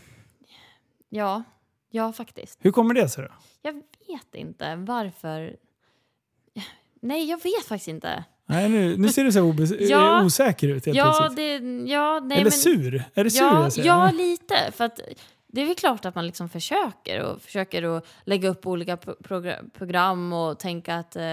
ja, 1.09 1.43
ja 1.91 2.13
faktiskt. 2.13 2.59
Hur 2.61 2.71
kommer 2.71 2.93
det 2.93 3.09
sig 3.09 3.23
då? 3.23 3.31
Jag 3.61 3.73
vet 3.73 4.35
inte 4.35 4.75
varför. 4.75 5.55
Nej, 7.01 7.29
jag 7.29 7.43
vet 7.43 7.65
faktiskt 7.65 7.87
inte. 7.87 8.23
Nej, 8.47 8.69
nu, 8.69 8.97
nu 8.97 9.09
ser 9.09 9.23
du 9.23 9.31
så 9.31 9.55
Ja. 9.79 10.23
osäker 10.23 10.67
ut 10.67 10.85
helt 10.85 10.97
Ja, 10.97 11.15
plötsligt. 11.19 11.37
det, 11.61 11.91
ja, 11.91 12.19
nej, 12.23 12.35
Eller 12.35 12.43
men, 12.43 12.51
sur? 12.51 13.03
Är 13.13 13.23
det 13.23 13.29
sur 13.31 13.41
ja, 13.45 13.63
jag 13.63 13.73
säger? 13.73 13.87
ja, 13.87 14.11
lite. 14.11 14.71
För 14.71 14.83
att 14.85 14.99
det 15.47 15.61
är 15.61 15.65
väl 15.65 15.75
klart 15.75 16.05
att 16.05 16.15
man 16.15 16.25
liksom 16.25 16.49
försöker 16.49 17.21
och 17.23 17.41
försöker 17.41 17.83
att 17.97 18.05
lägga 18.23 18.49
upp 18.49 18.67
olika 18.67 18.97
pro- 18.97 19.15
progra- 19.23 19.69
program 19.77 20.33
och 20.33 20.59
tänka 20.59 20.95
att 20.95 21.15
eh, 21.15 21.23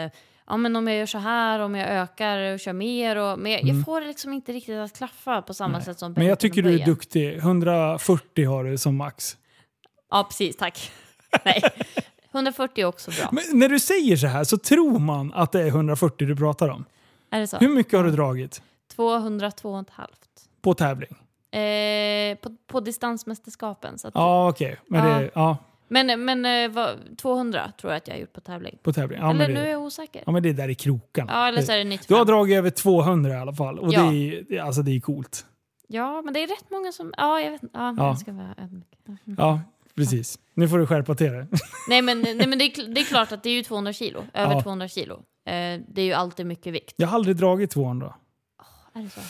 ja, 0.46 0.56
men 0.56 0.76
om 0.76 0.88
jag 0.88 0.96
gör 0.98 1.06
så 1.06 1.18
här, 1.18 1.58
om 1.60 1.74
jag 1.74 1.88
ökar 1.88 2.52
och 2.54 2.60
kör 2.60 2.72
mer. 2.72 3.16
Och, 3.16 3.38
men 3.38 3.52
jag, 3.52 3.62
jag 3.64 3.84
får 3.84 4.00
det 4.00 4.06
liksom 4.06 4.32
inte 4.32 4.52
riktigt 4.52 4.76
att 4.78 4.96
klaffa 4.98 5.42
på 5.42 5.54
samma 5.54 5.68
Mm. 5.68 5.78
Nej. 5.78 5.84
sätt 5.84 5.98
som 5.98 6.12
Men 6.12 6.26
jag 6.26 6.38
tycker 6.38 6.62
du 6.62 6.80
är 6.80 6.84
duktig. 6.86 7.34
140 7.36 8.48
har 8.48 8.64
du 8.64 8.78
som 8.78 8.96
max. 8.96 9.36
Ja, 10.10 10.24
precis. 10.24 10.56
Tack. 10.56 10.90
nej, 11.44 11.62
140 12.32 12.82
är 12.82 12.86
också 12.86 13.10
bra. 13.10 13.28
Men 13.32 13.44
när 13.58 13.68
du 13.68 13.80
säger 13.80 14.16
så 14.16 14.26
här 14.26 14.44
så 14.44 14.58
tror 14.58 14.98
man 14.98 15.32
att 15.34 15.52
det 15.52 15.62
är 15.62 15.66
140 15.66 16.26
du 16.26 16.36
pratar 16.36 16.68
om. 16.68 16.84
Är 17.32 17.40
det 17.40 17.46
så? 17.46 17.56
Hur 17.56 17.68
mycket 17.74 17.92
har 17.92 18.04
du 18.04 18.10
dragit 18.10 18.62
200, 18.96 19.50
2,5. 19.50 20.06
på 20.62 20.74
tävling? 20.74 21.10
Eh, 21.62 22.36
på, 22.36 22.56
på 22.66 22.80
distansmästerskapen. 22.80 23.98
Så 23.98 24.08
att, 24.08 24.14
Ja, 24.14 24.48
okej. 24.48 24.76
Men 24.86 25.08
Ja. 25.08 25.18
det, 25.18 25.30
ja, 25.34 25.56
Men, 25.88 26.24
men 26.24 26.46
eh, 26.46 26.70
vad, 26.70 27.18
200 27.18 27.72
tror 27.80 27.92
jag 27.92 27.96
att 27.98 28.08
jag 28.08 28.14
har 28.14 28.20
gjort 28.20 28.32
på 28.32 28.40
tävling. 28.40 28.78
på 28.82 28.92
tävling. 28.92 29.18
Ja, 29.20 29.30
eller 29.30 29.38
men 29.38 29.50
nu 29.54 29.60
är 29.60 29.64
det, 29.64 29.70
jag 29.70 29.82
osäker. 29.82 30.22
ja, 30.26 30.32
men 30.32 30.42
det 30.42 30.48
är 30.48 30.54
där 30.54 30.68
i 30.68 30.74
krokarna. 30.74 31.32
Ja, 31.32 31.48
eller 31.48 31.62
så 31.62 31.72
är 31.72 31.76
det 31.76 31.82
Du 31.84 31.88
95. 31.88 32.18
har 32.18 32.24
dragit 32.24 32.56
över 32.56 32.70
200 32.70 33.30
i 33.34 33.36
alla 33.36 33.52
fall. 33.54 33.78
Och 33.78 33.92
Ja. 33.92 34.00
det, 34.02 34.14
är, 34.36 34.44
det- 34.48 34.58
alltså, 34.58 34.82
det 34.82 34.90
är 34.96 35.00
coolt. 35.00 35.46
Ja, 35.86 36.22
men 36.22 36.34
det 36.34 36.40
är 36.42 36.46
rätt 36.48 36.70
många 36.70 36.92
som... 36.92 37.14
Ja, 37.16 37.40
jag 37.40 37.50
vet. 37.50 37.60
Ja, 37.72 37.94
Ja. 37.98 38.16
Ska 38.16 38.32
vara 38.32 38.54
ödmjuk. 38.58 38.86
Mm. 39.08 39.18
Ja, 39.38 39.60
precis. 39.96 40.38
Nu 40.54 40.68
får 40.68 40.78
du 40.78 40.86
skärpa 40.86 41.14
till 41.14 41.32
det. 41.32 41.46
Nej, 41.88 42.02
men, 42.02 42.20
nej, 42.22 42.46
men 42.46 42.58
det, 42.58 42.64
är, 42.64 42.94
det 42.94 43.00
är 43.00 43.04
klart 43.04 43.32
att 43.32 43.42
det 43.42 43.50
är 43.50 43.54
ju 43.54 43.62
200 43.62 43.92
kilo. 43.92 44.24
Över 44.34 44.54
Ja. 44.54 44.62
200 44.62 44.88
kilo. 44.88 45.22
Eh, 45.46 45.80
det 45.88 46.00
är 46.02 46.04
ju 46.04 46.12
alltid 46.12 46.46
mycket 46.46 46.72
vikt. 46.72 46.94
Jag 46.96 47.08
har 47.08 47.14
aldrig 47.14 47.36
dragit 47.36 47.70
200. 47.70 48.14
Är 48.94 49.02
det 49.02 49.10
så? 49.10 49.20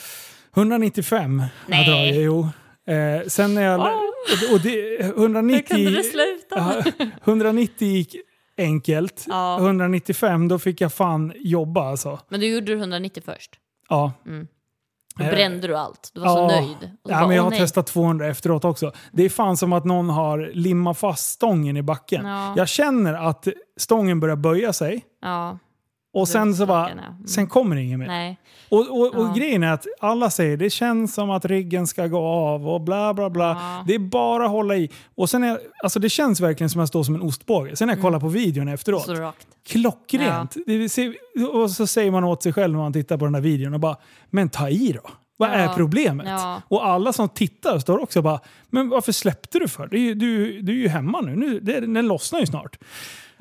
195 0.57 1.39
har 1.39 1.47
jag 1.67 1.71
Nej. 1.79 1.89
dragit, 2.13 2.25
jo. 2.25 2.49
Eh, 2.95 3.27
sen 3.29 3.55
när 3.55 3.63
jag... 3.63 3.81
Åh. 3.81 3.93
Och, 4.55 4.61
det, 4.61 5.03
Hur 5.05 5.19
190, 5.19 5.67
kunde 5.77 5.91
det 5.91 6.03
sluta? 6.03 6.83
Ja, 6.97 7.07
190 7.25 7.89
gick 7.89 8.17
enkelt. 8.59 9.25
Ja. 9.29 9.59
195 9.59 10.49
då 10.49 10.59
fick 10.59 10.81
jag 10.81 10.93
fan 10.93 11.33
jobba 11.37 11.83
alltså. 11.91 12.19
Men 12.29 12.41
du 12.41 12.47
gjorde 12.55 12.73
190 12.73 13.23
först. 13.27 13.51
Ja. 13.89 14.13
Då 15.17 15.25
Eh, 15.25 15.31
brände 15.31 15.67
du 15.67 15.77
allt. 15.77 16.11
Du 16.15 16.21
var 16.21 16.27
ja. 16.27 16.35
så 16.35 16.47
nöjd. 16.61 16.77
Så 16.81 16.87
Ja, 17.11 17.19
bara, 17.19 17.27
men 17.27 17.37
jag 17.37 17.43
har 17.43 17.51
nej. 17.51 17.59
testat 17.59 17.87
200 17.87 18.27
efteråt 18.27 18.65
också. 18.65 18.93
Det 19.13 19.23
är 19.25 19.29
fan 19.29 19.57
som 19.57 19.73
att 19.73 19.85
någon 19.85 20.09
har 20.11 20.51
limmat 20.55 20.99
fast 20.99 21.31
stången 21.33 21.77
i 21.77 21.83
backen. 21.83 22.27
Ja. 22.27 22.55
Jag 22.57 22.69
känner 22.69 23.15
att 23.29 23.49
stången 23.77 24.21
börjar 24.21 24.37
böja 24.37 24.73
sig 24.73 25.05
Ja, 25.23 25.59
och 26.13 26.29
sen 26.29 26.55
så 26.55 26.67
bara, 26.67 26.89
ja. 26.89 26.93
Mm. 26.93 27.27
sen 27.27 27.47
kommer 27.47 27.77
det 27.77 27.83
inget 27.83 27.99
mer. 27.99 28.07
nej. 28.07 28.39
Och, 28.69 28.79
och, 29.01 29.15
och 29.15 29.27
Ja. 29.27 29.33
grejen 29.37 29.63
är 29.63 29.73
att 29.73 29.87
alla 30.01 30.31
säger 30.31 30.57
det 30.57 30.71
känns 30.71 31.15
som 31.15 31.31
att 31.31 31.45
ryggen 31.45 31.87
ska 31.87 32.07
gå 32.07 32.19
av 32.27 32.69
och 32.69 32.81
bla 32.81 33.15
bla 33.15 33.31
bla. 33.31 33.45
Ja. 33.49 33.85
Det 33.87 33.95
är 33.95 33.99
bara 33.99 34.45
att 34.45 34.51
hålla 34.51 34.77
i. 34.77 34.91
Och 35.15 35.31
sen 35.31 35.45
är, 35.45 35.59
alltså 35.83 36.01
det 36.01 36.09
känns 36.09 36.41
verkligen 36.41 36.71
som 36.71 36.81
att 36.81 36.83
jag 36.83 36.89
står 36.89 37.03
som 37.03 37.15
en 37.15 37.23
ostbåge. 37.23 37.77
Sen 37.77 37.89
när 37.89 37.95
jag 37.95 38.03
kollar 38.03 38.21
på 38.21 38.29
videon 38.29 38.69
efteråt, 38.69 39.07
Mm. 39.07 39.17
Så 39.17 39.23
rakt. 39.23 39.47
klockrent. 39.67 40.57
Ser, 40.91 41.15
och 41.55 41.71
så 41.71 41.87
säger 41.87 42.11
man 42.11 42.25
åt 42.25 42.43
sig 42.43 42.53
själv 42.53 42.73
när 42.73 42.81
man 42.81 42.93
tittar 42.93 43.17
på 43.17 43.25
den 43.25 43.35
här 43.35 43.43
videon 43.43 43.75
och 43.75 43.81
bara, 43.81 43.97
men 44.31 44.49
ta 44.49 44.69
i 44.69 44.93
då. 44.93 45.11
Vad 45.37 45.49
Ja. 45.51 45.55
är 45.55 45.69
problemet? 45.69 46.27
Ja. 46.29 46.63
Och 46.69 46.87
alla 46.87 47.13
som 47.13 47.29
tittar 47.29 47.79
står 47.79 47.99
också 48.03 48.23
bara, 48.23 48.41
men 48.71 48.89
varför 48.89 49.13
släppte 49.13 49.59
du 49.59 49.69
för? 49.69 49.95
Ju, 49.95 50.15
du, 50.15 50.61
du 50.63 50.73
är 50.73 50.77
ju 50.77 50.89
hemma 50.89 51.21
nu, 51.21 51.37
nu 51.37 51.61
det, 51.61 51.81
den 51.81 52.07
lossnar 52.09 52.41
ju 52.41 52.47
snart. 52.47 52.79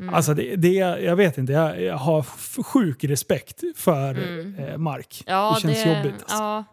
Mm. 0.02 0.14
Alltså 0.14 0.34
det, 0.34 0.56
det, 0.56 0.74
jag 0.74 1.16
vet 1.16 1.38
inte, 1.38 1.54
jag, 1.54 1.82
jag 1.82 1.98
har 1.98 2.24
sjuk 2.64 3.04
respekt 3.04 3.64
för 3.76 4.16
eh, 4.60 4.78
Mark. 4.78 5.24
Mm. 5.28 5.38
Ja, 5.40 5.54
det 5.56 5.62
känns 5.62 5.86
jobbigt. 5.86 6.22
Alltså. 6.22 6.36
Ja. 6.38 6.64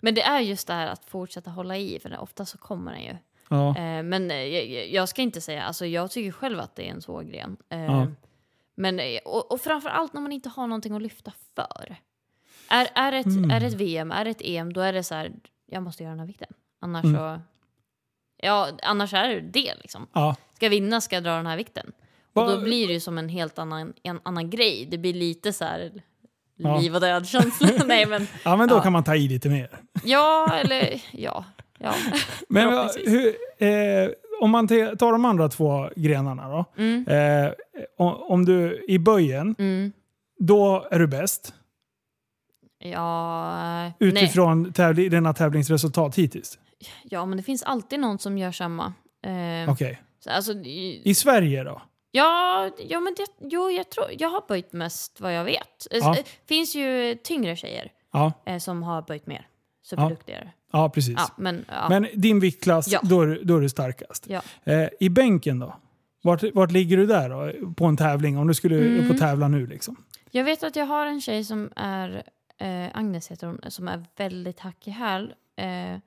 Men 0.00 0.14
det 0.14 0.22
är 0.22 0.40
just 0.40 0.66
det 0.66 0.72
här 0.74 0.86
att 0.86 1.04
fortsätta 1.04 1.50
hålla 1.50 1.76
i, 1.76 1.98
för 2.02 2.10
det, 2.10 2.18
ofta 2.18 2.44
så 2.46 2.58
kommer 2.58 2.92
den 2.92 3.02
ju. 3.02 3.16
Ja. 3.50 3.68
Eh, 3.68 4.02
men 4.02 4.30
eh, 4.30 4.36
jag, 4.36 4.88
jag 4.90 5.08
ska 5.08 5.22
inte 5.22 5.40
säga, 5.40 5.62
alltså 5.62 5.86
jag 5.86 6.10
tycker 6.10 6.32
själv 6.32 6.60
att 6.60 6.76
det 6.76 6.88
är 6.88 6.90
en 6.92 7.02
svår 7.02 7.22
gren. 7.22 7.56
Eh, 7.70 7.84
Ja. 7.84 8.06
Men, 8.74 9.00
eh, 9.00 9.18
och, 9.24 9.52
och 9.52 9.60
framför 9.60 9.88
allt 9.88 10.12
när 10.12 10.20
man 10.20 10.32
inte 10.32 10.48
har 10.48 10.66
någonting 10.66 10.92
att 10.96 11.02
lyfta 11.02 11.32
för. 11.54 11.96
Är, 12.70 12.88
är, 12.94 13.12
det 13.12 13.18
ett, 13.18 13.26
Mm. 13.26 13.50
är 13.50 13.60
det 13.60 13.66
ett 13.66 13.74
VM, 13.74 14.10
är 14.12 14.24
det 14.24 14.30
ett 14.30 14.40
EM, 14.44 14.72
då 14.72 14.80
är 14.80 14.92
det 14.92 15.02
så 15.02 15.14
här, 15.14 15.32
jag 15.66 15.82
måste 15.82 16.02
göra 16.02 16.10
den 16.12 16.20
här 16.20 16.26
vikten. 16.26 16.48
Annars 16.80 17.04
Mm. 17.04 17.16
så... 17.16 17.40
Ja, 18.36 18.68
annars 18.82 19.14
är 19.14 19.28
det 19.28 19.40
det 19.40 19.74
liksom. 19.80 20.06
Ja. 20.12 20.36
Ska 20.54 20.66
jag 20.66 20.70
vinna 20.70 21.00
ska 21.00 21.16
jag 21.16 21.24
dra 21.24 21.36
den 21.36 21.46
här 21.46 21.56
vikten. 21.56 21.92
Och 22.36 22.50
då 22.50 22.60
blir 22.60 22.86
det 22.86 22.92
ju 22.92 23.00
som 23.00 23.18
en 23.18 23.28
helt 23.28 23.58
annan, 23.58 23.92
en 24.02 24.20
annan 24.22 24.50
grej. 24.50 24.88
Det 24.90 24.98
blir 24.98 25.14
lite 25.14 25.52
så 25.52 25.64
här 25.64 25.92
Ja. 26.58 26.78
liv 26.78 26.94
och 26.94 27.00
död 27.00 27.26
känsla. 27.28 27.68
Nej 27.86 28.06
men, 28.06 28.26
ja, 28.44 28.56
men 28.56 28.68
då 28.68 28.74
Ja. 28.74 28.80
kan 28.82 28.92
man 28.92 29.04
ta 29.04 29.14
i 29.16 29.28
lite 29.28 29.48
mer. 29.48 29.68
ja 30.04 30.50
eller 30.54 31.02
ja. 31.12 31.44
ja. 31.78 31.94
Men 32.48 32.70
Förhoppningsvis. 32.70 33.08
hur, 33.58 34.04
eh, 34.04 34.10
om 34.40 34.50
man 34.50 34.68
tar 34.68 35.12
de 35.12 35.24
andra 35.24 35.48
två 35.48 35.88
grenarna 35.96 36.48
då. 36.48 36.64
Mm. 36.76 37.06
Eh, 37.08 37.52
om, 37.98 38.44
du 38.44 38.84
i 38.88 38.98
böjen, 38.98 39.54
Mm. 39.58 39.92
då 40.38 40.88
är 40.90 40.98
du 40.98 41.06
bäst. 41.06 41.54
Ja, 42.78 43.52
nej. 43.62 43.92
Utifrån 44.00 44.72
tävli- 44.72 45.08
dina 45.08 45.34
tävlingsresultat 45.34 46.16
hittills. 46.18 46.58
Ja, 47.04 47.26
men 47.26 47.36
det 47.36 47.42
finns 47.42 47.62
alltid 47.62 48.00
någon 48.00 48.18
som 48.18 48.38
gör 48.38 48.52
samma. 48.52 48.92
Eh, 49.26 49.72
Okej. 49.72 50.02
så, 50.20 50.30
alltså, 50.30 50.52
I 51.04 51.14
Sverige 51.16 51.64
då? 51.64 51.82
Ja, 52.16 52.70
ja, 52.78 53.00
men 53.00 53.14
det, 53.16 53.26
jo, 53.40 53.70
jag, 53.70 53.90
tror, 53.90 54.06
jag 54.18 54.28
har 54.28 54.42
böjt 54.48 54.72
mest 54.72 55.20
vad 55.20 55.34
jag 55.34 55.44
vet. 55.44 55.86
Det 55.90 55.96
Ja. 55.98 56.16
finns 56.48 56.74
ju 56.74 57.14
tyngre 57.24 57.56
tjejer 57.56 57.92
Ja, 58.12 58.32
eh, 58.46 58.58
som 58.58 58.82
har 58.82 59.02
böjt 59.02 59.26
mer. 59.26 59.48
Superduktigare. 59.82 60.52
ja 60.72 60.88
precis. 60.90 61.14
Ja, 61.16 61.28
men, 61.36 61.64
ja. 61.68 61.88
Men 61.88 62.06
din 62.14 62.40
viktklass, 62.40 62.88
Ja. 62.88 63.00
då, 63.02 63.20
är, 63.22 63.40
då 63.44 63.56
är 63.56 63.60
du 63.60 63.68
starkast. 63.68 64.26
Eh, 64.64 64.88
I 65.00 65.08
bänken 65.08 65.58
då? 65.58 65.76
Vart, 66.22 66.42
vart 66.54 66.70
ligger 66.70 66.96
du 66.96 67.06
där 67.06 67.28
då? 67.28 67.74
På 67.74 67.84
en 67.86 67.96
tävling? 67.96 68.38
Om 68.38 68.46
du 68.46 68.54
skulle 68.54 68.76
Mm. 68.86 69.04
upp 69.04 69.10
och 69.10 69.18
tävla 69.18 69.48
nu 69.48 69.66
liksom. 69.66 69.96
Jag 70.30 70.44
vet 70.44 70.62
att 70.62 70.76
jag 70.76 70.86
har 70.86 71.06
en 71.06 71.20
tjej 71.20 71.44
som 71.44 71.70
är, 71.76 72.22
eh, 72.58 72.86
Agnes 72.98 73.30
heter 73.30 73.46
hon, 73.46 73.60
som 73.68 73.88
är 73.88 74.04
väldigt 74.16 74.60
hack 74.60 74.88
i 74.88 74.90
häl. 74.90 75.34
Eh, 75.56 75.98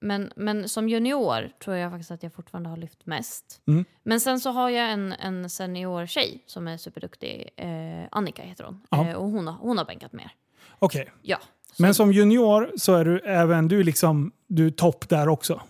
men, 0.00 0.32
men 0.36 0.68
som 0.68 0.88
junior 0.88 1.50
tror 1.64 1.76
jag 1.76 1.90
faktiskt 1.90 2.10
att 2.10 2.22
jag 2.22 2.32
fortfarande 2.32 2.68
har 2.68 2.76
lyft 2.76 3.06
mest. 3.06 3.60
Mm. 3.66 3.84
Men 4.02 4.20
sen 4.20 4.40
så 4.40 4.50
har 4.50 4.70
jag 4.70 4.90
en, 4.92 5.12
en 5.12 5.50
senior 5.50 6.06
tjej 6.06 6.42
som 6.46 6.68
är 6.68 6.76
superduktig. 6.76 7.48
Eh, 7.56 7.68
Annika 8.10 8.42
heter 8.42 8.64
hon. 8.64 8.80
Ja. 8.90 9.08
Eh, 9.08 9.14
och 9.14 9.30
hon 9.30 9.46
har, 9.46 9.54
hon 9.54 9.78
har 9.78 9.84
bänkat 9.84 10.12
mer. 10.12 10.30
Okej. 10.78 11.10
Ja. 11.22 11.38
Så, 11.72 11.82
Men 11.82 11.94
som 11.94 12.12
junior 12.12 12.72
så 12.76 12.94
är 12.94 13.04
du 13.04 13.20
även 13.20 13.68
du 13.68 13.82
liksom, 13.82 14.32
du 14.46 14.70
topp 14.70 15.08
där 15.08 15.28
också. 15.28 15.60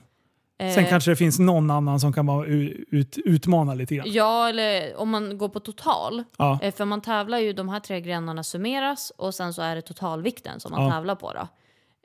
Sen 0.60 0.84
eh, 0.84 0.88
kanske 0.88 1.10
det 1.10 1.16
finns 1.16 1.38
någon 1.38 1.70
annan 1.70 2.00
som 2.00 2.12
kan 2.12 2.26
vara 2.26 2.46
ut, 2.46 3.18
utmana 3.24 3.74
lite 3.74 3.96
grann. 3.96 4.06
Ja, 4.10 4.48
eller 4.48 4.96
om 4.96 5.10
man 5.10 5.38
går 5.38 5.48
på 5.48 5.60
total. 5.60 6.24
Ja. 6.36 6.58
Eh, 6.62 6.74
för 6.74 6.84
man 6.84 7.00
tävlar 7.00 7.38
ju, 7.38 7.52
de 7.52 7.68
här 7.68 7.80
tre 7.80 8.00
grenarna 8.00 8.42
summeras 8.44 9.12
och 9.16 9.34
sen 9.34 9.54
så 9.54 9.62
är 9.62 9.76
det 9.76 9.82
totalvikten 9.82 10.60
som 10.60 10.70
man 10.72 10.84
Ja. 10.84 10.90
tävlar 10.90 11.14
på. 11.14 11.32
Då. 11.32 11.48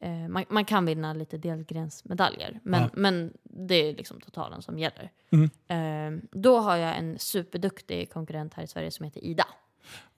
Eh, 0.04 0.28
man, 0.28 0.46
man 0.50 0.66
kan 0.66 0.86
vinna 0.86 1.14
lite 1.14 1.38
delgrensmedaljer, 1.38 2.60
men, 2.64 2.82
Ja. 2.82 2.90
men 2.94 3.34
det 3.44 3.76
är 3.76 3.96
liksom 3.96 4.22
totalen 4.22 4.62
som 4.62 4.80
gäller. 4.80 5.12
Mm. 5.30 5.50
Eh, 5.68 6.24
då 6.32 6.60
har 6.60 6.76
jag 6.78 6.98
en 6.98 7.20
superduktig 7.20 8.12
konkurrent 8.14 8.54
här 8.54 8.64
i 8.64 8.68
Sverige 8.68 8.92
som 8.92 9.04
heter 9.06 9.24
Ida. 9.24 9.48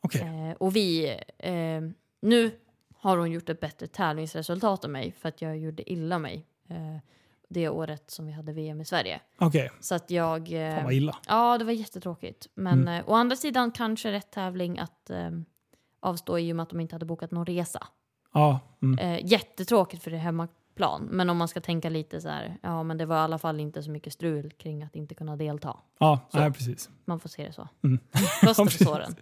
Okej. 0.02 0.22
Eh, 0.22 0.56
och 0.58 0.76
vi, 0.76 1.18
eh, 1.38 1.82
nu 2.22 2.52
har 2.96 3.18
hon 3.18 3.32
gjort 3.32 3.50
ett 3.50 3.60
bättre 3.60 3.88
tävlingsresultat 3.88 4.84
än 4.86 4.92
mig 4.92 5.12
för 5.12 5.30
att 5.30 5.42
jag 5.42 5.58
gjorde 5.58 5.92
illa 5.92 6.20
mig 6.20 6.46
eh, 6.70 6.98
det 7.50 7.70
året 7.70 8.12
som 8.12 8.26
vi 8.26 8.32
hade 8.32 8.54
VM 8.54 8.82
i 8.82 8.86
Sverige. 8.86 9.22
Okej. 9.38 9.72
Så 9.80 9.96
att 9.96 10.12
jag... 10.12 10.54
eh, 10.54 10.76
Fan 10.76 10.84
vad 10.84 10.94
illa. 10.94 11.18
Ja, 11.28 11.58
det 11.58 11.66
var 11.66 11.72
jättetråkigt. 11.72 12.48
Men 12.54 12.82
Mm. 12.82 12.94
eh, 13.00 13.10
å 13.10 13.14
andra 13.14 13.36
sidan 13.36 13.72
kanske 13.72 14.12
rätt 14.12 14.32
tävling 14.32 14.80
att 14.80 15.10
eh, 15.10 15.30
avstå 16.00 16.40
i 16.40 16.52
och 16.52 16.56
med 16.56 16.64
att 16.64 16.70
de 16.70 16.80
inte 16.80 16.96
hade 16.96 17.06
bokat 17.06 17.32
någon 17.32 17.46
resa. 17.46 17.88
Ja. 18.36 18.60
Mm. 18.82 19.00
Eh, 19.00 19.26
jättetråkigt 19.26 20.04
för 20.04 20.12
det 20.12 20.18
är 20.18 20.22
hemmaplan. 20.22 21.08
Men 21.12 21.30
om 21.30 21.38
man 21.38 21.48
ska 21.48 21.62
tänka 21.62 21.90
lite 21.90 22.22
så 22.22 22.30
här, 22.30 22.58
ja 22.62 22.84
men 22.84 22.98
det 22.98 23.06
var 23.06 23.16
i 23.16 23.20
alla 23.20 23.38
fall 23.38 23.60
inte 23.60 23.84
så 23.84 23.92
mycket 23.92 24.14
strul 24.14 24.52
kring 24.58 24.84
att 24.84 24.96
inte 24.96 25.16
kunna 25.16 25.36
delta. 25.36 25.78
Ja, 26.00 26.20
Så. 26.32 26.40
nej, 26.40 26.52
precis. 26.52 26.90
Man 27.06 27.20
får 27.20 27.30
se 27.30 27.46
det 27.48 27.54
så. 27.54 27.68
Mm. 27.84 28.00
Plåster 28.42 28.64
på 28.64 28.70
såren. 28.70 29.16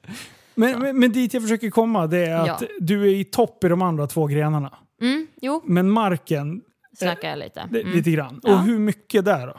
Men, 0.55 0.73
Så. 0.73 0.79
men, 0.79 0.99
men 0.99 1.11
dit 1.11 1.33
jag 1.33 1.43
försöker 1.43 1.69
komma 1.69 2.07
det 2.07 2.25
är 2.25 2.35
att 2.39 2.61
Ja. 2.61 2.67
du 2.79 3.01
är 3.03 3.15
i 3.15 3.23
topp 3.23 3.63
i 3.63 3.67
de 3.67 3.81
andra 3.81 4.07
två 4.07 4.27
grenarna. 4.27 4.77
Mm, 5.01 5.27
jo, 5.41 5.61
Men 5.65 5.89
marken, 5.89 6.61
snackar 6.97 7.29
jag 7.29 7.39
lite. 7.39 7.59
Mm. 7.61 7.87
lite 7.91 8.11
grann. 8.11 8.39
Ja. 8.43 8.53
Och 8.53 8.59
hur 8.63 8.79
mycket 8.79 9.25
där 9.25 9.47
då? 9.47 9.53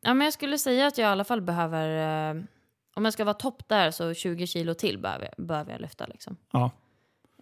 Ja, 0.00 0.14
men 0.14 0.24
jag 0.24 0.32
skulle 0.34 0.58
säga 0.58 0.86
att 0.86 0.98
jag 0.98 1.08
i 1.08 1.12
alla 1.12 1.24
fall 1.24 1.40
behöver, 1.40 2.30
eh, 2.34 2.42
om 2.94 3.04
jag 3.04 3.12
ska 3.12 3.24
vara 3.24 3.34
topp 3.34 3.62
där 3.68 3.90
så 3.90 4.14
20 4.14 4.46
kilo 4.46 4.74
till 4.74 4.98
behöver, 4.98 5.30
jag- 5.36 5.46
behöver 5.46 5.72
jag 5.72 5.80
lyfta. 5.80 6.06
Liksom. 6.06 6.36
Ja. 6.52 6.70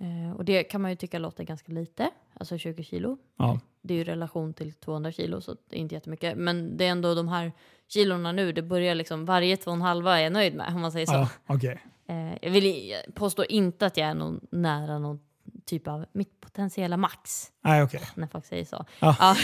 Eh, 0.00 0.36
och 0.36 0.44
det 0.44 0.64
kan 0.64 0.80
man 0.80 0.90
ju 0.90 0.96
tycka 0.96 1.18
låter 1.18 1.44
ganska 1.44 1.72
lite, 1.72 2.10
alltså 2.34 2.58
20 2.58 2.82
kilo. 2.84 3.18
Ja. 3.38 3.60
Det 3.82 3.94
är 3.94 3.98
ju 3.98 4.04
relation 4.04 4.54
till 4.54 4.72
200 4.72 5.12
kilo 5.12 5.40
så 5.40 5.56
det 5.70 5.76
är 5.76 5.80
inte 5.80 5.94
jättemycket. 5.94 6.38
Men 6.38 6.76
det 6.76 6.84
är 6.86 6.90
ändå 6.90 7.14
de 7.14 7.28
här 7.28 7.52
kilorna 7.88 8.32
nu, 8.32 8.52
det 8.52 8.62
börjar 8.62 8.94
liksom 8.94 9.24
varje 9.24 9.56
två 9.56 9.70
och 9.70 9.76
en 9.76 9.82
halva 9.82 10.18
är 10.18 10.22
jag 10.22 10.32
nöjd 10.32 10.54
med 10.54 10.74
om 10.74 10.80
man 10.80 10.92
säger 10.92 11.06
så. 11.06 11.12
Ja, 11.12 11.28
okej. 11.46 11.82
Eh, 12.08 12.34
jag 12.42 12.50
vill 12.50 12.94
påstå 13.14 13.44
inte 13.44 13.86
att 13.86 13.96
jag 13.96 14.08
är 14.08 14.14
någon, 14.14 14.40
nära 14.50 14.98
någon 14.98 15.20
typ 15.64 15.88
av 15.88 16.06
mitt 16.12 16.40
potentiella 16.40 16.96
max 16.96 17.52
Nej, 17.64 17.82
okej. 17.82 18.00
när 18.14 18.26
folk 18.26 18.44
säger 18.46 18.64
så. 18.64 18.84
Ja. 19.00 19.16
Ja, 19.18 19.36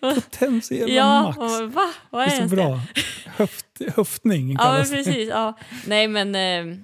Potentiella 0.14 0.94
ja 0.94 1.22
max. 1.22 1.38
och, 1.38 1.72
va? 1.72 1.92
Vad 2.10 2.22
är 2.22 2.26
Det 2.26 2.32
är 2.32 2.36
så 2.36 2.36
ens 2.36 2.52
bra. 2.52 2.80
Höft, 3.26 3.66
höftning 3.96 4.52
Ja, 4.52 4.58
kallas 4.58 4.90
det. 4.90 4.96
precis. 4.96 5.28
Ja. 5.28 5.54
Nej, 5.86 6.08
men, 6.08 6.34
eh, 6.34 6.76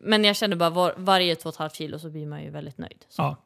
men 0.00 0.24
jag 0.24 0.36
känner 0.36 0.56
bara 0.56 0.70
var, 0.70 0.94
varje 0.96 1.36
två 1.36 1.48
och 1.48 1.54
ett 1.54 1.58
halvt 1.58 1.74
kilo 1.74 1.98
så 1.98 2.10
blir 2.10 2.26
man 2.26 2.42
ju 2.44 2.50
väldigt 2.50 2.78
nöjd. 2.78 3.04
Så. 3.08 3.22
Ja. 3.22 3.36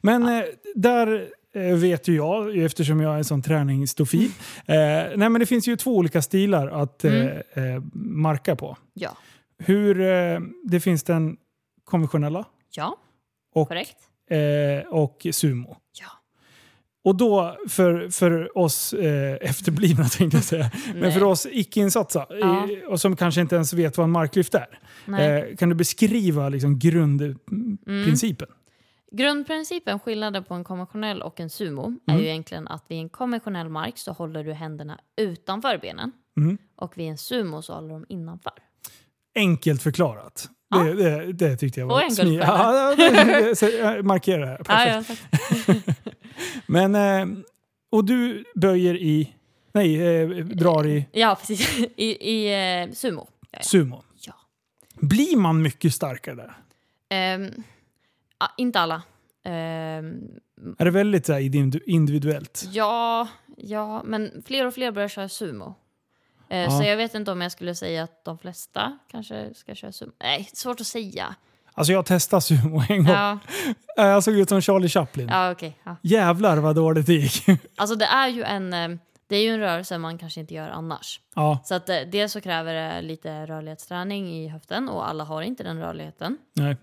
Men 0.00 0.22
eh, 0.28 0.44
där 0.74 1.28
eh, 1.54 1.74
vet 1.76 2.08
ju 2.08 2.16
jag, 2.16 2.58
eftersom 2.58 3.00
jag 3.00 3.14
är 3.14 3.18
en 3.18 3.24
sån 3.24 3.42
träningsstofil. 3.42 4.30
Eh, 4.66 4.74
nej, 5.16 5.16
men 5.16 5.32
det 5.32 5.46
finns 5.46 5.68
ju 5.68 5.76
två 5.76 5.96
olika 5.96 6.22
stilar 6.22 6.68
att 6.68 7.04
eh, 7.04 7.14
Mm. 7.14 7.36
eh, 7.54 7.82
marka 7.94 8.56
på. 8.56 8.76
Ja. 8.94 9.16
Hur, 9.58 10.00
eh, 10.00 10.40
det 10.64 10.80
finns 10.80 11.02
den 11.02 11.36
konventionella 11.84 12.44
ja, 12.74 12.96
och, 13.54 13.68
korrekt. 13.68 13.96
och 14.88 15.26
sumo. 15.32 15.76
Ja. 16.00 16.06
Och 17.04 17.16
då 17.16 17.56
för, 17.68 18.08
för 18.10 18.58
oss 18.58 18.92
eh, 18.92 19.36
efterblivna 19.40 20.04
tänkte 20.08 20.36
jag 20.36 20.44
säga, 20.44 20.70
men 20.92 21.00
Nej. 21.00 21.12
för 21.12 21.22
oss 21.22 21.46
icke-insatta 21.50 22.26
Ja. 22.30 22.68
eh, 22.72 22.88
och 22.88 23.00
som 23.00 23.16
kanske 23.16 23.40
inte 23.40 23.54
ens 23.54 23.72
vet 23.72 23.96
vad 23.96 24.04
en 24.04 24.10
marklyft 24.10 24.54
är. 24.54 24.78
Eh, 25.20 25.56
kan 25.56 25.68
du 25.68 25.74
beskriva 25.74 26.48
liksom, 26.48 26.78
grundprincipen? 26.78 28.48
Grundprincipen, 29.12 30.00
skillnaden 30.00 30.44
på 30.44 30.54
en 30.54 30.64
konventionell 30.64 31.22
och 31.22 31.40
en 31.40 31.50
sumo, 31.50 31.82
är 32.06 32.12
Mm. 32.12 32.22
ju 32.22 32.28
egentligen 32.28 32.68
att 32.68 32.84
vid 32.88 32.98
en 32.98 33.08
konventionell 33.08 33.68
mark 33.68 33.98
så 33.98 34.12
håller 34.12 34.44
du 34.44 34.52
händerna 34.52 34.98
utanför 35.20 35.78
benen 35.78 36.12
Mm. 36.36 36.58
och 36.76 36.98
vid 36.98 37.08
en 37.08 37.18
sumo 37.18 37.62
så 37.62 37.74
håller 37.74 37.88
de 37.94 38.06
innanför. 38.08 38.52
Enkelt 39.34 39.82
förklarat. 39.82 40.48
Ja. 40.70 40.78
Det, 40.82 40.94
det, 40.94 41.32
det 41.32 41.56
tyckte 41.56 41.80
jag 41.80 41.86
var 41.86 42.10
smidigt. 42.10 42.40
Ja, 42.46 42.94
jag 43.94 44.04
markerar 44.04 44.40
det 44.40 44.72
här. 44.72 45.02
Perfekt. 45.02 45.22
ja. 45.66 45.74
Men, 46.66 46.94
eh, 46.94 47.38
och 47.90 48.04
du 48.04 48.44
böjer 48.54 48.96
i... 48.96 49.34
Nej, 49.72 50.06
eh, 50.06 50.28
drar 50.28 50.86
i 50.86 51.06
ja 51.12 51.36
precis. 51.40 51.78
I, 51.96 52.30
i 52.30 52.54
eh, 52.82 52.92
sumo. 52.92 53.28
Sumo. 53.62 54.02
Ja. 54.26 54.34
Blir 54.94 55.36
man 55.36 55.62
mycket 55.62 55.94
starkare 55.94 56.34
där? 56.34 56.56
Ja, 58.38 58.48
inte 58.56 58.80
alla. 58.80 59.02
Ehm, 59.44 60.40
Är 60.78 60.84
det 60.84 60.90
väldigt 60.90 61.26
så 61.26 61.38
individuellt? 61.86 62.64
Ja, 62.72 63.28
ja, 63.56 64.02
men 64.04 64.42
fler 64.46 64.66
och 64.66 64.74
fler 64.74 64.92
börjar 64.92 65.08
köra 65.08 65.28
sumo. 65.28 65.74
Ja. 66.48 66.70
Så 66.70 66.84
jag 66.84 66.96
vet 66.96 67.14
inte 67.14 67.32
om 67.32 67.40
jag 67.40 67.52
skulle 67.52 67.74
säga 67.74 68.02
att 68.02 68.24
de 68.24 68.38
flesta 68.38 68.98
kanske 69.10 69.54
ska 69.54 69.74
köra 69.74 69.92
sumo. 69.92 70.12
Nej, 70.20 70.50
svårt 70.52 70.80
att 70.80 70.86
säga. 70.86 71.34
Alltså 71.74 71.92
jag 71.92 72.06
testade 72.06 72.40
sumo 72.42 72.82
en 72.88 73.04
gång. 73.04 73.14
Ja, 73.14 73.38
Eh, 73.98 74.06
Jag 74.06 74.24
såg 74.24 74.34
ut 74.34 74.48
som 74.48 74.60
Charlie 74.60 74.88
Chaplin. 74.88 75.28
ja 75.28 75.50
okej. 75.50 75.78
ja. 75.84 75.96
Jävlar 76.02 76.56
vad 76.56 76.74
dåligt 76.76 77.06
det 77.06 77.14
gick. 77.14 77.44
Alltså 77.76 77.96
det 77.96 78.04
är 78.04 78.28
ju 78.28 78.42
en, 78.42 78.72
eh, 78.72 78.88
det 79.26 79.36
är 79.36 79.42
ju 79.42 79.48
en 79.48 79.60
rörelse 79.60 79.98
man 79.98 80.18
kanske 80.18 80.40
inte 80.40 80.54
gör 80.54 80.68
annars. 80.68 81.20
ja, 81.34 81.58
Så 81.64 81.74
att 81.74 81.88
eh, 81.88 81.96
dels 82.12 82.32
så 82.32 82.40
kräver 82.40 82.74
det 82.74 83.02
lite 83.02 83.46
rörlighetsträning 83.46 84.28
i 84.44 84.48
höften 84.48 84.88
och 84.88 85.08
alla 85.08 85.24
har 85.24 85.42
inte 85.42 85.62
den 85.62 85.80
rörligheten. 85.80 86.38
nej. 86.52 86.76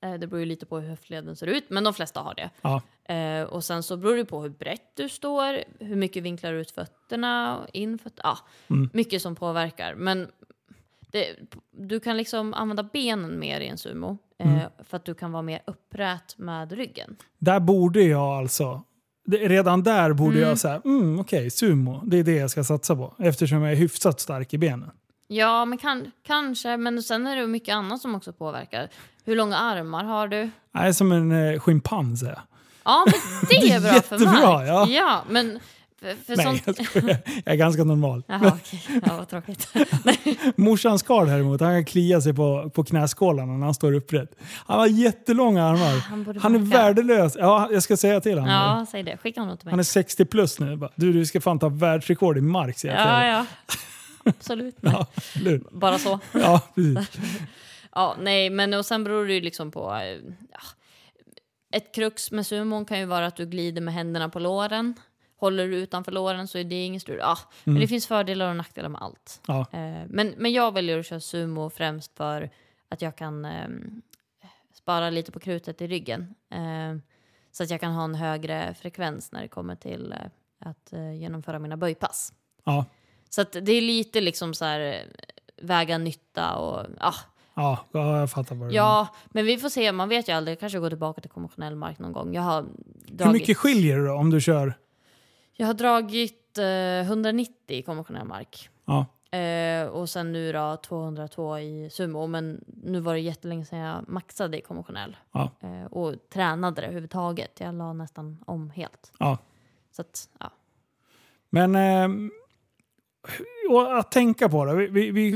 Det 0.00 0.26
beror 0.26 0.40
ju 0.40 0.46
lite 0.46 0.66
på 0.66 0.78
hur 0.80 0.88
höftleden 0.88 1.36
ser 1.36 1.46
ut, 1.46 1.64
men 1.70 1.84
de 1.84 1.94
flesta 1.94 2.20
har 2.20 2.34
det. 2.34 2.50
Ja. 2.62 2.82
Och 3.48 3.64
sen 3.64 3.82
så 3.82 3.96
beror 3.96 4.16
det 4.16 4.24
på 4.24 4.42
hur 4.42 4.48
brett 4.48 4.92
du 4.96 5.08
står, 5.08 5.58
hur 5.84 5.96
mycket 5.96 6.22
vinklar 6.22 6.52
du 6.52 6.60
ut 6.60 6.70
fötterna, 6.70 7.58
in 7.72 7.98
fötterna, 7.98 8.20
ja, 8.24 8.38
Mm. 8.74 8.90
mycket 8.92 9.22
som 9.22 9.36
påverkar. 9.36 9.94
Men 9.94 10.28
det, 11.12 11.36
du 11.72 12.00
kan 12.00 12.16
liksom 12.16 12.54
använda 12.54 12.82
benen 12.82 13.38
mer 13.38 13.60
i 13.60 13.66
en 13.68 13.78
sumo 13.78 14.18
eh, 14.38 14.52
Mm. 14.52 14.60
för 14.84 14.96
att 14.96 15.04
du 15.04 15.14
kan 15.14 15.32
vara 15.32 15.42
mer 15.42 15.62
upprät 15.66 16.34
med 16.38 16.72
ryggen. 16.72 17.16
Där 17.38 17.60
borde 17.60 18.02
jag 18.02 18.22
alltså... 18.38 18.82
det- 19.26 19.48
Redan 19.48 19.82
där 19.82 20.12
borde 20.12 20.36
Mm. 20.36 20.48
jag 20.48 20.58
säga, 20.58 20.82
mm, 20.84 21.20
okej, 21.20 21.50
sumo, 21.50 22.00
det 22.04 22.18
är 22.18 22.22
det 22.24 22.36
jag 22.36 22.50
ska 22.50 22.64
satsa 22.64 22.96
på. 22.96 23.14
Eftersom 23.18 23.62
jag 23.62 23.72
är 23.72 23.76
hyfsat 23.76 24.20
stark 24.20 24.54
i 24.54 24.58
benen. 24.58 24.90
Ja, 25.28 25.64
men 25.64 25.78
kan, 25.78 26.10
kanske, 26.26 26.76
men 26.76 27.02
sen 27.02 27.26
är 27.26 27.36
det 27.36 27.46
mycket 27.46 27.74
annat 27.74 28.00
som 28.00 28.14
också 28.14 28.32
påverkar. 28.32 28.88
Hur 29.24 29.36
långa 29.36 29.56
armar 29.56 30.04
har 30.04 30.28
du? 30.28 30.50
Jag 30.72 30.86
är 30.88 30.92
som 30.92 31.12
en 31.12 31.32
eh, 31.32 31.60
schimpans 31.60 32.22
är. 32.22 32.40
Ja, 32.84 33.04
men 33.06 33.14
det 33.50 33.70
är 33.72 33.80
bra 33.90 33.90
för 33.90 33.94
Jättebra, 34.16 34.32
mark. 34.32 34.68
ja. 34.68 34.86
ja 34.88 35.22
men, 35.30 35.58
För, 36.00 36.36
Nej, 36.36 36.46
sånt... 36.46 36.62
jag 36.78 36.86
skojar. 36.86 37.18
Jag 37.44 37.52
är 37.52 37.56
ganska 37.56 37.84
normal. 37.84 38.22
Jaha, 38.26 38.52
okej. 38.60 39.00
Ja, 39.06 39.16
vad 39.16 39.28
tråkigt. 39.28 39.68
Morsans 40.56 41.02
karl 41.02 41.26
däremot, 41.26 41.60
han 41.60 41.74
kan 41.74 41.84
klia 41.84 42.20
sig 42.20 42.34
på, 42.34 42.70
på 42.74 42.84
knäskålarna 42.84 43.52
när 43.52 43.64
han 43.64 43.74
står 43.74 43.92
upprätt. 43.92 44.34
Han 44.66 44.78
har 44.78 44.86
jättelånga 44.86 45.64
armar. 45.64 45.98
Han 46.00 46.24
borde 46.24 46.40
Han 46.40 46.54
är 46.54 46.58
värdelös. 46.58 47.36
Ja, 47.38 47.68
jag 47.72 47.82
ska 47.82 47.96
säga 47.96 48.20
till 48.20 48.38
honom. 48.38 48.54
Ja, 48.54 48.86
säg 48.90 49.02
det. 49.02 49.16
Skicka 49.16 49.40
honom 49.40 49.56
till 49.58 49.66
mig. 49.66 49.72
Han 49.72 49.78
är 49.80 49.84
60 49.84 50.24
plus 50.24 50.60
nu. 50.60 50.88
Du, 50.94 51.12
du 51.12 51.26
ska 51.26 51.40
fan 51.40 51.58
ta 51.58 51.68
världsrekord 51.68 52.38
i 52.38 52.40
mark, 52.40 52.78
säger 52.78 52.96
jag 52.96 53.06
Ja, 53.06 53.26
ja. 53.26 53.46
Absolut. 54.30 54.76
Ja? 54.80 55.06
Bara 55.72 55.98
så. 55.98 56.18
ja, 56.32 56.60
precis. 56.74 57.20
Ja, 57.94 58.16
nej, 58.20 58.50
men 58.50 58.74
och 58.74 58.86
sen 58.86 59.04
beror 59.04 59.26
det 59.26 59.32
ju 59.32 59.40
liksom 59.40 59.70
på... 59.70 59.94
eh, 59.94 60.32
Ja. 60.52 60.60
Ett 61.72 61.94
krux 61.94 62.30
med 62.32 62.46
sumon 62.46 62.84
kan 62.84 62.98
ju 62.98 63.04
vara 63.04 63.26
att 63.26 63.36
du 63.36 63.46
glider 63.46 63.80
med 63.82 63.94
händerna 63.94 64.28
på 64.28 64.38
låren. 64.38 64.94
Håller 65.38 65.68
du 65.68 65.76
utanför 65.76 66.12
låren 66.12 66.48
så 66.48 66.58
är 66.58 66.64
det 66.64 66.84
ingen 66.84 67.00
strul. 67.00 67.18
Ja, 67.20 67.38
Men 67.64 67.74
det 67.80 67.86
finns 67.88 68.06
fördelar 68.06 68.50
och 68.50 68.56
nackdelar 68.56 68.88
med 68.88 69.02
allt. 69.02 69.40
Ja. 69.46 69.60
Eh, 69.72 70.02
men, 70.08 70.34
men 70.36 70.52
jag 70.52 70.74
väljer 70.74 70.98
att 70.98 71.06
köra 71.06 71.20
sumo 71.20 71.70
främst 71.70 72.16
för 72.16 72.50
att 72.88 73.02
jag 73.02 73.16
kan 73.16 73.44
eh, 73.44 73.68
spara 74.74 75.10
lite 75.10 75.32
på 75.32 75.40
krutet 75.40 75.82
i 75.82 75.86
ryggen. 75.86 76.34
Eh, 76.50 76.98
så 77.52 77.62
att 77.62 77.70
jag 77.70 77.80
kan 77.80 77.92
ha 77.92 78.04
en 78.04 78.14
högre 78.14 78.74
frekvens 78.80 79.32
när 79.32 79.42
det 79.42 79.48
kommer 79.48 79.76
till 79.76 80.12
eh, 80.12 80.18
att 80.68 80.92
eh, 80.92 81.12
genomföra 81.12 81.58
mina 81.58 81.76
böjpass. 81.76 82.32
Ja, 82.64 82.84
Så 83.28 83.40
att 83.40 83.52
det 83.52 83.72
är 83.72 83.80
lite 83.82 84.20
liksom 84.20 84.54
så 84.54 84.64
här 84.64 84.80
eh, 84.80 84.98
väga 85.62 85.98
nytta 85.98 86.56
och 86.56 86.86
ja, 87.00 87.14
ja, 87.54 87.78
ja, 87.92 88.18
jag 88.20 88.30
fattar 88.30 88.54
vad 88.54 88.68
du. 88.68 88.74
Ja, 88.74 89.08
men 89.26 89.44
vi 89.44 89.58
får 89.58 89.68
se. 89.68 89.92
Man 89.92 90.08
vet 90.08 90.28
ju 90.28 90.32
aldrig. 90.32 90.52
Jag 90.52 90.60
kanske 90.60 90.78
går 90.78 90.88
tillbaka 90.88 91.20
till 91.20 91.30
konventionell 91.30 91.76
mark 91.76 91.98
någon 91.98 92.12
gång. 92.12 92.34
Jag 92.34 92.42
har 92.42 92.62
dragit, 92.62 93.26
Hur 93.26 93.32
mycket 93.32 93.56
skiljer 93.56 93.98
det 93.98 94.06
då 94.06 94.12
om 94.12 94.30
du 94.30 94.40
kör? 94.40 94.74
Jag 95.60 95.66
har 95.66 95.74
dragit 95.74 96.58
eh, 96.58 97.00
190 97.06 97.52
i 97.68 97.82
konventionell 97.82 98.24
mark. 98.26 98.68
Ja, 98.84 99.06
Eh, 99.38 99.86
och 99.86 100.10
sen 100.10 100.32
nu 100.32 100.52
då 100.52 100.76
202 100.76 101.58
i 101.58 101.88
sumo. 101.90 102.26
Men 102.26 102.64
nu 102.82 103.00
var 103.00 103.14
det 103.14 103.20
jättelänge 103.20 103.64
sedan 103.64 103.78
jag 103.78 104.08
maxade 104.08 104.58
i 104.58 104.60
konventionell. 104.60 105.16
ja, 105.32 105.50
Eh, 105.60 105.84
och 105.92 106.14
tränade 106.32 106.80
det 106.80 106.86
överhuvudtaget. 106.86 107.60
Jag 107.60 107.74
la 107.74 107.92
nästan 107.92 108.38
om 108.46 108.70
helt. 108.70 109.12
ja. 109.18 109.38
Så 109.92 110.02
att, 110.02 110.28
ja. 110.40 110.50
Men 111.50 111.74
eh, 111.74 112.08
att 113.98 114.10
tänka 114.12 114.48
på 114.48 114.64
det. 114.64 114.74
Vi, 114.74 115.10
vi, 115.10 115.28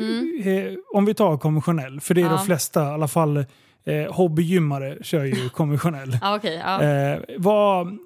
Mm. 0.44 0.72
eh, 0.72 0.78
om 0.94 1.04
vi 1.04 1.14
tar 1.14 1.36
konventionell, 1.38 2.00
för 2.00 2.14
det 2.14 2.20
är 2.20 2.24
Ja. 2.26 2.30
de 2.32 2.38
flesta, 2.44 2.82
i 2.82 2.86
alla 2.90 3.08
fall 3.08 3.36
eh, 3.84 4.12
hobbygymmare 4.14 4.98
kör 5.02 5.24
ju 5.24 5.48
konventionell. 5.48 6.18
Ja, 6.22 6.36
okej. 6.36 6.54
ja. 6.64 6.82
Eh, 6.82 7.20
vad, 7.38 7.98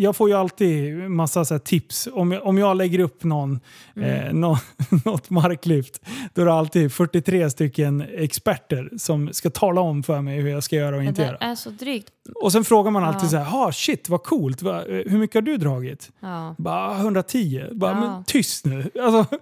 jag 0.00 0.16
får 0.16 0.28
ju 0.28 0.34
alltid 0.36 0.94
massa 1.10 1.44
så 1.44 1.58
tips. 1.58 2.08
Om 2.12 2.32
jag, 2.32 2.46
om 2.46 2.58
jag 2.58 2.76
lägger 2.76 2.98
upp 2.98 3.24
någon, 3.24 3.60
Mm. 3.96 4.26
eh, 4.26 4.32
nå, 4.32 4.58
något 5.04 5.30
marklyft, 5.30 6.00
då 6.34 6.42
är 6.42 6.46
det 6.46 6.52
alltid 6.52 6.92
43 6.92 7.50
stycken 7.50 8.04
experter 8.14 8.90
som 8.98 9.32
ska 9.32 9.50
tala 9.50 9.80
om 9.80 10.02
för 10.02 10.20
mig 10.20 10.40
hur 10.40 10.50
jag 10.50 10.62
ska 10.62 10.76
göra 10.76 10.96
och 10.96 11.02
det 11.02 11.08
inte 11.08 11.22
göra. 11.22 11.36
är 11.36 11.54
så 11.54 11.70
drygt. 11.70 12.10
Och 12.42 12.52
sen 12.52 12.64
frågar 12.64 12.90
man 12.90 13.04
alltid 13.04 13.24
Ja. 13.24 13.28
så 13.28 13.36
här, 13.36 13.66
ah, 13.68 13.72
shit 13.72 14.08
vad 14.08 14.22
coolt, 14.22 14.62
Va, 14.62 14.78
eh, 14.86 15.10
hur 15.10 15.18
mycket 15.18 15.34
har 15.34 15.42
du 15.42 15.56
dragit? 15.56 16.10
Ja. 16.20 16.54
Bara 16.58 16.96
110. 16.96 17.64
Bara, 17.72 17.90
Ja. 17.90 18.00
men 18.00 18.24
tyst 18.24 18.64
nu. 18.66 18.90
Alltså, 19.02 19.36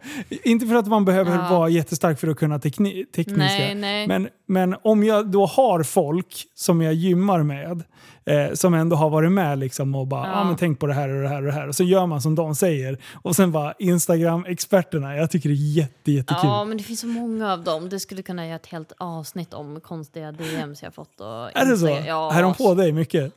inte 0.45 0.67
för 0.67 0.75
att 0.75 0.87
man 0.87 1.05
behöver 1.05 1.35
Ja. 1.37 1.49
vara 1.51 1.69
jättestark 1.69 2.21
för 2.21 2.29
att 2.29 2.37
kunna 2.39 2.59
tekni- 2.59 3.05
tekniska. 3.17 3.43
Nej, 3.59 3.75
nej. 3.75 4.07
Men, 4.09 4.29
men 4.47 4.77
om 4.83 5.05
jag 5.05 5.27
då 5.31 5.47
har 5.47 5.83
folk 5.83 6.45
som 6.55 6.83
jag 6.83 6.95
gymmar 6.95 7.43
med, 7.43 7.83
eh, 8.29 8.53
som 8.55 8.75
ändå 8.75 8.97
har 8.97 9.11
varit 9.11 9.33
med 9.33 9.59
liksom 9.59 9.95
och 9.95 10.07
bara, 10.07 10.27
ja. 10.27 10.33
Ja. 10.33 10.45
men 10.45 10.57
tänk 10.57 10.81
på 10.81 10.87
det 10.87 10.95
här 10.95 11.09
och 11.09 11.23
det 11.23 11.29
här 11.29 11.37
och 11.37 11.47
det 11.47 11.53
här. 11.53 11.69
Och 11.69 11.75
så 11.77 11.85
gör 11.85 12.07
man 12.07 12.23
som 12.23 12.35
de 12.35 12.55
säger. 12.55 12.99
Och 13.23 13.37
sen 13.37 13.53
bara 13.53 13.73
Instagram-experterna, 13.79 15.17
jag 15.17 15.31
tycker 15.31 15.49
det 15.49 15.55
är 15.55 15.77
jätte, 15.77 16.13
jättekul. 16.13 16.41
Ja, 16.43 16.65
men 16.65 16.77
det 16.79 16.85
finns 16.85 17.01
så 17.01 17.07
många 17.07 17.53
av 17.53 17.65
dem. 17.65 17.89
Det 17.89 18.01
skulle 18.01 18.23
kunna 18.23 18.47
göra 18.47 18.57
ett 18.57 18.67
helt 18.67 18.93
avsnitt 18.99 19.55
om 19.55 19.81
konstiga 19.81 20.33
DMs 20.33 20.83
jag 20.83 20.95
fått. 20.95 21.21
Och 21.21 21.57
är 21.57 21.71
det 21.71 21.77
så? 21.79 21.89
Ja, 22.07 22.33
Är 22.35 22.43
de 22.43 22.55
på 22.55 22.75
dig 22.75 22.93
mycket? 22.93 23.33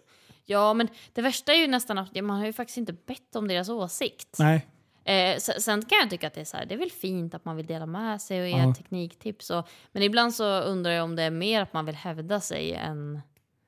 Ja, 0.45 0.73
men 0.73 0.88
det 1.13 1.22
värsta 1.22 1.53
är 1.53 1.57
ju 1.57 1.68
nästan 1.68 1.97
att 1.97 2.15
man 2.23 2.39
har 2.39 2.45
ju 2.45 2.53
faktiskt 2.53 2.77
inte 2.77 2.93
bett 2.93 3.35
om 3.35 3.47
deras 3.47 3.69
åsikt. 3.69 4.35
Nej. 4.39 4.65
Eh, 5.05 5.38
se- 5.39 5.61
sen 5.61 5.81
kan 5.81 5.97
jag 6.01 6.09
tycka 6.09 6.27
att 6.27 6.34
det 6.34 6.41
är 6.41 6.45
så 6.45 6.57
här, 6.57 6.65
det 6.65 6.73
är 6.73 6.77
väl 6.80 6.91
fint 6.91 7.34
att 7.35 7.45
man 7.45 7.55
vill 7.55 7.65
dela 7.65 7.85
med 7.85 8.22
sig 8.22 8.41
och 8.41 8.47
ge 8.49 8.57
Ja. 8.57 8.73
tekniktips. 8.73 9.49
Och, 9.49 9.68
men 9.91 10.03
ibland 10.03 10.34
så 10.34 10.59
undrar 10.61 10.91
jag 10.91 11.03
om 11.03 11.15
det 11.15 11.23
är 11.23 11.31
mer 11.31 11.61
att 11.61 11.73
man 11.73 11.85
vill 11.85 11.95
hävda 11.95 12.39
sig 12.39 12.73
än... 12.73 13.22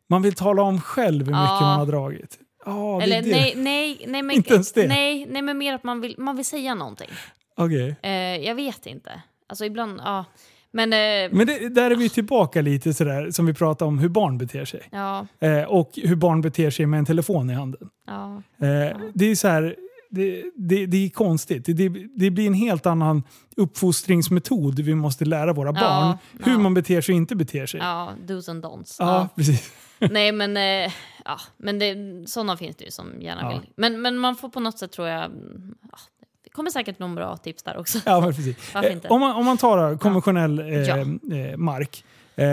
Man 0.10 0.22
vill 0.22 0.34
tala 0.34 0.62
om 0.62 0.82
själv 0.82 1.26
hur 1.26 1.32
mycket 1.34 1.34
Ja. 1.38 1.60
man 1.62 1.80
har 1.80 1.86
dragit. 1.86 2.40
Ja, 2.66 2.96
det 3.00 3.04
Eller 3.04 3.18
är 3.18 3.22
det. 3.22 3.30
nej, 3.32 3.54
nej, 3.58 4.06
nej, 4.08 4.22
men, 4.24 4.36
Inte 4.36 4.54
ens 4.54 4.72
det? 4.72 4.88
Nej, 4.88 5.26
nej, 5.30 5.42
men 5.42 5.58
mer 5.58 5.74
att 5.74 5.84
man 5.84 6.02
vill, 6.02 6.16
man 6.18 6.36
vill 6.36 6.46
säga 6.46 6.76
någonting. 6.76 7.10
Okej. 7.58 7.96
Eh, 8.02 8.12
jag 8.46 8.56
vet 8.56 8.86
inte. 8.86 9.22
Alltså 9.50 9.66
ibland, 9.66 10.00
ja. 10.04 10.26
Men, 10.72 10.94
eh, 10.94 11.38
Men 11.38 11.48
det, 11.48 11.70
där 11.70 11.92
är 11.92 11.96
vi 11.96 12.10
tillbaka 12.10 12.62
lite 12.62 12.94
sådär 12.94 13.32
som 13.32 13.46
vi 13.46 13.54
pratade 13.54 13.88
om 13.90 14.00
hur 14.00 14.10
barn 14.10 14.38
beter 14.38 14.66
sig. 14.66 14.82
ja, 14.92 15.28
Eh, 15.40 15.64
och 15.64 15.92
hur 15.96 16.16
barn 16.16 16.42
beter 16.42 16.70
sig 16.70 16.86
med 16.86 16.98
en 17.00 17.06
telefon 17.06 17.50
i 17.50 17.54
handen. 17.54 17.90
ja. 18.08 18.36
Eh, 18.68 18.98
Det 19.14 19.26
är 19.26 19.36
så 19.36 19.48
här, 19.48 19.76
det, 20.10 20.44
det, 20.56 20.86
det 20.86 21.06
är 21.06 21.10
konstigt. 21.10 21.66
Det, 21.66 21.90
det 22.16 22.32
blir 22.32 22.48
en 22.48 22.54
helt 22.54 22.86
annan 22.86 23.24
uppfostringsmetod 23.58 24.80
vi 24.80 24.96
måste 24.96 25.26
lära 25.26 25.54
våra 25.54 25.68
Ja, 25.68 25.74
barn. 25.74 26.18
Hur 26.46 26.52
ja. 26.52 26.58
man 26.60 26.74
beter 26.74 27.02
sig 27.02 27.14
och 27.14 27.18
inte 27.18 27.36
beter 27.36 27.66
sig. 27.66 27.80
Ja, 27.80 28.14
dos 28.28 28.50
and 28.50 28.66
don'ts. 28.66 28.96
Ja, 29.00 29.06
Ja. 29.06 29.30
precis. 29.36 29.72
Nej, 30.12 30.32
men, 30.32 30.58
eh, 30.58 30.92
ja, 31.26 31.40
men 31.58 31.80
det, 31.80 31.96
sådana 32.30 32.58
finns 32.58 32.76
det 32.76 32.86
ju 32.86 32.92
som 32.92 33.22
gärna 33.22 33.42
Ja. 33.42 33.50
vill. 33.50 33.70
Men, 33.76 34.02
men 34.02 34.18
man 34.18 34.36
får 34.36 34.50
på 34.50 34.60
något 34.60 34.80
sätt 34.80 34.92
tror 34.92 35.08
jag... 35.08 35.26
mm, 35.26 35.76
Ja, 35.92 35.98
det 36.44 36.50
kommer 36.50 36.70
säkert 36.70 37.00
någon 37.00 37.16
bra 37.16 37.38
tips 37.38 37.64
där 37.64 37.78
också. 37.78 38.00
Ja, 38.06 38.20
men 38.22 38.34
precis. 38.34 38.74
Varför 38.74 38.90
Eh, 38.90 38.96
inte? 38.96 39.08
om, 39.08 39.20
man, 39.20 39.36
om 39.36 39.46
man 39.46 39.58
tar 39.58 39.98
konventionell 39.98 40.60
eh, 40.60 40.66
Ja. 40.82 40.98
eh, 40.98 41.58
mark. 41.58 42.06
Eh, 42.36 42.46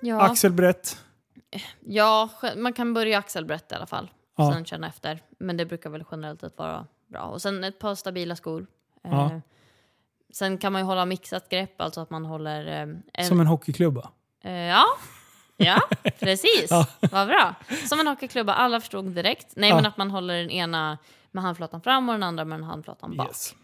Ja, 0.00 0.22
Axelbrett. 0.22 0.98
ja, 1.80 2.28
man 2.56 2.72
kan 2.72 2.94
börja 2.94 3.18
axelbrett 3.18 3.72
i 3.72 3.74
alla 3.74 3.86
fall. 3.86 4.10
Ja. 4.36 4.52
Sen 4.52 4.64
känna 4.64 4.86
efter. 4.88 5.18
Men 5.38 5.56
det 5.56 5.66
brukar 5.66 5.90
väl 5.90 6.04
generellt 6.10 6.40
sett 6.40 6.58
vara 6.58 6.86
bra. 7.06 7.22
Och 7.22 7.42
sen 7.42 7.64
ett 7.64 7.78
par 7.78 7.94
stabila 7.94 8.36
skor. 8.36 8.66
Ja. 9.02 9.24
Eh, 9.32 9.38
sen 10.32 10.58
kan 10.58 10.72
man 10.72 10.82
ju 10.82 10.86
hålla 10.86 11.04
mixat 11.06 11.48
grepp, 11.48 11.80
alltså 11.80 12.00
att 12.00 12.10
man 12.10 12.24
håller... 12.24 12.66
Eh, 12.66 12.96
en, 13.12 13.26
Som 13.28 13.40
en 13.40 13.46
hockeyklubba. 13.46 14.10
Eh, 14.44 14.52
ja, 14.52 14.84
ja 15.56 15.80
precis. 16.20 16.66
Ja. 16.70 16.86
Vad 17.00 17.28
bra. 17.28 17.54
Som 17.88 18.00
en 18.00 18.06
hockeyklubba, 18.06 18.52
alla 18.54 18.80
förstod 18.80 19.04
direkt. 19.04 19.52
Nej, 19.56 19.68
Ja. 19.70 19.76
men 19.76 19.86
att 19.86 19.96
man 19.96 20.10
håller 20.10 20.34
den 20.38 20.50
ena 20.50 20.98
med 21.30 21.42
handflatan 21.44 21.80
fram 21.80 22.08
och 22.08 22.14
den 22.14 22.22
andra 22.22 22.44
med 22.44 22.64
handflatan 22.64 23.16
bak. 23.16 23.28
Yes. 23.28 23.54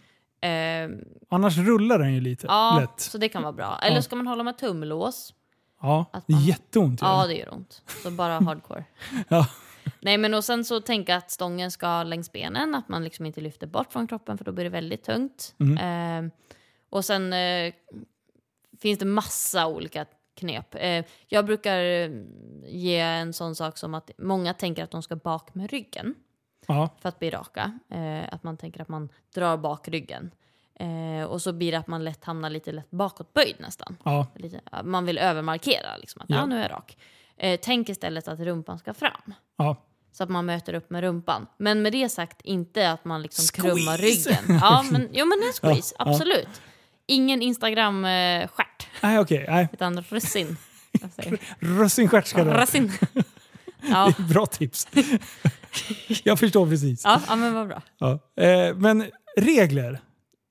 Eh, 0.42 0.90
Annars 1.30 1.56
rullar 1.58 1.98
den 1.98 2.14
ju 2.14 2.20
lite 2.20 2.46
ja, 2.46 2.76
lätt. 2.80 3.00
så 3.00 3.18
det 3.18 3.28
kan 3.28 3.42
vara 3.42 3.52
bra. 3.52 3.78
Eller 3.82 3.96
Ja. 3.96 4.02
ska 4.02 4.16
man 4.16 4.26
hålla 4.26 4.42
med 4.42 4.58
tumlås? 4.58 5.34
Ja, 5.82 6.04
att 6.12 6.26
det 6.26 6.32
är 6.32 6.34
man- 6.34 6.44
jätteont. 6.44 7.00
Ja, 7.02 7.22
Ja. 7.22 7.26
det 7.28 7.34
gör 7.34 7.54
ont. 7.54 7.82
Så 8.02 8.10
bara 8.10 8.40
hardcore. 8.44 8.84
Ja. 9.28 9.46
Nej, 10.00 10.18
men 10.18 10.34
och 10.34 10.44
sen 10.44 10.64
så 10.64 10.80
tänka 10.80 11.16
att 11.16 11.30
stången 11.30 11.70
ska 11.70 12.02
längs 12.02 12.32
benen, 12.32 12.74
att 12.74 12.88
man 12.88 13.04
liksom 13.04 13.26
inte 13.26 13.40
lyfter 13.40 13.66
bort 13.66 13.92
från 13.92 14.06
kroppen 14.06 14.38
för 14.38 14.44
då 14.44 14.52
blir 14.52 14.64
det 14.64 14.70
väldigt 14.70 15.04
tungt. 15.04 15.54
Mm. 15.60 16.24
Eh, 16.26 16.32
och 16.90 17.04
sen 17.04 17.32
eh, 17.32 17.72
finns 18.82 18.98
det 18.98 19.04
massa 19.04 19.66
olika 19.66 20.04
knep. 20.40 20.74
Eh, 20.74 21.04
jag 21.28 21.46
brukar 21.46 21.78
eh, 21.80 22.10
ge 22.66 22.98
en 23.00 23.32
sån 23.32 23.54
sak 23.56 23.78
som 23.78 23.94
att 23.94 24.10
många 24.18 24.54
tänker 24.54 24.84
att 24.84 24.90
de 24.90 25.02
ska 25.02 25.16
bak 25.16 25.54
med 25.54 25.70
ryggen 25.70 26.14
Ja. 26.66 26.88
för 27.00 27.08
att 27.08 27.18
bli 27.18 27.30
raka. 27.30 27.78
Eh, 27.90 28.34
att 28.34 28.42
man 28.42 28.56
tänker 28.56 28.80
att 28.82 28.88
man 28.88 29.08
drar 29.34 29.56
bak 29.56 29.88
ryggen. 29.88 30.30
Och 31.28 31.42
så 31.42 31.52
blir 31.52 31.72
det 31.72 31.78
att 31.78 31.86
man 31.86 32.04
lätt 32.04 32.24
hamnar 32.24 32.50
lite 32.50 32.72
lätt 32.72 32.90
bakåtböjd 32.90 33.56
nästan. 33.58 33.96
Lite, 34.34 34.60
man 34.84 35.06
vill 35.06 35.18
övermarkera 35.18 35.96
liksom, 35.96 36.22
att 36.22 36.30
Ja. 36.30 36.36
ja. 36.36 36.46
nu 36.46 36.56
är 36.58 36.62
jag 36.62 36.70
rak. 36.70 36.98
Tänk 37.62 37.88
istället 37.88 38.28
att 38.28 38.40
rumpan 38.40 38.78
ska 38.78 38.94
fram. 38.94 39.34
Ja. 39.56 39.76
Så 40.12 40.22
att 40.22 40.28
man 40.30 40.46
möter 40.46 40.74
upp 40.74 40.90
med 40.90 41.00
rumpan. 41.00 41.46
Men 41.56 41.82
med 41.82 41.92
det 41.92 42.08
sagt, 42.08 42.40
inte 42.40 42.90
att 42.90 43.04
man 43.04 43.22
liksom 43.22 43.44
Squeeze! 43.44 43.76
krummar 43.76 43.98
ryggen. 43.98 44.58
Ja, 44.62 44.84
men, 44.92 45.08
jo, 45.12 45.26
men 45.26 45.38
en 45.46 45.52
squeeze, 45.52 45.94
Ja, 45.98 46.04
ja. 46.06 46.18
Ingen 47.10 47.42
Instagram-stjärt, 47.42 48.88
Nej, 49.02 49.18
okej. 49.18 49.44
Nej. 49.48 49.68
utan 49.72 50.00
russin. 50.02 50.56
Russinstjärt 51.58 52.26
ska 52.26 52.44
det. 52.44 52.62
Russin. 52.62 52.92
Ja, 53.90 54.12
Bra 54.30 54.46
tips. 54.46 54.88
Jag 56.24 56.38
förstår 56.38 56.66
precis. 56.66 57.02
ja, 57.04 57.20
ja, 57.28 57.36
men 57.36 57.54
vad 57.54 57.68
bra. 57.68 57.82
Ja. 57.98 58.18
Eh, 58.44 58.74
men 58.76 59.04
regler 59.36 60.00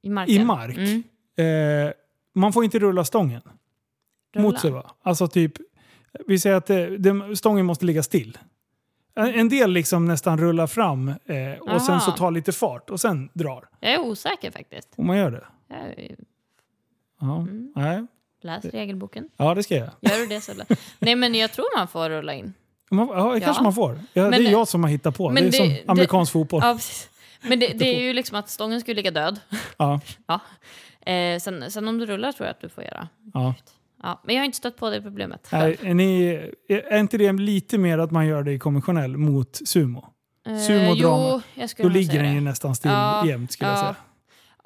I 0.02 0.10
marken. 0.10 0.36
i 0.36 0.46
mark. 0.46 0.78
Mm. 0.78 1.04
Eh, 1.88 1.92
man 2.36 2.54
får 2.54 2.64
inte 2.64 2.80
rulla 2.80 3.06
stången 3.06 3.42
Rulla. 4.36 4.44
mot 4.48 4.60
sig 4.60 4.72
va? 4.72 4.92
Alltså 5.04 5.28
typ, 5.28 5.54
vi 6.28 6.40
säger 6.40 6.56
att 6.56 6.66
det, 6.66 7.36
stången 7.38 7.66
måste 7.66 7.86
ligga 7.86 8.04
still. 8.04 8.38
En 9.16 9.50
del 9.50 9.72
liksom 9.72 10.06
nästan 10.06 10.38
rullar 10.40 10.68
fram 10.68 11.08
eh, 11.08 11.16
och 11.60 11.82
sen 11.82 11.94
Aha. 11.96 12.00
så 12.00 12.12
tar 12.12 12.32
lite 12.32 12.52
fart 12.52 12.90
och 12.90 13.00
sen 13.00 13.30
drar. 13.34 13.68
Jag 13.80 13.92
är 13.94 14.00
osäker 14.00 14.52
faktiskt. 14.52 14.90
Om 14.96 15.08
man 15.08 15.18
gör 15.18 15.32
det. 15.32 15.44
Jag, 15.68 16.16
Ja, 17.20 17.38
Mm. 17.38 17.72
Nej. 17.76 18.06
läs 18.42 18.66
regelboken. 18.66 19.30
ja 19.38 19.54
det 19.56 19.64
ska 19.64 19.76
jag. 19.76 19.90
Gör 20.02 20.18
du 20.20 20.26
det 20.26 20.42
så 20.42 20.52
Nej, 21.00 21.16
men 21.16 21.36
jag 21.36 21.52
tror 21.52 21.78
man 21.78 21.88
får 21.88 22.10
rulla 22.10 22.34
in. 22.34 22.54
Man, 22.92 23.08
ja, 23.08 23.34
det 23.34 23.40
kanske 23.40 23.64
man 23.64 23.74
får. 23.74 24.00
Ja, 24.14 24.24
det 24.24 24.30
Men 24.30 24.40
är 24.40 24.44
det- 24.44 24.52
jag 24.52 24.68
som 24.68 24.84
har 24.84 24.90
hittat 24.90 25.18
på. 25.18 25.32
Det 25.32 25.42
är 25.42 25.46
det- 25.46 25.52
som 25.52 25.70
det- 25.70 25.84
amerikansk 25.88 26.32
fotboll. 26.32 26.62
Ja. 26.64 26.78
Men 27.42 27.60
det, 27.60 27.68
det 27.68 27.96
är 27.98 28.02
ju 28.02 28.14
liksom 28.14 28.38
att 28.38 28.50
stången 28.50 28.82
skulle 28.82 28.96
ligga 28.96 29.12
död. 29.12 29.40
Ja, 29.78 30.00
Ja. 30.28 30.40
Eh, 31.12 31.40
sen, 31.40 31.72
sen 31.72 31.88
om 31.88 31.98
du 31.98 32.06
rullar 32.06 32.32
tror 32.32 32.48
jag 32.48 32.52
att 32.54 32.62
du 32.62 32.70
får 32.70 32.84
göra. 32.84 33.08
ja. 33.34 33.56
Ja, 34.04 34.22
men 34.26 34.36
jag 34.36 34.42
har 34.42 34.46
inte 34.46 34.58
stött 34.58 34.78
på 34.78 34.90
det 34.90 35.02
problemet. 35.02 35.48
Är, 35.52 35.86
är, 35.86 35.94
ni, 35.94 36.28
är 36.70 36.98
inte 36.98 37.18
det 37.18 37.32
lite 37.32 37.78
mer 37.78 37.98
att 37.98 38.12
man 38.12 38.28
gör 38.28 38.44
det 38.44 38.52
i 38.54 38.60
konventionell 38.60 39.18
mot 39.18 39.60
sumo? 39.68 40.06
Eh, 40.48 40.58
sumo 40.58 40.94
jo, 40.96 41.08
drama. 41.10 41.42
jag 41.54 41.70
skulle 41.70 41.90
Då 41.90 41.94
ligger 41.94 42.24
den 42.24 42.30
ju 42.34 42.40
det. 42.40 42.44
nästan 42.46 42.76
still 42.76 42.92
Ja, 42.92 43.26
jämt 43.26 43.52
skulle 43.52 43.70
jag 43.70 43.78
ja. 43.78 43.82
säga. 43.82 43.96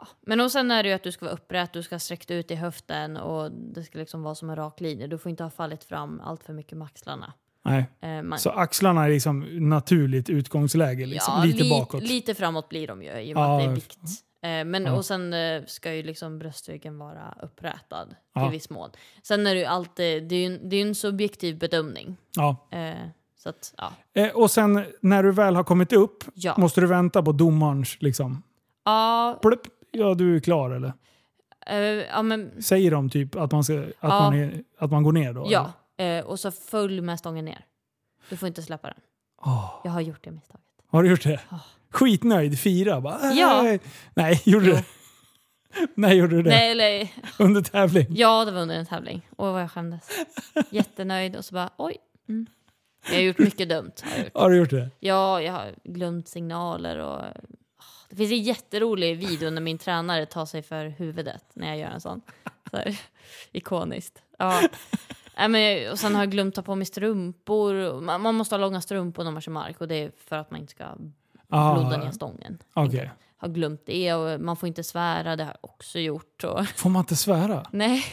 Ja. 0.03 0.07
Men 0.21 0.39
och 0.39 0.51
sen 0.51 0.71
är 0.71 0.83
det 0.83 0.89
ju 0.89 0.95
att 0.95 1.03
du 1.03 1.11
ska 1.11 1.25
vara 1.25 1.33
upprätt, 1.35 1.73
du 1.73 1.83
ska 1.83 1.99
sträcka 1.99 2.35
ut 2.35 2.51
i 2.51 2.55
höften 2.55 3.17
och 3.17 3.51
det 3.51 3.83
ska 3.83 3.99
liksom 3.99 4.23
vara 4.23 4.35
som 4.35 4.49
en 4.49 4.55
rak 4.55 4.81
linje. 4.81 5.07
Du 5.07 5.17
får 5.17 5.29
inte 5.29 5.43
ha 5.43 5.49
fallit 5.49 5.83
fram 5.83 6.21
allt 6.23 6.43
för 6.43 6.53
mycket 6.53 6.77
med 6.77 6.85
axlarna. 6.85 7.33
Nej. 7.65 7.85
Eh, 8.01 8.21
man, 8.23 8.39
Så 8.39 8.49
axlarna 8.49 9.05
är 9.05 9.09
liksom 9.09 9.39
naturligt 9.69 10.29
utgångsläge, 10.29 11.05
liksom, 11.05 11.33
ja, 11.37 11.43
lite 11.43 11.63
li- 11.63 11.69
bakåt. 11.69 12.03
Lite 12.03 12.35
framåt 12.35 12.69
blir 12.69 12.87
de 12.87 13.03
ju 13.03 13.09
i 13.21 13.33
och 13.33 13.37
med 13.37 13.43
Ja, 13.43 13.55
att 13.57 13.63
det 13.63 13.71
är 13.71 13.75
vikt. 13.75 13.97
Eh, 14.43 14.65
men, 14.65 14.83
Ja. 14.85 14.93
Och 14.93 15.05
sen 15.05 15.33
eh, 15.33 15.63
ska 15.67 15.93
ju 15.93 16.03
liksom 16.03 16.39
bröstryggen 16.39 16.97
vara 16.97 17.37
upprätad 17.43 18.15
Ja. 18.35 18.41
till 18.41 18.51
viss 18.51 18.69
mån. 18.69 18.89
Sen 19.23 19.47
är 19.47 19.53
det 19.53 19.59
ju 19.59 19.65
alltid, 19.65 20.23
det 20.27 20.35
är 20.35 20.39
ju 20.39 20.45
en, 20.55 20.69
det 20.69 20.75
är 20.75 20.81
en 20.81 20.95
subjektiv 20.95 21.57
bedömning. 21.59 22.17
Ja. 22.35 22.67
Eh, 22.71 22.93
så 23.37 23.49
att, 23.49 23.73
ja. 23.77 23.91
Eh, 24.13 24.29
och 24.35 24.51
sen 24.51 24.85
när 25.01 25.23
du 25.23 25.31
väl 25.31 25.55
har 25.55 25.63
kommit 25.63 25.93
upp 25.93 26.23
måste 26.57 26.81
du 26.81 26.87
vänta 26.87 27.23
på 27.23 27.31
domarens 27.31 27.97
liksom. 28.01 28.43
Ja, 28.85 29.39
Plupp, 29.41 29.61
ja, 29.93 30.13
du 30.13 30.35
är 30.35 30.39
klar 30.39 30.71
eller? 30.71 30.93
eh, 31.67 31.77
ja, 31.81 32.21
men, 32.21 32.61
Säger 32.63 32.91
de 32.91 33.09
typ 33.09 33.35
att 33.35 33.51
man, 33.51 33.63
ska, 33.63 33.79
att 33.79 33.89
Ja. 33.99 34.07
man, 34.19 34.33
är, 34.39 34.63
att 34.77 34.91
man 34.91 35.03
går 35.03 35.11
ner 35.11 35.33
då? 35.33 35.47
ja. 35.49 35.71
Eh, 35.97 36.25
och 36.25 36.39
så 36.39 36.51
följ 36.51 37.01
med 37.01 37.19
stången 37.19 37.45
ner. 37.45 37.65
Du 38.29 38.37
får 38.37 38.47
inte 38.47 38.61
släppa 38.61 38.87
den. 38.87 38.97
Åh, 39.45 39.81
Jag 39.83 39.91
har 39.91 40.01
gjort 40.01 40.23
det 40.23 40.31
misstaget. 40.31 40.65
har 40.87 41.03
du 41.03 41.09
gjort 41.09 41.23
det? 41.23 41.39
Ja. 41.49 41.59
Skitnöjd, 41.91 42.59
fira 42.59 43.01
bara. 43.01 43.19
"Äh." 43.31 43.37
Ja. 43.39 43.77
Nej, 44.15 44.41
gjorde 44.45 44.65
du 44.65 44.71
Jo. 44.71 44.75
det? 44.77 44.83
Nej, 45.95 46.17
gjorde 46.17 46.35
du 46.35 46.43
det? 46.43 46.49
Nej, 46.49 46.71
eller, 46.71 47.09
Under 47.39 47.61
tävling? 47.61 48.05
ja, 48.09 48.45
det 48.45 48.51
var 48.51 48.61
under 48.61 48.75
en 48.75 48.85
tävling. 48.85 49.21
Oj, 49.37 49.51
vad 49.51 49.61
jag 49.61 49.71
skämdes. 49.71 50.09
Jättenöjd 50.69 51.35
och 51.35 51.45
så 51.45 51.53
bara, 51.53 51.69
oj. 51.77 51.97
Mm. 52.29 52.45
Jag 53.09 53.13
har 53.15 53.21
gjort 53.21 53.37
mycket 53.37 53.69
dumt. 53.69 53.91
Har 54.03 54.23
gjort. 54.23 54.31
Har 54.33 54.49
du 54.49 54.57
gjort 54.57 54.69
det? 54.69 54.89
Ja, 54.99 55.41
jag 55.41 55.53
har 55.53 55.71
glömt 55.83 56.27
signaler 56.27 56.97
och... 56.99 57.21
Det 58.13 58.17
finns 58.17 58.31
en 58.31 58.43
jätterolig 58.43 59.17
video 59.17 59.49
när 59.49 59.61
min 59.61 59.77
tränare 59.77 60.25
tar 60.25 60.45
sig 60.45 60.61
för 60.61 60.85
huvudet 60.85 61.45
när 61.53 61.67
jag 61.67 61.77
gör 61.77 61.89
en 61.89 62.01
sån. 62.01 62.21
Så 62.71 62.77
här, 62.77 62.99
ikoniskt. 63.51 64.21
Ja. 64.37 64.61
Nej, 65.37 65.49
men, 65.49 65.91
och 65.91 65.99
sen 65.99 66.15
har 66.15 66.21
jag 66.21 66.31
glömt 66.31 66.55
ta 66.55 66.61
på 66.61 66.75
mig 66.75 66.85
strumpor. 66.85 68.01
Man, 68.01 68.21
man 68.21 68.35
måste 68.35 68.55
ha 68.55 68.59
långa 68.59 68.81
strumpor 68.81 69.23
när 69.23 69.31
man 69.31 69.41
kör 69.41 69.51
mark 69.51 69.81
och 69.81 69.87
det 69.87 69.95
är 69.95 70.11
för 70.17 70.35
att 70.35 70.51
man 70.51 70.59
inte 70.59 70.71
ska 70.71 70.85
Ah, 71.49 71.73
blodda 71.73 71.97
ner 71.97 72.11
stången. 72.11 72.57
Okej. 72.73 73.11
Har 73.37 73.47
glömt 73.47 73.81
det 73.85 74.13
och 74.13 74.41
man 74.41 74.55
får 74.55 74.67
inte 74.67 74.83
svära, 74.83 75.35
det 75.35 75.43
har 75.43 75.51
jag 75.61 75.69
också 75.71 75.99
gjort. 75.99 76.43
Och, 76.43 76.67
Får 76.75 76.89
man 76.89 76.99
inte 76.99 77.15
svära? 77.15 77.65
nej, 77.71 78.03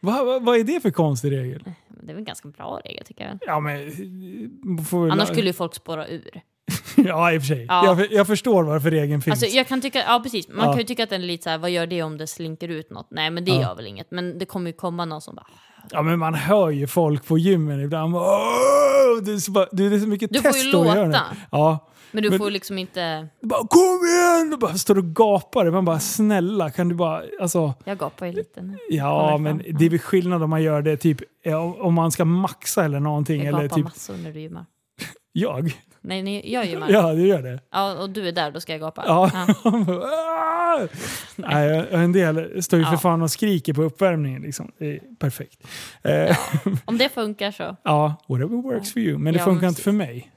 Va, 0.00 0.24
va, 0.24 0.38
vad 0.38 0.58
är 0.58 0.64
det 0.64 0.80
för 0.80 0.90
konstig 0.90 1.32
regel? 1.32 1.64
det 1.88 2.02
är 2.02 2.06
väl 2.06 2.16
en 2.16 2.24
ganska 2.24 2.48
bra 2.48 2.80
regel 2.84 3.04
tycker 3.04 3.24
jag. 3.24 3.38
Ja, 3.46 3.60
men... 3.60 5.10
Annars 5.12 5.28
skulle 5.28 5.46
ju 5.46 5.52
folk 5.52 5.74
spåra 5.74 6.08
ur. 6.08 6.40
Ja, 6.96 7.32
i 7.32 7.38
och 7.38 7.42
för 7.42 7.46
sig. 7.46 7.66
Ja. 7.68 7.84
Jag, 7.86 8.12
jag 8.12 8.26
förstår 8.26 8.62
varför 8.64 8.90
regeln 8.90 9.22
finns. 9.22 9.42
Alltså, 9.42 9.56
jag 9.56 9.68
kan 9.68 9.80
tycka, 9.80 9.98
ja 10.06 10.20
precis, 10.22 10.48
man 10.48 10.64
Ja. 10.66 10.72
kan 10.72 10.78
ju 10.78 10.84
tycka 10.84 11.04
att 11.04 11.10
den 11.10 11.22
är 11.22 11.26
lite 11.26 11.44
så 11.44 11.50
här, 11.50 11.58
vad 11.58 11.70
gör 11.70 11.86
det 11.86 12.02
om 12.02 12.18
det 12.18 12.26
slinker 12.26 12.68
ut 12.68 12.90
något? 12.90 13.06
Nej 13.10 13.30
men 13.30 13.44
det 13.44 13.50
Ja. 13.50 13.60
gör 13.62 13.74
väl 13.74 13.86
inget. 13.86 14.10
Men 14.10 14.38
det 14.38 14.44
kommer 14.46 14.70
ju 14.70 14.76
komma 14.76 15.04
någon 15.04 15.20
som 15.20 15.34
bara, 15.34 15.46
Ja, 15.90 16.02
men 16.02 16.18
man 16.18 16.34
hör 16.34 16.70
ju 16.70 16.86
folk 16.86 17.26
på 17.26 17.38
gymmen 17.38 17.80
ibland. 17.80 18.12
Det 19.22 19.32
är 19.32 19.38
så, 19.38 19.50
bara, 19.52 19.66
det 19.72 19.84
är 19.84 19.98
så 19.98 20.06
mycket 20.06 20.30
Du 20.32 20.38
får 20.42 20.46
ju 20.50 20.52
testo 20.62 20.80
att 20.80 20.86
göra 20.86 21.00
det. 21.00 21.06
låta. 21.06 21.22
Ja. 21.50 21.88
men 22.12 22.22
du 22.22 22.30
Men- 22.30 22.38
får 22.38 22.50
liksom 22.50 22.78
inte, 22.78 23.28
Bara, 23.42 23.60
Kom 23.66 24.00
igen! 24.06 24.52
Och 24.52 24.58
bara 24.58 24.74
står 24.74 24.98
och 24.98 25.04
gapar. 25.14 25.70
Man 25.70 25.84
bara 25.84 25.98
snälla 26.00 26.70
kan 26.70 26.88
du 26.88 26.94
bara... 26.94 27.22
Alltså, 27.40 27.74
jag 27.84 27.98
gapar 27.98 28.26
ju 28.26 28.32
lite 28.32 28.62
nu. 28.62 28.76
ja 28.90 29.38
men 29.38 29.58
fram. 29.60 29.76
det 29.78 29.84
är 29.86 29.90
väl 29.90 29.98
skillnad 29.98 30.42
om 30.42 30.50
man 30.50 30.62
gör 30.62 30.82
det 30.82 30.96
typ 30.96 31.18
om 31.78 31.94
man 31.94 32.12
ska 32.12 32.24
maxa 32.24 32.84
eller 32.84 33.00
någonting. 33.00 33.38
Jag 33.44 33.48
eller 33.48 33.62
gapar 33.62 33.76
typ 33.76 33.84
massor 33.84 34.14
när 34.24 34.32
du 34.32 34.40
gymmar. 34.40 34.64
Jag. 35.32 35.72
Nej, 36.00 36.22
nej 36.22 36.52
jag 36.52 36.66
gymmar. 36.66 36.90
Ja. 36.90 37.08
Ja, 37.08 37.14
du 37.14 37.26
gör 37.26 37.42
det. 37.42 37.60
och 38.02 38.10
du 38.10 38.28
är 38.28 38.32
där, 38.32 38.50
då 38.50 38.60
ska 38.60 38.72
jag 38.72 38.80
gapa. 38.80 39.04
Ja. 39.06 39.30
Ja. 39.64 40.86
Nej, 41.36 41.86
en 41.90 42.12
del 42.12 42.62
står 42.62 42.78
ju 42.78 42.84
för 42.84 42.92
Ja. 42.92 42.98
fan 42.98 43.22
och 43.22 43.30
skriker 43.30 43.72
på 43.74 43.82
uppvärmningen. 43.82 44.42
Liksom. 44.42 44.72
Perfekt. 45.18 45.66
Eh, 46.02 46.36
Om 46.84 46.98
det 46.98 47.08
funkar 47.08 47.50
så. 47.50 47.76
ja, 47.84 48.14
whatever 48.28 48.62
works 48.62 48.92
for 48.92 49.02
you. 49.02 49.18
Men 49.18 49.32
det 49.32 49.38
Ja, 49.38 49.44
funkar 49.44 49.60
men 49.60 49.68
inte 49.68 49.82
för 49.82 49.92
mig. 49.92 50.30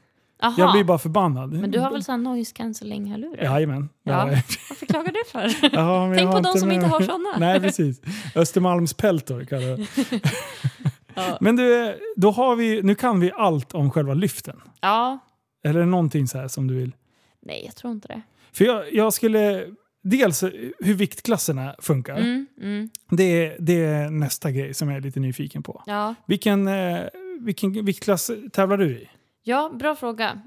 Aha. 0.44 0.56
Jag 0.58 0.72
blir 0.72 0.84
bara 0.84 0.98
förbannad. 1.00 1.54
Men 1.54 1.72
du 1.72 1.80
har 1.80 1.92
väl 1.92 2.04
sån 2.04 2.24
noise 2.24 2.54
cancelling 2.56 3.12
hörlurar? 3.12 3.44
Jajamän. 3.44 3.90
Ja. 4.04 4.12
Ja. 4.32 4.42
Varför 4.70 4.86
klagar 4.86 5.12
du 5.12 5.20
för? 5.32 5.70
Ja, 5.76 6.14
Tänk 6.16 6.32
på 6.32 6.40
de 6.40 6.60
som 6.60 6.68
med 6.68 6.76
inte 6.76 6.88
har 6.88 7.02
såna. 7.02 7.38
Nej, 7.38 7.60
precis. 7.60 8.02
Östermalmspeltor 8.36 9.44
kallar 9.44 9.68
jag. 9.68 9.80
Ja. 11.16 11.38
Men 11.42 11.56
du, 11.56 12.00
då 12.16 12.32
har 12.32 12.56
vi, 12.56 12.82
nu 12.84 12.96
kan 12.96 13.20
vi 13.20 13.32
allt 13.36 13.74
om 13.74 13.92
själva 13.92 14.14
lyften. 14.14 14.62
ja. 14.82 15.20
Eller 15.64 15.80
är 15.80 15.84
det 15.84 15.90
någonting 15.90 16.28
så 16.28 16.38
här 16.38 16.48
som 16.48 16.68
du 16.68 16.76
vill? 16.76 16.96
Nej, 17.42 17.62
jag 17.66 17.76
tror 17.76 17.94
inte 17.94 18.08
det. 18.08 18.22
För 18.52 18.66
jag, 18.66 18.94
jag 18.94 19.14
skulle... 19.14 19.68
Dels 20.04 20.44
hur 20.80 20.94
viktklasserna 20.94 21.76
funkar. 21.80 22.18
Mm, 22.18 22.48
mm. 22.62 22.90
Det, 23.10 23.24
är, 23.24 23.56
det 23.60 23.86
är 23.86 24.10
nästa 24.10 24.52
grej 24.52 24.74
som 24.74 24.90
jag 24.90 24.98
är 24.98 25.02
lite 25.02 25.20
nyfiken 25.20 25.64
på. 25.64 25.84
Ja. 25.86 26.16
Vilken, 26.26 26.68
eh, 26.68 27.00
vilken 27.40 27.86
viktklass 27.86 28.32
tävlar 28.52 28.78
du 28.78 28.90
i? 28.92 29.10
Ja, 29.44 29.72
bra 29.80 29.96
fråga. 29.96 30.42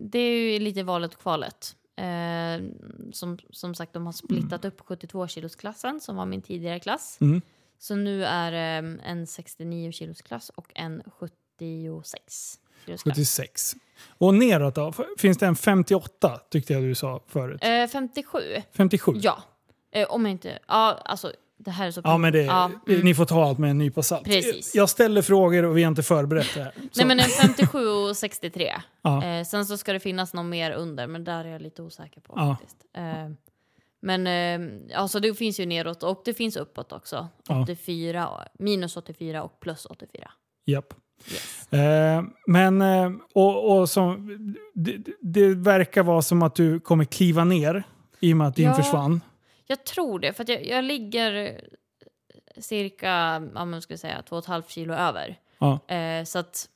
Det 0.00 0.18
är 0.18 0.52
ju 0.52 0.58
lite 0.58 0.82
valet 0.82 1.14
och 1.14 1.20
kvalet. 1.20 1.76
Eh, 1.96 2.64
som, 3.12 3.38
som 3.50 3.74
sagt, 3.74 3.92
de 3.92 4.06
har 4.06 4.12
splittat 4.12 4.64
upp 4.64 4.80
72 4.80 5.28
kilosklassen 5.28 6.00
som 6.00 6.16
var 6.16 6.26
min 6.26 6.42
tidigare 6.42 6.80
klass. 6.80 7.18
Mm. 7.20 7.42
Så 7.82 7.96
nu 7.96 8.24
är 8.24 8.52
det 8.52 8.98
en 9.04 9.26
69 9.26 9.92
kilos 9.92 10.22
klass 10.22 10.50
och 10.54 10.66
en 10.74 11.02
76 11.18 12.58
kilos 12.86 13.02
klass. 13.02 13.16
76. 13.16 13.74
Och 14.08 14.34
neråt 14.34 14.74
då? 14.74 14.92
Finns 15.18 15.38
det 15.38 15.46
en 15.46 15.56
58 15.56 16.40
tyckte 16.50 16.72
jag 16.72 16.82
du 16.82 16.94
sa 16.94 17.22
förut? 17.26 17.64
Eh, 17.64 17.86
57, 17.86 18.38
57? 18.72 19.12
ja. 19.14 19.42
Eh, 19.92 20.08
om 20.10 20.24
jag 20.24 20.32
inte... 20.32 20.58
Ja, 20.68 20.98
alltså 21.04 21.32
det 21.56 21.70
här 21.70 21.86
är 21.86 21.90
så... 21.90 22.00
Ja, 22.04 22.18
men 22.18 22.32
det, 22.32 22.42
Ja, 22.42 22.70
mm. 22.88 23.00
ni 23.00 23.14
får 23.14 23.24
ta 23.24 23.44
allt 23.44 23.58
med 23.58 23.70
en 23.70 23.78
nypa 23.78 24.02
salt. 24.02 24.24
Precis. 24.24 24.74
Jag 24.74 24.90
ställer 24.90 25.22
frågor 25.22 25.62
och 25.64 25.76
vi 25.76 25.82
har 25.82 25.88
inte 25.88 26.02
förberett 26.02 26.54
det 26.54 26.62
här. 26.62 26.72
Nej 26.96 27.06
men 27.06 27.20
en 27.20 27.28
57 27.28 27.86
och 27.86 28.16
63. 28.16 28.72
Ja. 29.02 29.24
Eh, 29.24 29.44
sen 29.44 29.66
så 29.66 29.76
ska 29.78 29.92
det 29.92 30.00
finnas 30.00 30.34
någon 30.34 30.48
mer 30.48 30.70
under, 30.72 31.06
men 31.06 31.24
där 31.24 31.44
är 31.44 31.48
jag 31.48 31.62
lite 31.62 31.82
osäker 31.82 32.20
på 32.20 32.32
Ja. 32.36 32.56
faktiskt. 32.60 32.84
Eh, 32.96 33.30
men 34.00 34.26
eh, 34.26 34.98
alltså 35.00 35.20
det 35.20 35.34
finns 35.34 35.60
ju 35.60 35.66
neråt 35.66 36.02
och 36.02 36.22
det 36.24 36.34
finns 36.34 36.56
uppåt 36.56 36.92
också. 36.92 37.28
Ja. 37.48 37.62
84, 37.62 38.28
minus 38.58 38.96
84 38.96 39.42
och 39.42 39.60
plus 39.60 39.86
84. 39.86 40.30
Japp. 40.66 40.94
Yes. 41.32 41.72
Eh, 41.72 42.22
men 42.46 42.82
eh, 42.82 43.10
och, 43.34 43.78
och 43.78 43.88
som, 43.88 44.28
det, 44.74 44.98
det 45.20 45.54
verkar 45.54 46.02
vara 46.02 46.22
som 46.22 46.42
att 46.42 46.54
du 46.54 46.80
kommer 46.80 47.04
kliva 47.04 47.44
ner 47.44 47.82
i 48.20 48.32
och 48.32 48.36
med 48.36 48.46
att 48.46 48.56
din 48.56 48.66
Ja. 48.66 48.74
försvann. 48.74 49.20
Jag 49.66 49.84
tror 49.84 50.18
det, 50.18 50.32
för 50.32 50.50
jag, 50.50 50.66
jag 50.66 50.84
ligger 50.84 51.60
cirka, 52.58 53.08
ja, 53.54 53.64
men 53.64 53.82
ska 53.82 53.96
säga, 53.98 54.22
2,5 54.28 54.62
kilo 54.68 54.94
över. 54.94 55.38
Ja. 55.58 55.94
Eh, 55.94 56.24
så 56.24 56.38
att 56.38 56.68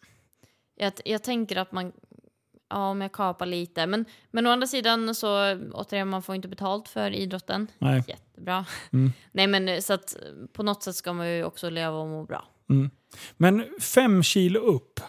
jag, 0.77 0.93
jag 1.05 1.23
tänker 1.23 1.57
att 1.57 1.73
man, 1.73 1.93
ja 2.71 2.89
om 2.91 3.01
jag 3.01 3.13
kapar 3.13 3.47
lite. 3.47 3.87
Men, 3.87 4.05
men 4.31 4.47
å 4.47 4.51
andra 4.51 4.67
sidan 4.67 5.15
så, 5.15 5.55
återigen, 5.73 6.09
man 6.09 6.23
får 6.23 6.35
inte 6.35 6.49
betalt 6.49 6.89
för 6.89 7.11
idrotten. 7.11 7.67
Nej. 7.79 8.05
Jättebra. 8.09 8.65
Mm. 8.93 9.13
Nej 9.33 9.47
men 9.47 9.69
eh, 9.69 9.81
så 9.81 9.93
att 9.93 10.17
på 10.53 10.63
något 10.63 10.83
sätt 10.83 10.95
ska 10.97 11.13
man 11.13 11.29
ju 11.31 11.45
också 11.45 11.71
leva 11.71 11.97
och 11.97 12.07
må 12.09 12.25
bra. 12.25 12.45
Men 13.37 13.65
fem 13.81 14.23
kilo 14.23 14.61
upp, 14.61 15.01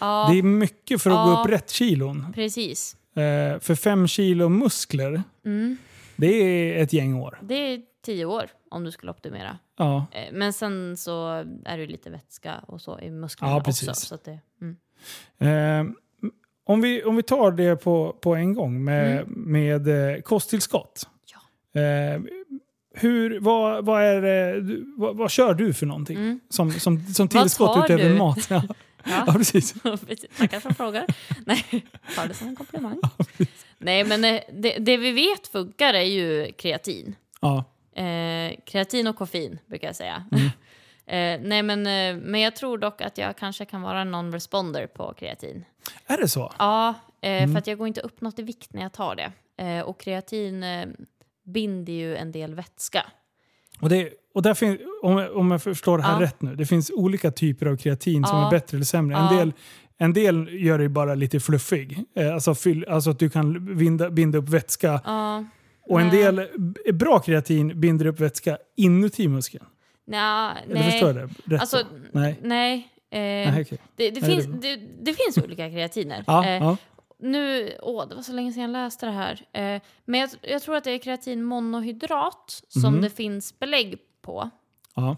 Ja, 0.00 0.28
det 0.30 0.38
är 0.38 0.42
mycket 0.42 1.02
för 1.02 1.10
att 1.10 1.26
gå 1.26 1.32
Ja. 1.32 1.40
upp 1.44 1.50
rätt 1.50 1.70
kilon. 1.70 2.32
precis. 2.34 2.96
Eh, 3.16 3.58
för 3.60 3.74
fem 3.74 4.06
kilo 4.08 4.48
muskler, 4.48 5.22
Mm. 5.44 5.76
det 6.16 6.26
är 6.26 6.82
ett 6.82 6.92
gäng 6.92 7.14
år. 7.14 7.38
Det 7.42 7.54
är 7.54 7.82
tio 8.04 8.24
år 8.24 8.46
om 8.70 8.84
du 8.84 8.90
skulle 8.90 9.10
optimera. 9.12 9.58
Ja. 9.76 10.06
Eh, 10.12 10.32
Men 10.32 10.52
sen 10.52 10.96
så 10.96 11.28
är 11.64 11.78
det 11.78 11.86
lite 11.86 12.10
vätska 12.10 12.54
och 12.68 12.80
så 12.80 13.00
i 13.00 13.10
musklerna 13.10 13.52
Ja, 13.52 13.56
också. 13.60 13.66
precis. 13.86 14.00
Så 14.08 14.14
att 14.14 14.24
det, 14.24 14.38
mm. 14.60 14.76
Eh, 15.38 15.92
om, 16.68 16.80
vi, 16.80 17.02
om 17.04 17.16
vi 17.16 17.22
tar 17.22 17.50
det 17.52 17.76
på, 17.76 18.16
på 18.20 18.34
en 18.34 18.54
gång 18.54 18.84
med, 18.84 19.12
Mm. 19.12 19.28
med 19.52 19.88
eh, 20.14 20.20
kosttillskott. 20.20 21.06
Ja. 21.74 21.80
Eh, 21.80 22.20
hur, 22.94 23.40
vad, 23.40 23.84
vad, 23.84 24.02
är, 24.02 24.62
vad, 25.00 25.16
vad 25.16 25.30
kör 25.30 25.54
du 25.54 25.72
för 25.74 25.86
någonting 25.86 26.16
Mm. 26.16 26.40
som, 26.48 26.72
som, 26.72 27.00
som 27.06 27.28
tillskott 27.28 27.84
utöver 27.84 28.04
du? 28.08 28.14
mat? 28.14 28.46
Ja, 28.50 28.62
ja 29.04 29.24
Ja. 29.26 29.32
precis. 29.32 29.72
Tackar 30.38 30.60
som 30.60 30.74
frågar. 30.74 31.06
Nej, 31.46 31.86
tar 32.16 32.28
det 32.28 32.34
som 32.34 32.48
en 32.48 32.56
komplimang. 32.56 33.00
Nej, 33.78 34.04
men 34.04 34.24
eh, 34.24 34.40
det, 34.52 34.76
det 34.78 34.96
vi 34.96 35.12
vet 35.12 35.48
funkar 35.48 35.94
är 35.94 36.02
ju 36.02 36.52
kreatin. 36.52 37.14
Ja. 37.40 37.64
Eh, 38.02 38.52
kreatin 38.66 39.06
och 39.06 39.16
koffein 39.16 39.58
brukar 39.66 39.86
jag 39.86 39.96
säga. 39.96 40.24
Mm. 40.32 40.48
Eh, 41.08 41.40
nej, 41.42 41.62
men, 41.62 41.86
eh, 41.86 42.22
men 42.24 42.40
jag 42.40 42.56
tror 42.56 42.78
dock 42.78 43.00
att 43.00 43.18
jag 43.18 43.36
kanske 43.36 43.64
kan 43.64 43.82
vara 43.82 44.04
non-responder 44.04 44.86
på 44.86 45.14
kreatin. 45.18 45.64
Är 46.06 46.16
det 46.16 46.28
så? 46.28 46.52
Ja, 46.58 46.88
eh, 47.20 47.30
Mm. 47.42 47.52
för 47.52 47.58
att 47.58 47.66
jag 47.66 47.78
går 47.78 47.88
inte 47.88 48.00
upp 48.00 48.20
något 48.20 48.38
i 48.38 48.42
vikt 48.42 48.72
när 48.72 48.82
jag 48.82 48.92
tar 48.92 49.16
det. 49.16 49.32
Eh, 49.64 49.80
och 49.80 50.00
kreatin 50.00 50.62
eh, 50.62 50.86
binder 51.44 51.92
ju 51.92 52.16
en 52.16 52.32
del 52.32 52.54
vätska. 52.54 53.06
Och, 53.80 53.88
det, 53.88 54.10
och 54.34 54.42
där 54.42 54.54
finns, 54.54 54.78
om, 55.02 55.28
om 55.34 55.50
jag 55.50 55.62
förstår 55.62 55.98
det 55.98 56.04
här 56.04 56.20
Ja. 56.20 56.26
rätt 56.26 56.42
nu, 56.42 56.56
det 56.56 56.66
finns 56.66 56.90
olika 56.94 57.30
typer 57.30 57.66
av 57.66 57.76
kreatin 57.76 58.24
som 58.24 58.38
Ja. 58.38 58.46
är 58.46 58.50
bättre 58.50 58.76
eller 58.76 58.84
sämre. 58.84 59.16
En, 59.16 59.24
Ja. 59.24 59.38
del, 59.38 59.52
en 59.98 60.12
del 60.12 60.48
gör 60.64 60.78
dig 60.78 60.88
bara 60.88 61.14
lite 61.14 61.40
fluffig. 61.40 62.04
Eh, 62.14 62.34
alltså, 62.34 62.54
fyll, 62.54 62.84
alltså 62.88 63.10
att 63.10 63.18
du 63.18 63.30
kan 63.30 63.76
binda, 63.76 64.10
binda 64.10 64.38
upp 64.38 64.48
vätska. 64.48 65.00
Och 65.86 66.00
en 66.00 66.10
del 66.10 66.46
bra 66.92 67.18
kreatin 67.18 67.80
binder 67.80 68.06
upp 68.06 68.20
vätska 68.20 68.58
inuti 68.76 69.28
muskeln. 69.28 69.64
Nja, 70.08 70.56
Eller 70.64 70.82
förstår 70.82 71.08
jag 71.08 71.16
nej. 71.16 71.28
det 71.44 71.54
rätt? 71.54 71.60
Alltså? 71.60 71.82
Nej. 72.12 72.38
nej. 72.42 72.88
Eh, 73.10 73.18
Nej, 73.52 73.62
okej. 73.62 73.78
det, 73.96 74.10
det, 74.10 74.20
Nej, 74.20 74.30
finns, 74.30 74.60
det- 74.62 74.76
det, 75.00 75.14
finns 75.14 75.38
olika 75.38 75.70
kreatiner. 75.70 76.24
Ja, 76.26 76.44
Eh, 76.46 76.50
ja. 76.62 76.76
Nu, 77.20 77.72
åh, 77.82 78.08
det 78.08 78.14
var 78.14 78.22
så 78.22 78.32
länge 78.32 78.52
sedan 78.52 78.62
jag 78.62 78.70
läste 78.70 79.06
det 79.06 79.12
här. 79.12 79.46
Eh, 79.52 79.82
men 80.04 80.20
jag, 80.20 80.30
jag 80.42 80.62
tror 80.62 80.76
att 80.76 80.84
det 80.84 80.90
är 80.90 80.98
kreatin 80.98 81.42
monohydrat 81.44 82.62
som 82.68 82.92
Mhm. 82.92 83.02
det 83.02 83.10
finns 83.10 83.58
belägg 83.58 83.98
på 84.22 84.50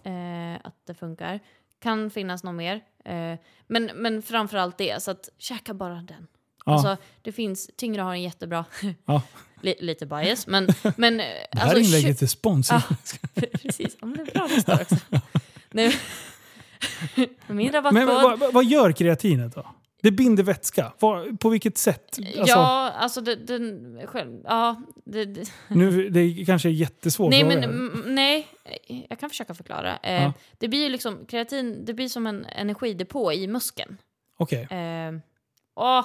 eh, 0.04 0.54
att 0.64 0.86
det 0.86 0.94
funkar. 0.94 1.40
Kan 1.78 2.10
finnas 2.10 2.44
något 2.44 2.54
mer. 2.54 2.80
Eh, 3.04 3.38
men, 3.66 3.90
men 3.94 4.22
framförallt 4.22 4.78
det, 4.78 5.02
så 5.02 5.10
att 5.10 5.28
käka 5.38 5.74
bara 5.74 5.94
den. 5.94 6.26
Ja. 6.66 6.72
Alltså, 6.72 6.96
det 7.22 7.32
finns, 7.32 7.70
tyngre 7.76 8.02
har 8.02 8.12
en 8.12 8.22
jättebra, 8.22 8.64
Ja. 9.04 9.22
li, 9.60 9.74
lite 9.80 10.06
bias, 10.06 10.46
men... 10.46 10.68
men 10.96 11.20
eh, 11.20 11.26
Det 11.52 11.58
här 11.58 11.76
alltså, 11.76 11.78
inlägget 11.96 12.22
är 12.22 12.26
sponsrat. 12.26 12.84
Ja, 13.34 13.42
precis. 13.62 13.96
Men 14.00 14.12
det 14.14 14.22
är 14.22 14.26
bra 14.38 14.48
står 14.60 14.74
också. 14.82 14.96
Nu, 15.70 15.90
min 17.16 17.30
Men 17.56 17.72
rabattkod. 17.72 18.06
vad, 18.06 18.38
vad- 18.38 18.52
vad 18.52 18.64
gör 18.64 18.92
kreatinet 18.92 19.54
då? 19.54 19.66
Det 20.02 20.10
binder 20.10 20.42
vätska. 20.42 20.92
Var, 20.98 21.36
på 21.36 21.48
vilket 21.48 21.78
sätt? 21.78 22.18
Alltså, 22.18 22.42
ja, 22.46 22.90
alltså 22.90 23.20
det, 23.20 23.36
den 23.36 24.00
själv, 24.06 24.40
ja, 24.44 24.82
det, 25.04 25.24
det, 25.24 25.50
nu, 25.68 26.10
det 26.10 26.44
kanske 26.46 26.68
är 26.68 26.72
jättesvårt 26.72 27.30
nej, 27.30 27.44
men 27.44 27.64
mm, 27.64 28.02
nej, 28.06 28.46
jag 29.08 29.18
kan 29.18 29.30
försöka 29.30 29.54
förklara. 29.54 29.96
Eh, 30.02 30.22
Ja. 30.22 30.32
Det 30.58 30.68
blir 30.68 30.90
liksom, 30.90 31.26
kreatin, 31.28 31.84
det 31.84 31.94
blir 31.94 32.08
som 32.08 32.26
en 32.26 32.44
energidepå 32.44 33.32
i 33.32 33.46
muskeln. 33.46 33.96
Okej. 34.36 34.62
Eh, 34.70 35.12
åh, 35.74 36.04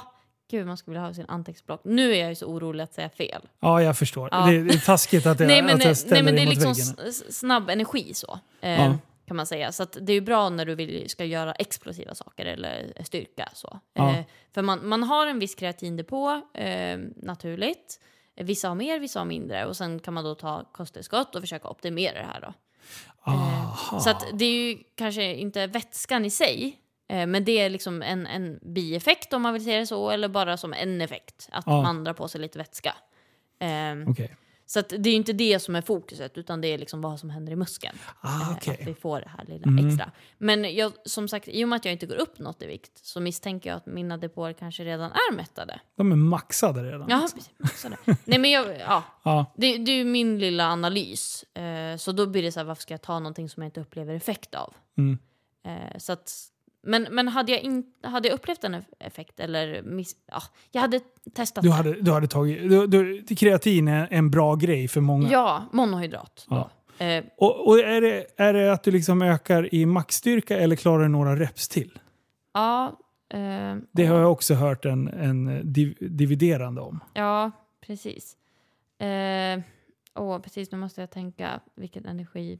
gud 0.51 0.67
man 0.67 0.77
skulle 0.77 0.93
vilja 0.93 1.07
ha 1.07 1.13
sin 1.13 1.25
anteckningsblock. 1.27 1.81
Nu 1.83 2.11
är 2.13 2.19
jag 2.19 2.29
ju 2.29 2.35
så 2.35 2.45
orolig 2.45 2.83
att 2.83 2.93
säga 2.93 3.09
fel. 3.09 3.41
Ja, 3.59 3.81
jag 3.81 3.97
förstår. 3.97 4.29
Ja. 4.31 4.45
Det, 4.45 4.55
är 4.55 4.85
taskigt 4.85 5.25
att 5.25 5.39
jag, 5.39 5.47
nej, 5.47 5.61
men, 5.61 5.75
att 5.75 5.85
jag 5.85 5.97
ställer 5.97 6.15
nej, 6.15 6.23
men 6.23 6.35
det 6.35 6.41
är 6.41 6.47
liksom 6.47 6.95
väggen. 6.97 7.13
snabb 7.13 7.69
energi 7.69 8.13
så. 8.13 8.39
Eh, 8.61 8.85
Ja. 8.85 8.97
Kan 9.27 9.37
man 9.37 9.45
säga. 9.45 9.71
Så 9.71 9.85
det 9.85 10.11
är 10.11 10.13
ju 10.13 10.21
bra 10.21 10.49
när 10.49 10.65
du 10.65 10.75
vill, 10.75 11.09
ska 11.09 11.25
göra 11.25 11.53
explosiva 11.53 12.15
saker 12.15 12.45
eller 12.45 12.93
styrka. 13.03 13.49
Så. 13.53 13.79
Ja. 13.93 14.09
Eh, 14.09 14.25
för 14.53 14.61
man, 14.61 14.87
man 14.87 15.03
har 15.03 15.27
en 15.27 15.39
viss 15.39 15.55
kreatindepå 15.55 16.41
eh, 16.53 16.99
naturligt. 17.15 17.99
Vissa 18.35 18.67
har 18.67 18.75
mer, 18.75 18.99
vissa 18.99 19.19
har 19.19 19.25
mindre. 19.25 19.65
Och 19.65 19.77
sen 19.77 19.99
kan 19.99 20.13
man 20.13 20.23
då 20.23 20.35
ta 20.35 20.63
kosttillskott 20.71 21.35
och 21.35 21.41
försöka 21.41 21.67
optimera 21.67 22.13
det 22.13 22.27
här. 22.33 22.41
Då. 22.41 22.53
Aha. 23.31 23.99
Så 23.99 24.13
det 24.33 24.45
är 24.45 24.51
ju 24.51 24.77
kanske 24.95 25.35
inte 25.35 25.67
vätskan 25.67 26.25
i 26.25 26.29
sig. 26.29 26.79
Eh, 27.07 27.27
men 27.27 27.45
det 27.45 27.59
är 27.59 27.69
liksom 27.69 28.01
en, 28.01 28.27
en 28.27 28.59
bieffekt 28.61 29.33
om 29.33 29.41
man 29.41 29.53
vill 29.53 29.63
säga 29.63 29.79
det 29.79 29.87
så. 29.87 30.09
Eller 30.09 30.27
bara 30.27 30.57
som 30.57 30.73
en 30.73 31.01
effekt. 31.01 31.49
Att 31.51 31.63
Ja. 31.67 31.81
man 31.81 32.03
drar 32.03 32.13
på 32.13 32.27
sig 32.27 32.41
lite 32.41 32.57
vätska. 32.57 32.95
Eh, 33.59 34.09
Okej. 34.11 34.35
så 34.65 34.79
att 34.79 34.89
det 34.89 34.95
är 35.09 35.11
ju 35.11 35.17
inte 35.17 35.33
det 35.33 35.59
som 35.59 35.75
är 35.75 35.81
fokuset, 35.81 36.37
utan 36.37 36.61
det 36.61 36.67
är 36.67 36.77
liksom 36.77 37.01
vad 37.01 37.19
som 37.19 37.29
händer 37.29 37.53
i 37.53 37.55
muskeln. 37.55 37.97
Ah, 38.21 38.41
Eh, 38.41 38.51
okej. 38.57 38.77
Att 38.81 38.87
vi 38.87 38.93
får 38.93 39.21
det 39.21 39.29
här 39.37 39.45
lilla 39.45 39.63
Mm. 39.67 39.87
extra. 39.87 40.11
Men 40.37 40.75
jag, 40.75 40.93
som 41.05 41.27
sagt, 41.27 41.47
i 41.47 41.63
och 41.65 41.69
med 41.69 41.77
att 41.77 41.85
jag 41.85 41.91
inte 41.91 42.05
går 42.05 42.15
upp 42.15 42.39
något 42.39 42.61
i 42.61 42.67
vikt 42.67 42.91
så 43.05 43.19
misstänker 43.19 43.69
jag 43.69 43.77
att 43.77 43.85
mina 43.85 44.17
depåer 44.17 44.53
kanske 44.53 44.83
redan 44.83 45.11
är 45.11 45.33
mättade. 45.35 45.79
De 45.95 46.11
är 46.11 46.15
maxade 46.15 46.83
redan. 46.83 47.05
Ja, 47.09 47.27
precis. 47.35 47.51
maxade. 47.57 47.97
Nej, 48.25 48.39
men 48.39 48.51
jag, 48.51 48.79
ja, 48.79 49.03
Ja. 49.23 49.45
det, 49.57 49.77
det 49.77 49.91
är 49.91 49.95
ju 49.97 50.05
min 50.05 50.39
lilla 50.39 50.67
analys. 50.67 51.43
Eh, 51.43 51.97
så 51.97 52.11
då 52.11 52.25
blir 52.25 52.43
det 52.43 52.51
så 52.51 52.59
här, 52.59 52.65
varför 52.65 52.81
ska 52.81 52.93
jag 52.93 53.01
ta 53.01 53.19
någonting 53.19 53.49
som 53.49 53.63
jag 53.63 53.67
inte 53.67 53.81
upplever 53.81 54.13
effekt 54.15 54.55
av? 54.55 54.73
Mm. 54.97 55.17
Så 55.97 56.13
att, 56.13 56.33
men 56.85 57.07
men 57.11 57.27
hade, 57.27 57.51
jag 57.51 57.61
in, 57.61 57.83
hade 58.03 58.27
jag 58.27 58.35
upplevt 58.35 58.63
en 58.63 58.83
effekt 58.99 59.39
eller 59.39 59.81
miss, 59.81 60.15
ja, 60.31 60.41
jag 60.71 60.81
hade 60.81 60.99
testat 61.33 61.63
Du, 61.63 61.69
det. 61.69 61.75
hade, 61.75 62.01
du 62.01 62.11
hade 62.11 62.27
tagit... 62.27 62.69
Du, 62.69 62.87
du, 62.87 63.35
kreatin 63.35 63.87
är 63.87 64.07
en 64.11 64.31
bra 64.31 64.55
grej 64.55 64.87
för 64.87 65.01
många. 65.01 65.29
Ja, 65.31 65.63
monohydrat. 65.71 66.45
Ja. 66.49 66.69
Eh, 67.05 67.23
Och, 67.37 67.67
och 67.67 67.79
är, 67.79 68.01
det, 68.01 68.25
är 68.37 68.53
det 68.53 68.73
att 68.73 68.83
du 68.83 68.91
liksom 68.91 69.21
ökar 69.21 69.73
i 69.75 69.85
maxstyrka 69.85 70.57
eller 70.59 70.75
klarar 70.75 71.03
du 71.03 71.09
några 71.09 71.35
reps 71.35 71.67
till? 71.69 71.99
ja, 72.53 72.99
eh, 73.29 73.75
Det 73.91 74.05
har 74.05 74.19
jag 74.19 74.31
också 74.31 74.53
hört 74.53 74.85
en, 74.85 75.07
en 75.07 75.73
div, 75.73 75.97
dividerande 75.99 76.81
om. 76.81 76.99
Ja, 77.13 77.51
precis. 77.85 78.37
Eh, 78.99 79.59
åh, 80.15 80.39
precis, 80.39 80.71
nu 80.71 80.77
måste 80.77 81.01
jag 81.01 81.11
tänka 81.11 81.59
vilken 81.75 82.05
energi... 82.05 82.59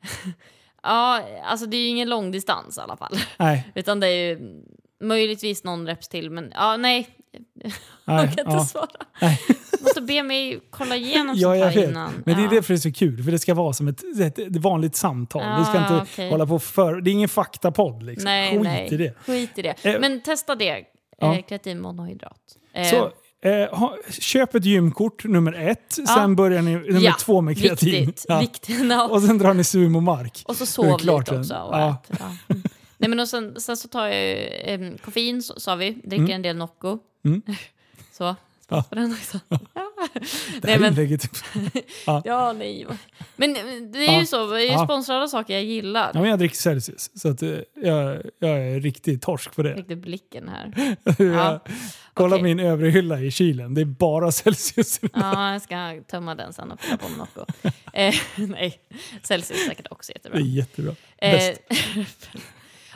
ja, 0.82 1.22
alltså 1.44 1.66
det 1.66 1.76
är 1.76 1.80
ju 1.80 1.86
ingen 1.88 2.08
lång 2.08 2.30
distans 2.30 2.78
i 2.78 2.80
alla 2.80 2.96
fall. 2.96 3.18
Nej. 3.38 3.68
Utan 3.74 4.00
det 4.00 4.06
är 4.06 4.28
ju 4.28 4.62
möjligtvis 5.02 5.64
någon 5.64 5.86
reps 5.86 6.08
till, 6.08 6.30
men 6.30 6.52
ja, 6.54 6.76
nej. 6.76 7.08
nej 7.62 7.72
Jag 8.04 8.18
kan 8.20 8.28
inte 8.30 8.42
ja. 8.56 8.64
svara. 8.64 8.86
Nej. 9.20 9.40
Måste 9.80 10.00
be 10.00 10.22
mig 10.22 10.60
kolla 10.70 10.96
igenom 10.96 11.34
Ja, 11.38 11.54
sånt 11.60 11.74
här 11.74 11.88
innan. 11.88 12.12
Men 12.26 12.36
det 12.36 12.42
är 12.42 12.44
ja. 12.44 12.50
därför 12.50 12.74
det 12.74 12.78
är 12.78 12.80
så 12.80 12.92
kul, 12.92 13.22
för 13.22 13.30
det 13.32 13.38
ska 13.38 13.54
vara 13.54 13.72
som 13.72 13.88
ett, 13.88 14.02
ett, 14.20 14.38
ett 14.38 14.56
vanligt 14.56 14.96
samtal. 14.96 15.58
vi 15.58 15.64
ska 15.64 15.78
Ah, 15.78 15.82
inte 15.82 16.12
okej. 16.12 16.30
hålla 16.30 16.46
på 16.46 16.58
för... 16.58 17.00
Det 17.00 17.10
är 17.10 17.12
ingen 17.12 17.28
faktapodd 17.28 18.02
liksom. 18.02 18.24
Nej, 18.24 18.50
Skit 18.52 18.62
nej. 18.62 18.88
i 18.92 18.96
det. 18.96 19.14
Skit 19.26 19.58
i 19.58 19.62
det. 19.62 19.84
Eh, 19.84 20.00
Men 20.00 20.20
testa 20.22 20.54
det. 20.54 20.84
ja. 21.18 21.34
Eh, 21.36 21.42
kreatin 21.42 21.80
monohydrat. 21.80 22.40
Eh, 22.72 22.84
Så, 22.90 23.12
eh, 23.42 23.78
ha, 23.78 23.96
köp 24.10 24.54
ett 24.54 24.64
gymkort 24.64 25.24
nummer 25.24 25.52
ett, 25.52 25.96
Ja. 25.98 26.06
sen 26.06 26.36
börjar 26.36 26.62
ni 26.62 26.74
nummer 26.74 27.00
Ja, 27.00 27.14
två 27.20 27.40
med 27.40 27.58
kreatin. 27.58 27.90
Viktigt. 28.06 28.24
Ja. 28.28 28.40
viktigt. 28.40 28.80
Ja. 28.90 29.08
Och 29.08 29.22
sen 29.22 29.38
drar 29.38 29.54
ni 29.54 29.64
sumomark. 29.64 30.42
Och 30.46 30.56
så 30.56 30.64
Det 30.64 30.64
är 30.64 30.90
sov 30.90 30.98
klart 30.98 31.28
lite 31.28 31.40
också. 31.40 31.54
Och 31.54 31.74
Ja. 31.74 31.96
Mm. 32.48 32.62
Nej, 32.98 33.08
men 33.10 33.20
och 33.20 33.28
sen, 33.28 33.60
sen 33.60 33.76
så 33.76 33.88
tar 33.88 34.06
jag 34.06 34.48
eh, 34.64 34.90
koffein, 35.04 35.42
så, 35.42 35.60
sa 35.60 35.74
vi. 35.74 35.90
Dricker 36.04 36.34
en 36.34 36.42
del 36.42 36.56
Nocco. 36.56 36.98
Mm. 37.24 37.42
Så, 38.12 38.36
Ja. 38.70 38.84
den 38.90 39.12
också. 39.12 39.38
Ja. 39.74 40.08
Det 40.14 40.66
Nej, 40.68 40.78
men, 40.78 40.88
inlägget... 40.92 41.28
ja, 42.24 42.52
nej. 42.52 42.86
Men 43.36 43.56
eh, 43.56 43.62
det 43.92 43.98
är 43.98 44.12
Ja. 44.12 44.20
ju 44.20 44.26
så, 44.26 44.46
det 44.46 44.56
är 44.62 44.66
ju 44.66 44.72
Ja. 44.72 44.84
sponsrade 44.84 45.28
saker 45.28 45.54
jag 45.54 45.64
gillar. 45.64 46.10
Ja, 46.14 46.20
men 46.20 46.30
jag 46.30 46.38
dricker 46.38 46.56
Celsius, 46.56 47.20
så 47.20 47.28
att, 47.28 47.42
eh, 47.42 47.58
jag, 47.74 48.22
jag 48.38 48.50
är 48.50 48.80
riktigt 48.80 49.22
torsk 49.22 49.56
på 49.56 49.62
det. 49.62 49.74
Riktigt 49.74 49.98
blicken 49.98 50.48
här. 50.48 50.96
jag, 51.18 51.60
kolla 52.14 52.36
okej. 52.36 52.42
min 52.42 52.60
övre 52.60 52.88
hylla 52.88 53.20
i 53.20 53.30
kylen, 53.30 53.74
det 53.74 53.80
är 53.80 53.84
bara 53.84 54.32
Celsius. 54.32 55.00
Ja, 55.14 55.52
jag 55.52 55.62
ska 55.62 56.00
tömma 56.10 56.34
den 56.34 56.52
sen 56.52 56.70
och 56.72 56.80
fylla 56.80 56.96
på 56.96 57.08
med 57.08 57.18
Nocco. 57.18 57.44
Eh, 57.92 58.14
nej, 58.36 58.80
Celsius 59.22 59.60
är 59.64 59.68
säkert 59.68 59.86
också 59.90 60.12
Det 60.12 60.18
jättebra. 60.18 60.38
är 60.38 60.42
jättebra. 60.44 60.94
Eh, 61.18 61.30
Bäst. 61.32 61.60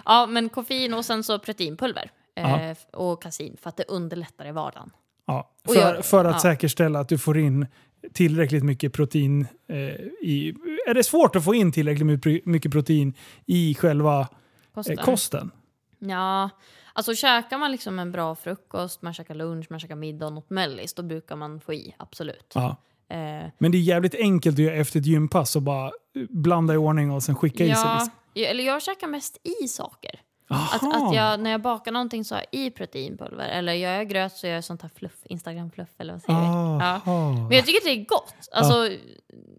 ja, 0.04 0.26
men 0.26 0.48
koffein 0.48 0.94
och 0.94 1.04
sen 1.04 1.24
så 1.24 1.38
proteinpulver. 1.38 2.10
Ja. 2.34 2.60
Eh, 2.60 2.76
och 2.92 3.22
kasin 3.22 3.56
för 3.62 3.68
att 3.68 3.76
det 3.76 3.84
underlättar 3.88 4.48
i 4.48 4.52
vardagen. 4.52 4.90
Ja, 5.26 5.50
för, 5.66 6.02
för 6.02 6.24
att 6.24 6.32
ja. 6.32 6.38
säkerställa 6.40 7.00
att 7.00 7.08
du 7.08 7.18
får 7.18 7.38
in 7.38 7.66
tillräckligt 8.12 8.64
mycket 8.64 8.92
protein 8.92 9.46
eh, 9.68 9.76
i... 10.22 10.54
Är 10.86 10.94
det 10.94 11.04
svårt 11.04 11.36
att 11.36 11.44
få 11.44 11.54
in 11.54 11.72
tillräckligt 11.72 12.46
mycket- 12.46 12.72
protein 12.72 13.14
i 13.46 13.74
själva 13.74 14.28
Kosten. 14.74 14.98
eh, 14.98 15.04
kosten? 15.04 15.50
Ja, 15.98 16.50
alltså 16.92 17.14
käkar 17.14 17.58
man 17.58 17.72
liksom 17.72 17.98
en 17.98 18.12
bra 18.12 18.34
frukost, 18.34 19.02
man 19.02 19.14
käkar 19.14 19.34
lunch, 19.34 19.66
man 19.70 19.80
käkar 19.80 19.96
middag 19.96 20.26
och 20.26 20.32
något 20.32 20.50
mellis, 20.50 20.94
då 20.94 21.02
brukar 21.02 21.36
man 21.36 21.60
få 21.60 21.72
i, 21.74 21.94
absolut. 21.98 22.52
Ja. 22.54 22.76
Eh, 23.08 23.50
Men 23.58 23.72
det 23.72 23.78
är 23.78 23.82
jävligt 23.82 24.14
enkelt 24.14 24.54
att 24.54 24.58
göra 24.64 24.74
efter 24.74 25.00
ett 25.00 25.06
gympass 25.06 25.56
och 25.56 25.62
bara 25.62 25.90
blanda 26.30 26.74
i 26.74 26.76
ordning 26.76 27.10
och 27.10 27.22
sen 27.22 27.34
skicka 27.36 27.64
i 27.64 27.66
sig. 27.66 27.76
ja, 27.84 27.94
Liksom. 27.94 28.50
eller 28.50 28.64
jag 28.64 28.82
käkar 28.82 29.06
mest 29.06 29.38
i 29.62 29.68
saker. 29.68 30.20
Att, 30.48 30.82
att 30.94 31.14
jag, 31.14 31.40
när 31.40 31.50
jag 31.50 31.60
bakar 31.62 31.92
någonting 31.92 32.24
så 32.24 32.34
har 32.34 32.44
jag 32.52 32.60
i 32.60 32.70
proteinpulver. 32.70 33.48
Eller 33.48 33.72
gör 33.72 33.90
jag 33.92 34.08
gröt 34.08 34.32
så 34.32 34.46
gör 34.46 34.54
jag 34.54 34.64
sånt 34.64 34.82
här 34.82 34.90
fluff, 34.94 35.16
Instagram-fluff 35.24 35.88
eller 35.98 36.12
vad 36.12 36.22
säger 36.22 36.38
vi? 36.40 36.44
Ja. 36.84 37.00
Men 37.48 37.56
jag 37.56 37.66
tycker 37.66 37.78
att 37.78 37.84
det 37.84 37.90
är 37.90 38.04
gott. 38.04 38.34
Alltså, 38.52 38.88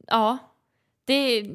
ja. 0.08 0.38
Det 1.08 1.46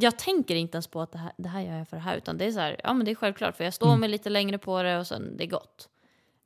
jag, 0.00 0.18
tänker 0.18 0.54
inte 0.54 0.76
ens 0.76 0.86
på 0.86 1.00
att 1.00 1.12
det 1.12 1.18
här, 1.18 1.32
det 1.36 1.48
här 1.48 1.60
gör 1.60 1.78
jag 1.78 1.88
för 1.88 1.96
det 1.96 2.02
här. 2.02 2.16
Utan 2.16 2.38
det 2.38 2.44
är 2.44 2.52
så 2.52 2.60
här, 2.60 2.80
ja 2.84 2.94
men 2.94 3.04
det 3.04 3.10
är 3.10 3.14
självklart. 3.14 3.56
För 3.56 3.64
jag 3.64 3.74
står 3.74 3.86
Mm. 3.86 4.00
mig 4.00 4.08
lite 4.08 4.30
längre 4.30 4.58
på 4.58 4.82
det 4.82 4.98
och 4.98 5.06
sen 5.06 5.36
det 5.36 5.44
är 5.44 5.48
gott. 5.48 5.88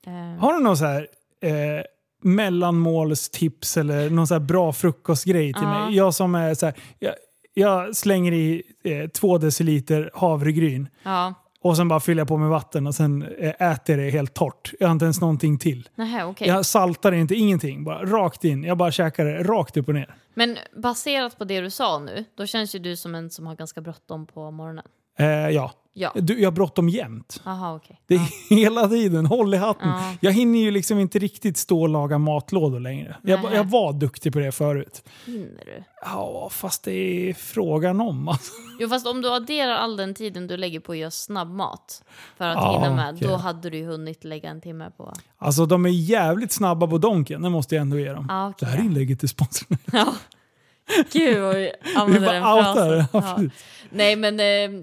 Eh, 0.06 0.40
Har 0.40 0.52
du 0.52 0.60
någon 0.60 0.76
så 0.76 0.84
här 0.84 1.08
eh, 1.40 1.84
mellanmålstips 2.22 3.76
eller 3.76 4.10
någon 4.10 4.26
så 4.26 4.34
här 4.34 4.40
bra 4.40 4.72
frukostgrej 4.72 5.52
till 5.54 5.66
mig? 5.66 5.96
Jag 5.96 6.14
som 6.14 6.34
är 6.34 6.54
så 6.54 6.66
här, 6.66 6.74
jag, 6.98 7.14
jag 7.54 7.96
slänger 7.96 8.32
i 8.32 8.62
eh, 8.84 9.08
två 9.08 9.38
deciliter 9.38 10.10
havregryn 10.14 10.88
ja, 11.02 11.34
och 11.62 11.76
sen 11.76 11.88
bara 11.88 12.00
fyller 12.00 12.20
jag 12.20 12.28
på 12.28 12.36
med 12.36 12.48
vatten 12.48 12.86
och 12.86 12.94
sen 12.94 13.22
eh, 13.38 13.70
äter 13.72 13.96
det 13.96 14.10
helt 14.10 14.34
torrt. 14.34 14.72
Jag 14.80 14.88
har 14.88 14.92
inte 14.92 15.04
ens 15.04 15.20
någonting 15.20 15.58
till. 15.58 15.88
nähä 15.94 16.24
okej. 16.24 16.48
Jag 16.48 16.66
saltar 16.66 17.12
inte, 17.12 17.34
ingenting. 17.34 17.84
Bara 17.84 18.04
rakt 18.04 18.44
in. 18.44 18.64
Jag 18.64 18.76
bara 18.78 18.90
käkar 18.90 19.24
det 19.24 19.42
rakt 19.42 19.76
upp 19.76 19.88
och 19.88 19.94
ner. 19.94 20.14
Men 20.34 20.58
baserat 20.82 21.38
på 21.38 21.44
det 21.44 21.60
du 21.60 21.70
sa 21.70 21.98
nu, 21.98 22.24
då 22.36 22.46
känns 22.46 22.74
ju 22.74 22.78
du 22.78 22.96
som 22.96 23.14
en 23.14 23.30
som 23.30 23.46
har 23.46 23.54
ganska 23.54 23.80
bråttom 23.80 24.26
på 24.26 24.50
morgonen. 24.50 24.84
Eh, 25.18 25.26
ja. 25.26 25.72
Ja. 25.94 26.12
Du, 26.14 26.40
jag 26.40 26.46
har 26.46 26.52
bråttom 26.52 26.88
jämt. 26.88 27.40
Jaha, 27.44 27.74
okej. 27.74 28.00
Det 28.06 28.14
är 28.14 28.50
hela 28.56 28.88
tiden, 28.88 29.26
håll 29.26 29.54
i 29.54 29.56
hatten. 29.56 29.88
Ja. 29.88 30.14
Jag 30.20 30.32
hinner 30.32 30.58
ju 30.58 30.70
liksom 30.70 30.98
inte 30.98 31.18
riktigt 31.18 31.56
stå 31.56 31.82
och 31.82 31.88
laga 31.88 32.18
matlådor 32.18 32.80
längre. 32.80 33.16
Jag, 33.22 33.40
jag 33.54 33.64
var 33.64 33.92
duktig 33.92 34.32
på 34.32 34.38
det 34.38 34.52
förut. 34.52 35.02
Hinner 35.26 35.64
du? 35.64 35.84
Ja, 36.02 36.48
fast 36.52 36.84
det 36.84 36.92
är 37.30 37.34
frågan 37.34 38.00
om. 38.00 38.28
Alltså. 38.32 38.52
Jo, 38.80 38.88
fast 38.88 39.06
om 39.06 39.22
du 39.22 39.30
adderar 39.34 39.72
all 39.74 39.96
den 39.96 40.14
tiden 40.14 40.46
du 40.46 40.56
lägger 40.56 40.80
på 40.80 40.92
att 40.92 40.98
göra 40.98 41.10
snabbmat 41.10 42.02
för 42.36 42.44
att 42.48 42.56
Ja, 42.56 42.72
hinna 42.72 42.96
med, 42.96 43.14
okej. 43.14 43.28
då 43.28 43.36
hade 43.36 43.70
du 43.70 43.78
ju 43.78 43.86
hunnit 43.86 44.24
lägga 44.24 44.50
en 44.50 44.60
timme 44.60 44.90
på... 44.96 45.12
alltså 45.38 45.66
de 45.66 45.84
är 45.86 45.90
jävligt 45.90 46.52
snabba 46.52 46.86
på 46.86 46.98
donken, 46.98 47.42
det 47.42 47.50
måste 47.50 47.74
jag 47.74 47.82
ändå 47.82 47.98
ge 47.98 48.12
dem. 48.12 48.26
Ja, 48.28 48.48
okej. 48.48 48.68
Det 48.68 48.76
här 48.76 48.84
inlägget 48.84 49.22
är 49.22 49.26
sponsrat. 49.26 49.80
Ja. 49.92 50.14
Gud 51.12 51.42
vad 51.42 51.54
vi 51.54 51.72
Vi 51.84 51.94
använder 51.96 52.32
den 52.32 52.42
bara 52.42 52.70
outar 52.70 52.90
det. 52.90 53.06
frasen. 53.12 53.50
Ja. 53.54 53.62
Nej 53.90 54.16
men, 54.16 54.40
eh, 54.40 54.80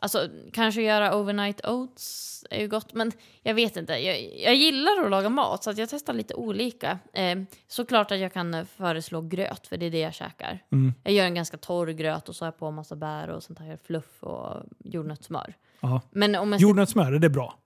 alltså 0.00 0.28
kanske 0.52 0.82
göra 0.82 1.16
overnight 1.16 1.66
oats 1.66 2.44
är 2.50 2.60
ju 2.60 2.68
gott. 2.68 2.94
Men 2.94 3.12
jag 3.42 3.54
vet 3.54 3.76
inte, 3.76 3.92
jag, 3.92 4.22
jag 4.38 4.54
gillar 4.54 5.04
att 5.04 5.10
laga 5.10 5.28
mat 5.28 5.64
så 5.64 5.70
att 5.70 5.78
jag 5.78 5.88
testar 5.88 6.12
lite 6.12 6.34
olika. 6.34 6.98
Eh, 7.12 7.38
såklart 7.66 8.10
att 8.10 8.18
jag 8.18 8.32
kan 8.32 8.54
eh, 8.54 8.64
föreslå 8.64 9.20
gröt 9.20 9.66
för 9.66 9.76
det 9.76 9.86
är 9.86 9.90
det 9.90 10.00
jag 10.00 10.14
käkar. 10.14 10.64
Mm. 10.72 10.94
Jag 11.04 11.12
gör 11.14 11.24
en 11.24 11.34
ganska 11.34 11.56
torr 11.56 11.86
gröt 11.86 12.28
och 12.28 12.36
så 12.36 12.44
har 12.44 12.46
jag 12.46 12.58
på 12.58 12.70
massa 12.70 12.96
bär 12.96 13.28
och 13.28 13.42
sånt 13.42 13.58
här 13.58 13.76
fluff 13.76 14.22
och 14.22 14.62
jordnötssmör. 14.78 15.54
Men 16.10 16.34
om 16.34 16.52
jag 16.52 16.60
Jordnötssmör, 16.60 17.12
det 17.12 17.26
är 17.26 17.30
bra. 17.30 17.58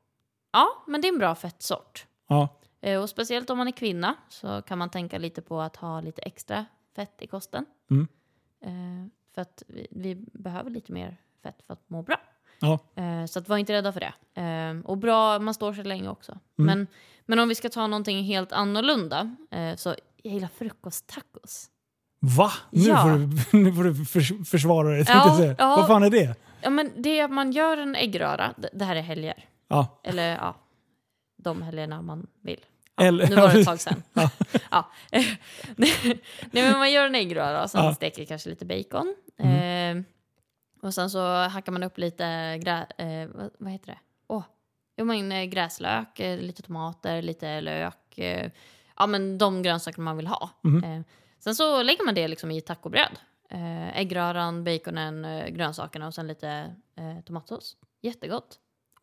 Ja, 0.52 0.66
men 0.86 1.00
det 1.00 1.08
är 1.08 1.12
en 1.12 1.18
bra 1.18 1.34
fettsort. 1.34 2.06
Ja. 2.28 2.60
Eh, 2.80 3.02
Och 3.02 3.10
speciellt 3.10 3.50
om 3.50 3.58
man 3.58 3.68
är 3.68 3.72
kvinna 3.72 4.14
så 4.28 4.62
kan 4.62 4.78
man 4.78 4.90
tänka 4.90 5.18
lite 5.18 5.42
på 5.42 5.60
att 5.60 5.76
ha 5.76 6.00
lite 6.00 6.22
extra 6.22 6.66
fett 6.96 7.22
i 7.22 7.26
kosten. 7.26 7.66
Mm. 7.90 8.08
Eh, 8.64 9.10
för 9.34 9.42
att 9.42 9.62
vi, 9.66 9.86
vi 9.90 10.14
behöver 10.32 10.70
lite 10.70 10.92
mer 10.92 11.16
fett 11.44 11.62
för 11.66 11.72
att 11.72 11.90
må 11.90 12.02
bra. 12.02 12.16
Ja. 12.60 12.78
Eh, 12.96 13.26
så 13.26 13.38
att 13.38 13.48
var 13.48 13.56
inte 13.56 13.72
rädda 13.72 13.92
för 13.92 14.00
det. 14.00 14.40
Eh, 14.42 14.86
och 14.90 14.98
bra, 14.98 15.38
man 15.38 15.54
står 15.54 15.72
sig 15.72 15.84
länge 15.84 16.08
också. 16.08 16.32
Mm. 16.32 16.66
Men, 16.78 16.86
men 17.26 17.38
om 17.38 17.48
vi 17.48 17.54
ska 17.54 17.68
ta 17.68 17.86
någonting 17.86 18.24
helt 18.24 18.52
annorlunda 18.52 19.36
eh, 19.50 19.76
så 19.76 19.94
jag 20.22 20.32
gillar 20.34 20.48
frukosttacos. 20.58 21.70
Va? 22.20 22.50
Nu, 22.70 22.82
Ja. 22.82 23.02
får 23.02 23.10
du, 23.10 23.58
nu 23.64 23.72
får 23.72 23.84
du 23.84 24.04
förs- 24.04 24.48
försvara 24.50 24.88
dig. 24.88 25.04
Ja, 25.08 25.36
säga. 25.38 25.54
ja. 25.58 25.76
Vad 25.76 25.86
fan 25.86 26.02
är 26.02 26.10
det? 26.10 26.34
Ja, 26.60 26.70
men 26.70 26.90
det 26.96 27.18
är 27.18 27.24
att 27.24 27.30
man 27.30 27.52
gör 27.52 27.76
en 27.76 27.96
äggröra, 27.96 28.54
det, 28.72 28.84
här 28.84 28.96
är 28.96 29.00
helger. 29.02 29.44
Ja. 29.68 30.00
Eller 30.04 30.28
ja, 30.36 30.54
de 31.42 31.62
helgerna 31.62 32.02
man 32.02 32.26
vill. 32.42 32.60
Eller, 33.00 33.28
Nu 33.28 33.34
var 33.34 33.48
det 33.52 33.60
ett 33.60 33.66
tag 33.66 33.80
sedan. 33.80 34.02
Ja. 34.12 34.30
ja. 34.70 34.90
Nej, 35.76 36.20
men 36.52 36.78
man 36.78 36.92
gör 36.92 37.06
en 37.06 37.14
äggröra 37.14 37.62
och 37.62 37.70
sen 37.70 37.84
Ja. 37.84 37.94
steker 37.94 38.24
kanske 38.24 38.50
lite 38.50 38.64
bacon. 38.66 39.14
Mm. 39.38 39.98
Eh, 39.98 40.04
och 40.84 40.94
sen 40.94 41.10
så 41.10 41.34
hackar 41.48 41.72
man 41.72 41.82
upp 41.82 41.98
lite 41.98 42.58
grä, 42.62 42.86
eh, 42.98 43.28
vad, 43.34 43.50
vad 43.58 43.72
heter 43.72 43.86
det? 43.86 43.98
Åh, 44.26 44.42
jo, 44.96 45.04
men, 45.04 45.32
eh, 45.32 45.44
gräslök, 45.44 46.20
eh, 46.20 46.38
lite 46.38 46.62
tomater, 46.62 47.22
lite 47.22 47.60
lök. 47.60 48.18
Eh, 48.18 48.50
ja, 48.96 49.06
men 49.06 49.38
de 49.38 49.62
grönsaker 49.62 50.00
man 50.00 50.16
vill 50.16 50.26
ha. 50.26 50.50
Mhm. 50.62 50.84
Eh, 50.84 51.02
sen 51.38 51.54
så 51.54 51.82
lägger 51.82 52.04
man 52.04 52.14
det 52.14 52.28
liksom 52.28 52.50
i 52.50 52.60
tacobröd. 52.60 53.18
Eh, 53.50 53.98
äggröran, 53.98 54.64
baconen, 54.64 55.24
eh, 55.24 55.48
grönsakerna 55.48 56.06
och 56.06 56.14
sen 56.14 56.26
lite 56.26 56.74
tomatsås. 57.26 57.76
Jättegott. 58.02 58.58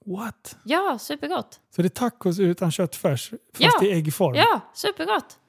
What? 0.06 0.58
Ja, 0.64 0.98
supergott. 1.00 1.60
Så 1.76 1.82
det 1.82 1.88
är 1.88 1.90
tacos 1.90 2.40
utan 2.40 2.72
köttfärs, 2.72 3.30
fast 3.30 3.40
Ja. 3.60 3.84
i 3.84 3.92
äggform? 3.92 4.36
Ja, 4.36 4.62
supergott. 4.74 5.40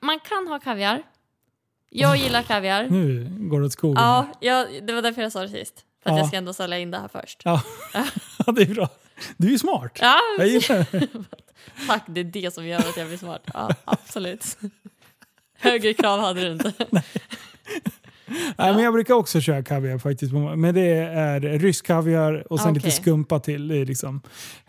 Man 0.00 0.20
kan 0.20 0.48
ha 0.48 0.58
kaviar. 0.60 1.02
Jag 1.96 2.16
gillar 2.16 2.42
kaviar. 2.42 2.86
Nu 2.90 3.28
går 3.40 3.60
det 3.60 3.66
åt 3.66 3.72
skogen. 3.72 4.02
Ja, 4.02 4.26
ja, 4.40 4.66
det 4.82 4.92
var 4.92 5.02
därför 5.02 5.22
jag 5.22 5.32
sa 5.32 5.42
det 5.42 5.48
sist. 5.48 5.84
För 6.02 6.10
att 6.10 6.16
Ja. 6.16 6.18
jag 6.18 6.28
ska 6.28 6.36
ändå 6.36 6.52
sälja 6.52 6.78
in 6.78 6.90
det 6.90 6.98
här 6.98 7.08
först. 7.08 7.42
Ja. 7.44 7.62
Ja, 8.46 8.52
det 8.52 8.62
är 8.62 8.74
bra. 8.74 8.88
Du 9.36 9.46
är 9.46 9.50
ju 9.52 9.58
smart. 9.58 9.98
Ja, 10.00 10.18
Jag 10.38 10.46
gillar 10.48 10.86
det. 10.92 11.08
tack. 11.86 12.02
Det 12.06 12.20
är 12.20 12.24
det 12.24 12.54
som 12.54 12.66
gör 12.66 12.78
att 12.78 12.96
jag 12.96 13.06
blir 13.08 13.18
smart. 13.18 13.42
Ja, 13.54 13.70
absolut. 13.84 14.56
Högre 15.58 15.94
krav 15.94 16.20
hade 16.20 16.40
du 16.40 16.52
inte. 16.52 16.72
Nej, 16.90 17.02
men 18.56 18.78
jag 18.78 18.92
brukar 18.92 19.14
också 19.14 19.40
köra 19.40 19.62
kaviar 19.62 19.98
faktiskt. 19.98 20.32
Men 20.32 20.74
det 20.74 20.88
är 20.90 21.40
rysk 21.40 21.86
kaviar 21.86 22.52
och 22.52 22.60
sen 22.60 22.70
Ah, 22.70 22.74
lite 22.74 22.90
skumpa 22.90 23.40
till. 23.40 23.68
Det 23.68 23.76
är 23.76 23.86
liksom, 23.86 24.20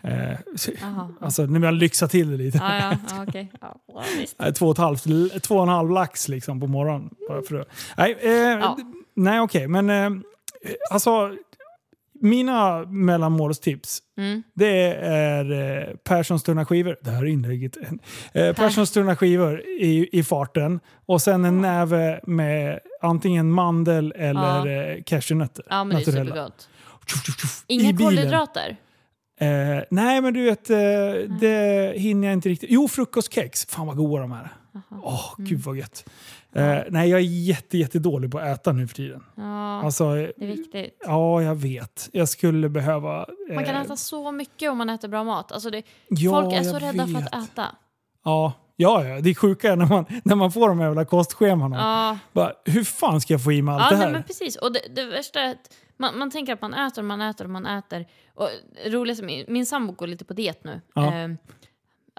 eh, 0.02 0.38
alltså 1.20 1.46
när 1.46 1.60
man 1.60 1.78
lyxar 1.78 2.08
till 2.08 2.30
det 2.30 2.36
lite. 2.36 2.58
Ja, 2.58 2.78
ja, 3.10 3.26
ja. 3.34 3.46
Ja, 3.60 4.02
ja, 4.38 4.52
Två 4.52 4.66
och, 4.66 4.72
ett 4.72 4.78
halvt, 4.78 5.04
två 5.42 5.56
och 5.56 5.62
en 5.62 5.68
halv 5.68 5.90
lax 5.90 6.28
liksom 6.28 6.60
på 6.60 6.66
morgonen. 6.66 7.10
Bara 7.28 7.42
för 7.42 7.64
nej, 7.96 8.16
eh, 8.20 8.32
Ja. 8.32 8.78
nej 9.14 9.40
okej. 9.40 9.68
Men 9.68 9.90
eh, 9.90 10.10
alltså, 10.90 11.36
mina 12.20 12.84
mellanmålstips. 12.84 13.98
Mm. 14.18 14.42
Det 14.54 14.94
är 15.02 15.52
eh, 15.52 15.94
Perssons 15.96 16.42
tunna 16.42 16.64
skivor. 16.64 16.96
Det 17.02 17.10
här 17.10 17.22
är 17.22 17.26
inlägget. 17.26 17.76
Eh, 18.32 18.52
Perssons 18.52 18.90
tunna 18.90 19.16
skivor 19.16 19.60
i, 19.60 20.08
i 20.12 20.22
farten. 20.22 20.80
Och 21.06 21.22
sen 21.22 21.44
en 21.44 21.60
näve 21.60 22.20
med 22.26 22.80
antingen 23.02 23.50
mandel 23.50 24.12
eller 24.16 24.66
eh, 24.96 25.02
cashewnötter. 25.02 25.64
Ja, 25.68 25.84
men 25.84 25.96
det 25.96 26.02
är 26.02 26.06
Naturella. 26.06 26.24
supergott. 26.26 26.68
Inga 27.66 27.96
kolhydrater? 27.98 28.76
Eh, 29.40 29.82
nej, 29.90 30.20
men 30.20 30.34
du 30.34 30.42
vet, 30.42 30.70
eh, 30.70 30.76
det 31.40 31.92
hinner 31.96 32.28
jag 32.28 32.32
inte 32.32 32.48
riktigt. 32.48 32.70
Jo, 32.72 32.88
frukostkex. 32.88 33.66
Fan 33.66 33.86
vad 33.86 33.96
goda 33.96 34.22
de 34.22 34.32
är. 34.32 34.48
Åh, 34.90 35.34
Mm. 35.38 35.48
gud 35.50 35.60
vad 35.60 35.76
gött. 35.76 36.08
Eh, 36.52 36.78
nej, 36.88 37.10
jag 37.10 37.20
är 37.20 37.24
jätte, 37.24 37.78
jätte 37.78 37.98
dålig 37.98 38.30
på 38.30 38.38
att 38.38 38.46
äta 38.46 38.72
nu 38.72 38.88
för 38.88 38.94
tiden. 38.94 39.24
Ja, 39.34 39.82
Alltså, 39.82 40.04
eh, 40.04 40.28
det 40.36 40.44
är 40.44 40.46
viktigt. 40.46 40.98
ja, 41.06 41.42
jag 41.42 41.54
vet. 41.54 42.08
Jag 42.12 42.28
skulle 42.28 42.68
behöva... 42.68 43.26
Man 43.54 43.64
kan 43.64 43.74
eh, 43.74 43.80
äta 43.82 43.96
så 43.96 44.32
mycket 44.32 44.70
om 44.70 44.78
man 44.78 44.90
äter 44.90 45.08
bra 45.08 45.24
mat. 45.24 45.52
Alltså 45.52 45.70
det, 45.70 45.82
ja, 46.08 46.30
folk 46.30 46.54
är 46.54 46.62
så 46.62 46.78
rädda 46.78 47.06
för 47.06 47.14
vet. 47.14 47.34
att 47.34 47.44
äta. 47.44 47.66
Ja, 48.24 48.52
ja, 48.76 49.04
ja. 49.04 49.20
Det 49.20 49.30
är 49.30 49.34
sjuka 49.34 49.72
är 49.72 49.76
när 49.76 49.86
man, 49.86 50.04
när 50.24 50.34
man 50.36 50.52
får 50.52 50.68
de 50.68 50.78
här 50.78 50.86
jävla 50.86 51.04
kostschemana. 51.04 51.76
Ja, 51.76 52.18
Bara, 52.32 52.52
hur 52.64 52.84
fan 52.84 53.20
ska 53.20 53.34
jag 53.34 53.44
få 53.44 53.52
i 53.52 53.62
mig 53.62 53.74
allt 53.74 53.82
ja 53.82 53.90
det 53.90 53.96
nej, 53.96 54.06
här? 54.06 54.12
men 54.12 54.22
precis. 54.22 54.56
Och 54.56 54.72
det, 54.72 54.80
det 54.94 55.04
värsta 55.04 55.40
är 55.40 55.50
att 55.50 55.74
man, 55.96 56.18
man 56.18 56.30
tänker 56.30 56.52
att 56.52 56.60
man 56.62 56.74
äter 56.74 57.02
och 57.02 57.06
man 57.06 57.20
äter 57.20 57.44
och 57.44 57.50
man 57.50 57.66
äter. 57.66 58.06
Och 58.34 58.48
det 58.84 58.90
roligaste, 58.90 59.24
min, 59.24 59.44
min 59.48 59.66
sambo 59.66 59.92
går 59.92 60.06
lite 60.06 60.24
på 60.24 60.32
diet 60.34 60.64
nu. 60.64 60.80
Ja. 60.94 61.12
Ehm, 61.12 61.36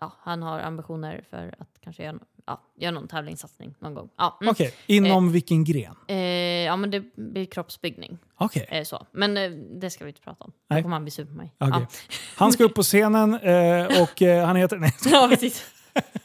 ja, 0.02 0.12
han 0.20 0.42
har 0.44 0.60
ambitioner 0.60 1.24
för 1.30 1.56
att 1.60 1.70
kanske 1.84 2.04
göra, 2.04 2.16
ja, 2.48 2.62
göra 2.80 2.92
någon 2.92 3.08
tävlingssatsning 3.08 3.76
någon 3.80 3.94
gång. 3.94 4.10
Ja, 4.18 4.38
mm. 4.42 4.52
Okej, 4.52 4.74
inom 4.86 5.32
vilken 5.32 5.64
gren? 5.64 5.96
Eh, 6.08 6.18
ja 6.66 6.76
men 6.76 6.92
det 6.92 7.16
blir 7.16 7.46
kroppsbyggning. 7.46 8.18
Okej. 8.38 8.66
Eh, 8.70 8.84
så. 8.84 9.06
Men 9.12 9.38
eh, 9.38 9.50
det 9.52 9.90
ska 9.90 10.04
vi 10.06 10.10
inte 10.10 10.22
prata 10.22 10.44
om. 10.44 10.52
Nej. 10.70 10.80
Då 10.80 10.84
kommer 10.84 10.96
han 10.96 11.04
bli 11.04 11.12
sur 11.12 11.26
på 11.26 11.34
mig. 11.34 11.54
okej. 11.60 11.74
Ja. 11.82 11.88
Han 12.38 12.52
ska 12.52 12.64
upp 12.64 12.74
på 12.76 12.84
scenen 12.84 13.34
eh, 13.34 14.02
och 14.02 14.22
eh, 14.22 14.46
han 14.46 14.56
heter... 14.56 14.78
Nej, 14.78 14.94
ja, 15.06 15.28
precis. 15.30 15.66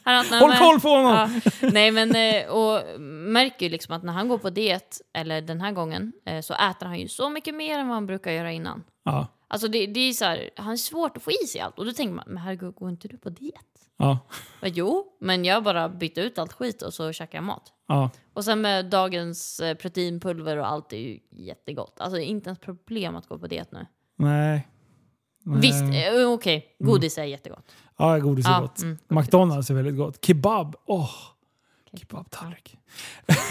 Han 0.03 0.15
har- 0.15 0.25
nej, 0.31 0.39
håll 0.39 0.53
koll 0.57 0.79
på 0.79 0.89
honom! 0.89 1.41
Ja, 1.43 1.51
nej 1.71 1.91
men 1.91 2.15
eh, 2.15 2.47
och 2.49 2.99
märker 3.01 3.65
ju 3.65 3.69
liksom 3.71 3.95
att 3.95 4.03
när 4.03 4.13
han 4.13 4.27
går 4.27 4.37
på 4.37 4.49
diet, 4.49 5.01
eller 5.13 5.41
den 5.41 5.61
här 5.61 5.71
gången, 5.71 6.13
eh, 6.25 6.41
så 6.41 6.53
äter 6.53 6.85
han 6.85 6.99
ju 6.99 7.07
så 7.07 7.29
mycket 7.29 7.55
mer 7.55 7.79
än 7.79 7.87
vad 7.87 7.95
han 7.95 8.05
brukar 8.05 8.31
göra 8.31 8.51
innan. 8.51 8.83
Ja. 9.05 9.27
Alltså 9.53 9.67
det, 9.67 9.85
det 9.87 9.99
är 9.99 10.13
så 10.13 10.25
här, 10.25 10.49
han 10.55 10.71
är 10.71 10.77
svårt 10.77 11.17
att 11.17 11.23
få 11.23 11.31
i 11.31 11.47
sig 11.47 11.61
allt. 11.61 11.79
Och 11.79 11.85
då 11.85 11.91
tänker 11.91 12.13
man, 12.13 12.23
men 12.27 12.37
herregud, 12.37 12.75
går 12.75 12.89
inte 12.89 13.07
du 13.07 13.17
på 13.17 13.29
diet? 13.29 13.55
Ja. 13.97 14.19
Men, 14.61 14.71
jo, 14.73 15.05
men 15.19 15.45
jag 15.45 15.63
bara 15.63 15.89
bytte 15.89 16.21
ut 16.21 16.37
allt 16.37 16.53
skit 16.53 16.81
och 16.81 16.93
så 16.93 17.11
käkar 17.13 17.37
jag 17.37 17.43
mat. 17.45 17.73
Ja. 17.87 18.09
Och 18.33 18.45
sen 18.45 18.61
med 18.61 18.85
dagens 18.85 19.59
eh, 19.59 19.75
proteinpulver 19.77 20.57
och 20.57 20.67
allt 20.67 20.93
är 20.93 20.97
ju 20.97 21.19
jättegott. 21.31 21.99
Alltså 21.99 22.15
det 22.17 22.23
är 22.25 22.27
inte 22.27 22.49
ens 22.49 22.59
problem 22.59 23.15
att 23.15 23.27
gå 23.27 23.39
på 23.39 23.47
diet 23.47 23.71
nu. 23.71 23.85
Nej. 24.17 24.67
Nej. 25.45 25.61
Visst, 25.61 25.83
eh, 25.83 26.27
okej, 26.29 26.75
godis 26.79 27.17
är 27.17 27.23
jättegott. 27.23 27.71
Ja, 27.97 28.19
godis 28.19 28.45
är 28.45 28.49
Ja, 28.51 28.59
gott. 28.61 28.81
mm, 28.81 28.97
McDonalds 29.07 29.69
är 29.69 29.73
väldigt 29.73 29.97
gott. 29.97 30.25
Kebab, 30.25 30.75
åh! 30.85 31.09
Kebabtallrik. 31.97 32.77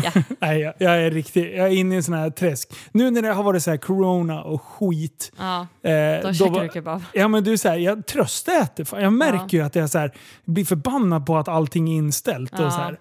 Ja. 0.02 0.12
Nej, 0.38 0.60
jag, 0.60 0.74
jag 0.78 1.02
är 1.02 1.10
riktigt, 1.10 1.56
jag 1.56 1.66
är 1.66 1.72
inne 1.72 1.94
i 1.94 1.96
en 1.96 2.02
sån 2.02 2.14
här 2.14 2.30
träsk. 2.30 2.72
Nu 2.92 3.10
när 3.10 3.22
det 3.22 3.28
har 3.32 3.42
varit 3.42 3.62
så 3.62 3.70
här 3.70 3.76
corona 3.76 4.42
och 4.42 4.62
skit. 4.62 5.32
Ja, 5.38 5.66
Eh, 5.82 6.22
då 6.22 6.32
käkar 6.34 6.62
du 6.62 6.68
kebab. 6.74 7.02
Ja 7.14 7.28
men 7.28 7.44
du 7.44 7.58
säger 7.58 7.78
jag 7.90 8.06
tröstäter. 8.06 8.84
Fan, 8.84 9.02
Jag 9.02 9.12
märker 9.12 9.58
ju 9.58 9.64
att 9.64 9.74
jag 9.74 9.90
så 9.90 9.98
här, 9.98 10.12
blir 10.44 10.64
förbannad 10.64 11.26
på 11.26 11.36
att 11.36 11.48
allting 11.48 11.88
är 11.92 11.96
inställt. 11.96 12.52
Ja. 12.58 12.66
Och, 12.66 12.72
så 12.72 12.78
här. 12.80 12.98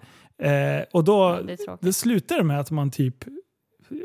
Eh, 0.78 0.84
och 0.92 1.04
då, 1.04 1.38
Ja, 1.48 1.56
det 1.80 1.86
då 1.86 1.92
slutar 1.92 2.36
det 2.36 2.44
med 2.44 2.60
att 2.60 2.70
man 2.70 2.90
typ 2.90 3.16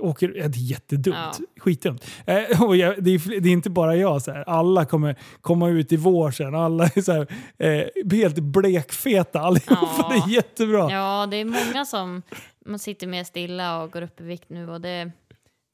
åker... 0.01 0.27
Det 0.27 0.39
är 0.39 0.51
jättedumt. 0.71 1.15
Ja. 1.17 1.31
Skitdumt. 1.59 2.05
Eh, 2.25 2.63
och 2.63 2.75
jag, 2.77 3.03
det, 3.03 3.11
är, 3.11 3.39
det 3.41 3.49
är 3.49 3.53
inte 3.53 3.69
bara 3.69 3.95
jag. 3.95 4.21
Så 4.21 4.31
här. 4.31 4.49
Alla 4.49 4.85
kommer 4.85 5.15
komma 5.41 5.69
ut 5.69 5.91
i 5.91 5.95
vår 5.97 6.31
sen. 6.31 6.55
Alla 6.55 6.83
är 6.85 7.01
så 7.01 7.11
här, 7.11 7.27
eh, 7.57 8.17
helt 8.17 8.39
blekfeta 8.39 9.39
allihopa. 9.39 9.87
Ja. 9.99 10.07
Det 10.25 10.31
är 10.31 10.35
jättebra. 10.35 10.91
Ja, 10.91 11.27
det 11.31 11.37
är 11.37 11.45
många 11.45 11.85
som 11.85 12.21
man 12.65 12.79
sitter 12.79 13.07
mer 13.07 13.23
stilla 13.23 13.81
och 13.83 13.91
går 13.91 14.01
upp 14.01 14.21
i 14.21 14.23
vikt 14.23 14.49
nu 14.49 14.69
och 14.69 14.81
det, 14.81 15.11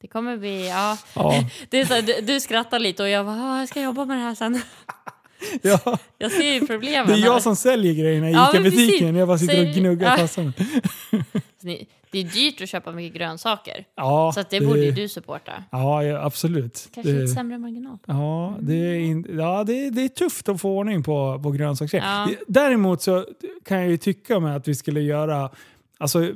det 0.01 0.07
kommer 0.07 0.37
bli, 0.37 0.69
ja. 0.69 0.97
Ja. 1.15 1.33
Det 1.69 1.79
är 1.79 1.85
så 1.85 1.93
här, 1.93 2.01
du, 2.01 2.21
du 2.21 2.39
skrattar 2.39 2.79
lite 2.79 3.03
och 3.03 3.09
jag 3.09 3.25
bara, 3.25 3.35
"Ah, 3.43 3.59
jag 3.59 3.69
ska 3.69 3.81
jobba 3.81 4.05
med 4.05 4.17
det 4.17 4.21
här 4.23 4.35
sen. 4.35 4.61
Ja. 5.61 5.97
Jag 6.17 6.31
ser 6.31 6.53
ju 6.53 6.67
problemen. 6.67 7.07
Det 7.07 7.13
är 7.13 7.17
här. 7.17 7.25
jag 7.25 7.41
som 7.41 7.55
säljer 7.55 7.93
grejerna 7.93 8.29
i 8.29 8.33
Ja, 8.33 8.49
ICA-butiken. 8.53 9.15
Jag 9.15 9.27
bara 9.27 9.37
sitter 9.37 9.67
och 9.69 9.73
gnuggar 9.75 10.29
ja. 10.37 10.51
ni- 11.61 11.87
Det 12.11 12.19
är 12.19 12.23
dyrt 12.23 12.61
att 12.61 12.69
köpa 12.69 12.91
mycket 12.91 13.17
grönsaker. 13.17 13.85
Ja, 13.95 14.31
Så 14.35 14.39
att 14.39 14.49
det 14.49 14.61
borde 14.61 14.79
ju 14.85 14.91
du 14.91 15.09
supporta. 15.09 15.51
Ja, 15.71 16.03
ja 16.03 16.23
absolut. 16.25 16.89
Kanske 16.93 17.11
Det- 17.11 17.19
lite 17.21 17.33
sämre 17.33 17.57
marginal. 17.57 17.97
Ja, 18.07 18.57
det 18.59 18.73
är, 18.73 18.95
in, 18.95 19.27
ja 19.37 19.63
det, 19.63 19.85
är, 19.85 19.91
det 19.91 20.01
är 20.03 20.07
tufft 20.09 20.49
att 20.49 20.61
få 20.61 20.77
ordning 20.77 21.03
på, 21.03 21.39
på 21.43 21.51
grönsaksgrejer. 21.51 22.05
Ja. 22.05 22.29
Däremot 22.47 23.01
så 23.01 23.25
kan 23.65 23.77
jag 23.81 23.89
ju 23.89 23.97
tycka 23.97 24.39
med 24.39 24.55
att 24.55 24.67
vi 24.67 24.75
skulle 24.75 25.01
göra... 25.01 25.49
Alltså, 25.97 26.29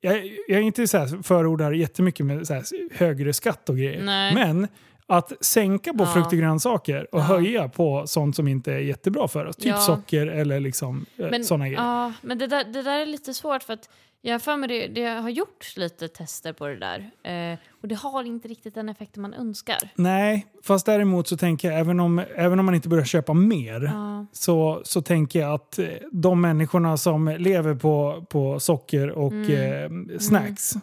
jag, 0.00 0.16
jag 0.48 0.58
är 0.58 0.62
inte 0.62 0.88
så 0.88 0.98
här 0.98 1.22
förordar 1.22 1.72
jättemycket 1.72 2.26
med 2.26 2.46
så 2.46 2.54
här 2.54 2.64
högre 2.94 3.32
skatt 3.32 3.68
och 3.68 3.76
grejer. 3.76 4.02
Nej. 4.02 4.34
Men 4.34 4.68
att 5.08 5.32
sänka 5.40 5.92
på 5.92 6.04
Ja. 6.04 6.06
frukt 6.14 6.32
och 6.32 6.38
grönsaker 6.38 7.06
och 7.14 7.20
Ja. 7.20 7.22
höja 7.24 7.68
på 7.68 8.06
sånt 8.06 8.36
som 8.36 8.48
inte 8.48 8.72
är 8.72 8.78
jättebra 8.78 9.28
för 9.28 9.44
oss. 9.46 9.56
Typ 9.56 9.66
Ja. 9.66 9.76
socker 9.76 10.26
eller 10.26 10.60
liksom, 10.60 11.06
Men, 11.16 11.44
sådana 11.44 11.68
grejer. 11.68 11.82
ja, 11.82 12.12
men 12.22 12.38
det, 12.38 12.46
där, 12.46 12.64
det 12.64 12.82
där 12.82 12.98
är 13.00 13.06
lite 13.06 13.34
svårt 13.34 13.62
för 13.62 13.72
att 13.72 13.88
jag 14.22 14.34
har 14.34 14.38
för 14.38 14.56
mig 14.56 14.68
det, 14.68 14.86
det 14.86 15.06
har 15.08 15.28
gjorts 15.30 15.76
lite 15.76 16.08
tester 16.08 16.52
på 16.52 16.66
det 16.66 16.76
där. 16.78 17.10
Eh, 17.52 17.58
och 17.82 17.88
det 17.88 17.94
har 17.94 18.24
inte 18.24 18.48
riktigt 18.48 18.74
den 18.74 18.88
effekten 18.88 19.22
man 19.22 19.34
önskar. 19.34 19.76
Nej, 19.94 20.46
fast 20.64 20.86
däremot 20.86 21.28
så 21.28 21.36
tänker 21.36 21.70
jag 21.70 21.80
även 21.80 22.00
om, 22.00 22.22
även 22.36 22.58
om 22.58 22.66
man 22.66 22.74
inte 22.74 22.88
börjar 22.88 23.04
köpa 23.04 23.34
mer 23.34 23.80
Ja. 23.94 24.26
så, 24.32 24.80
så 24.84 25.02
tänker 25.02 25.40
jag 25.40 25.52
att 25.54 25.78
eh, 25.78 25.86
de 26.12 26.40
människorna 26.40 26.96
som 26.96 27.28
lever 27.38 27.74
på, 27.74 28.26
på 28.30 28.60
socker 28.60 29.10
och 29.10 29.32
Mm. 29.32 30.10
eh, 30.10 30.18
snacks, 30.18 30.74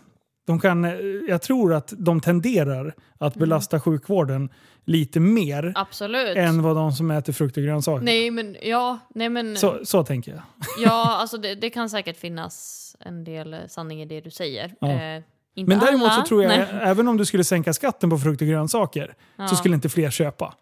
de 0.45 0.59
kan, 0.59 0.85
eh, 0.85 0.91
jag 1.27 1.41
tror 1.41 1.73
att 1.73 1.93
de 1.97 2.21
tenderar 2.21 2.81
Mm. 2.81 2.93
att 3.17 3.35
belasta 3.35 3.79
sjukvården 3.79 4.49
lite 4.85 5.19
mer 5.19 5.71
Absolut. 5.75 6.37
än 6.37 6.61
vad 6.61 6.75
de 6.75 6.91
som 6.91 7.11
äter 7.11 7.33
frukt 7.33 7.57
och 7.57 7.63
grönsaker. 7.63 8.05
Nej 8.05 8.31
men, 8.31 8.55
ja, 8.61 8.99
nej 9.15 9.29
men, 9.29 9.55
Så, 9.57 9.79
så 9.85 10.03
tänker 10.03 10.31
jag. 10.31 10.41
ja 10.83 11.17
alltså 11.17 11.37
det, 11.37 11.55
det 11.55 11.69
kan 11.69 11.89
säkert 11.89 12.17
finnas 12.17 12.81
en 12.99 13.23
del 13.23 13.55
sanning 13.67 14.01
i 14.01 14.05
det 14.05 14.21
du 14.21 14.31
säger. 14.31 14.73
Ja. 14.81 14.87
Eh, 14.91 15.23
Men 15.65 15.79
däremot 15.79 16.09
alla. 16.09 16.21
så 16.23 16.27
tror 16.27 16.43
jag, 16.43 16.49
Nej. 16.49 16.67
även 16.81 17.07
om 17.07 17.17
du 17.17 17.25
skulle 17.25 17.43
sänka 17.43 17.73
skatten 17.73 18.09
på 18.09 18.17
frukt 18.17 18.41
och 18.41 18.47
grönsaker, 18.47 19.13
Ja. 19.35 19.47
så 19.47 19.55
skulle 19.55 19.75
inte 19.75 19.89
fler 19.89 20.09
köpa. 20.09 20.53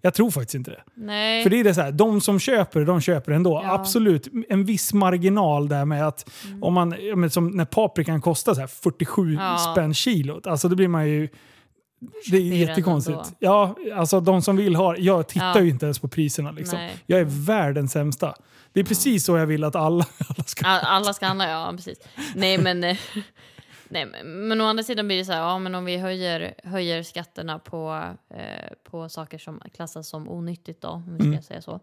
Jag 0.00 0.14
tror 0.14 0.30
faktiskt 0.30 0.54
inte 0.54 0.70
det. 0.70 0.82
Nej. 0.94 1.42
För 1.42 1.50
det 1.50 1.60
är 1.60 1.64
det 1.64 1.74
så 1.74 1.80
här, 1.80 1.92
de 1.92 2.20
som 2.20 2.40
köper, 2.40 2.84
de 2.84 3.00
köper 3.00 3.32
ändå. 3.32 3.60
Ja. 3.64 3.72
Absolut, 3.72 4.28
en 4.48 4.64
viss 4.64 4.92
marginal 4.92 5.68
där 5.68 5.84
med 5.84 6.06
att 6.08 6.30
om 6.60 6.74
man, 6.74 6.88
när 6.88 7.64
paprikan 7.64 8.20
kostar 8.20 8.54
så 8.54 8.60
här 8.60 8.66
47 8.66 9.34
Ja. 9.34 9.58
spänn 9.72 9.94
kilot, 9.94 10.46
alltså 10.46 10.68
då 10.68 10.76
blir 10.76 10.88
man 10.88 11.08
ju... 11.08 11.28
Det 12.30 12.36
är 12.36 12.40
jättekonstigt. 12.40 13.18
Ja, 13.38 13.76
alltså 13.94 14.20
de 14.20 14.42
som 14.42 14.56
vill 14.56 14.76
ha 14.76 14.96
Jag 14.96 15.28
tittar 15.28 15.46
Ja. 15.58 15.60
ju 15.60 15.68
inte 15.70 15.86
ens 15.86 15.98
på 15.98 16.08
priserna. 16.08 16.50
Liksom. 16.50 16.78
Nej. 16.78 16.96
Jag 17.06 17.20
är 17.20 17.24
världens 17.46 17.92
sämsta. 17.92 18.34
Det 18.72 18.80
är 18.80 18.84
precis 18.84 19.24
så 19.24 19.36
jag 19.36 19.46
vill 19.46 19.64
att 19.64 19.76
alla, 19.76 20.06
alla 20.28 20.44
ska... 20.46 20.66
All- 20.66 20.84
Alla 20.84 21.12
ska 21.14 21.26
handla, 21.26 21.48
ja 21.50 21.72
precis. 21.76 21.98
Nej 22.34 22.58
men, 22.58 22.84
eh, 22.84 22.96
nej, 23.88 24.06
men, 24.24 24.60
å 24.60 24.64
andra 24.64 24.82
sidan 24.82 25.06
blir 25.06 25.18
det 25.18 25.24
så 25.24 25.32
här, 25.32 25.40
ja 25.40 25.58
men 25.58 25.74
om 25.74 25.84
vi 25.84 25.96
höjer, 25.96 26.54
höjer 26.64 27.02
skatterna 27.02 27.58
på, 27.58 28.14
eh, 28.30 28.72
på 28.84 29.08
saker 29.08 29.38
som 29.38 29.60
klassas 29.74 30.08
som 30.08 30.28
onyttigt 30.28 30.80
då, 30.80 30.88
om 30.88 31.12
vi 31.12 31.18
ska 31.18 31.26
Mm. 31.28 31.42
säga 31.42 31.62
så. 31.62 31.80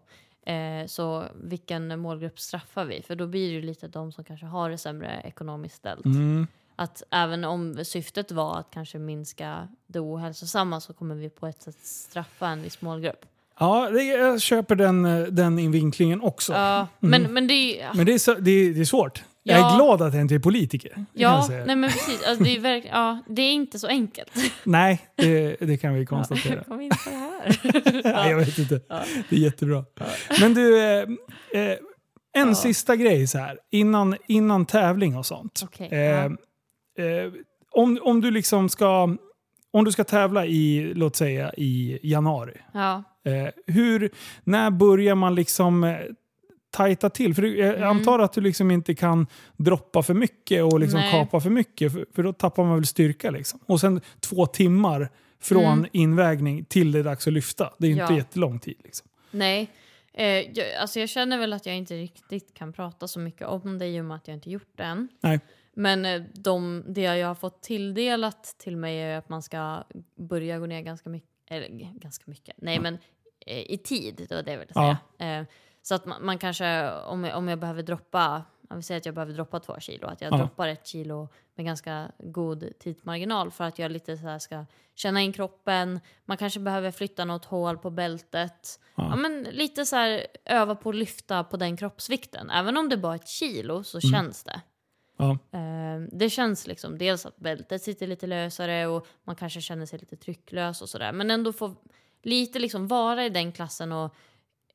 Eh, 0.50 0.86
så 0.86 1.24
vilken 1.34 1.98
målgrupp 2.00 2.40
straffar 2.40 2.84
vi? 2.84 3.02
För 3.02 3.16
då 3.16 3.26
blir 3.26 3.48
det 3.48 3.54
ju 3.54 3.62
lite 3.62 3.88
de 3.88 4.12
som 4.12 4.24
kanske 4.24 4.46
har 4.46 4.70
det 4.70 4.78
sämre 4.78 5.20
ekonomiskt 5.24 5.76
ställt. 5.76 6.04
Mm. 6.04 6.46
Att 6.76 7.02
även 7.10 7.44
om 7.44 7.84
syftet 7.84 8.32
var 8.32 8.58
att 8.58 8.70
kanske 8.70 8.98
minska 8.98 9.68
det 9.86 10.00
ohälsosamma 10.00 10.80
så 10.80 10.92
kommer 10.92 11.14
vi 11.14 11.30
på 11.30 11.46
ett 11.46 11.62
sätt 11.62 11.76
straffa 11.82 12.48
en 12.48 12.62
viss 12.62 12.80
målgrupp. 12.80 13.26
Ja, 13.58 13.90
det, 13.90 14.02
jag 14.02 14.40
köper 14.40 14.74
den, 14.74 15.04
eh, 15.04 15.22
den 15.26 15.58
invinklingen 15.58 16.20
också. 16.22 16.52
Ja, 16.52 16.88
men, 17.00 17.22
men 17.22 17.46
det 17.46 17.80
är. 17.80 17.94
Men 17.94 18.06
det 18.06 18.12
är, 18.12 18.40
det, 18.40 18.50
är, 18.50 18.74
det 18.74 18.80
är 18.80 18.84
svårt. 18.84 19.24
Jag 19.48 19.56
är 19.58 19.62
Ja. 19.62 19.74
glad 19.76 20.02
att 20.02 20.14
jag 20.14 20.20
inte 20.20 20.34
är 20.34 20.38
politiker. 20.38 21.06
Ja, 21.12 21.46
nej 21.66 21.76
men 21.76 21.90
precis. 21.90 22.22
Alltså, 22.26 22.44
det, 22.44 22.56
är 22.56 22.60
verk, 22.60 22.84
ja, 22.90 23.18
det 23.28 23.42
är 23.42 23.52
inte 23.52 23.78
så 23.78 23.86
enkelt. 23.86 24.30
Nej, 24.64 25.00
det, 25.16 25.56
det 25.60 25.76
kan 25.76 25.94
vi 25.94 26.06
konstatera. 26.06 26.64
Kom 26.64 26.80
in 26.80 26.90
på 26.90 27.10
det 27.10 27.16
här. 27.16 28.12
Nej, 28.14 28.30
jag 28.30 28.38
vet 28.38 28.58
inte. 28.58 28.80
Det 29.28 29.36
är 29.36 29.40
jättebra. 29.40 29.84
Men 30.40 30.54
du, 30.54 30.80
eh, 30.82 30.98
eh, 31.52 31.76
en 32.32 32.48
Ja. 32.48 32.54
sista 32.54 32.96
grej 32.96 33.26
så 33.26 33.38
här. 33.38 33.58
Innan, 33.70 34.16
innan 34.28 34.66
tävling 34.66 35.16
och 35.16 35.26
sånt. 35.26 35.60
Okej, 35.64 35.88
Eh, 35.92 36.00
ja. 36.00 36.24
eh, 37.04 37.32
om, 37.72 37.98
om 38.02 38.20
du 38.20 38.30
liksom 38.30 38.68
ska... 38.68 39.16
Om 39.70 39.84
du 39.84 39.92
ska 39.92 40.04
tävla 40.04 40.46
i, 40.46 40.92
låt 40.94 41.16
säga, 41.16 41.52
i 41.56 41.98
januari. 42.02 42.56
Ja. 42.74 43.02
Eh, 43.26 43.48
hur, 43.74 44.10
när 44.44 44.70
börjar 44.70 45.14
man 45.14 45.34
liksom 45.34 45.84
eh, 45.84 45.96
tajta 46.76 47.10
till? 47.10 47.34
För 47.34 47.42
du- 47.42 47.58
jag 47.58 47.74
Mm. 47.76 47.88
antar 47.88 48.18
att 48.18 48.32
du 48.32 48.40
liksom 48.40 48.70
inte 48.70 48.94
kan 48.94 49.26
droppa 49.56 50.02
för 50.02 50.14
mycket 50.14 50.64
och 50.64 50.80
liksom 50.80 51.00
Nej. 51.00 51.10
kapa 51.10 51.40
för 51.40 51.50
mycket. 51.50 51.92
För, 51.92 52.06
för 52.14 52.22
då 52.22 52.32
tappar 52.32 52.64
man 52.64 52.74
väl 52.74 52.86
styrka. 52.86 53.30
Liksom. 53.30 53.60
Och 53.66 53.80
sen 53.80 54.00
två 54.20 54.46
timmar 54.46 55.08
från 55.40 55.64
Mm. 55.64 55.86
invägning 55.92 56.64
till 56.64 56.92
det 56.92 56.98
är 56.98 57.04
dags 57.04 57.26
att 57.26 57.32
lyfta. 57.32 57.72
Det 57.78 57.86
är 57.86 57.90
inte 57.90 58.02
Ja. 58.02 58.16
jättelång 58.16 58.58
tid. 58.58 58.76
Liksom. 58.84 59.08
Nej. 59.30 59.70
Eh, 60.14 60.26
jag, 60.26 60.74
alltså 60.80 61.00
jag 61.00 61.08
känner 61.08 61.38
väl 61.38 61.52
att 61.52 61.66
jag 61.66 61.76
inte 61.76 61.94
riktigt 61.94 62.54
kan 62.54 62.72
prata 62.72 63.08
så 63.08 63.20
mycket 63.20 63.46
om 63.46 63.78
det 63.78 63.86
i 63.86 64.00
och 64.00 64.04
med 64.04 64.16
att 64.16 64.28
jag 64.28 64.36
inte 64.36 64.50
gjort 64.50 64.70
det 64.76 64.82
än. 64.84 65.08
Nej. 65.20 65.40
Men 65.74 66.04
eh, 66.04 66.22
de, 66.34 66.84
det 66.88 67.00
jag 67.00 67.28
har 67.28 67.34
fått 67.34 67.62
tilldelat 67.62 68.54
till 68.58 68.76
mig 68.76 68.98
är 68.98 69.18
att 69.18 69.28
man 69.28 69.42
ska 69.42 69.84
börja 70.18 70.58
gå 70.58 70.66
ner 70.66 70.80
ganska 70.80 71.10
mycket. 71.10 71.30
Eller 71.50 71.68
ganska 72.00 72.24
mycket. 72.30 72.54
Nej, 72.58 72.80
men 72.80 72.98
eh, 73.46 73.58
i 73.72 73.78
tid. 73.84 74.26
Det 74.28 74.34
var 74.34 74.42
det 74.42 74.50
jag 74.52 74.58
ville 74.58 74.72
Ja. 74.74 74.96
säga. 75.18 75.40
Eh, 75.40 75.46
så 75.88 75.94
att 75.94 76.06
man, 76.06 76.24
man 76.24 76.38
kanske, 76.38 76.90
om 76.92 77.24
jag, 77.24 77.38
om 77.38 77.48
jag 77.48 77.58
behöver 77.58 77.82
droppa, 77.82 78.42
om 78.70 78.76
vi 78.76 78.82
säger 78.82 78.98
att 79.00 79.06
jag 79.06 79.14
behöver 79.14 79.32
droppa 79.32 79.60
två 79.60 79.80
kilo, 79.80 80.06
att 80.08 80.20
jag 80.20 80.32
Ja. 80.32 80.36
droppar 80.36 80.68
ett 80.68 80.86
kilo 80.86 81.28
med 81.54 81.66
ganska 81.66 82.10
god 82.18 82.64
tidsmarginal 82.78 83.50
för 83.50 83.64
att 83.64 83.78
jag 83.78 83.92
lite 83.92 84.16
så 84.16 84.22
här 84.26 84.38
ska 84.38 84.64
känna 84.94 85.20
in 85.20 85.32
kroppen. 85.32 86.00
Man 86.24 86.36
kanske 86.36 86.60
behöver 86.60 86.90
flytta 86.90 87.24
något 87.24 87.44
hål 87.44 87.78
på 87.78 87.90
bältet. 87.90 88.80
Ja. 88.94 89.06
Ja. 89.10 89.16
men 89.16 89.42
lite 89.42 89.86
så 89.86 89.96
här 89.96 90.26
öva 90.44 90.74
på 90.74 90.88
att 90.88 90.94
lyfta 90.96 91.44
på 91.44 91.56
den 91.56 91.76
kroppsvikten. 91.76 92.50
Även 92.50 92.76
om 92.76 92.88
det 92.88 92.96
bara 92.96 93.12
är 93.12 93.16
ett 93.18 93.28
kilo 93.28 93.84
så 93.84 93.98
Mm. 94.04 94.12
känns 94.12 94.44
det. 94.44 94.60
Ja. 95.16 95.30
Eh, 95.30 96.00
det 96.12 96.30
känns 96.30 96.66
liksom 96.66 96.98
dels 96.98 97.26
att 97.26 97.36
bältet 97.36 97.82
sitter 97.82 98.06
lite 98.06 98.26
lösare 98.26 98.86
och 98.86 99.06
man 99.24 99.36
kanske 99.36 99.60
känner 99.60 99.86
sig 99.86 99.98
lite 99.98 100.16
trycklös 100.16 100.82
och 100.82 100.88
sådär. 100.88 101.12
Men 101.12 101.30
ändå 101.30 101.52
få 101.52 101.74
lite 102.22 102.58
liksom 102.58 102.88
vara 102.88 103.24
i 103.24 103.28
den 103.28 103.52
klassen 103.52 103.92
och 103.92 104.14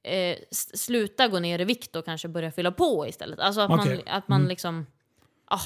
eh, 0.03 0.37
sluta 0.75 1.27
gå 1.27 1.39
ner 1.39 1.59
i 1.59 1.63
vikt 1.63 1.95
och 1.95 2.05
kanske 2.05 2.27
börja 2.27 2.51
fylla 2.51 2.71
på 2.71 3.07
istället. 3.07 3.39
Alltså 3.39 3.61
att 3.61 3.71
Okej. 3.71 4.03
man, 4.05 4.15
att 4.17 4.27
man 4.27 4.39
Mm. 4.41 4.49
liksom... 4.49 4.85
Ah, 5.47 5.59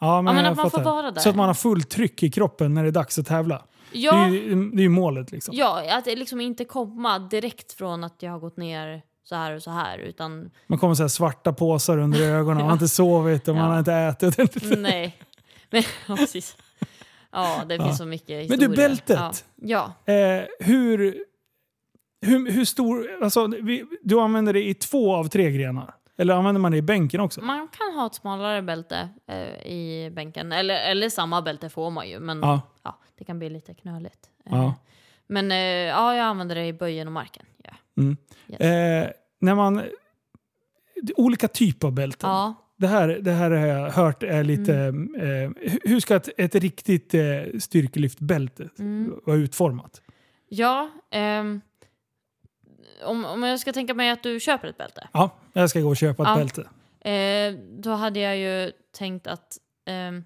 Ja, 0.00 0.22
men, 0.22 0.34
men 0.34 0.44
jag 0.44 0.50
att 0.52 0.56
man 0.56 0.70
får 0.70 0.80
vara 0.82 1.10
där. 1.10 1.20
Så 1.20 1.28
att 1.28 1.36
man 1.36 1.46
har 1.46 1.54
fullt 1.54 1.90
tryck 1.90 2.22
i 2.22 2.30
kroppen 2.30 2.74
när 2.74 2.82
det 2.82 2.88
är 2.88 2.92
dags 2.92 3.18
att 3.18 3.26
tävla. 3.26 3.62
ja, 3.92 4.12
Det, 4.12 4.18
är 4.18 4.28
ju, 4.28 4.70
det 4.70 4.80
är 4.80 4.82
ju 4.82 4.88
målet. 4.88 5.30
Liksom. 5.32 5.54
ja, 5.56 5.98
att 5.98 6.06
liksom 6.06 6.40
inte 6.40 6.64
komma 6.64 7.18
direkt 7.18 7.72
från 7.72 8.04
att 8.04 8.14
jag 8.18 8.30
har 8.32 8.38
gått 8.38 8.56
ner 8.56 9.02
så 9.24 9.34
här 9.34 9.54
och 9.54 9.62
så 9.62 9.70
här. 9.70 9.98
Utan 9.98 10.50
Man 10.66 10.78
kommer 10.78 10.94
så 10.94 11.02
här 11.02 11.08
svarta 11.08 11.52
påsar 11.52 11.98
under 11.98 12.20
ögonen, 12.38 12.56
man 12.56 12.66
har 12.66 12.72
inte 12.72 12.88
sovit 12.88 13.48
och 13.48 13.54
man 13.54 13.64
Ja. 13.64 13.70
har 13.70 13.78
inte 13.78 13.92
ätit. 13.94 14.62
nej. 14.78 15.16
Men, 15.70 15.82
ja, 16.08 16.16
precis. 16.16 16.56
Ja, 17.32 17.62
det 17.68 17.74
Ja. 17.74 17.84
finns 17.84 17.98
så 17.98 18.04
mycket 18.04 18.28
Men 18.28 18.38
historia. 18.40 18.68
du, 18.68 18.76
bältet. 18.76 19.44
Ja. 19.56 19.92
ja. 20.04 20.12
Eh, 20.14 20.44
hur, 20.60 21.24
hur, 22.20 22.50
hur 22.50 22.64
stor... 22.64 23.22
Alltså, 23.22 23.46
vi, 23.46 23.84
du 24.02 24.20
använder 24.20 24.52
det 24.52 24.68
i 24.68 24.74
två 24.74 25.14
av 25.14 25.24
tre 25.28 25.50
grenar? 25.50 25.94
Eller 26.16 26.34
använder 26.34 26.60
man 26.60 26.72
det 26.72 26.78
i 26.78 26.82
bänken 26.82 27.20
också? 27.20 27.40
Man 27.40 27.68
kan 27.68 27.94
ha 27.98 28.06
ett 28.06 28.14
smalare 28.14 28.62
bälte 28.62 29.08
eh, 29.26 29.66
i 29.72 30.10
bänken. 30.14 30.52
Eller, 30.52 30.90
eller 30.90 31.08
samma 31.08 31.42
bälte 31.42 31.68
får 31.68 31.90
man 31.90 32.08
ju, 32.08 32.20
men 32.20 32.40
Ja. 32.40 32.60
ja, 32.82 32.98
det 33.18 33.24
kan 33.24 33.38
bli 33.38 33.50
lite 33.50 33.74
knöligt. 33.74 34.30
Eh, 34.46 34.52
Ja. 34.52 34.74
Men 35.26 35.52
eh, 35.52 35.58
ja, 35.58 36.14
jag 36.16 36.24
använder 36.24 36.54
det 36.54 36.66
i 36.66 36.72
böjen 36.72 37.06
och 37.06 37.12
marken. 37.12 37.46
Ja. 37.64 37.70
Mm. 37.96 38.16
Yes. 38.48 38.60
Eh, 38.60 39.10
när 39.40 39.54
man... 39.54 39.82
Olika 41.16 41.48
typer 41.48 41.86
av 41.88 41.92
bälten. 41.94 42.30
ja. 42.30 42.54
Det, 42.76 42.86
här, 42.86 43.08
det 43.08 43.30
här 43.32 43.50
har 43.50 43.66
jag 43.66 43.90
hört 43.90 44.22
är 44.22 44.44
lite... 44.44 44.74
Mm. 44.74 45.14
Eh, 45.14 45.50
hur- 45.70 45.88
hur 45.88 46.00
ska 46.00 46.16
ett, 46.16 46.28
ett 46.36 46.54
riktigt 46.54 47.14
eh, 47.14 47.20
styrkelyftbälte 47.58 48.68
Mm. 48.78 49.14
vara 49.26 49.36
utformat? 49.36 50.00
Ja, 50.48 50.90
ehm, 51.10 51.60
om, 53.04 53.24
om 53.24 53.42
jag 53.42 53.60
ska 53.60 53.72
tänka 53.72 53.94
mig 53.94 54.10
att 54.10 54.22
du 54.22 54.40
köper 54.40 54.68
ett 54.68 54.78
bälte. 54.78 55.08
Ja, 55.12 55.30
jag 55.52 55.70
ska 55.70 55.80
gå 55.80 55.88
och 55.88 55.96
köpa 55.96 56.22
ett 56.22 56.28
Ja. 56.28 56.36
bälte. 56.36 56.68
Eh, 57.10 57.52
då 57.80 57.90
hade 57.90 58.20
jag 58.20 58.36
ju 58.36 58.72
tänkt 58.92 59.26
att 59.26 59.58
ehm, 59.86 60.24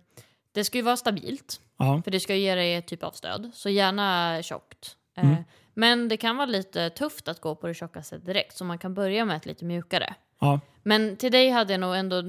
det 0.52 0.64
ska 0.64 0.78
ju 0.78 0.82
vara 0.82 0.96
stabilt. 0.96 1.60
Ja. 1.76 2.00
För 2.04 2.10
det 2.10 2.20
ska 2.20 2.34
ju 2.34 2.40
ge 2.40 2.54
dig 2.54 2.74
ett 2.74 2.86
typ 2.86 3.02
av 3.02 3.10
stöd. 3.10 3.50
Så 3.54 3.68
gärna 3.68 4.38
tjockt. 4.42 4.96
Eh, 5.16 5.24
Mm. 5.24 5.44
Men 5.74 6.08
det 6.08 6.16
kan 6.16 6.36
vara 6.36 6.46
lite 6.46 6.90
tufft 6.90 7.28
att 7.28 7.40
gå 7.40 7.54
på 7.54 7.66
det 7.66 7.74
tjockaste 7.74 8.18
direkt. 8.18 8.56
Så 8.56 8.64
man 8.64 8.78
kan 8.78 8.94
börja 8.94 9.24
med 9.24 9.36
ett 9.36 9.46
lite 9.46 9.64
mjukare. 9.64 10.14
Ja. 10.40 10.60
Men 10.82 11.16
till 11.16 11.32
dig 11.32 11.50
hade 11.50 11.72
jag 11.72 11.80
nog 11.80 11.96
ändå 11.96 12.22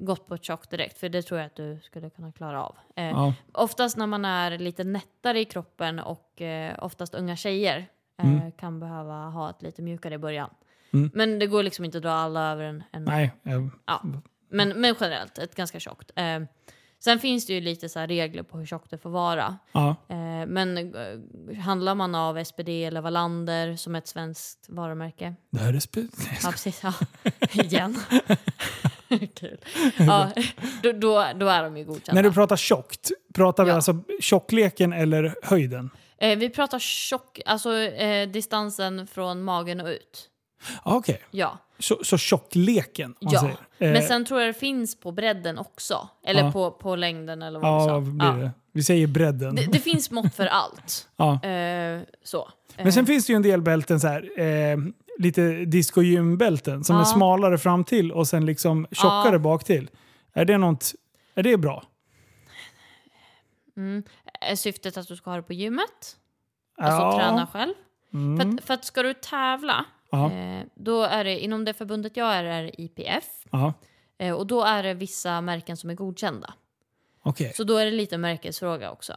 gått 0.00 0.26
på 0.26 0.34
ett 0.34 0.44
tjockt 0.44 0.70
direkt. 0.70 0.98
För 0.98 1.08
det 1.08 1.22
tror 1.22 1.40
jag 1.40 1.46
att 1.46 1.56
du 1.56 1.80
skulle 1.84 2.10
kunna 2.10 2.32
klara 2.32 2.62
av. 2.64 2.76
Eh, 2.96 3.04
Ja. 3.04 3.34
Oftast 3.52 3.96
när 3.96 4.06
man 4.06 4.24
är 4.24 4.58
lite 4.58 4.84
nättare 4.84 5.40
i 5.40 5.44
kroppen 5.44 5.98
och 5.98 6.42
eh, 6.42 6.74
oftast 6.84 7.14
unga 7.14 7.36
tjejer 7.36 7.86
Mm. 8.22 8.52
kan 8.52 8.80
behöva 8.80 9.14
ha 9.14 9.50
ett 9.50 9.62
lite 9.62 9.82
mjukare 9.82 10.14
i 10.14 10.18
början. 10.18 10.50
Mm. 10.92 11.10
Men 11.14 11.38
det 11.38 11.46
går 11.46 11.62
liksom 11.62 11.84
inte 11.84 11.98
att 11.98 12.02
dra 12.02 12.12
alla 12.12 12.52
över 12.52 12.64
en... 12.64 12.82
en 12.92 13.04
Nej, 13.04 13.32
jag, 13.42 13.70
Ja. 13.86 14.02
Men, 14.50 14.68
men 14.80 14.94
generellt, 15.00 15.38
ett 15.38 15.54
ganska 15.54 15.80
tjockt. 15.80 16.10
Eh, 16.16 16.40
sen 16.98 17.18
finns 17.18 17.46
det 17.46 17.52
ju 17.52 17.60
lite 17.60 17.88
så 17.88 18.00
regler 18.00 18.42
på 18.42 18.58
hur 18.58 18.66
tjockt 18.66 18.90
det 18.90 18.98
får 18.98 19.10
vara. 19.10 19.58
Ja. 19.72 19.88
Eh, 20.08 20.46
men 20.46 20.78
eh, 20.94 21.58
handlar 21.58 21.94
man 21.94 22.14
av 22.14 22.44
SPD 22.44 22.68
eller 22.68 23.00
Wallander 23.00 23.76
som 23.76 23.94
är 23.94 23.98
ett 23.98 24.08
svenskt 24.08 24.66
varumärke. 24.68 25.34
Det 25.50 25.58
här 25.60 25.74
är 25.74 25.78
spe- 25.78 26.08
Ja, 26.42 26.50
precis. 26.50 26.80
Ja. 26.82 26.92
Igen. 27.52 27.96
Kul. 29.34 29.58
Ja, 29.98 30.32
då, 30.82 30.92
då, 30.92 31.26
då 31.36 31.46
är 31.48 31.62
de 31.62 31.76
ju 31.76 31.84
godkända. 31.84 32.12
När 32.22 32.22
du 32.28 32.32
pratar 32.34 32.56
tjockt, 32.56 33.10
pratar 33.34 33.64
vi 33.64 33.70
Ja. 33.70 33.76
alltså 33.76 33.96
tjockleken 34.20 34.92
eller 34.92 35.34
höjden? 35.42 35.90
Eh, 36.20 36.38
vi 36.38 36.50
pratar 36.50 36.78
tjock, 36.78 37.40
alltså 37.46 37.74
eh, 37.76 38.28
distansen 38.28 39.06
från 39.06 39.42
magen 39.42 39.80
och 39.80 39.86
ut. 39.88 40.28
Ah, 40.82 40.94
Okej, 40.96 41.22
Ja. 41.30 41.58
så, 41.78 41.98
så 42.04 42.18
tjockleken? 42.18 43.14
man 43.20 43.32
Ja, 43.32 43.40
säger. 43.40 43.56
Eh, 43.78 43.92
men 43.92 44.02
sen 44.02 44.24
tror 44.24 44.40
jag 44.40 44.48
det 44.54 44.58
finns 44.58 45.00
på 45.00 45.12
bredden 45.12 45.58
också. 45.58 46.08
Eller 46.26 46.42
Ja. 46.44 46.52
på, 46.52 46.70
på 46.70 46.96
längden 46.96 47.42
eller 47.42 47.58
vad 47.60 47.70
Ja, 47.90 48.00
du 48.00 48.18
sa. 48.18 48.26
Ja. 48.26 48.32
det? 48.32 48.50
Vi 48.72 48.82
säger 48.82 49.06
bredden. 49.06 49.54
Det, 49.54 49.66
det 49.72 49.78
finns 49.78 50.10
mått 50.10 50.34
för 50.34 50.46
allt. 50.46 51.08
ja. 51.16 51.44
Eh, 51.48 52.00
så. 52.24 52.48
Men 52.76 52.92
sen 52.92 53.06
finns 53.06 53.26
det 53.26 53.32
ju 53.32 53.36
en 53.36 53.42
del 53.42 53.62
bälten 53.62 54.00
så 54.00 54.06
här, 54.08 54.40
eh, 54.40 54.76
lite 55.18 55.50
disco-gymbälten 55.64 56.84
som 56.84 56.96
Ja. 56.96 57.02
är 57.02 57.04
smalare 57.04 57.58
fram 57.58 57.84
till 57.84 58.12
och 58.12 58.28
sen 58.28 58.46
liksom 58.46 58.86
tjockare 58.92 59.32
Ja. 59.32 59.38
bak 59.38 59.64
till. 59.64 59.90
Är 60.32 60.44
det 60.44 60.58
något, 60.58 60.92
är 61.34 61.42
det 61.42 61.56
bra? 61.56 61.84
Mm. 63.76 64.02
Är 64.40 64.56
syftet 64.56 64.96
att 64.96 65.08
du 65.08 65.16
ska 65.16 65.30
ha 65.30 65.36
det 65.36 65.42
på 65.42 65.52
gymmet? 65.52 66.16
Alltså 66.78 67.02
Ja. 67.02 67.18
träna 67.18 67.46
själv? 67.46 67.74
För, 68.10 68.16
Mm. 68.18 68.56
att, 68.56 68.64
för 68.64 68.74
att 68.74 68.84
ska 68.84 69.02
du 69.02 69.14
tävla, 69.14 69.84
eh, 70.12 70.66
då 70.74 71.02
är 71.02 71.24
det 71.24 71.38
inom 71.38 71.64
det 71.64 71.74
förbundet 71.74 72.16
jag 72.16 72.34
är, 72.34 72.44
är 72.44 72.80
IPF. 72.80 73.24
Eh, 74.18 74.32
och 74.34 74.46
då 74.46 74.62
är 74.64 74.82
det 74.82 74.94
vissa 74.94 75.40
märken 75.40 75.76
som 75.76 75.90
är 75.90 75.94
godkända. 75.94 76.54
Okej. 77.22 77.52
Så 77.56 77.64
då 77.64 77.76
är 77.76 77.84
det 77.84 77.90
lite 77.90 78.18
märkesfråga 78.18 78.90
också. 78.90 79.12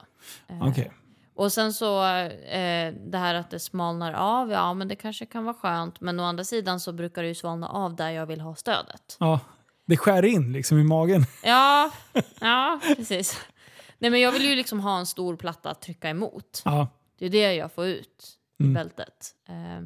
Eh, 0.47 0.67
Okej. 0.67 0.91
Och 1.35 1.51
sen 1.53 1.73
så 1.73 2.03
eh, 2.05 2.93
det 2.93 3.17
här 3.17 3.35
att 3.35 3.49
det 3.49 3.59
smalnar 3.59 4.13
av, 4.13 4.51
ja 4.51 4.73
men 4.73 4.87
det 4.87 4.95
kanske 4.95 5.25
kan 5.25 5.43
vara 5.45 5.53
skönt. 5.55 6.01
Men 6.01 6.19
å 6.19 6.23
andra 6.23 6.43
sidan 6.43 6.79
så 6.79 6.91
brukar 6.93 7.21
det 7.21 7.27
ju 7.27 7.35
svalna 7.35 7.67
av 7.69 7.95
där 7.95 8.09
jag 8.09 8.25
vill 8.25 8.41
ha 8.41 8.55
stödet. 8.55 9.17
Ja. 9.19 9.39
Det 9.85 9.97
skär 9.97 10.25
in 10.25 10.51
liksom 10.53 10.79
i 10.79 10.83
magen. 10.83 11.25
Ja, 11.43 11.91
ja 12.41 12.79
precis. 12.97 13.41
Nej 14.01 14.11
men 14.11 14.19
jag 14.21 14.31
vill 14.31 14.45
ju 14.45 14.55
liksom 14.55 14.79
ha 14.79 14.99
en 14.99 15.05
stor 15.05 15.35
platta 15.35 15.69
att 15.69 15.81
trycka 15.81 16.09
emot. 16.09 16.61
Ja. 16.65 16.87
Det 17.17 17.25
är 17.25 17.29
det 17.29 17.53
jag 17.53 17.71
får 17.71 17.85
ut 17.85 18.37
i 18.59 18.63
Mm. 18.63 18.73
bältet. 18.73 19.35
Eh, 19.49 19.85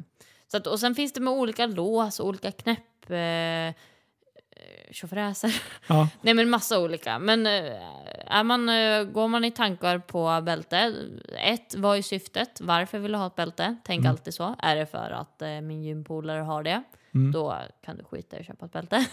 så 0.50 0.56
att, 0.56 0.66
och 0.66 0.80
sen 0.80 0.94
finns 0.94 1.12
det 1.12 1.20
med 1.20 1.32
olika 1.32 1.66
lås 1.66 2.20
och 2.20 2.26
olika 2.28 2.52
knäpp. 2.52 3.10
Eh, 3.10 3.16
eh, 3.18 3.74
tjofräser. 4.90 5.62
Ja. 5.86 6.08
Nej 6.20 6.34
men 6.34 6.50
massa 6.50 6.78
olika. 6.80 7.18
Men 7.18 7.46
eh, 7.46 7.72
är 8.26 8.42
man, 8.44 8.68
eh, 8.68 9.04
går 9.04 9.28
man 9.28 9.44
i 9.44 9.50
tankar 9.50 9.98
på 9.98 10.40
bälte, 10.42 10.94
ett, 11.38 11.74
vad 11.74 11.98
är 11.98 12.02
syftet? 12.02 12.60
Varför 12.60 12.98
vill 12.98 13.12
du 13.12 13.18
ha 13.18 13.26
ett 13.26 13.36
bälte? 13.36 13.76
Tänk 13.84 14.00
Mm. 14.00 14.10
alltid 14.10 14.34
så. 14.34 14.54
Är 14.58 14.76
det 14.76 14.86
för 14.86 15.10
att 15.10 15.42
eh, 15.42 15.48
min 15.60 15.82
gympolare 15.82 16.40
har 16.40 16.62
det? 16.62 16.82
Mm. 17.14 17.32
Då 17.32 17.56
kan 17.84 17.96
du 17.96 18.04
skita 18.04 18.36
i 18.36 18.40
att 18.40 18.46
köpa 18.46 18.66
ett 18.66 18.72
bälte. 18.72 19.06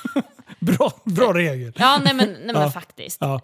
Bra, 0.60 0.92
bra 1.04 1.32
regel. 1.34 1.72
ja, 1.76 2.00
nej 2.04 2.14
men, 2.14 2.28
nej, 2.32 2.40
men 2.46 2.62
Ja. 2.62 2.70
faktiskt. 2.70 3.20
Ja. 3.20 3.40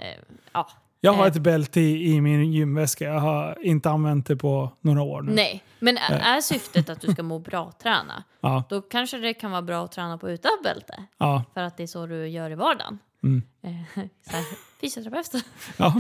Ja. 0.53 0.69
Jag 1.01 1.13
har 1.13 1.25
Eh. 1.27 1.31
ett 1.33 1.43
bälte 1.43 1.81
i, 1.81 2.15
i 2.15 2.21
min 2.21 2.53
gymväska. 2.53 3.05
Jag 3.05 3.21
har 3.21 3.59
inte 3.63 3.91
använt 3.91 4.27
det 4.27 4.37
på 4.37 4.71
några 4.81 5.03
år 5.03 5.23
nu. 5.23 5.33
Nej, 5.33 5.63
men 5.79 5.99
är, 5.99 6.37
är 6.37 6.41
syftet 6.41 6.89
att 6.91 7.01
du 7.01 7.13
ska 7.13 7.23
må 7.23 7.39
bra 7.39 7.73
träna, 7.83 8.25
Ja. 8.41 8.65
då 8.71 8.81
kanske 8.83 9.19
det 9.19 9.35
kan 9.35 9.51
vara 9.51 9.63
bra 9.63 9.85
att 9.85 9.93
träna 9.93 10.19
på 10.19 10.31
utan 10.31 10.51
bälte. 10.65 11.05
Ja. 11.19 11.45
För 11.55 11.61
att 11.61 11.77
det 11.77 11.83
är 11.83 11.87
så 11.87 12.07
du 12.07 12.29
gör 12.29 12.51
i 12.51 12.55
vardagen. 12.55 12.99
Mm. 13.23 13.43
Eh, 13.63 14.05
så 14.31 14.37
här, 14.37 14.45
fysioterapeut. 14.81 15.45
ja. 15.77 15.95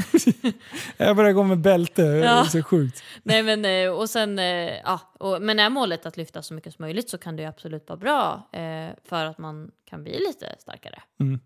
jag 0.97 1.16
börjar 1.16 1.32
gå 1.32 1.43
med 1.43 1.59
bälte. 1.59 2.02
Det 2.02 2.09
är 2.27 2.36
Ja. 2.36 2.44
så 2.44 2.62
sjukt. 2.62 3.02
Nej 3.23 3.43
men 3.43 3.64
eh, 3.64 3.90
och 3.98 4.10
sen, 4.10 4.39
eh, 4.39 4.44
ja, 4.85 5.01
och, 5.18 5.43
men 5.43 5.59
är 5.59 5.70
målet 5.70 6.06
att 6.06 6.16
lyfta 6.16 6.43
så 6.43 6.55
mycket 6.55 6.74
som 6.74 6.82
möjligt 6.82 7.10
så 7.10 7.18
kan 7.18 7.36
det 7.36 7.44
absolut 7.47 7.89
vara 7.89 7.97
bra 7.98 8.48
eh, 8.52 8.90
för 9.05 9.24
att 9.24 9.39
man 9.39 9.70
kan 9.90 10.02
bli 10.02 10.18
lite 10.18 10.55
starkare. 10.59 11.02
Mm. 11.20 11.40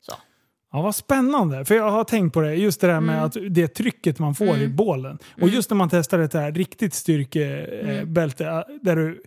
Så. 0.00 0.12
Ja, 0.76 0.82
vad 0.82 0.94
spännande. 0.94 1.64
För 1.64 1.74
jag 1.74 1.90
har 1.90 2.04
tänkt 2.04 2.32
på 2.34 2.40
det, 2.40 2.54
just 2.54 2.80
det 2.80 2.86
där 2.86 3.00
med 3.00 3.14
Mm. 3.14 3.26
att 3.26 3.36
det 3.50 3.68
trycket 3.68 4.18
man 4.18 4.34
får 4.34 4.56
i 4.58 4.68
bålen. 4.68 5.18
Och 5.40 5.48
just 5.48 5.70
när 5.70 5.76
man 5.76 5.88
testar 5.90 6.18
ett 6.18 6.34
här 6.34 6.52
riktigt 6.52 6.94
styrkebälte 6.94 8.46
Mm. 8.46 8.64
där, 8.82 8.96
du, 8.96 9.22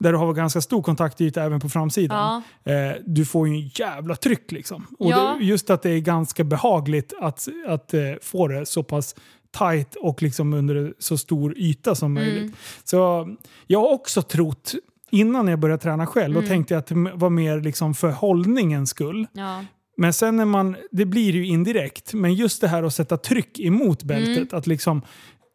där 0.00 0.12
du 0.12 0.18
har 0.18 0.32
ganska 0.32 0.60
stor 0.60 0.82
kontaktyta 0.82 1.42
även 1.42 1.60
på 1.60 1.68
framsidan. 1.68 2.42
Ja, 2.64 2.72
Eh, 2.72 2.92
du 3.06 3.24
får 3.24 3.48
ju 3.48 3.54
en 3.54 3.68
jävla 3.74 4.16
tryck 4.16 4.52
liksom. 4.52 4.86
Och 4.98 5.10
Ja. 5.10 5.36
det, 5.38 5.44
just 5.44 5.70
att 5.70 5.82
det 5.82 5.90
är 5.90 5.98
ganska 6.00 6.44
behagligt 6.44 7.12
att, 7.20 7.48
att 7.66 7.94
eh, 7.94 8.00
få 8.22 8.48
det 8.48 8.66
så 8.66 8.82
pass 8.82 9.14
tight 9.58 9.94
och 9.94 10.22
liksom 10.22 10.52
under 10.54 10.94
så 10.98 11.18
stor 11.18 11.58
yta 11.58 11.94
som 11.94 12.16
Mm. 12.16 12.24
möjligt. 12.34 12.56
Så 12.84 13.28
jag 13.66 13.80
har 13.80 13.88
också 13.92 14.22
trott, 14.22 14.74
innan 15.10 15.48
jag 15.48 15.58
började 15.58 15.82
träna 15.82 16.06
själv, 16.06 16.32
Mm. 16.36 16.42
då 16.42 16.48
tänkte 16.48 16.74
jag 16.74 16.78
att 16.78 16.86
det 16.86 16.94
var 17.14 17.30
mer 17.30 17.60
liksom 17.60 17.94
för 17.94 18.10
hållningens 18.10 18.90
skull. 18.90 19.26
ja, 19.32 19.64
Men 19.96 20.12
sen 20.12 20.36
när 20.36 20.44
man, 20.44 20.76
det 20.90 21.04
blir 21.04 21.32
ju 21.32 21.46
indirekt, 21.46 22.14
men 22.14 22.34
just 22.34 22.60
det 22.60 22.68
här 22.68 22.82
att 22.82 22.94
sätta 22.94 23.16
tryck 23.16 23.60
emot 23.60 24.02
bältet, 24.02 24.36
Mm. 24.36 24.48
att 24.58 24.66
liksom 24.66 25.02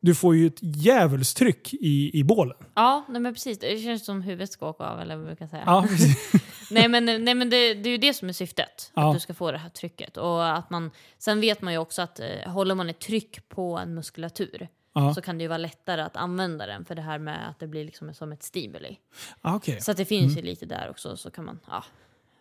du 0.02 0.16
får 0.16 0.36
ju 0.36 0.48
ett 0.48 0.60
djävulstryck 0.62 1.74
i, 1.74 2.20
i 2.20 2.24
bålen. 2.24 2.58
ja 2.76 3.06
nej, 3.10 3.22
men 3.22 3.34
precis. 3.34 3.60
Det 3.60 3.78
känns 3.78 4.06
som 4.06 4.22
huvudet 4.22 4.52
ska 4.52 4.70
åka 4.70 4.84
av 4.84 5.00
eller 5.00 5.16
vad 5.16 5.26
man 5.26 5.36
brukar 5.36 5.48
säga. 5.48 5.64
Ja. 5.66 5.88
Nej 6.72 6.88
men, 6.88 7.06
nej, 7.06 7.36
men 7.36 7.50
det, 7.50 7.74
det 7.74 7.90
är 7.90 7.92
ju 7.92 7.98
det 7.98 8.14
som 8.14 8.30
är 8.30 8.34
syftet. 8.34 8.92
Ja. 8.96 9.08
Att 9.10 9.16
du 9.16 9.20
ska 9.20 9.34
få 9.34 9.52
det 9.52 9.58
här 9.58 9.70
trycket. 9.70 10.18
Och 10.18 10.58
att 10.58 10.70
man, 10.70 10.92
sen 11.18 11.42
vet 11.42 11.62
man 11.62 11.74
ju 11.74 11.80
också 11.80 12.02
att 12.02 12.20
eh, 12.20 12.26
håller 12.52 12.76
man 12.76 12.90
ett 12.90 13.00
tryck 13.00 13.50
på 13.50 13.78
en 13.78 13.94
muskulatur 13.94 14.68
Ja. 14.94 15.14
så 15.14 15.22
kan 15.22 15.38
det 15.38 15.42
ju 15.42 15.48
vara 15.48 15.58
lättare 15.58 16.02
att 16.02 16.16
använda 16.18 16.66
den 16.68 16.86
för 16.86 16.96
det 16.96 17.02
här 17.02 17.20
med 17.20 17.50
att 17.50 17.60
det 17.60 17.68
blir 17.68 17.86
liksom 17.86 18.14
som 18.14 18.32
ett 18.32 18.44
stimuli. 18.44 18.98
Ah, 19.42 19.56
okej. 19.56 19.82
Så 19.82 19.92
att 19.92 19.98
det 19.98 20.06
finns 20.06 20.38
ju 20.38 20.42
lite 20.42 20.66
där 20.66 20.88
också. 20.90 21.18
Så 21.18 21.32
kan 21.32 21.46
man, 21.46 21.60
ja. 21.68 21.84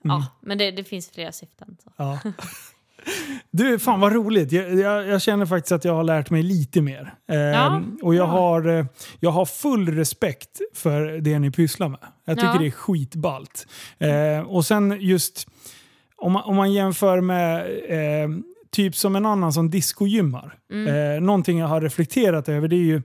Ja 0.02 0.26
men 0.40 0.58
det, 0.58 0.70
det 0.70 0.84
finns 0.84 1.10
flera 1.10 1.32
syften. 1.32 1.76
Så. 1.84 1.92
Ja. 1.96 2.18
Du, 3.50 3.78
fan 3.78 4.00
vad 4.00 4.12
roligt. 4.12 4.52
Jag, 4.52 4.74
jag, 4.74 5.06
jag 5.08 5.22
känner 5.22 5.46
faktiskt 5.46 5.72
att 5.72 5.84
jag 5.84 5.94
har 5.94 6.04
lärt 6.04 6.30
mig 6.30 6.42
lite 6.42 6.80
mer. 6.82 7.14
Eh, 7.30 7.36
Ja, 7.38 7.82
och 8.02 8.14
jag 8.14 8.28
bra. 8.28 8.38
har, 8.38 8.68
eh, 8.78 8.86
jag 9.20 9.30
har 9.30 9.46
full 9.46 9.88
respekt 9.94 10.60
för 10.74 11.02
det 11.20 11.38
ni 11.38 11.50
pysslar 11.50 11.88
med. 11.88 12.00
Jag 12.24 12.36
tycker 12.36 12.52
Ja. 12.52 12.58
det 12.58 12.66
är 12.66 12.70
skitballt. 12.70 13.66
Eh, 13.98 14.40
och 14.50 14.66
sen 14.66 14.96
just, 15.00 15.48
om 16.16 16.32
man, 16.32 16.42
om 16.42 16.56
man 16.56 16.72
jämför 16.72 17.20
med 17.20 17.60
eh, 17.88 18.28
typ 18.70 18.96
som 18.96 19.16
en 19.16 19.26
annan 19.26 19.52
som 19.52 19.70
discogymmar. 19.70 20.58
Mm. 20.72 21.14
Eh, 21.16 21.20
någonting 21.20 21.58
jag 21.58 21.66
har 21.66 21.80
reflekterat 21.80 22.48
över 22.48 22.68
det 22.68 22.76
är 22.76 22.84
ju 22.84 23.02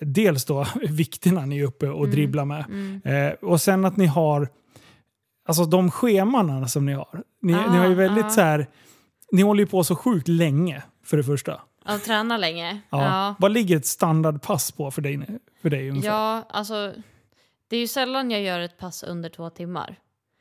dels 0.00 0.44
då 0.44 0.66
vikterna 0.90 1.46
ni 1.46 1.58
är 1.58 1.64
uppe 1.64 1.88
och 1.88 2.08
dribblar 2.08 2.44
med. 2.44 2.64
Mm. 2.68 3.00
Eh, 3.04 3.32
och 3.32 3.60
sen 3.60 3.84
att 3.84 3.96
ni 3.96 4.06
har, 4.06 4.48
alltså 5.46 5.64
de 5.64 5.90
scheman 5.90 6.68
som 6.68 6.86
ni 6.86 6.92
har. 6.92 7.22
Ni, 7.42 7.54
Ah, 7.54 7.72
ni 7.72 7.78
har 7.78 7.86
ju 7.88 7.94
väldigt 7.94 8.24
ah. 8.24 8.30
så 8.30 8.40
här, 8.40 8.66
ni 9.32 9.42
håller 9.42 9.60
ju 9.60 9.66
på 9.66 9.84
så 9.84 9.96
sjukt 9.96 10.28
länge 10.28 10.82
för 11.04 11.16
det 11.16 11.24
första. 11.24 11.60
Att 11.84 12.04
träna 12.04 12.36
länge? 12.36 12.80
Ja. 12.90 13.04
Ja. 13.04 13.34
Vad 13.38 13.52
ligger 13.52 13.76
ett 13.76 13.86
standardpass 13.86 14.72
på 14.72 14.90
för 14.90 15.02
dig, 15.02 15.26
för 15.62 15.70
dig 15.70 15.90
ungefär? 15.90 16.08
Ja, 16.08 16.46
alltså. 16.48 16.92
Det 17.68 17.76
är 17.76 17.80
ju 17.80 17.88
sällan 17.88 18.30
jag 18.30 18.42
gör 18.42 18.60
ett 18.60 18.78
pass 18.78 19.02
under 19.02 19.28
två 19.28 19.50
timmar. 19.50 19.98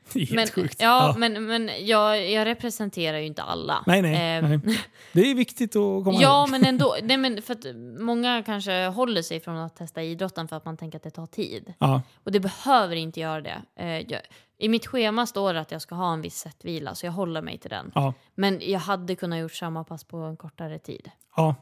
Helt 0.14 0.32
Men, 0.32 0.48
sjukt. 0.48 0.82
ja, 0.82 1.16
men, 1.18 1.46
men 1.46 1.70
jag, 1.82 2.32
jag 2.32 2.46
representerar 2.46 3.18
ju 3.18 3.26
inte 3.26 3.44
alla. 3.44 3.84
Nej, 3.88 4.02
nej, 4.02 4.38
Eh, 4.38 4.50
nej. 4.50 4.60
Det 5.14 5.32
är 5.32 5.36
viktigt 5.36 5.70
att 5.70 6.04
komma 6.04 6.18
Ja, 6.22 6.40
ihåg. 6.42 6.50
men 6.50 6.66
ändå. 6.66 6.96
Nej, 7.04 7.18
men 7.18 7.42
för 7.42 7.54
att 7.54 7.66
många 8.00 8.44
kanske 8.46 8.86
håller 8.88 9.22
sig 9.22 9.40
från 9.40 9.58
att 9.58 9.76
testa 9.76 10.04
idrotten 10.04 10.48
för 10.48 10.56
att 10.56 10.66
man 10.66 10.78
tänker 10.78 10.98
att 10.98 11.04
det 11.04 11.10
tar 11.12 11.26
tid. 11.28 11.74
Ja. 11.80 12.02
Och 12.24 12.32
det 12.32 12.40
behöver 12.40 12.96
inte 12.96 13.20
göra 13.20 13.42
det. 13.42 13.62
Eh, 13.80 13.88
jag, 14.12 14.22
I 14.58 14.70
mitt 14.70 14.88
schema 14.88 15.26
står 15.26 15.54
det 15.54 15.60
att 15.60 15.72
jag 15.72 15.82
ska 15.82 15.96
ha 15.96 16.14
en 16.14 16.22
viss 16.22 16.38
sättvila, 16.38 16.96
så 16.96 17.06
jag 17.06 17.12
håller 17.14 17.42
mig 17.42 17.58
till 17.58 17.70
den. 17.70 17.92
Ja. 17.96 18.14
Men 18.36 18.60
jag 18.62 18.80
hade 18.80 19.16
kunnat 19.16 19.40
gjort 19.40 19.54
samma 19.54 19.84
pass 19.84 20.04
på 20.04 20.18
en 20.18 20.38
kortare 20.38 20.80
tid. 20.80 21.12
ja. 21.38 21.56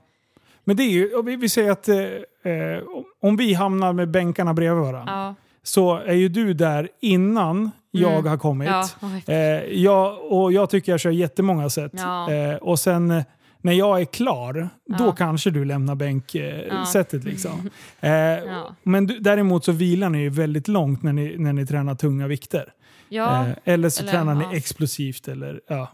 Men 0.65 0.75
det 0.75 0.83
är 0.83 0.89
ju, 0.89 1.21
vi, 1.23 1.35
vi 1.35 1.49
säger 1.49 1.71
att 1.71 1.87
eh, 1.89 1.97
eh, 1.97 2.83
om 3.21 3.37
vi 3.37 3.53
hamnar 3.53 3.93
med 3.93 4.09
bänkarna 4.11 4.53
bredvid 4.53 4.83
varandra 4.83 5.13
Ja, 5.13 5.35
så 5.63 5.95
är 5.97 6.13
ju 6.13 6.29
du 6.29 6.53
där 6.53 6.89
innan 6.99 7.71
jag 7.95 8.11
Mm. 8.13 8.25
har 8.27 8.37
kommit. 8.37 8.67
ja. 8.69 8.87
Eh, 9.27 9.35
jag, 9.63 10.31
och 10.31 10.53
jag 10.53 10.69
tycker 10.69 10.91
jag 10.91 10.99
kör 10.99 11.09
jättemånga 11.11 11.69
set. 11.69 11.91
Ja. 11.95 12.31
Eh, 12.31 12.55
och 12.55 12.79
sen 12.79 13.11
eh, 13.11 13.23
när 13.61 13.73
jag 13.73 14.01
är 14.01 14.05
klar, 14.05 14.69
då 14.97 15.03
Ja. 15.05 15.11
kanske 15.11 15.49
du 15.49 15.65
lämnar 15.65 15.95
bänksetet. 15.95 17.13
Eh, 17.13 17.19
Ja. 17.23 17.29
liksom. 17.31 17.69
eh, 17.99 18.11
Ja. 18.11 18.75
Men 18.83 19.07
du, 19.07 19.19
däremot 19.19 19.65
så 19.65 19.71
vilar 19.71 20.09
ni 20.09 20.19
ju 20.19 20.29
väldigt 20.29 20.67
långt 20.67 21.03
när 21.03 21.13
ni, 21.13 21.37
när 21.37 21.53
ni 21.53 21.65
tränar 21.65 21.95
tunga 21.95 22.27
vikter. 22.27 22.73
ja. 23.09 23.47
Eh, 23.47 23.53
eller 23.63 23.89
så 23.89 24.01
eller, 24.03 24.11
tränar 24.11 24.35
ni 24.35 24.57
explosivt. 24.57 25.27
Eller, 25.27 25.61
ja. 25.67 25.87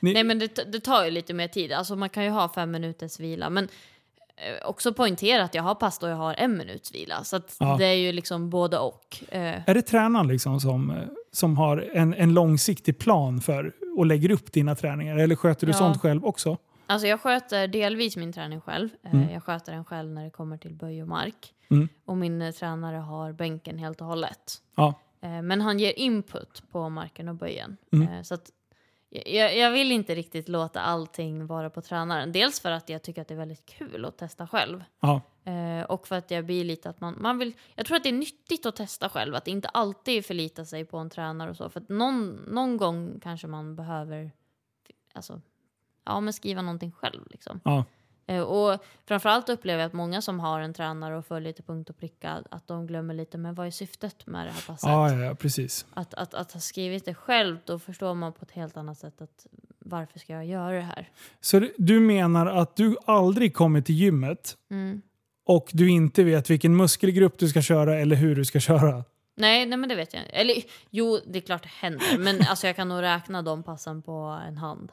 ni, 0.00 0.12
Nej 0.12 0.24
men 0.24 0.38
det, 0.38 0.72
det 0.72 0.80
tar 0.80 1.04
ju 1.04 1.10
lite 1.10 1.34
mer 1.34 1.48
tid. 1.48 1.72
Alltså 1.72 1.96
man 1.96 2.08
kan 2.08 2.24
ju 2.24 2.30
ha 2.30 2.48
fem 2.54 2.70
minuters 2.70 3.20
vila. 3.20 3.50
Men 3.50 3.64
eh, 4.36 4.68
också 4.68 4.92
poängtera 4.94 5.42
att 5.44 5.54
jag 5.54 5.62
har 5.62 5.74
pass 5.74 5.98
då 5.98 6.08
jag 6.08 6.16
har 6.16 6.34
en 6.34 6.56
minuts 6.56 6.94
vila. 6.94 7.24
Så 7.24 7.40
det 7.78 7.86
är 7.86 7.94
ju 7.94 8.12
liksom 8.12 8.50
både 8.50 8.78
och. 8.78 9.16
Är 9.30 9.74
det 9.74 9.82
tränaren 9.82 10.28
liksom 10.28 10.60
som, 10.60 10.92
som 11.34 11.56
har 11.56 11.90
en, 11.94 12.14
en 12.14 12.34
långsiktig 12.34 12.98
plan 12.98 13.40
för 13.40 13.72
och 13.96 14.06
lägger 14.06 14.30
upp 14.30 14.52
dina 14.52 14.74
träningar? 14.74 15.16
Eller 15.16 15.36
sköter 15.36 15.66
du 15.66 15.72
Ja. 15.72 15.78
sånt 15.78 16.00
själv 16.00 16.24
också? 16.24 16.58
Alltså 16.86 17.06
jag 17.06 17.20
sköter 17.20 17.68
delvis 17.68 18.16
min 18.16 18.32
träning 18.32 18.60
själv. 18.60 18.88
Eh, 19.04 19.14
Mm. 19.14 19.30
Jag 19.32 19.42
sköter 19.42 19.72
den 19.72 19.84
själv 19.84 20.10
när 20.10 20.24
det 20.24 20.30
kommer 20.30 20.56
till 20.56 20.74
böj 20.74 21.02
och 21.02 21.08
mark. 21.08 21.52
Mm. 21.70 21.88
Och 22.04 22.16
min 22.16 22.42
eh, 22.42 22.50
tränare 22.52 22.96
har 22.96 23.32
bänken 23.32 23.78
helt 23.78 24.00
och 24.00 24.06
hållet. 24.06 24.52
Ja. 24.76 24.94
Eh, 25.22 25.42
Men 25.42 25.60
han 25.60 25.78
ger 25.78 25.98
input 25.98 26.62
på 26.72 26.88
marken 26.88 27.28
och 27.28 27.34
böjen. 27.34 27.76
Mm. 27.92 28.24
Så 28.24 28.34
att 28.34 28.50
jag, 29.14 29.56
jag 29.56 29.70
vill 29.70 29.92
inte 29.92 30.14
riktigt 30.14 30.48
låta 30.48 30.80
allting 30.80 31.46
vara 31.46 31.70
på 31.70 31.82
tränaren. 31.82 32.32
Dels 32.32 32.60
för 32.60 32.70
att 32.70 32.88
jag 32.88 33.02
tycker 33.02 33.22
att 33.22 33.28
det 33.28 33.34
är 33.34 33.38
väldigt 33.38 33.66
kul 33.66 34.04
att 34.04 34.18
testa 34.18 34.46
själv. 34.46 34.84
Ja. 35.00 35.20
Eh, 35.44 35.84
och 35.84 36.06
för 36.06 36.16
att 36.16 36.30
jag 36.30 36.44
blir 36.44 36.64
lite 36.64 36.90
att 36.90 37.00
man, 37.00 37.16
man 37.20 37.38
vill... 37.38 37.52
Jag 37.74 37.86
tror 37.86 37.96
att 37.96 38.02
det 38.02 38.08
är 38.08 38.12
nyttigt 38.12 38.66
att 38.66 38.76
testa 38.76 39.08
själv. 39.08 39.34
Att 39.34 39.48
inte 39.48 39.68
alltid 39.68 40.26
förlita 40.26 40.64
sig 40.64 40.84
på 40.84 40.98
en 40.98 41.10
tränare 41.10 41.50
och 41.50 41.56
så. 41.56 41.68
För 41.68 41.80
att 41.80 41.88
någon, 41.88 42.28
någon 42.30 42.76
gång 42.76 43.20
kanske 43.22 43.46
man 43.46 43.76
behöver 43.76 44.30
alltså, 45.12 45.40
ja, 46.04 46.20
men 46.20 46.32
skriva 46.32 46.62
någonting 46.62 46.92
själv. 46.92 47.22
Liksom. 47.30 47.60
Ja. 47.64 47.84
Eh, 48.26 48.40
och 48.42 48.80
framförallt 49.06 49.48
upplever 49.48 49.80
jag 49.80 49.86
att 49.86 49.92
många 49.92 50.22
som 50.22 50.40
har 50.40 50.60
en 50.60 50.74
tränare 50.74 51.16
och 51.18 51.26
följer 51.26 51.52
till 51.52 51.64
punkt 51.64 51.90
och 51.90 51.98
pricka 51.98 52.42
att 52.50 52.66
de 52.66 52.86
glömmer 52.86 53.14
lite 53.14 53.38
men 53.38 53.54
vad 53.54 53.66
är 53.66 53.70
syftet 53.70 54.26
med 54.26 54.46
det 54.46 54.50
här 54.50 54.62
passet? 54.66 54.88
Ja, 54.90 55.12
ja, 55.12 55.24
ja, 55.24 55.34
precis. 55.34 55.86
Att, 55.94 56.14
att, 56.14 56.34
att 56.34 56.52
ha 56.52 56.60
skrivit 56.60 57.04
det 57.04 57.14
själv 57.14 57.56
då 57.64 57.78
förstår 57.78 58.14
man 58.14 58.32
på 58.32 58.38
ett 58.44 58.50
helt 58.50 58.76
annat 58.76 58.98
sätt 58.98 59.20
att 59.22 59.46
varför 59.78 60.18
ska 60.18 60.32
jag 60.32 60.46
göra 60.46 60.72
det 60.76 60.80
här? 60.80 61.08
Så 61.40 61.58
du- 61.60 61.74
du 61.78 62.00
menar 62.00 62.46
att 62.46 62.76
du 62.76 62.96
aldrig 63.06 63.54
kommer 63.54 63.80
till 63.80 63.94
gymmet 63.94 64.56
Mm. 64.70 65.02
och 65.46 65.70
du 65.72 65.90
inte 65.90 66.24
vet 66.24 66.50
vilken 66.50 66.76
muskelgrupp 66.76 67.38
du 67.38 67.48
ska 67.48 67.62
köra 67.62 67.94
eller 68.00 68.16
hur 68.16 68.36
du 68.36 68.44
ska 68.44 68.60
köra? 68.60 69.04
Nej, 69.36 69.66
nej, 69.66 69.78
men 69.78 69.88
det 69.88 69.94
vet 69.94 70.14
jag 70.14 70.22
inte. 70.22 70.32
Eller 70.34 70.54
jo, 70.90 71.20
det 71.26 71.38
är 71.38 71.40
klart 71.40 71.62
det 71.62 71.68
händer. 71.68 72.18
Men 72.18 72.40
alltså, 72.48 72.66
jag 72.66 72.76
kan 72.76 72.88
nog 72.88 73.02
räkna 73.02 73.42
de 73.42 73.62
passen 73.62 74.02
på 74.02 74.40
en 74.48 74.56
hand. 74.56 74.92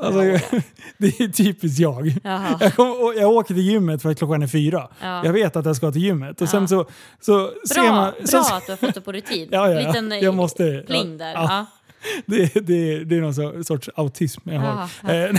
Alltså, 0.00 0.24
Ja. 0.24 0.38
det 0.98 1.20
är 1.20 1.28
typiskt 1.28 1.78
jag. 1.78 2.14
Jaha. 2.24 2.58
Jag, 2.60 2.74
kom, 2.74 3.14
jag 3.16 3.30
åker 3.30 3.54
till 3.54 3.62
gymmet 3.62 4.02
för 4.02 4.10
att 4.10 4.18
klockan 4.18 4.42
är 4.42 4.46
fyra. 4.46 4.88
Ja. 5.00 5.24
Jag 5.24 5.32
vet 5.32 5.56
att 5.56 5.66
jag 5.66 5.76
ska 5.76 5.92
till 5.92 6.02
gymmet. 6.02 6.40
Och 6.40 6.48
sen 6.48 6.68
så, 6.68 6.86
så 7.20 7.50
ser 7.68 7.74
Bra, 7.74 7.92
man... 7.92 8.12
bra 8.18 8.26
Så, 8.26 8.38
att 8.54 8.66
du 8.66 8.72
har 8.72 8.76
fått 8.76 8.94
det 8.94 9.00
på 9.00 9.12
rutin. 9.12 9.48
Ja, 9.52 9.70
ja. 9.70 9.86
Liten 9.86 10.12
eh, 10.12 10.18
Jag 10.18 10.34
måste- 10.34 10.84
pling 10.86 11.18
där. 11.18 11.66
det, 12.26 12.54
det, 12.54 13.04
det 13.04 13.16
är 13.16 13.20
någon 13.20 13.64
sorts 13.64 13.90
autism 13.96 14.50
jag 14.50 14.60
har. 14.60 14.88
Eh, 15.12 15.30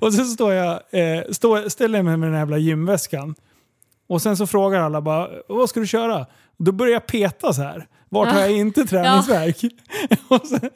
och 0.00 0.14
så 0.14 0.24
står 0.24 0.52
jag, 0.52 0.72
eh, 0.90 1.22
står, 1.30 1.68
ställer 1.68 1.98
jag 1.98 2.04
mig 2.04 2.16
med 2.16 2.26
den 2.28 2.34
här 2.34 2.40
jävla 2.40 2.58
gymväskan. 2.58 3.34
Och 4.08 4.22
sen 4.22 4.36
så 4.36 4.46
frågar 4.46 4.80
alla 4.80 5.00
bara, 5.00 5.28
vad 5.48 5.68
ska 5.68 5.80
du 5.80 5.86
köra? 5.86 6.26
Då 6.58 6.72
börjar 6.72 6.92
jag 6.92 7.06
peta 7.06 7.52
så 7.52 7.62
här. 7.62 7.86
Vart 8.08 8.28
har 8.28 8.40
jag 8.40 8.50
inte 8.50 8.84
träningsvärk? 8.84 9.56
och 10.28 10.46
sen, 10.46 10.70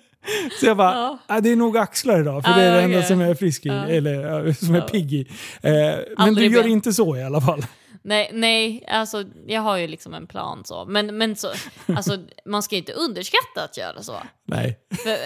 så 0.61 0.67
jag 0.67 0.77
bara, 0.77 0.95
Ja. 0.95 1.19
"Ah, 1.27 1.41
det 1.41 1.53
är 1.53 1.57
nog 1.57 1.77
axlar 1.79 2.21
idag 2.21 2.45
för 2.45 2.51
Ja, 2.51 2.57
det 2.57 2.63
är 2.63 2.73
det 2.77 2.83
enda 2.83 3.03
som 3.03 3.21
jag 3.21 3.31
är 3.31 3.35
frisk 3.35 3.67
i. 3.67 3.69
Ja. 3.69 3.87
Eller 3.87 4.53
som 4.53 4.75
jag 4.75 4.85
är 4.85 4.89
pigg 4.89 5.13
i. 5.13 5.21
Eh, 5.63 5.73
men 6.19 6.35
du 6.35 6.47
gör 6.47 6.63
ben. 6.63 6.73
inte 6.73 6.93
så 6.93 7.17
i 7.17 7.23
alla 7.23 7.41
fall. 7.41 7.63
Nej, 8.07 8.31
nej, 8.33 8.85
alltså 8.89 9.25
jag 9.47 9.61
har 9.61 9.77
ju 9.77 9.87
liksom 9.87 10.15
en 10.15 10.27
plan 10.27 10.63
så. 10.65 10.85
Men, 10.85 11.19
men 11.19 11.37
så, 11.37 11.49
alltså, 11.87 12.19
man 12.45 12.63
ska 12.63 12.75
ju 12.75 12.79
inte 12.79 12.93
underskatta 12.93 13.65
att 13.65 13.77
göra 13.77 14.03
så. 14.03 14.17
Nej. 14.47 14.79
För, 15.05 15.17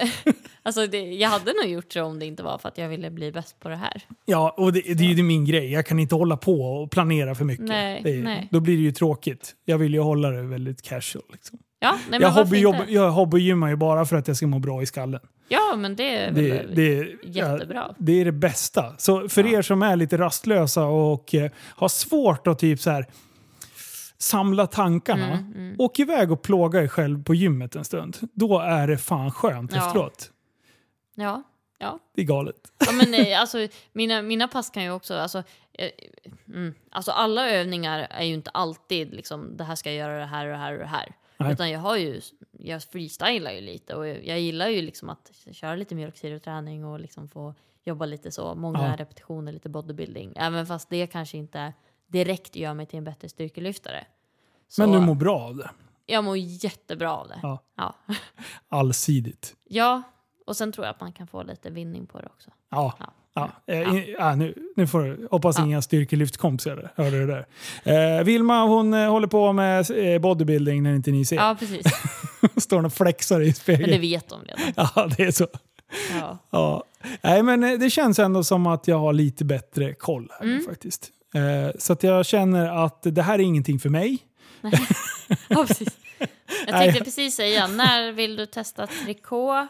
alltså, 0.63 0.87
det, 0.87 0.99
jag 0.99 1.29
hade 1.29 1.53
nog 1.63 1.73
gjort 1.73 1.93
så 1.93 2.03
om 2.03 2.19
det 2.19 2.27
inte 2.27 2.43
var 2.43 2.59
för 2.59 2.69
att 2.69 2.79
jag 2.79 2.89
ville 2.89 3.11
bli 3.11 3.33
bäst 3.33 3.61
på 3.61 3.69
det 3.69 3.77
här. 3.77 4.03
Ja, 4.25 4.55
och 4.57 4.73
det, 4.73 4.81
det 4.81 5.05
är 5.05 5.15
ju 5.15 5.23
min 5.23 5.45
grej. 5.45 5.73
Jag 5.73 5.87
kan 5.87 5.99
inte 5.99 6.15
hålla 6.15 6.37
på 6.37 6.61
och 6.63 6.91
planera 6.91 7.35
för 7.35 7.45
mycket. 7.45 7.67
Nej, 7.67 8.03
är- 8.05 8.23
nej. 8.23 8.49
Då 8.51 8.61
blir 8.61 8.77
det 8.77 8.83
ju 8.83 8.93
tråkigt. 8.93 9.55
Jag 9.65 9.79
vill 9.79 9.95
ju 9.95 10.01
hålla 10.01 10.31
det 10.31 10.43
väldigt 10.43 10.83
casual. 10.83 11.25
Liksom. 11.33 11.59
Ja, 11.81 11.99
nej, 12.11 12.21
jag, 12.21 12.31
hobbyjobb, 12.31 12.77
jag 12.89 13.11
hobbygymmar 13.11 13.69
ju 13.69 13.77
bara 13.77 14.05
för 14.05 14.17
att 14.17 14.29
jag 14.29 14.37
ska 14.37 14.47
må 14.47 14.59
bra 14.59 14.83
i 14.83 14.87
skallen. 14.87 15.21
Ja, 15.49 15.77
men 15.77 15.97
det 15.97 16.17
är 16.17 16.31
Det, 16.31 16.43
väl 16.53 16.75
det, 16.75 17.17
jättebra. 17.29 17.77
Ja, 17.89 17.95
det 17.99 18.21
är 18.21 18.25
det 18.25 18.33
bästa. 18.33 18.95
Så 18.99 19.29
för 19.29 19.45
Ja. 19.45 19.59
er 19.59 19.63
som 19.63 19.83
är 19.83 19.97
lite 19.97 20.19
rastlösa 20.19 20.85
och 20.85 21.35
eh, 21.35 21.51
har 21.77 21.89
svårt 21.89 22.47
att 22.47 22.59
typ 22.59 22.81
så 22.81 22.91
här, 22.91 23.07
samla 24.19 24.67
tankarna, 24.67 25.27
Mm, 25.27 25.53
mm. 25.57 25.77
åk 25.79 25.99
iväg 25.99 26.33
och 26.33 26.43
plåga 26.43 26.83
er 26.83 26.89
själv 26.89 27.25
på 27.25 27.35
gymmet 27.35 27.77
en 27.77 27.85
stund. 27.85 28.17
Då 28.35 28.59
är 28.61 28.87
det 28.89 28.99
fan 28.99 29.31
skönt 29.33 29.73
Ja. 29.75 29.87
efteråt. 29.87 30.31
Ja, 31.15 31.43
ja. 31.79 31.99
Det 32.15 32.23
är 32.23 32.27
galet. 32.27 32.57
ja 32.87 32.93
men, 32.93 33.11
nej, 33.11 33.35
alltså, 33.41 33.69
mina, 33.93 34.23
mina 34.23 34.49
pass 34.49 34.71
kan 34.71 34.83
ju 34.85 34.91
också... 34.91 35.15
Alltså, 35.15 35.39
eh, 35.73 35.89
mm, 36.55 36.75
alltså 36.91 37.11
alla 37.11 37.51
övningar 37.51 38.07
är 38.11 38.25
ju 38.25 38.35
inte 38.35 38.51
alltid 38.51 39.15
liksom, 39.15 39.57
det 39.57 39.65
här 39.65 39.75
ska 39.75 39.93
jag 39.93 39.99
göra 39.99 40.19
det 40.19 40.27
här 40.27 40.47
och 40.47 40.53
det 40.53 40.59
här 40.59 40.73
och 40.73 40.79
det 40.79 40.87
här. 40.87 41.13
Nej. 41.39 41.53
Utan 41.53 41.71
jag 41.71 41.81
har 41.81 41.97
ju, 41.97 42.21
jag 42.51 42.83
freestylar 42.83 43.51
ju 43.51 43.61
lite 43.61 43.95
och 43.95 44.09
jag 44.09 44.41
gillar 44.41 44.69
ju 44.69 44.83
liksom 44.83 45.09
att 45.11 45.33
köra 45.53 45.75
lite 45.75 45.95
mjölksyroträning 45.95 46.85
och 46.85 47.01
liksom 47.01 47.29
få 47.29 47.55
jobba 47.85 48.07
lite 48.07 48.31
så, 48.31 48.55
många 48.55 48.79
Ja. 48.89 48.97
repetitioner, 48.97 49.53
lite 49.53 49.69
bodybuilding. 49.69 50.33
Även 50.37 50.67
fast 50.67 50.91
det 50.91 51.07
kanske 51.07 51.39
inte 51.39 51.73
direkt 52.07 52.57
gör 52.57 52.75
mig 52.75 52.87
till 52.87 52.99
en 52.99 53.05
bättre 53.05 53.29
styrkelyftare. 53.29 54.07
Så 54.69 54.83
Men 54.83 54.93
du 54.93 55.01
mår 55.07 55.15
bra 55.15 55.39
av 55.41 55.57
det. 55.57 55.71
jag 56.07 56.25
mår 56.25 56.37
jättebra 56.37 57.17
av 57.17 57.29
det. 57.29 57.41
Ja. 57.43 57.59
Ja. 57.77 57.95
Allsidigt. 58.69 59.57
ja, 59.65 60.03
och 60.47 60.57
sen 60.57 60.73
tror 60.73 60.87
jag 60.87 60.95
att 60.95 61.01
man 61.01 61.13
kan 61.13 61.27
få 61.27 61.43
lite 61.43 61.71
vinning 61.71 62.07
på 62.07 62.21
det 62.21 62.27
också. 62.27 62.51
Ja. 62.71 62.95
Ja. 62.99 63.13
Ja, 63.35 63.51
eh, 63.67 63.79
Ja. 63.79 63.95
i- 63.99 64.15
ja, 64.19 64.35
nu, 64.35 64.55
nu 64.77 64.87
får 64.87 65.01
du, 65.03 65.29
hoppas 65.31 65.59
inga 65.59 65.83
styrkelyftkompisar 65.83 66.91
hörde 66.97 67.27
det 67.27 67.45
där. 67.85 68.19
Eh, 68.19 68.25
Vilma 68.25 68.65
hon 68.67 68.95
eh, 68.95 69.11
håller 69.11 69.27
på 69.29 69.53
med 69.53 69.91
eh, 70.15 70.19
bodybuilding 70.21 70.83
när 70.83 70.95
inte 70.95 71.11
ni 71.11 71.25
ser. 71.25 71.37
Ja, 71.37 71.57
precis. 71.59 71.87
Står 72.57 72.85
och 72.85 72.93
flexar 72.93 73.41
i 73.41 73.45
Men 73.45 73.49
det 73.49 73.55
spegeln. 73.57 74.01
vet 74.01 74.29
de 74.29 74.41
redan. 74.45 74.75
Ja, 74.97 75.09
det 75.17 75.23
är 75.23 75.31
så. 75.31 75.47
Ja. 76.21 76.39
Ja. 76.51 76.85
Nej, 77.23 77.43
men 77.43 77.65
eh, 77.65 77.79
det 77.79 77.91
känns 77.91 78.19
ändå 78.19 78.45
som 78.45 78.67
att 78.67 78.89
jag 78.89 78.99
har 78.99 79.13
lite 79.13 79.45
bättre 79.45 79.95
koll 79.95 80.29
här 80.39 80.47
Mm. 80.47 80.65
faktiskt. 80.65 81.11
Så 81.79 81.93
att 81.93 82.03
jag 82.03 82.27
känner 82.27 82.85
att 82.85 82.99
det 83.03 83.23
här 83.23 83.35
är 83.35 83.43
ingenting 83.43 83.79
för 83.79 83.89
mig. 83.89 84.19
ja, 85.49 85.65
precis. 85.69 85.89
Jag 86.67 86.77
tänkte 86.77 87.05
precis 87.05 87.35
säga, 87.37 87.67
när 87.67 88.13
vill 88.13 88.37
du 88.37 88.47
testa 88.47 88.87
trikå? 88.87 89.67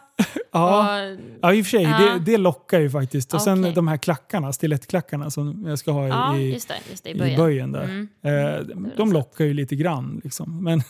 Ja, 0.52 1.02
Och, 1.12 1.16
ja 1.42 1.54
i 1.54 1.62
och 1.62 1.66
för 1.66 1.70
sig. 1.70 1.82
Ja. 1.82 1.98
Det, 1.98 2.18
det 2.32 2.36
lockar 2.36 2.80
ju 2.80 2.90
faktiskt. 2.90 3.34
Och 3.34 3.42
sen 3.42 3.60
Okej. 3.60 3.72
de 3.74 3.88
här 3.88 3.96
klackarna, 3.96 4.52
stilettklackarna 4.52 5.30
som 5.30 5.64
jag 5.68 5.78
ska 5.78 5.90
ha 5.90 6.06
i, 6.06 6.08
ja, 6.08 6.36
just 6.38 6.68
det. 6.68 6.74
Just 6.90 7.04
det, 7.04 7.10
i 7.10 7.12
i 7.12 7.18
början. 7.18 7.36
böjen 7.36 7.72
där. 7.72 7.82
Mm, 7.84 8.08
Eh, 8.22 8.30
det 8.30 8.90
de 8.96 9.12
lockar 9.12 9.44
ju 9.44 9.54
lite 9.54 9.76
grann. 9.76 10.20
Liksom. 10.24 10.64
Men 10.64 10.82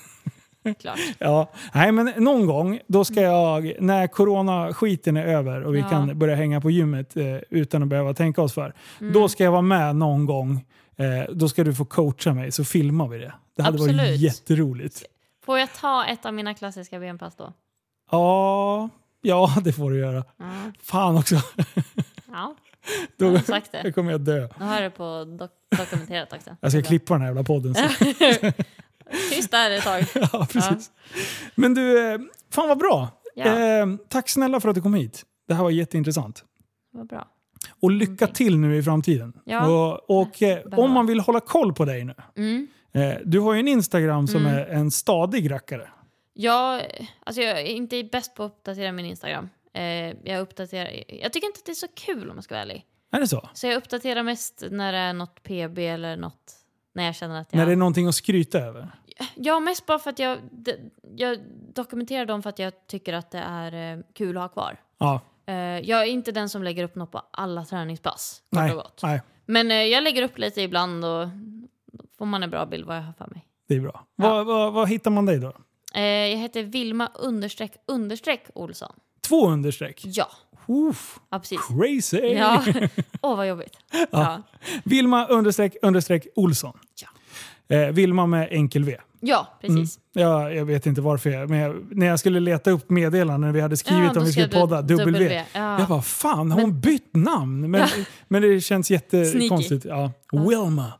klart. 0.81 0.99
Ja, 1.19 1.53
nej 1.75 1.93
men 1.93 2.13
någon 2.17 2.47
gång 2.47 2.81
då 2.87 3.05
ska 3.05 3.21
jag, 3.21 3.73
när 3.81 4.07
corona-skiten 4.07 5.17
är 5.17 5.27
över 5.27 5.63
och 5.63 5.75
vi 5.75 5.79
Ja. 5.81 5.89
kan 5.89 6.19
börja 6.19 6.35
hänga 6.37 6.61
på 6.61 6.71
gymmet 6.71 7.17
eh, 7.17 7.25
utan 7.51 7.83
att 7.83 7.89
behöva 7.89 8.15
tänka 8.15 8.43
oss 8.43 8.53
för. 8.53 8.75
Mm. 9.01 9.13
Då 9.13 9.29
ska 9.29 9.45
jag 9.45 9.51
vara 9.53 9.63
med 9.63 9.97
någon 9.97 10.27
gång. 10.27 10.65
Eh, 10.97 11.33
då 11.35 11.49
ska 11.49 11.65
du 11.65 11.75
få 11.75 11.85
coacha 11.85 12.35
mig 12.35 12.53
så 12.53 12.65
filmar 12.65 13.09
vi 13.09 13.19
det. 13.19 13.33
Det 13.57 13.63
hade 13.63 13.79
varit 13.79 13.91
Absolut. 13.95 14.21
jätteroligt. 14.21 15.03
Får 15.49 15.59
jag 15.59 15.73
ta 15.75 16.05
ett 16.07 16.27
av 16.27 16.35
mina 16.35 16.55
klassiska 16.55 16.99
benpass 16.99 17.35
då? 17.37 17.53
Ja, 18.11 18.89
ja, 19.21 19.55
det 19.65 19.73
får 19.73 19.91
du 19.91 19.99
göra. 19.99 20.25
Ja, 20.37 20.45
Fan 20.83 21.17
också. 21.19 21.35
ja 22.33 22.55
Då, 23.17 23.25
jag 23.27 23.33
har 23.33 23.39
sagt 23.39 23.73
då 23.73 23.79
det. 23.83 23.93
kommer 23.93 24.11
jag 24.13 24.21
dö. 24.21 24.49
Nu 24.59 24.65
har 24.65 24.81
det 24.81 24.91
på 24.91 25.03
dok- 25.05 25.77
dokumenterat 25.79 26.33
också. 26.33 26.57
Jag 26.61 26.73
ska 26.73 26.83
klippa 26.83 27.15
den 27.15 27.21
här 27.21 27.29
jävla 27.29 27.45
podden. 27.45 27.75
Så. 27.75 27.83
Tyst 29.31 29.51
där 29.51 29.71
ett 29.71 29.85
tag. 29.85 30.05
ja, 30.33 30.47
precis. 30.53 30.91
Men 31.55 31.75
du, 31.75 32.13
eh, 32.13 32.19
fan 32.51 32.69
vad 32.69 32.79
bra. 32.79 33.09
Ja, 33.35 33.45
Eh, 33.59 33.87
tack 34.09 34.29
snälla 34.29 34.61
för 34.61 34.69
att 34.69 34.75
du 34.75 34.83
kom 34.83 34.95
hit. 34.95 35.23
Det 35.49 35.55
här 35.55 35.63
var 35.63 35.71
jätteintressant. 35.71 36.45
vad 36.93 37.07
bra. 37.07 37.29
Och 37.83 37.91
lycka 37.91 38.27
till 38.27 38.59
nu 38.59 38.77
i 38.77 38.83
framtiden. 38.83 39.33
Ja. 39.45 39.67
Och, 39.69 40.21
och 40.21 40.43
eh, 40.43 40.59
om 40.77 40.91
man 40.93 41.07
vill 41.07 41.21
hålla 41.21 41.41
koll 41.41 41.73
på 41.75 41.85
dig 41.85 42.05
nu. 42.05 42.15
Mm. 42.37 42.67
Eh, 42.93 43.15
du 43.25 43.41
har 43.41 43.55
ju 43.55 43.61
en 43.61 43.69
Instagram 43.69 44.27
som 44.27 44.41
Mm. 44.47 44.55
är 44.59 44.67
en 44.67 44.91
stadig 44.91 45.51
rackare. 45.51 45.89
Jag, 46.35 46.83
alltså 47.25 47.43
jag 47.43 47.61
är 47.61 47.65
inte 47.65 48.05
bäst 48.05 48.35
på 48.35 48.43
att 48.45 48.53
uppdatera 48.53 48.93
min 48.93 49.07
Instagram. 49.07 49.49
Eh, 49.73 49.83
jag, 50.25 50.41
uppdaterar, 50.41 50.91
jag 51.23 51.33
tycker 51.33 51.47
inte 51.47 51.59
att 51.59 51.67
det 51.67 51.73
är 51.73 51.75
så 51.75 51.89
kul 51.95 52.31
om 52.31 52.37
jag 52.37 52.45
ska 52.45 52.55
vara 52.55 52.63
ärlig. 52.63 52.85
Är 53.11 53.21
det 53.21 53.29
så? 53.29 53.49
Så 53.55 53.67
jag 53.67 53.77
uppdaterar 53.77 54.23
mest 54.23 54.63
när 54.71 54.93
det 54.93 54.99
är 54.99 55.13
något 55.13 55.43
PB 55.43 55.79
eller 55.79 56.17
något 56.17 56.53
när 56.93 57.05
jag 57.05 57.15
känner 57.17 57.41
att 57.41 57.49
jag... 57.53 57.59
När 57.59 57.67
det 57.67 57.73
är 57.73 57.77
någonting 57.77 58.07
att 58.07 58.15
skryta 58.15 58.59
över? 58.59 58.91
Ja, 59.35 59.61
mest 59.61 59.87
bara 59.87 59.99
för 59.99 60.11
att 60.11 60.19
jag, 60.19 60.39
jag 61.17 61.39
dokumenterar 61.75 62.27
dem 62.27 62.43
för 62.43 62.51
att 62.51 62.59
jag 62.59 62.73
tycker 62.87 63.13
att 63.13 63.31
det 63.31 63.39
är 63.39 63.93
eh, 63.97 64.03
kul 64.15 64.37
att 64.37 64.43
ha 64.43 64.49
kvar. 64.49 64.81
Ja. 64.99 65.21
Jag 65.83 66.03
är 66.03 66.05
inte 66.05 66.33
den 66.33 66.49
som 66.49 66.63
lägger 66.63 66.85
upp 66.85 66.95
något 66.95 67.11
på 67.13 67.23
alla 67.31 67.65
träningspass. 67.65 68.43
Kort 68.51 68.59
Nej, 68.61 68.71
och 68.71 68.77
gott. 68.77 69.01
nej, 69.03 69.23
Men 69.47 69.91
jag 69.91 70.03
lägger 70.05 70.23
upp 70.23 70.39
lite 70.39 70.63
ibland 70.63 71.05
och 71.05 71.29
får 72.19 72.27
man 72.27 72.43
en 72.43 72.51
bra 72.51 72.67
bild 72.67 72.87
vad 72.87 72.97
jag 72.97 73.03
har 73.03 73.13
för 73.13 73.27
mig. 73.27 73.45
det 73.69 73.75
är 73.75 73.81
bra. 73.81 74.07
Ja. 74.17 74.29
Vad, 74.35 74.47
vad, 74.47 74.73
vad 74.73 74.89
hittar 74.89 75.11
man 75.11 75.27
dig 75.27 75.39
då? 75.39 75.53
Eh, 75.95 76.03
jag 76.03 76.37
heter 76.39 76.63
Vilma 76.63 77.11
understreck 77.15 77.73
understreck 77.87 78.43
Olsson. 78.55 78.93
Två 79.29 79.49
understreck? 79.49 80.01
Ja, 80.05 80.29
Oof, 80.67 81.19
ja 81.31 81.39
precis. 81.39 81.61
crazy! 81.69 82.19
Ja. 82.27 82.65
Åh, 83.23 83.37
vad 83.37 83.49
jobbigt. 83.49 83.77
Ja. 84.11 84.43
Vilma 84.85 85.27
understreck 85.27 85.77
understreck 85.83 86.27
Olsson. 86.37 86.79
Ja. 87.03 87.77
Eh, 87.77 87.89
Vilma 87.93 88.27
med 88.27 88.49
enkel 88.51 88.85
V. 88.85 88.97
Ja, 89.21 89.59
precis. 89.61 89.99
Ja, 90.13 90.51
jag 90.51 90.65
vet 90.65 90.87
inte 90.87 91.01
varför, 91.01 91.47
men 91.47 91.59
jag, 91.59 91.87
när 91.91 92.07
jag 92.07 92.19
skulle 92.19 92.41
leta 92.41 92.71
upp 92.71 92.91
meddelanden 92.91 93.41
när 93.41 93.53
vi 93.53 93.61
hade 93.61 93.77
skrivit 93.77 94.11
Ja, 94.15 94.21
om 94.21 94.27
vi 94.27 94.33
skulle 94.33 94.49
skrev 94.49 94.49
du 94.49 94.67
podda, 94.67 94.83
W. 94.83 95.05
W, 95.13 95.45
ja. 95.53 95.79
Jag 95.79 95.89
bara, 95.89 96.03
fan 96.03 96.51
har 96.53 96.61
hon 96.61 96.81
bytt 96.81 97.17
namn? 97.17 97.71
Men, 97.71 97.89
men 98.29 98.43
det 98.43 98.61
känns 98.61 98.91
jättekonstigt. 98.91 99.83
Sneaky. 99.83 99.89
Ja. 99.89 100.13
Wilma. 100.33 100.93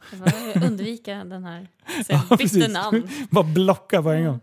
Jag 0.55 0.65
undvika 0.65 1.15
den 1.15 1.45
här. 1.45 1.69
Så 1.87 2.13
Ja, 2.13 2.23
jag 2.29 2.39
bytte 2.39 2.55
precis. 2.55 2.69
namn. 2.69 3.09
Bara 3.31 3.45
blocka 3.45 4.03
på 4.03 4.11
en 4.11 4.25
gång. 4.27 4.41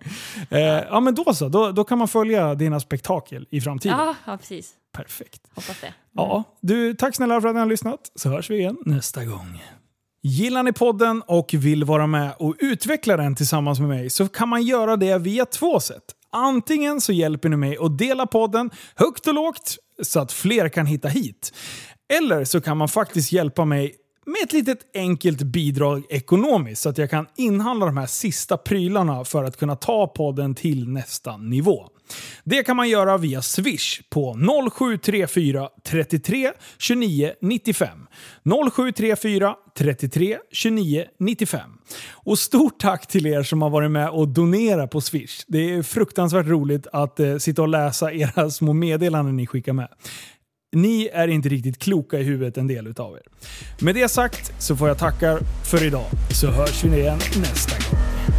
Eh, 0.50 0.60
ja, 0.60 1.00
men 1.00 1.16
då 1.16 1.34
så. 1.34 1.50
Då, 1.50 1.72
då 1.72 1.84
kan 1.84 1.98
man 1.98 2.08
följa 2.08 2.56
dina 2.56 2.80
spektakel 2.80 3.48
i 3.50 3.62
framtiden. 3.62 3.98
Ja, 3.98 4.16
ja, 4.26 4.38
precis. 4.38 4.74
Perfekt. 4.92 5.42
Hoppas 5.56 5.82
det. 5.82 5.94
Ja, 6.14 6.44
du, 6.62 6.94
tack 6.94 7.16
snälla 7.16 7.42
för 7.42 7.48
att 7.48 7.56
ni 7.56 7.60
har 7.60 7.68
lyssnat, 7.68 8.12
så 8.16 8.30
hörs 8.30 8.50
vi 8.50 8.58
igen 8.58 8.78
nästa 8.86 9.26
gång. 9.26 9.64
Gillar 10.28 10.64
ni 10.64 10.74
podden 10.74 11.22
och 11.28 11.54
vill 11.54 11.84
vara 11.84 12.08
med 12.08 12.34
och 12.40 12.56
utveckla 12.60 13.18
den 13.18 13.36
tillsammans 13.36 13.80
med 13.80 13.90
mig 13.90 14.10
så 14.10 14.28
kan 14.28 14.50
man 14.50 14.64
göra 14.64 14.96
det 14.96 15.18
via 15.18 15.46
två 15.46 15.80
sätt. 15.80 16.04
Antingen 16.32 17.02
så 17.02 17.14
hjälper 17.14 17.50
ni 17.50 17.56
mig 17.56 17.78
att 17.80 17.98
dela 17.98 18.26
podden 18.26 18.70
högt 18.96 19.28
och 19.28 19.34
lågt 19.34 19.78
så 20.04 20.20
att 20.20 20.32
fler 20.32 20.70
kan 20.70 20.86
hitta 20.86 21.08
hit. 21.08 21.54
Eller 22.20 22.44
så 22.44 22.62
kan 22.62 22.78
man 22.78 22.88
faktiskt 22.88 23.32
hjälpa 23.32 23.66
mig 23.66 23.96
med 24.26 24.44
ett 24.44 24.54
litet 24.54 24.80
enkelt 24.94 25.42
bidrag 25.42 26.04
ekonomiskt 26.10 26.82
så 26.82 26.90
att 26.90 26.98
jag 26.98 27.10
kan 27.10 27.28
inhandla 27.38 27.86
de 27.86 27.98
här 27.98 28.06
sista 28.06 28.58
prylarna 28.58 29.26
för 29.26 29.44
att 29.44 29.58
kunna 29.58 29.76
ta 29.76 30.08
podden 30.08 30.56
till 30.56 30.90
nästa 30.90 31.38
nivå. 31.38 31.90
Det 32.44 32.64
kan 32.64 32.78
man 32.78 32.90
göra 32.90 33.18
via 33.18 33.42
Swish 33.42 34.02
på 34.10 34.38
0734 34.72 35.70
33 35.88 36.52
29 36.78 37.34
95. 37.42 37.90
0734 38.76 39.56
33 39.78 40.38
29 40.52 41.06
95. 41.20 41.70
Och 42.12 42.40
stort 42.40 42.80
tack 42.80 43.08
till 43.08 43.26
er 43.26 43.44
som 43.44 43.62
har 43.62 43.70
varit 43.70 43.92
med 43.92 44.10
och 44.10 44.28
donerat 44.28 44.92
på 44.92 45.02
Swish. 45.02 45.44
Det 45.48 45.74
är 45.74 45.84
fruktansvärt 45.84 46.48
roligt 46.48 46.88
att 46.94 47.20
eh, 47.20 47.38
sitta 47.38 47.62
och 47.62 47.68
läsa 47.68 48.14
era 48.14 48.50
små 48.50 48.74
meddelanden 48.74 49.36
ni 49.38 49.48
skickar 49.48 49.74
med. 49.74 49.88
Ni 50.76 51.10
är 51.14 51.28
inte 51.28 51.50
riktigt 51.50 51.80
kloka 51.80 52.20
i 52.20 52.24
huvudet 52.24 52.58
en 52.58 52.68
del 52.68 52.88
utav 52.88 53.16
er. 53.16 53.24
Med 53.80 53.96
det 53.96 54.10
sagt 54.10 54.54
så 54.60 54.76
får 54.76 54.88
jag 54.88 54.98
tacka 54.98 55.40
för 55.72 55.84
idag, 55.84 56.06
så 56.32 56.48
hörs 56.48 56.84
vi 56.84 57.00
igen 57.00 57.20
nästa 57.36 57.76
gång. 57.76 58.35